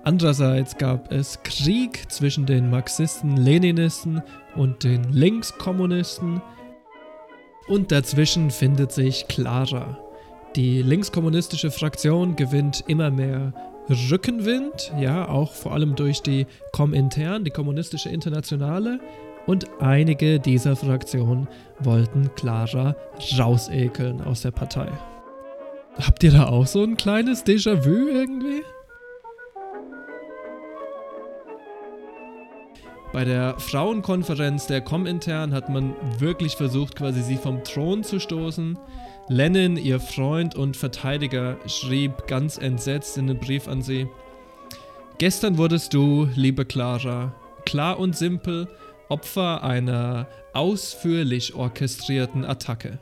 Andererseits 0.03 0.77
gab 0.77 1.11
es 1.11 1.41
Krieg 1.41 2.11
zwischen 2.11 2.45
den 2.45 2.69
Marxisten, 2.69 3.35
Leninisten 3.35 4.21
und 4.55 4.83
den 4.83 5.11
Linkskommunisten. 5.11 6.39
Und 7.67 7.91
dazwischen 7.91 8.51
findet 8.51 8.91
sich 8.91 9.27
Clara. 9.27 9.97
Die 10.55 10.83
linkskommunistische 10.83 11.71
Fraktion 11.71 12.35
gewinnt 12.35 12.83
immer 12.85 13.09
mehr 13.09 13.53
Rückenwind, 13.89 14.93
ja, 14.99 15.27
auch 15.27 15.53
vor 15.53 15.73
allem 15.73 15.95
durch 15.95 16.21
die 16.21 16.45
Komintern, 16.73 17.43
die 17.43 17.51
kommunistische 17.51 18.09
Internationale 18.09 18.99
und 19.47 19.65
einige 19.81 20.39
dieser 20.39 20.75
Fraktionen 20.75 21.47
wollten 21.79 22.29
Clara 22.35 22.95
rausekeln 23.39 24.21
aus 24.21 24.41
der 24.41 24.51
Partei. 24.51 24.89
Habt 25.99 26.23
ihr 26.23 26.31
da 26.31 26.47
auch 26.47 26.67
so 26.67 26.83
ein 26.83 26.95
kleines 26.95 27.43
Déjà-vu 27.43 28.07
irgendwie? 28.09 28.61
Bei 33.13 33.23
der 33.23 33.57
Frauenkonferenz 33.57 34.67
der 34.67 34.81
Komintern 34.81 35.53
hat 35.53 35.69
man 35.69 35.95
wirklich 36.19 36.55
versucht, 36.55 36.95
quasi 36.95 37.23
sie 37.23 37.37
vom 37.37 37.63
Thron 37.63 38.03
zu 38.03 38.19
stoßen. 38.19 38.77
Lenin, 39.29 39.77
ihr 39.77 39.99
Freund 39.99 40.55
und 40.55 40.77
Verteidiger, 40.77 41.57
schrieb 41.65 42.27
ganz 42.27 42.57
entsetzt 42.57 43.17
in 43.17 43.29
einem 43.29 43.39
Brief 43.39 43.67
an 43.67 43.81
sie: 43.81 44.07
Gestern 45.17 45.57
wurdest 45.57 45.93
du, 45.93 46.27
liebe 46.35 46.63
Clara, 46.65 47.33
klar 47.65 47.97
und 47.97 48.15
simpel, 48.15 48.67
Opfer 49.09 49.63
einer 49.63 50.27
ausführlich 50.53 51.53
orchestrierten 51.53 52.45
Attacke. 52.45 52.99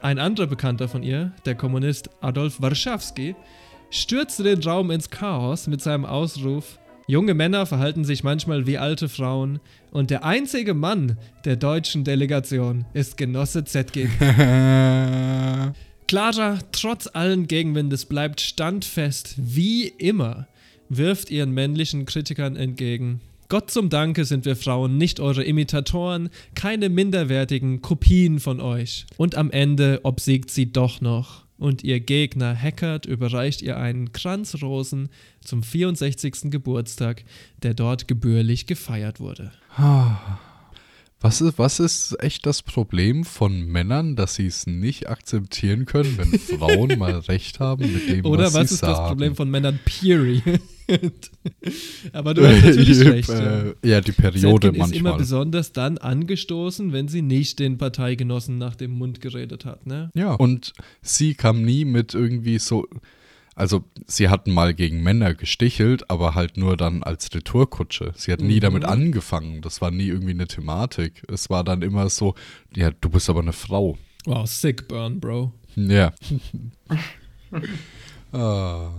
Ein 0.00 0.18
anderer 0.18 0.46
Bekannter 0.46 0.88
von 0.88 1.02
ihr, 1.02 1.32
der 1.44 1.54
Kommunist 1.54 2.10
Adolf 2.20 2.60
Warschawski, 2.60 3.36
stürzte 3.90 4.42
den 4.42 4.62
Raum 4.62 4.90
ins 4.90 5.10
Chaos 5.10 5.66
mit 5.66 5.80
seinem 5.80 6.04
Ausruf 6.04 6.78
Junge 7.10 7.34
Männer 7.34 7.66
verhalten 7.66 8.04
sich 8.04 8.22
manchmal 8.22 8.68
wie 8.68 8.78
alte 8.78 9.08
Frauen 9.08 9.58
und 9.90 10.10
der 10.10 10.24
einzige 10.24 10.74
Mann 10.74 11.18
der 11.44 11.56
deutschen 11.56 12.04
Delegation 12.04 12.84
ist 12.92 13.16
Genosse 13.16 13.64
Zetkin. 13.64 14.08
Clara, 16.06 16.58
trotz 16.70 17.08
allen 17.12 17.48
Gegenwindes, 17.48 18.04
bleibt 18.04 18.40
standfest 18.40 19.34
wie 19.38 19.88
immer, 19.88 20.46
wirft 20.88 21.32
ihren 21.32 21.50
männlichen 21.50 22.06
Kritikern 22.06 22.54
entgegen. 22.54 23.20
Gott 23.50 23.68
zum 23.68 23.88
Danke 23.88 24.24
sind 24.26 24.44
wir 24.44 24.54
Frauen 24.54 24.96
nicht 24.96 25.18
eure 25.18 25.42
Imitatoren, 25.42 26.30
keine 26.54 26.88
minderwertigen 26.88 27.82
Kopien 27.82 28.38
von 28.38 28.60
euch. 28.60 29.06
Und 29.16 29.34
am 29.34 29.50
Ende 29.50 29.98
obsiegt 30.04 30.52
sie 30.52 30.72
doch 30.72 31.00
noch. 31.00 31.46
Und 31.58 31.82
ihr 31.82 31.98
Gegner 31.98 32.54
Hackert 32.54 33.06
überreicht 33.06 33.60
ihr 33.60 33.76
einen 33.76 34.12
Kranz 34.12 34.62
Rosen 34.62 35.08
zum 35.44 35.64
64. 35.64 36.42
Geburtstag, 36.44 37.24
der 37.64 37.74
dort 37.74 38.06
gebührlich 38.06 38.66
gefeiert 38.66 39.18
wurde. 39.18 39.50
Was 41.22 41.40
ist, 41.40 41.58
was 41.58 41.80
ist 41.80 42.22
echt 42.22 42.46
das 42.46 42.62
Problem 42.62 43.24
von 43.24 43.66
Männern, 43.66 44.14
dass 44.14 44.36
sie 44.36 44.46
es 44.46 44.68
nicht 44.68 45.08
akzeptieren 45.08 45.86
können, 45.86 46.16
wenn 46.16 46.38
Frauen 46.38 46.98
mal 47.00 47.18
recht 47.18 47.58
haben 47.58 47.92
mit 47.92 48.08
dem, 48.08 48.24
Oder 48.24 48.44
was, 48.44 48.54
was 48.54 48.68
sie 48.68 48.74
ist 48.76 48.80
sagen? 48.80 48.92
das 48.94 49.08
Problem 49.08 49.34
von 49.34 49.50
Männern? 49.50 49.80
Period. 49.84 50.60
Aber 52.12 52.34
du 52.34 52.46
hast 52.46 52.64
natürlich 52.64 53.00
recht. 53.04 53.28
Ja. 53.28 53.62
Äh, 53.62 53.74
ja, 53.84 54.00
die 54.00 54.12
Periode 54.12 54.68
Zetkin 54.68 54.82
ist 54.82 54.92
immer 54.92 55.02
manchmal. 55.10 55.18
besonders 55.18 55.72
dann 55.72 55.98
angestoßen, 55.98 56.92
wenn 56.92 57.08
sie 57.08 57.22
nicht 57.22 57.58
den 57.58 57.78
Parteigenossen 57.78 58.58
nach 58.58 58.76
dem 58.76 58.92
Mund 58.92 59.20
geredet 59.20 59.64
hat. 59.64 59.86
Ne? 59.86 60.10
Ja. 60.14 60.32
Und 60.34 60.72
sie 61.02 61.34
kam 61.34 61.62
nie 61.62 61.84
mit 61.84 62.14
irgendwie 62.14 62.58
so. 62.58 62.86
Also, 63.56 63.84
sie 64.06 64.28
hatten 64.30 64.52
mal 64.52 64.72
gegen 64.72 65.02
Männer 65.02 65.34
gestichelt, 65.34 66.08
aber 66.08 66.34
halt 66.34 66.56
nur 66.56 66.76
dann 66.78 67.02
als 67.02 67.34
Retourkutsche. 67.34 68.12
Sie 68.16 68.32
hat 68.32 68.40
nie 68.40 68.56
Mhm. 68.56 68.60
damit 68.60 68.84
angefangen. 68.86 69.60
Das 69.60 69.80
war 69.82 69.90
nie 69.90 70.06
irgendwie 70.06 70.30
eine 70.30 70.46
Thematik. 70.46 71.22
Es 71.28 71.50
war 71.50 71.62
dann 71.62 71.82
immer 71.82 72.08
so, 72.08 72.34
ja, 72.74 72.90
du 72.90 73.10
bist 73.10 73.28
aber 73.28 73.40
eine 73.40 73.52
Frau. 73.52 73.98
Wow, 74.24 74.46
sick 74.48 74.88
burn, 74.88 75.20
Bro. 75.20 75.52
Ja. 75.76 76.12
ah. 78.32 78.90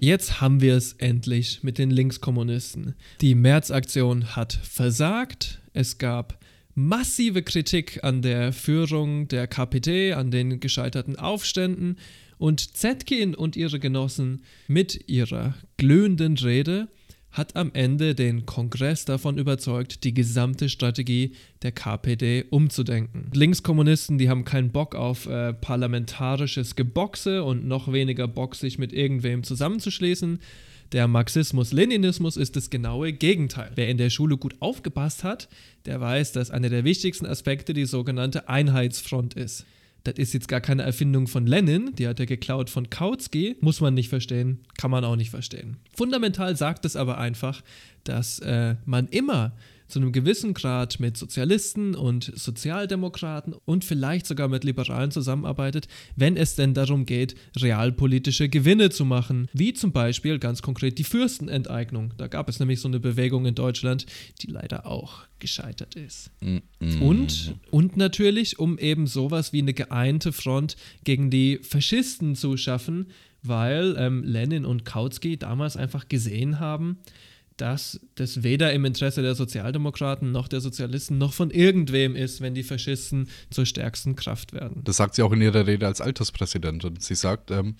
Jetzt 0.00 0.40
haben 0.40 0.60
wir 0.60 0.76
es 0.76 0.92
endlich 0.94 1.62
mit 1.62 1.78
den 1.78 1.90
Linkskommunisten. 1.90 2.94
Die 3.20 3.34
Märzaktion 3.34 4.36
hat 4.36 4.52
versagt. 4.52 5.60
Es 5.72 5.98
gab 5.98 6.38
massive 6.74 7.42
Kritik 7.42 8.04
an 8.04 8.22
der 8.22 8.52
Führung 8.52 9.26
der 9.26 9.48
KPD, 9.48 10.12
an 10.12 10.30
den 10.30 10.60
gescheiterten 10.60 11.16
Aufständen 11.16 11.98
und 12.38 12.76
Zetkin 12.76 13.34
und 13.34 13.56
ihre 13.56 13.80
Genossen 13.80 14.42
mit 14.68 15.08
ihrer 15.08 15.54
glühenden 15.76 16.36
Rede 16.38 16.88
hat 17.30 17.56
am 17.56 17.70
Ende 17.74 18.14
den 18.14 18.46
Kongress 18.46 19.04
davon 19.04 19.38
überzeugt, 19.38 20.04
die 20.04 20.14
gesamte 20.14 20.68
Strategie 20.68 21.32
der 21.62 21.72
KPD 21.72 22.44
umzudenken. 22.50 23.30
Linkskommunisten, 23.32 24.18
die 24.18 24.28
haben 24.28 24.44
keinen 24.44 24.70
Bock 24.70 24.94
auf 24.94 25.26
äh, 25.26 25.52
parlamentarisches 25.52 26.74
Geboxe 26.74 27.44
und 27.44 27.66
noch 27.66 27.92
weniger 27.92 28.26
Bock, 28.26 28.54
sich 28.54 28.78
mit 28.78 28.92
irgendwem 28.92 29.42
zusammenzuschließen. 29.44 30.40
Der 30.92 31.06
Marxismus-Leninismus 31.06 32.38
ist 32.38 32.56
das 32.56 32.70
genaue 32.70 33.12
Gegenteil. 33.12 33.72
Wer 33.74 33.88
in 33.88 33.98
der 33.98 34.08
Schule 34.08 34.38
gut 34.38 34.56
aufgepasst 34.60 35.22
hat, 35.22 35.48
der 35.84 36.00
weiß, 36.00 36.32
dass 36.32 36.50
einer 36.50 36.70
der 36.70 36.84
wichtigsten 36.84 37.26
Aspekte 37.26 37.74
die 37.74 37.84
sogenannte 37.84 38.48
Einheitsfront 38.48 39.34
ist. 39.34 39.66
Das 40.12 40.18
ist 40.18 40.32
jetzt 40.34 40.48
gar 40.48 40.60
keine 40.60 40.82
Erfindung 40.82 41.26
von 41.26 41.46
Lenin, 41.46 41.94
die 41.96 42.08
hat 42.08 42.18
er 42.20 42.26
geklaut 42.26 42.70
von 42.70 42.88
Kautsky, 42.88 43.56
muss 43.60 43.80
man 43.80 43.94
nicht 43.94 44.08
verstehen, 44.08 44.60
kann 44.78 44.90
man 44.90 45.04
auch 45.04 45.16
nicht 45.16 45.30
verstehen. 45.30 45.76
Fundamental 45.94 46.56
sagt 46.56 46.84
es 46.84 46.96
aber 46.96 47.18
einfach, 47.18 47.62
dass 48.04 48.38
äh, 48.38 48.76
man 48.84 49.08
immer 49.08 49.52
zu 49.88 49.98
einem 49.98 50.12
gewissen 50.12 50.54
Grad 50.54 51.00
mit 51.00 51.16
Sozialisten 51.16 51.94
und 51.94 52.30
Sozialdemokraten 52.34 53.54
und 53.64 53.84
vielleicht 53.84 54.26
sogar 54.26 54.48
mit 54.48 54.64
Liberalen 54.64 55.10
zusammenarbeitet, 55.10 55.88
wenn 56.14 56.36
es 56.36 56.54
denn 56.54 56.74
darum 56.74 57.06
geht, 57.06 57.34
realpolitische 57.56 58.48
Gewinne 58.48 58.90
zu 58.90 59.04
machen, 59.04 59.48
wie 59.52 59.72
zum 59.72 59.92
Beispiel 59.92 60.38
ganz 60.38 60.62
konkret 60.62 60.98
die 60.98 61.04
Fürstenenteignung. 61.04 62.12
Da 62.18 62.28
gab 62.28 62.48
es 62.48 62.60
nämlich 62.60 62.80
so 62.80 62.88
eine 62.88 63.00
Bewegung 63.00 63.46
in 63.46 63.54
Deutschland, 63.54 64.06
die 64.42 64.48
leider 64.48 64.86
auch 64.86 65.22
gescheitert 65.38 65.94
ist. 65.94 66.30
Mm 66.40 66.58
-mm. 66.80 67.00
Und, 67.00 67.54
und 67.70 67.96
natürlich, 67.96 68.58
um 68.58 68.78
eben 68.78 69.06
sowas 69.06 69.52
wie 69.52 69.62
eine 69.62 69.74
geeinte 69.74 70.32
Front 70.32 70.76
gegen 71.04 71.30
die 71.30 71.58
Faschisten 71.62 72.34
zu 72.34 72.56
schaffen, 72.56 73.06
weil 73.42 73.94
ähm, 73.98 74.24
Lenin 74.24 74.64
und 74.64 74.84
Kautsky 74.84 75.36
damals 75.36 75.76
einfach 75.76 76.08
gesehen 76.08 76.58
haben, 76.60 76.98
dass 77.58 78.00
das 78.14 78.42
weder 78.42 78.72
im 78.72 78.84
Interesse 78.84 79.20
der 79.20 79.34
Sozialdemokraten 79.34 80.32
noch 80.32 80.48
der 80.48 80.60
Sozialisten 80.60 81.18
noch 81.18 81.32
von 81.32 81.50
irgendwem 81.50 82.16
ist, 82.16 82.40
wenn 82.40 82.54
die 82.54 82.62
Faschisten 82.62 83.28
zur 83.50 83.66
stärksten 83.66 84.16
Kraft 84.16 84.52
werden. 84.52 84.82
Das 84.84 84.96
sagt 84.96 85.14
sie 85.14 85.22
auch 85.22 85.32
in 85.32 85.42
ihrer 85.42 85.66
Rede 85.66 85.86
als 85.86 86.00
Alterspräsidentin. 86.00 86.96
Sie 87.00 87.14
sagt, 87.14 87.50
ähm, 87.50 87.74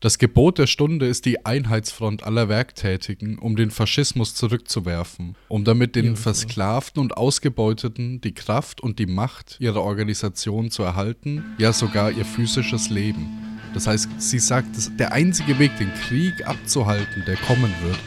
das 0.00 0.18
Gebot 0.18 0.58
der 0.58 0.66
Stunde 0.66 1.06
ist 1.06 1.24
die 1.24 1.46
Einheitsfront 1.46 2.22
aller 2.22 2.50
Werktätigen, 2.50 3.38
um 3.38 3.56
den 3.56 3.70
Faschismus 3.70 4.34
zurückzuwerfen, 4.34 5.36
um 5.48 5.64
damit 5.64 5.96
den 5.96 6.06
ja, 6.06 6.14
Versklavten 6.16 7.00
und 7.00 7.16
Ausgebeuteten 7.16 8.20
die 8.20 8.34
Kraft 8.34 8.82
und 8.82 8.98
die 8.98 9.06
Macht 9.06 9.56
ihrer 9.58 9.82
Organisation 9.82 10.70
zu 10.70 10.82
erhalten, 10.82 11.44
ja 11.58 11.72
sogar 11.72 12.10
ihr 12.10 12.26
physisches 12.26 12.90
Leben. 12.90 13.26
Das 13.72 13.86
heißt, 13.86 14.08
sie 14.18 14.38
sagt, 14.38 14.98
der 14.98 15.12
einzige 15.12 15.58
Weg, 15.58 15.76
den 15.78 15.92
Krieg 15.94 16.46
abzuhalten, 16.46 17.24
der 17.26 17.36
kommen 17.36 17.72
wird, 17.82 17.98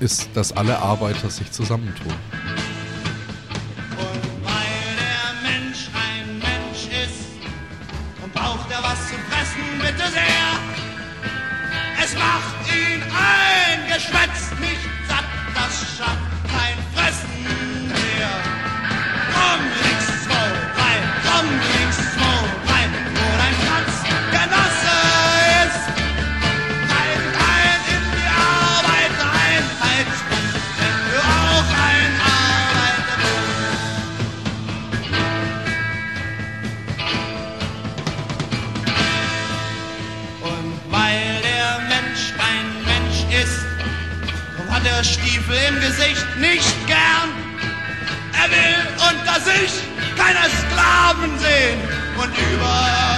ist, 0.00 0.28
dass 0.34 0.52
alle 0.52 0.78
Arbeiter 0.78 1.30
sich 1.30 1.50
zusammentun. 1.52 2.12
Im 45.68 45.80
Gesicht 45.80 46.26
nicht 46.38 46.86
gern. 46.86 47.30
Er 48.32 48.50
will 48.50 48.76
unter 49.10 49.40
sich 49.40 49.72
keine 50.16 50.48
Sklaven 50.50 51.38
sehen 51.38 51.80
und 52.16 52.32
über 52.52 53.15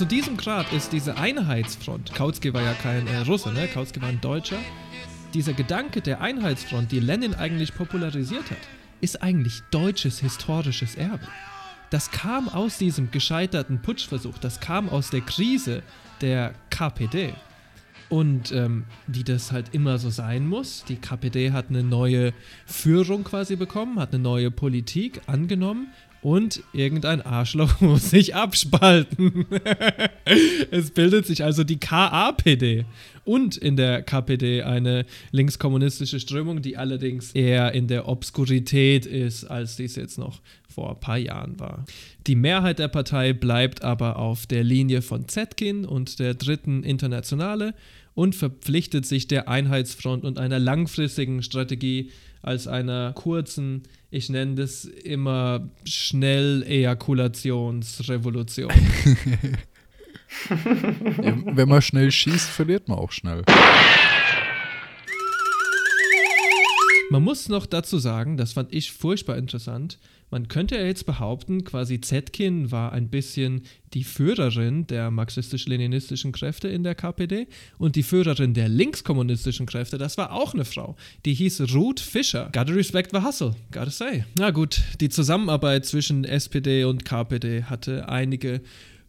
zu 0.00 0.06
diesem 0.06 0.38
Grad 0.38 0.72
ist 0.72 0.94
diese 0.94 1.18
Einheitsfront, 1.18 2.14
Kautsky 2.14 2.54
war 2.54 2.62
ja 2.62 2.72
kein 2.72 3.06
äh, 3.06 3.18
Russe, 3.18 3.52
ne? 3.52 3.68
Kautsky 3.68 4.00
war 4.00 4.08
ein 4.08 4.22
Deutscher, 4.22 4.56
dieser 5.34 5.52
Gedanke 5.52 6.00
der 6.00 6.22
Einheitsfront, 6.22 6.90
die 6.90 7.00
Lenin 7.00 7.34
eigentlich 7.34 7.74
popularisiert 7.74 8.50
hat, 8.50 8.56
ist 9.02 9.22
eigentlich 9.22 9.60
deutsches 9.70 10.18
historisches 10.20 10.94
Erbe. 10.94 11.28
Das 11.90 12.10
kam 12.10 12.48
aus 12.48 12.78
diesem 12.78 13.10
gescheiterten 13.10 13.82
Putschversuch, 13.82 14.38
das 14.38 14.60
kam 14.60 14.88
aus 14.88 15.10
der 15.10 15.20
Krise 15.20 15.82
der 16.22 16.54
KPD. 16.70 17.34
Und 18.08 18.52
ähm, 18.52 18.84
wie 19.06 19.22
das 19.22 19.52
halt 19.52 19.74
immer 19.74 19.98
so 19.98 20.08
sein 20.08 20.46
muss, 20.46 20.82
die 20.84 20.96
KPD 20.96 21.52
hat 21.52 21.66
eine 21.68 21.82
neue 21.82 22.32
Führung 22.64 23.22
quasi 23.22 23.54
bekommen, 23.54 24.00
hat 24.00 24.14
eine 24.14 24.22
neue 24.22 24.50
Politik 24.50 25.20
angenommen 25.26 25.88
und 26.22 26.62
irgendein 26.72 27.22
Arschloch 27.22 27.80
muss 27.80 28.10
sich 28.10 28.34
abspalten. 28.34 29.46
es 30.70 30.90
bildet 30.90 31.26
sich 31.26 31.44
also 31.44 31.64
die 31.64 31.78
KAPD 31.78 32.84
und 33.24 33.56
in 33.56 33.76
der 33.76 34.02
KPD 34.02 34.62
eine 34.62 35.06
linkskommunistische 35.30 36.20
Strömung, 36.20 36.62
die 36.62 36.76
allerdings 36.76 37.32
eher 37.32 37.72
in 37.72 37.86
der 37.86 38.08
Obskurität 38.08 39.06
ist, 39.06 39.44
als 39.44 39.76
dies 39.76 39.96
jetzt 39.96 40.18
noch 40.18 40.40
vor 40.68 40.90
ein 40.90 41.00
paar 41.00 41.18
Jahren 41.18 41.58
war. 41.58 41.84
Die 42.26 42.36
Mehrheit 42.36 42.78
der 42.78 42.88
Partei 42.88 43.32
bleibt 43.32 43.82
aber 43.82 44.16
auf 44.16 44.46
der 44.46 44.64
Linie 44.64 45.02
von 45.02 45.28
Zetkin 45.28 45.84
und 45.84 46.18
der 46.18 46.34
dritten 46.34 46.82
Internationale 46.82 47.74
und 48.14 48.34
verpflichtet 48.34 49.06
sich 49.06 49.28
der 49.28 49.48
Einheitsfront 49.48 50.24
und 50.24 50.38
einer 50.38 50.58
langfristigen 50.58 51.42
Strategie 51.42 52.10
als 52.42 52.66
einer 52.66 53.12
kurzen, 53.12 53.82
ich 54.10 54.28
nenne 54.28 54.56
das 54.56 54.84
immer 54.84 55.68
schnell 55.84 56.64
Ejakulationsrevolution. 56.64 58.70
ja, 61.22 61.38
wenn 61.44 61.68
man 61.68 61.80
schnell 61.80 62.10
schießt, 62.10 62.48
verliert 62.48 62.88
man 62.88 62.98
auch 62.98 63.12
schnell. 63.12 63.44
Man 67.10 67.22
muss 67.22 67.48
noch 67.48 67.66
dazu 67.66 67.98
sagen, 67.98 68.36
das 68.36 68.52
fand 68.52 68.72
ich 68.72 68.92
furchtbar 68.92 69.36
interessant, 69.36 69.98
man 70.30 70.48
könnte 70.48 70.76
ja 70.76 70.84
jetzt 70.84 71.06
behaupten, 71.06 71.64
quasi 71.64 72.00
Zetkin 72.00 72.70
war 72.70 72.92
ein 72.92 73.08
bisschen 73.08 73.62
die 73.94 74.04
Führerin 74.04 74.86
der 74.86 75.10
marxistisch-leninistischen 75.10 76.32
Kräfte 76.32 76.68
in 76.68 76.84
der 76.84 76.94
KPD 76.94 77.48
und 77.78 77.96
die 77.96 78.02
Führerin 78.02 78.54
der 78.54 78.68
linkskommunistischen 78.68 79.66
Kräfte, 79.66 79.98
das 79.98 80.16
war 80.16 80.32
auch 80.32 80.54
eine 80.54 80.64
Frau. 80.64 80.96
Die 81.24 81.34
hieß 81.34 81.74
Ruth 81.74 81.98
Fischer. 81.98 82.50
Gotta 82.52 82.72
respect 82.72 83.10
the 83.12 83.22
hustle, 83.22 83.56
gotta 83.72 83.90
say. 83.90 84.24
Na 84.38 84.50
gut, 84.50 84.80
die 85.00 85.08
Zusammenarbeit 85.08 85.86
zwischen 85.86 86.24
SPD 86.24 86.84
und 86.84 87.04
KPD 87.04 87.64
hatte 87.64 88.08
einige 88.08 88.60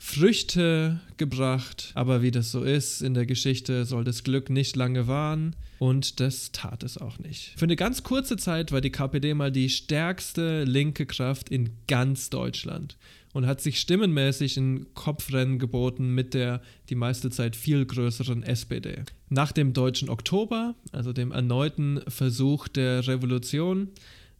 Früchte 0.03 0.99
gebracht, 1.17 1.91
aber 1.93 2.23
wie 2.23 2.31
das 2.31 2.51
so 2.51 2.63
ist, 2.63 3.03
in 3.03 3.13
der 3.13 3.27
Geschichte 3.27 3.85
soll 3.85 4.03
das 4.03 4.23
Glück 4.23 4.49
nicht 4.49 4.75
lange 4.75 5.07
wahren 5.07 5.55
und 5.77 6.19
das 6.19 6.51
tat 6.51 6.81
es 6.81 6.97
auch 6.97 7.19
nicht. 7.19 7.53
Für 7.55 7.65
eine 7.65 7.75
ganz 7.75 8.01
kurze 8.01 8.35
Zeit 8.35 8.71
war 8.71 8.81
die 8.81 8.89
KPD 8.89 9.35
mal 9.35 9.51
die 9.51 9.69
stärkste 9.69 10.63
linke 10.63 11.05
Kraft 11.05 11.49
in 11.49 11.69
ganz 11.87 12.31
Deutschland 12.31 12.97
und 13.33 13.45
hat 13.45 13.61
sich 13.61 13.79
stimmenmäßig 13.79 14.57
ein 14.57 14.87
Kopfrennen 14.95 15.59
geboten 15.59 16.15
mit 16.15 16.33
der 16.33 16.63
die 16.89 16.95
meiste 16.95 17.29
Zeit 17.29 17.55
viel 17.55 17.85
größeren 17.85 18.41
SPD. 18.41 19.03
Nach 19.29 19.51
dem 19.51 19.71
deutschen 19.71 20.09
Oktober, 20.09 20.73
also 20.91 21.13
dem 21.13 21.31
erneuten 21.31 22.01
Versuch 22.07 22.67
der 22.67 23.07
Revolution, 23.07 23.89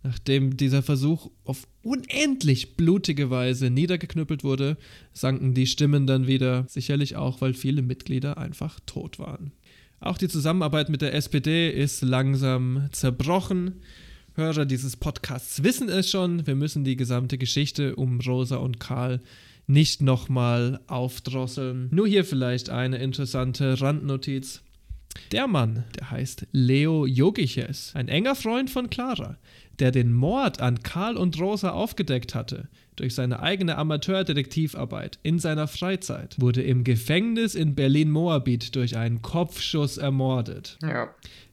Nachdem 0.04 0.58
dieser 0.58 0.82
Versuch 0.82 1.30
auf 1.44 1.68
unendlich 1.84 2.76
blutige 2.76 3.30
Weise 3.30 3.70
niedergeknüppelt 3.70 4.44
wurde, 4.44 4.78
sanken 5.14 5.54
die 5.54 5.68
Stimmen 5.68 6.08
dann 6.08 6.26
wieder, 6.26 6.66
sicherlich 6.68 7.16
auch, 7.16 7.42
weil 7.42 7.54
viele 7.54 7.84
Mitglieder 7.84 8.38
einfach 8.38 8.80
tot 8.86 9.20
waren. 9.20 9.52
Auch 10.00 10.18
die 10.18 10.28
Zusammenarbeit 10.28 10.90
mit 10.90 11.04
der 11.04 11.14
SPD 11.14 11.70
ist 11.70 12.02
langsam 12.02 12.90
zerbrochen. 12.92 13.82
Hörer 14.34 14.66
dieses 14.66 14.98
Podcasts 14.98 15.64
wissen 15.64 15.90
es 15.90 16.10
schon, 16.10 16.48
wir 16.48 16.56
müssen 16.56 16.84
die 16.84 16.96
gesamte 16.96 17.38
Geschichte 17.38 17.96
um 17.96 18.20
Rosa 18.22 18.56
und 18.56 18.80
Karl 18.80 19.22
nicht 19.68 20.02
nochmal 20.02 20.80
aufdrosseln. 20.88 21.90
Nur 21.92 22.08
hier 22.08 22.26
vielleicht 22.26 22.72
eine 22.72 22.98
interessante 22.98 23.80
Randnotiz. 23.80 24.64
Der 25.32 25.48
Mann, 25.48 25.84
der 25.98 26.12
heißt 26.12 26.48
Leo 26.52 27.06
Jogiches, 27.06 27.92
ein 27.96 28.08
enger 28.08 28.36
Freund 28.36 28.70
von 28.70 28.90
Clara, 28.90 29.38
der 29.80 29.92
den 29.92 30.14
Mord 30.14 30.62
an 30.62 30.84
Karl 30.84 31.18
und 31.18 31.40
Rosa 31.40 31.72
aufgedeckt 31.72 32.36
hatte, 32.36 32.68
durch 32.98 33.16
seine 33.16 33.40
eigene 33.42 33.78
Amateurdetektivarbeit 33.78 35.20
in 35.24 35.40
seiner 35.40 35.68
Freizeit, 35.68 36.36
wurde 36.40 36.62
im 36.62 36.84
Gefängnis 36.84 37.56
in 37.56 37.76
Berlin-Moabit 37.76 38.76
durch 38.76 38.98
einen 38.98 39.22
Kopfschuss 39.22 39.98
ermordet. 39.98 40.78
Ja. 40.82 41.10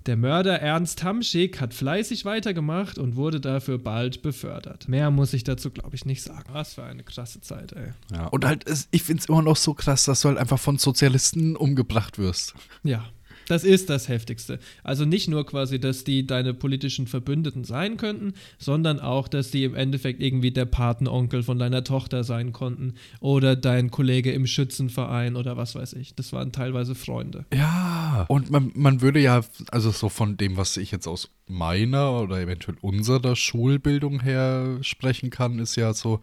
Der 0.07 0.17
Mörder 0.17 0.59
Ernst 0.61 1.05
Hamschick 1.05 1.61
hat 1.61 1.75
fleißig 1.75 2.25
weitergemacht 2.25 2.99
und 2.99 3.17
wurde 3.17 3.41
dafür 3.41 3.79
bald 3.79 4.23
befördert. 4.23 4.89
Mehr 4.89 5.11
muss 5.11 5.33
ich 5.35 5.45
dazu, 5.45 5.71
glaube 5.71 5.97
ich, 5.97 6.07
nicht 6.07 6.23
sagen. 6.23 6.49
Was 6.53 6.75
für 6.75 6.85
eine 6.85 7.03
krasse 7.05 7.41
Zeit, 7.41 7.73
ey. 7.73 7.93
Ja, 8.13 8.27
und 8.29 8.45
halt, 8.47 8.67
es- 8.69 8.89
ich 8.91 9.03
finde 9.03 9.21
es 9.23 9.29
immer 9.29 9.43
noch 9.43 9.57
so 9.57 9.75
krass, 9.75 10.05
dass 10.05 10.23
du 10.23 10.29
halt 10.29 10.39
einfach 10.39 10.59
von 10.59 10.79
Sozialisten 10.79 11.57
umgebracht 11.57 12.19
wirst. 12.19 12.55
Ja, 12.85 13.05
das 13.49 13.65
ist 13.65 13.91
das 13.91 14.09
Heftigste. 14.09 14.59
Also 14.85 15.05
nicht 15.05 15.29
nur 15.29 15.45
quasi, 15.47 15.81
dass 15.81 16.05
die 16.05 16.27
deine 16.27 16.55
politischen 16.55 17.07
Verbündeten 17.07 17.65
sein 17.65 17.97
könnten, 17.97 18.35
sondern 18.59 19.01
auch, 19.01 19.29
dass 19.29 19.51
die 19.51 19.65
im 19.65 19.75
Endeffekt 19.75 20.23
irgendwie 20.23 20.51
der 20.51 20.67
Patenonkel 20.67 21.43
von 21.43 21.59
deiner 21.59 21.83
Tochter 21.83 22.25
sein 22.25 22.53
konnten 22.53 22.95
oder 23.21 23.57
dein 23.57 23.91
Kollege 23.91 24.33
im 24.33 24.47
Schützenverein 24.47 25.37
oder 25.37 25.57
was 25.57 25.75
weiß 25.75 25.95
ich. 25.95 26.15
Das 26.15 26.33
waren 26.33 26.53
teilweise 26.53 26.95
Freunde. 26.95 27.47
Ja. 27.53 28.27
Und 28.29 28.51
man, 28.51 28.71
man 28.75 29.01
würde 29.01 29.21
ja, 29.21 29.43
also 29.71 29.91
so 29.91 30.09
von 30.09 30.37
dem, 30.37 30.57
was 30.57 30.77
ich 30.77 30.91
jetzt 30.91 31.07
aus 31.07 31.31
meiner 31.47 32.21
oder 32.21 32.41
eventuell 32.41 32.77
unserer 32.81 33.35
Schulbildung 33.35 34.21
her 34.21 34.79
sprechen 34.83 35.31
kann, 35.31 35.59
ist 35.59 35.77
ja 35.77 35.95
so, 35.95 36.21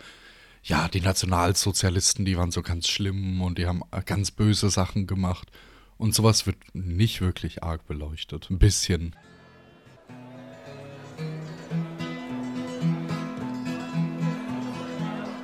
ja, 0.63 0.87
die 0.87 1.01
Nationalsozialisten, 1.01 2.25
die 2.25 2.37
waren 2.37 2.51
so 2.51 2.61
ganz 2.61 2.87
schlimm 2.87 3.41
und 3.41 3.57
die 3.57 3.67
haben 3.67 3.81
ganz 4.05 4.31
böse 4.31 4.69
Sachen 4.69 5.07
gemacht. 5.07 5.51
Und 5.97 6.13
sowas 6.13 6.45
wird 6.45 6.57
nicht 6.73 7.21
wirklich 7.21 7.63
arg 7.63 7.85
beleuchtet. 7.87 8.49
Ein 8.49 8.59
bisschen. 8.59 9.15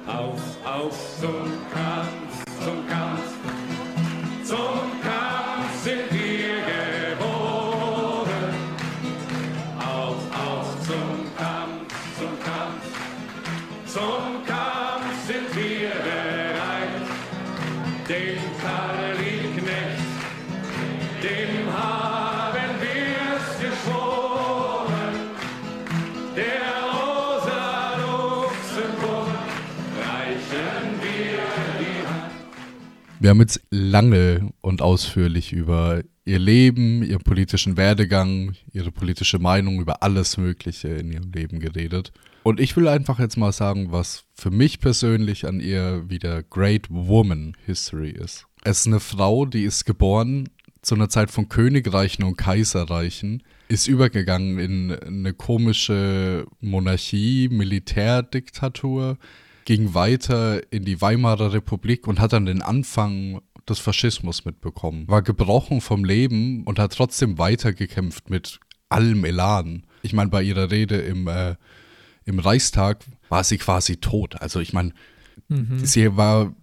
Auf, 0.08 0.66
auf 0.66 1.20
zum 1.20 1.46
Kampf, 1.74 2.21
Wir 33.22 33.30
haben 33.30 33.40
jetzt 33.40 33.62
lange 33.70 34.52
und 34.62 34.82
ausführlich 34.82 35.54
über 35.54 36.02
ihr 36.26 36.40
Leben, 36.40 37.04
ihren 37.04 37.22
politischen 37.22 37.78
Werdegang, 37.78 38.56
ihre 38.74 38.92
politische 38.92 39.38
Meinung 39.38 39.80
über 39.80 40.02
alles 40.02 40.38
Mögliche 40.38 40.88
in 40.88 41.12
ihrem 41.12 41.32
Leben 41.32 41.60
geredet. 41.60 42.12
Und 42.42 42.60
ich 42.60 42.76
will 42.76 42.88
einfach 42.88 43.20
jetzt 43.20 43.38
mal 43.38 43.52
sagen, 43.52 43.92
was 43.92 44.24
für 44.34 44.50
mich 44.50 44.80
persönlich 44.80 45.46
an 45.46 45.60
ihr 45.60 46.10
wieder 46.10 46.42
Great 46.42 46.88
Woman 46.90 47.56
History 47.68 48.10
ist. 48.10 48.48
Es 48.64 48.80
ist 48.80 48.88
eine 48.88 49.00
Frau, 49.00 49.46
die 49.46 49.66
ist 49.66 49.86
geboren 49.86 50.50
zu 50.82 50.96
einer 50.96 51.10
Zeit 51.10 51.30
von 51.30 51.48
Königreichen 51.48 52.24
und 52.24 52.38
Kaiserreichen, 52.38 53.44
ist 53.68 53.88
übergegangen 53.88 54.58
in 54.58 54.92
eine 54.92 55.34
komische 55.36 56.48
Monarchie, 56.60 57.50
Militärdiktatur, 57.52 59.20
ging 59.66 59.94
weiter 59.94 60.62
in 60.72 60.86
die 60.86 61.02
Weimarer 61.02 61.54
Republik 61.54 62.08
und 62.08 62.20
hat 62.20 62.34
dann 62.34 62.46
den 62.46 62.62
Anfang 62.62 63.42
des 63.68 63.80
Faschismus 63.80 64.46
mitbekommen. 64.46 65.08
War 65.08 65.22
gebrochen 65.22 65.82
vom 65.82 66.04
Leben 66.04 66.64
und 66.64 66.80
hat 66.80 66.94
trotzdem 66.94 67.38
weitergekämpft 67.38 68.30
mit 68.30 68.60
allem 68.90 69.24
Elan. 69.24 69.86
Ich 70.02 70.14
meine, 70.14 70.30
bei 70.30 70.42
ihrer 70.42 70.72
Rede 70.72 70.98
im, 70.98 71.28
äh, 71.28 71.56
im 72.26 72.40
Reichstag 72.40 73.06
war 73.30 73.44
sie 73.44 73.58
quasi 73.58 73.98
tot. 73.98 74.42
Also 74.42 74.60
ich 74.60 74.74
meine, 74.74 74.94
sie 75.84 76.16
war 76.16 76.54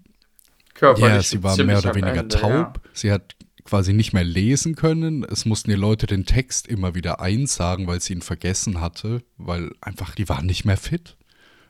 Körperlich 0.75 1.15
ja, 1.15 1.23
sie 1.23 1.43
war 1.43 1.57
mehr 1.57 1.79
oder 1.79 1.95
weniger 1.95 2.21
Ende, 2.21 2.29
taub. 2.29 2.51
ja. 2.53 2.73
Sie 2.93 3.13
hat 3.13 3.35
quasi 3.65 3.93
nicht 3.93 4.13
mehr 4.13 4.25
lesen 4.25 4.77
können. 4.77 5.25
Es 5.25 5.45
mussten 5.45 5.71
die 5.71 5.77
Leute 5.77 6.07
den 6.07 6.25
Text 6.25 6.67
immer 6.67 6.95
wieder 6.95 7.21
einsagen, 7.21 7.87
weil 7.87 8.01
sie 8.01 8.15
ihn 8.15 8.23
vergessen 8.23 8.81
hatte, 8.81 9.23
weil 9.37 9.73
einfach 9.81 10.15
die 10.15 10.29
waren 10.29 10.47
nicht 10.47 10.65
mehr 10.65 10.77
fit. 10.79 11.18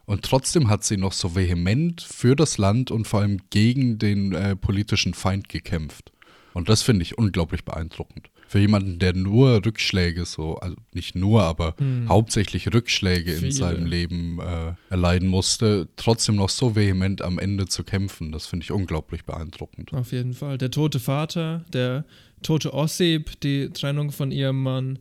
Und 0.08 0.22
trotzdem 0.22 0.70
hat 0.70 0.84
sie 0.84 0.96
noch 0.96 1.12
so 1.12 1.36
vehement 1.36 2.00
für 2.00 2.34
das 2.34 2.56
Land 2.56 2.90
und 2.90 3.06
vor 3.06 3.20
allem 3.20 3.40
gegen 3.50 3.98
den 3.98 4.32
äh, 4.32 4.56
politischen 4.56 5.12
Feind 5.12 5.50
gekämpft. 5.50 6.12
Und 6.54 6.70
das 6.70 6.80
finde 6.80 7.02
ich 7.02 7.18
unglaublich 7.18 7.66
beeindruckend. 7.66 8.30
Für 8.46 8.58
jemanden, 8.58 8.98
der 8.98 9.14
nur 9.14 9.66
Rückschläge 9.66 10.24
so, 10.24 10.56
also 10.56 10.76
nicht 10.94 11.14
nur, 11.14 11.42
aber 11.42 11.74
hauptsächlich 12.08 12.72
Rückschläge 12.72 13.32
in 13.32 13.40
Viele. 13.40 13.52
seinem 13.52 13.84
Leben 13.84 14.40
äh, 14.40 14.72
erleiden 14.88 15.28
musste, 15.28 15.88
trotzdem 15.96 16.36
noch 16.36 16.48
so 16.48 16.74
vehement 16.74 17.20
am 17.20 17.38
Ende 17.38 17.66
zu 17.66 17.84
kämpfen, 17.84 18.32
das 18.32 18.46
finde 18.46 18.64
ich 18.64 18.72
unglaublich 18.72 19.26
beeindruckend. 19.26 19.92
Auf 19.92 20.12
jeden 20.12 20.32
Fall. 20.32 20.56
Der 20.56 20.70
tote 20.70 21.00
Vater, 21.00 21.66
der 21.70 22.06
tote 22.42 22.72
Ossip, 22.72 23.38
die 23.40 23.68
Trennung 23.68 24.10
von 24.10 24.32
ihrem 24.32 24.62
Mann, 24.62 24.98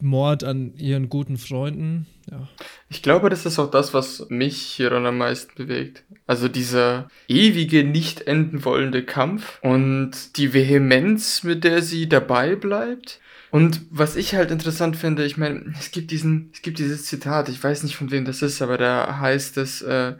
Mord 0.00 0.44
an 0.44 0.74
ihren 0.76 1.08
guten 1.08 1.36
Freunden. 1.36 2.06
Ja. 2.30 2.48
Ich 2.88 3.02
glaube, 3.02 3.28
das 3.28 3.46
ist 3.46 3.58
auch 3.58 3.70
das, 3.70 3.94
was 3.94 4.26
mich 4.30 4.56
hieran 4.60 5.06
am 5.06 5.18
meisten 5.18 5.52
bewegt. 5.56 6.04
Also 6.26 6.48
dieser 6.48 7.08
ewige, 7.28 7.84
nicht 7.84 8.22
enden 8.26 8.64
wollende 8.64 9.04
Kampf 9.04 9.58
und 9.62 10.36
die 10.36 10.54
Vehemenz, 10.54 11.42
mit 11.42 11.64
der 11.64 11.82
sie 11.82 12.08
dabei 12.08 12.56
bleibt. 12.56 13.20
Und 13.50 13.82
was 13.90 14.16
ich 14.16 14.34
halt 14.34 14.50
interessant 14.50 14.96
finde, 14.96 15.24
ich 15.24 15.36
meine, 15.36 15.74
es 15.78 15.92
gibt 15.92 16.10
diesen, 16.10 16.50
es 16.52 16.62
gibt 16.62 16.78
dieses 16.78 17.04
Zitat, 17.04 17.48
ich 17.48 17.62
weiß 17.62 17.84
nicht 17.84 17.96
von 17.96 18.10
wem 18.10 18.24
das 18.24 18.42
ist, 18.42 18.60
aber 18.62 18.78
da 18.78 19.18
heißt 19.20 19.58
es, 19.58 19.80
äh, 19.82 20.14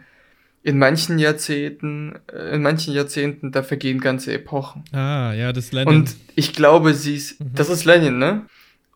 in 0.64 0.78
manchen 0.78 1.18
Jahrzehnten, 1.18 2.14
äh, 2.32 2.54
in 2.54 2.62
manchen 2.62 2.94
Jahrzehnten, 2.94 3.52
da 3.52 3.62
vergehen 3.62 4.00
ganze 4.00 4.32
Epochen. 4.32 4.84
Ah, 4.92 5.32
ja, 5.34 5.52
das 5.52 5.72
Lenin. 5.72 5.94
Und 5.94 6.16
ich 6.36 6.54
glaube, 6.54 6.94
sie 6.94 7.16
ist, 7.16 7.36
das 7.40 7.68
ist 7.68 7.84
Lenin, 7.84 8.18
ne? 8.18 8.46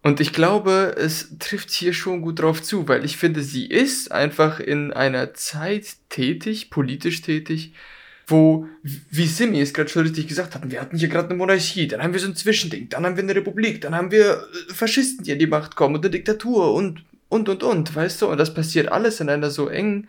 Und 0.02 0.20
ich 0.20 0.32
glaube, 0.32 0.94
es 0.96 1.38
trifft 1.38 1.70
hier 1.70 1.92
schon 1.92 2.22
gut 2.22 2.40
drauf 2.40 2.62
zu, 2.62 2.86
weil 2.88 3.04
ich 3.04 3.16
finde, 3.16 3.42
sie 3.42 3.66
ist 3.66 4.12
einfach 4.12 4.60
in 4.60 4.92
einer 4.92 5.34
Zeit 5.34 5.96
tätig, 6.08 6.70
politisch 6.70 7.20
tätig, 7.22 7.72
wo, 8.26 8.66
wie 8.82 9.26
Simi 9.26 9.60
es 9.60 9.72
gerade 9.72 9.88
schon 9.88 10.02
richtig 10.02 10.28
gesagt 10.28 10.54
hat, 10.54 10.70
wir 10.70 10.80
hatten 10.80 10.98
hier 10.98 11.08
gerade 11.08 11.28
eine 11.28 11.38
Monarchie, 11.38 11.88
dann 11.88 12.02
haben 12.02 12.12
wir 12.12 12.20
so 12.20 12.28
ein 12.28 12.36
Zwischending, 12.36 12.88
dann 12.90 13.04
haben 13.04 13.16
wir 13.16 13.24
eine 13.24 13.34
Republik, 13.34 13.80
dann 13.80 13.94
haben 13.94 14.10
wir 14.10 14.32
äh, 14.32 14.72
Faschisten, 14.72 15.24
die 15.24 15.32
an 15.32 15.38
die 15.38 15.46
Macht 15.46 15.76
kommen 15.76 15.96
und 15.96 16.04
eine 16.04 16.10
Diktatur 16.10 16.74
und, 16.74 17.04
und, 17.30 17.48
und, 17.48 17.62
und, 17.62 17.94
weißt 17.96 18.22
du? 18.22 18.28
Und 18.28 18.38
das 18.38 18.52
passiert 18.52 18.92
alles 18.92 19.20
in 19.20 19.30
einer 19.30 19.50
so 19.50 19.68
eng 19.68 20.02
ge 20.02 20.08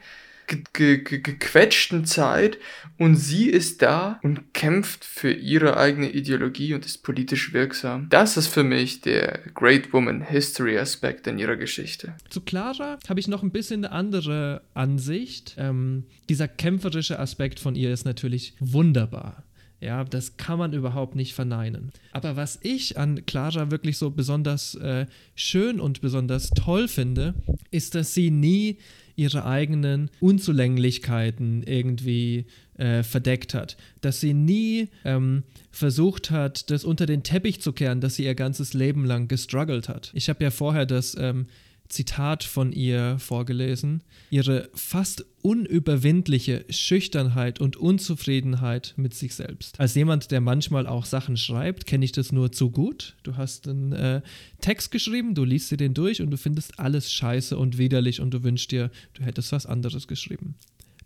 ge 0.73 0.97
ge 0.97 1.19
gequetschten 1.19 2.05
Zeit 2.05 2.57
und 2.97 3.15
sie 3.15 3.49
ist 3.49 3.81
da 3.81 4.19
und 4.23 4.53
kämpft 4.53 5.05
für 5.05 5.31
ihre 5.31 5.77
eigene 5.77 6.09
Ideologie 6.11 6.73
und 6.73 6.85
ist 6.85 7.03
politisch 7.03 7.53
wirksam. 7.53 8.07
Das 8.09 8.37
ist 8.37 8.47
für 8.47 8.63
mich 8.63 9.01
der 9.01 9.39
Great 9.53 9.93
Woman 9.93 10.21
History 10.21 10.77
Aspekt 10.77 11.27
in 11.27 11.39
ihrer 11.39 11.55
Geschichte. 11.55 12.15
Zu 12.29 12.41
Clara 12.41 12.97
habe 13.07 13.19
ich 13.19 13.27
noch 13.27 13.43
ein 13.43 13.51
bisschen 13.51 13.85
eine 13.85 13.93
andere 13.93 14.61
Ansicht. 14.73 15.55
Ähm, 15.57 16.05
dieser 16.27 16.47
kämpferische 16.47 17.19
Aspekt 17.19 17.59
von 17.59 17.75
ihr 17.75 17.91
ist 17.91 18.05
natürlich 18.05 18.55
wunderbar. 18.59 19.43
Ja, 19.81 20.03
das 20.03 20.35
kann 20.35 20.59
man 20.59 20.73
überhaupt 20.73 21.15
nicht 21.15 21.33
verneinen. 21.33 21.91
Aber 22.11 22.35
was 22.35 22.59
ich 22.61 22.97
an 22.97 23.25
Clara 23.25 23.71
wirklich 23.71 23.97
so 23.97 24.11
besonders 24.11 24.75
äh, 24.75 25.05
schön 25.35 25.79
und 25.79 26.01
besonders 26.01 26.49
toll 26.49 26.89
finde, 26.89 27.33
ist, 27.71 27.95
dass 27.95 28.13
sie 28.13 28.29
nie 28.29 28.77
ihre 29.19 29.45
eigenen 29.45 30.09
Unzulänglichkeiten 30.21 31.63
irgendwie 31.63 32.45
äh, 32.77 33.03
verdeckt 33.03 33.53
hat. 33.53 33.77
Dass 34.01 34.19
sie 34.21 34.33
nie 34.33 34.87
ähm, 35.03 35.43
versucht 35.69 36.31
hat, 36.31 36.71
das 36.71 36.85
unter 36.85 37.05
den 37.05 37.23
Teppich 37.23 37.61
zu 37.61 37.73
kehren, 37.73 38.01
dass 38.01 38.15
sie 38.15 38.23
ihr 38.23 38.35
ganzes 38.35 38.73
Leben 38.73 39.05
lang 39.05 39.27
gestruggelt 39.27 39.89
hat. 39.89 40.11
Ich 40.13 40.29
habe 40.29 40.43
ja 40.43 40.51
vorher 40.51 40.85
das 40.85 41.15
ähm, 41.19 41.47
Zitat 41.89 42.43
von 42.43 42.71
ihr 42.71 43.17
vorgelesen. 43.19 44.03
Ihre 44.29 44.69
fast 44.75 45.25
unüberwindliche 45.41 46.65
Schüchternheit 46.69 47.59
und 47.59 47.77
Unzufriedenheit 47.77 48.93
mit 48.95 49.15
sich 49.15 49.33
selbst. 49.33 49.79
Als 49.79 49.95
jemand, 49.95 50.29
der 50.31 50.39
manchmal 50.39 50.85
auch 50.85 51.05
Sachen 51.05 51.35
schreibt, 51.35 51.87
kenne 51.87 52.05
ich 52.05 52.11
das 52.11 52.31
nur 52.31 52.51
zu 52.51 52.69
gut. 52.69 53.15
Du 53.23 53.37
hast 53.37 53.67
einen 53.67 53.91
äh, 53.93 54.21
Text 54.61 54.91
geschrieben, 54.91 55.33
du 55.33 55.43
liest 55.43 55.71
dir 55.71 55.77
den 55.77 55.95
durch 55.95 56.21
und 56.21 56.29
du 56.29 56.37
findest 56.37 56.79
alles 56.79 57.11
scheiße 57.11 57.57
und 57.57 57.77
widerlich 57.79 58.21
und 58.21 58.31
du 58.31 58.43
wünschst 58.43 58.71
dir, 58.71 58.91
du 59.15 59.23
hättest 59.23 59.51
was 59.51 59.65
anderes 59.65 60.07
geschrieben. 60.07 60.55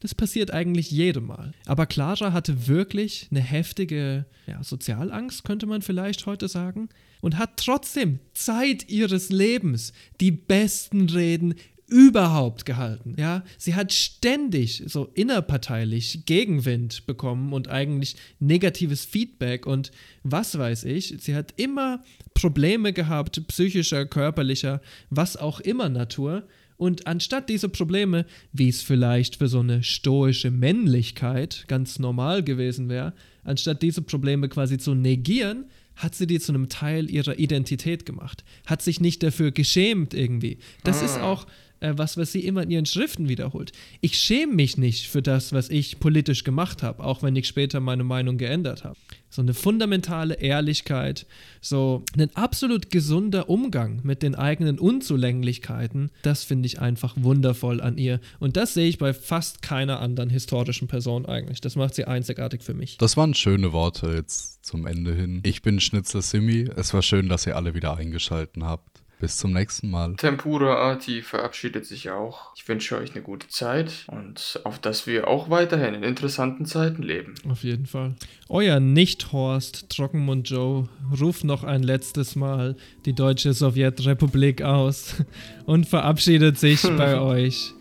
Das 0.01 0.13
passiert 0.13 0.51
eigentlich 0.51 0.91
jedem 0.91 1.27
Mal. 1.27 1.53
Aber 1.65 1.85
Clara 1.85 2.33
hatte 2.33 2.67
wirklich 2.67 3.29
eine 3.31 3.39
heftige 3.39 4.25
ja, 4.47 4.61
Sozialangst, 4.61 5.45
könnte 5.45 5.65
man 5.65 5.81
vielleicht 5.81 6.25
heute 6.25 6.49
sagen, 6.49 6.89
und 7.23 7.37
hat 7.37 7.55
trotzdem 7.55 8.19
Zeit 8.33 8.89
ihres 8.89 9.29
Lebens 9.29 9.93
die 10.19 10.31
besten 10.31 11.09
Reden 11.09 11.55
überhaupt 11.87 12.65
gehalten. 12.65 13.15
Ja, 13.17 13.43
sie 13.57 13.75
hat 13.75 13.93
ständig 13.93 14.83
so 14.87 15.09
innerparteilich 15.13 16.25
Gegenwind 16.25 17.05
bekommen 17.05 17.53
und 17.53 17.69
eigentlich 17.69 18.17
negatives 18.39 19.05
Feedback 19.05 19.65
und 19.65 19.91
was 20.23 20.57
weiß 20.57 20.83
ich. 20.83 21.15
Sie 21.19 21.33
hat 21.33 21.53
immer 21.55 22.03
Probleme 22.33 22.91
gehabt, 22.91 23.47
psychischer, 23.47 24.05
körperlicher, 24.05 24.81
was 25.09 25.37
auch 25.37 25.61
immer 25.61 25.87
Natur. 25.87 26.43
Und 26.75 27.07
anstatt 27.07 27.47
diese 27.47 27.69
Probleme, 27.69 28.25
wie 28.51 28.67
es 28.67 28.81
vielleicht 28.81 29.37
für 29.37 29.47
so 29.47 29.59
eine 29.61 29.81
stoische 29.81 30.51
Männlichkeit 30.51 31.63
ganz 31.69 31.99
normal 31.99 32.43
gewesen 32.43 32.89
wäre, 32.89 33.13
anstatt 33.45 33.81
diese 33.81 34.01
Probleme 34.01 34.49
quasi 34.49 34.77
zu 34.77 34.93
negieren, 34.93 35.67
hat 35.95 36.15
sie 36.15 36.27
die 36.27 36.39
zu 36.39 36.51
einem 36.51 36.69
Teil 36.69 37.09
ihrer 37.09 37.37
Identität 37.39 38.05
gemacht. 38.05 38.43
Hat 38.65 38.81
sich 38.81 38.99
nicht 38.99 39.23
dafür 39.23 39.51
geschämt 39.51 40.13
irgendwie. 40.13 40.57
Das 40.83 41.01
ah. 41.01 41.05
ist 41.05 41.19
auch 41.19 41.45
äh, 41.83 41.97
was, 41.97 42.17
was 42.17 42.31
sie 42.31 42.45
immer 42.45 42.63
in 42.63 42.71
ihren 42.71 42.85
Schriften 42.85 43.29
wiederholt. 43.29 43.71
Ich 44.01 44.17
schäme 44.17 44.53
mich 44.53 44.77
nicht 44.77 45.07
für 45.07 45.21
das, 45.21 45.51
was 45.53 45.69
ich 45.69 45.99
politisch 45.99 46.43
gemacht 46.43 46.81
habe, 46.81 47.03
auch 47.03 47.21
wenn 47.21 47.35
ich 47.35 47.47
später 47.47 47.79
meine 47.79 48.03
Meinung 48.03 48.37
geändert 48.37 48.83
habe. 48.83 48.97
So 49.29 49.41
eine 49.41 49.53
fundamentale 49.53 50.35
Ehrlichkeit, 50.35 51.25
so 51.59 52.03
ein 52.17 52.29
absolut 52.35 52.91
gesunder 52.91 53.49
Umgang 53.49 53.99
mit 54.03 54.21
den 54.21 54.35
eigenen 54.35 54.79
Unzulänglichkeiten, 54.79 56.11
das 56.21 56.43
finde 56.43 56.67
ich 56.67 56.79
einfach 56.79 57.15
wundervoll 57.17 57.81
an 57.81 57.97
ihr. 57.97 58.19
Und 58.39 58.57
das 58.57 58.75
sehe 58.75 58.87
ich 58.87 58.99
bei 58.99 59.13
fast 59.13 59.61
keiner 59.61 59.99
anderen 59.99 60.29
historischen 60.29 60.87
Person 60.87 61.25
eigentlich. 61.25 61.61
Das 61.61 61.75
macht 61.75 61.95
sie 61.95 62.05
einzigartig 62.05 62.61
für 62.61 62.73
mich. 62.73 62.97
Das 62.97 63.17
waren 63.17 63.33
schöne 63.33 63.73
Worte 63.73 64.13
jetzt 64.13 64.63
zum 64.65 64.85
Ende 64.85 65.13
hin. 65.13 65.41
Ich 65.43 65.61
bin 65.61 65.79
Schnitzel 65.79 66.21
Simi. 66.21 66.69
Es 66.75 66.93
war 66.93 67.01
schön, 67.01 67.27
dass 67.27 67.47
ihr 67.47 67.55
alle 67.55 67.73
wieder 67.73 67.97
eingeschalten 67.97 68.63
habt. 68.63 69.02
Bis 69.23 69.37
zum 69.37 69.53
nächsten 69.53 69.89
Mal. 69.89 70.17
Tempura 70.17 70.75
Arti 70.75 71.21
verabschiedet 71.21 71.85
sich 71.85 72.09
auch. 72.09 72.53
Ich 72.57 72.67
wünsche 72.67 72.97
euch 72.97 73.13
eine 73.13 73.23
gute 73.23 73.47
Zeit 73.47 74.03
und 74.07 74.59
auf 74.65 74.79
dass 74.79 75.07
wir 75.07 75.29
auch 75.29 75.49
weiterhin 75.49 75.93
in 75.93 76.03
interessanten 76.03 76.65
Zeiten 76.65 77.03
leben. 77.03 77.33
Auf 77.49 77.63
jeden 77.63 77.85
Fall. 77.85 78.15
Euer 78.49 78.81
Nicht-Horst 78.81 79.89
Trockenmund 79.89 80.49
Joe 80.49 80.89
ruft 81.21 81.45
noch 81.45 81.63
ein 81.63 81.83
letztes 81.83 82.35
Mal 82.35 82.75
die 83.05 83.13
Deutsche 83.13 83.53
Sowjetrepublik 83.53 84.61
aus 84.61 85.15
und 85.65 85.87
verabschiedet 85.87 86.59
sich 86.59 86.81
bei 86.97 87.17
euch. 87.17 87.71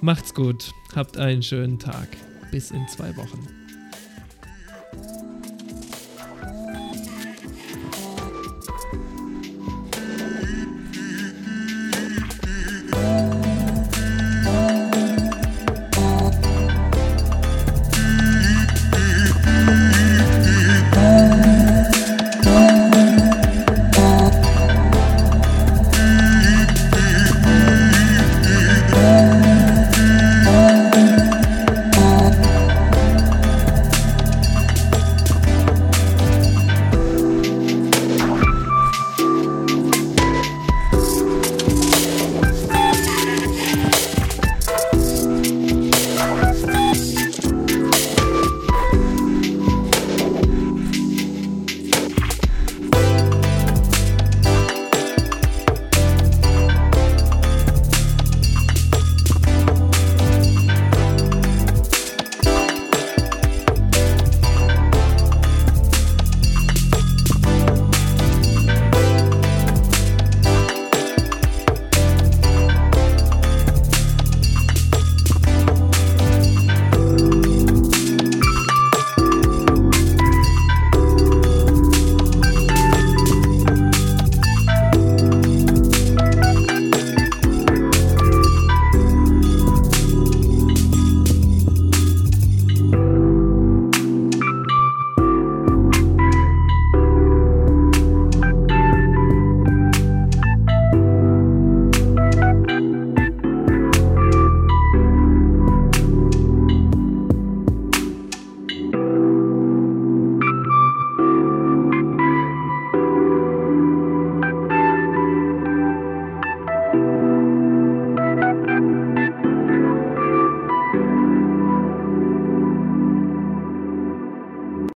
Macht's 0.00 0.32
gut. 0.32 0.72
Habt 0.96 1.18
einen 1.18 1.42
schönen 1.42 1.78
Tag. 1.78 2.08
Bis 2.50 2.70
in 2.70 2.88
zwei 2.88 3.14
Wochen. 3.18 3.57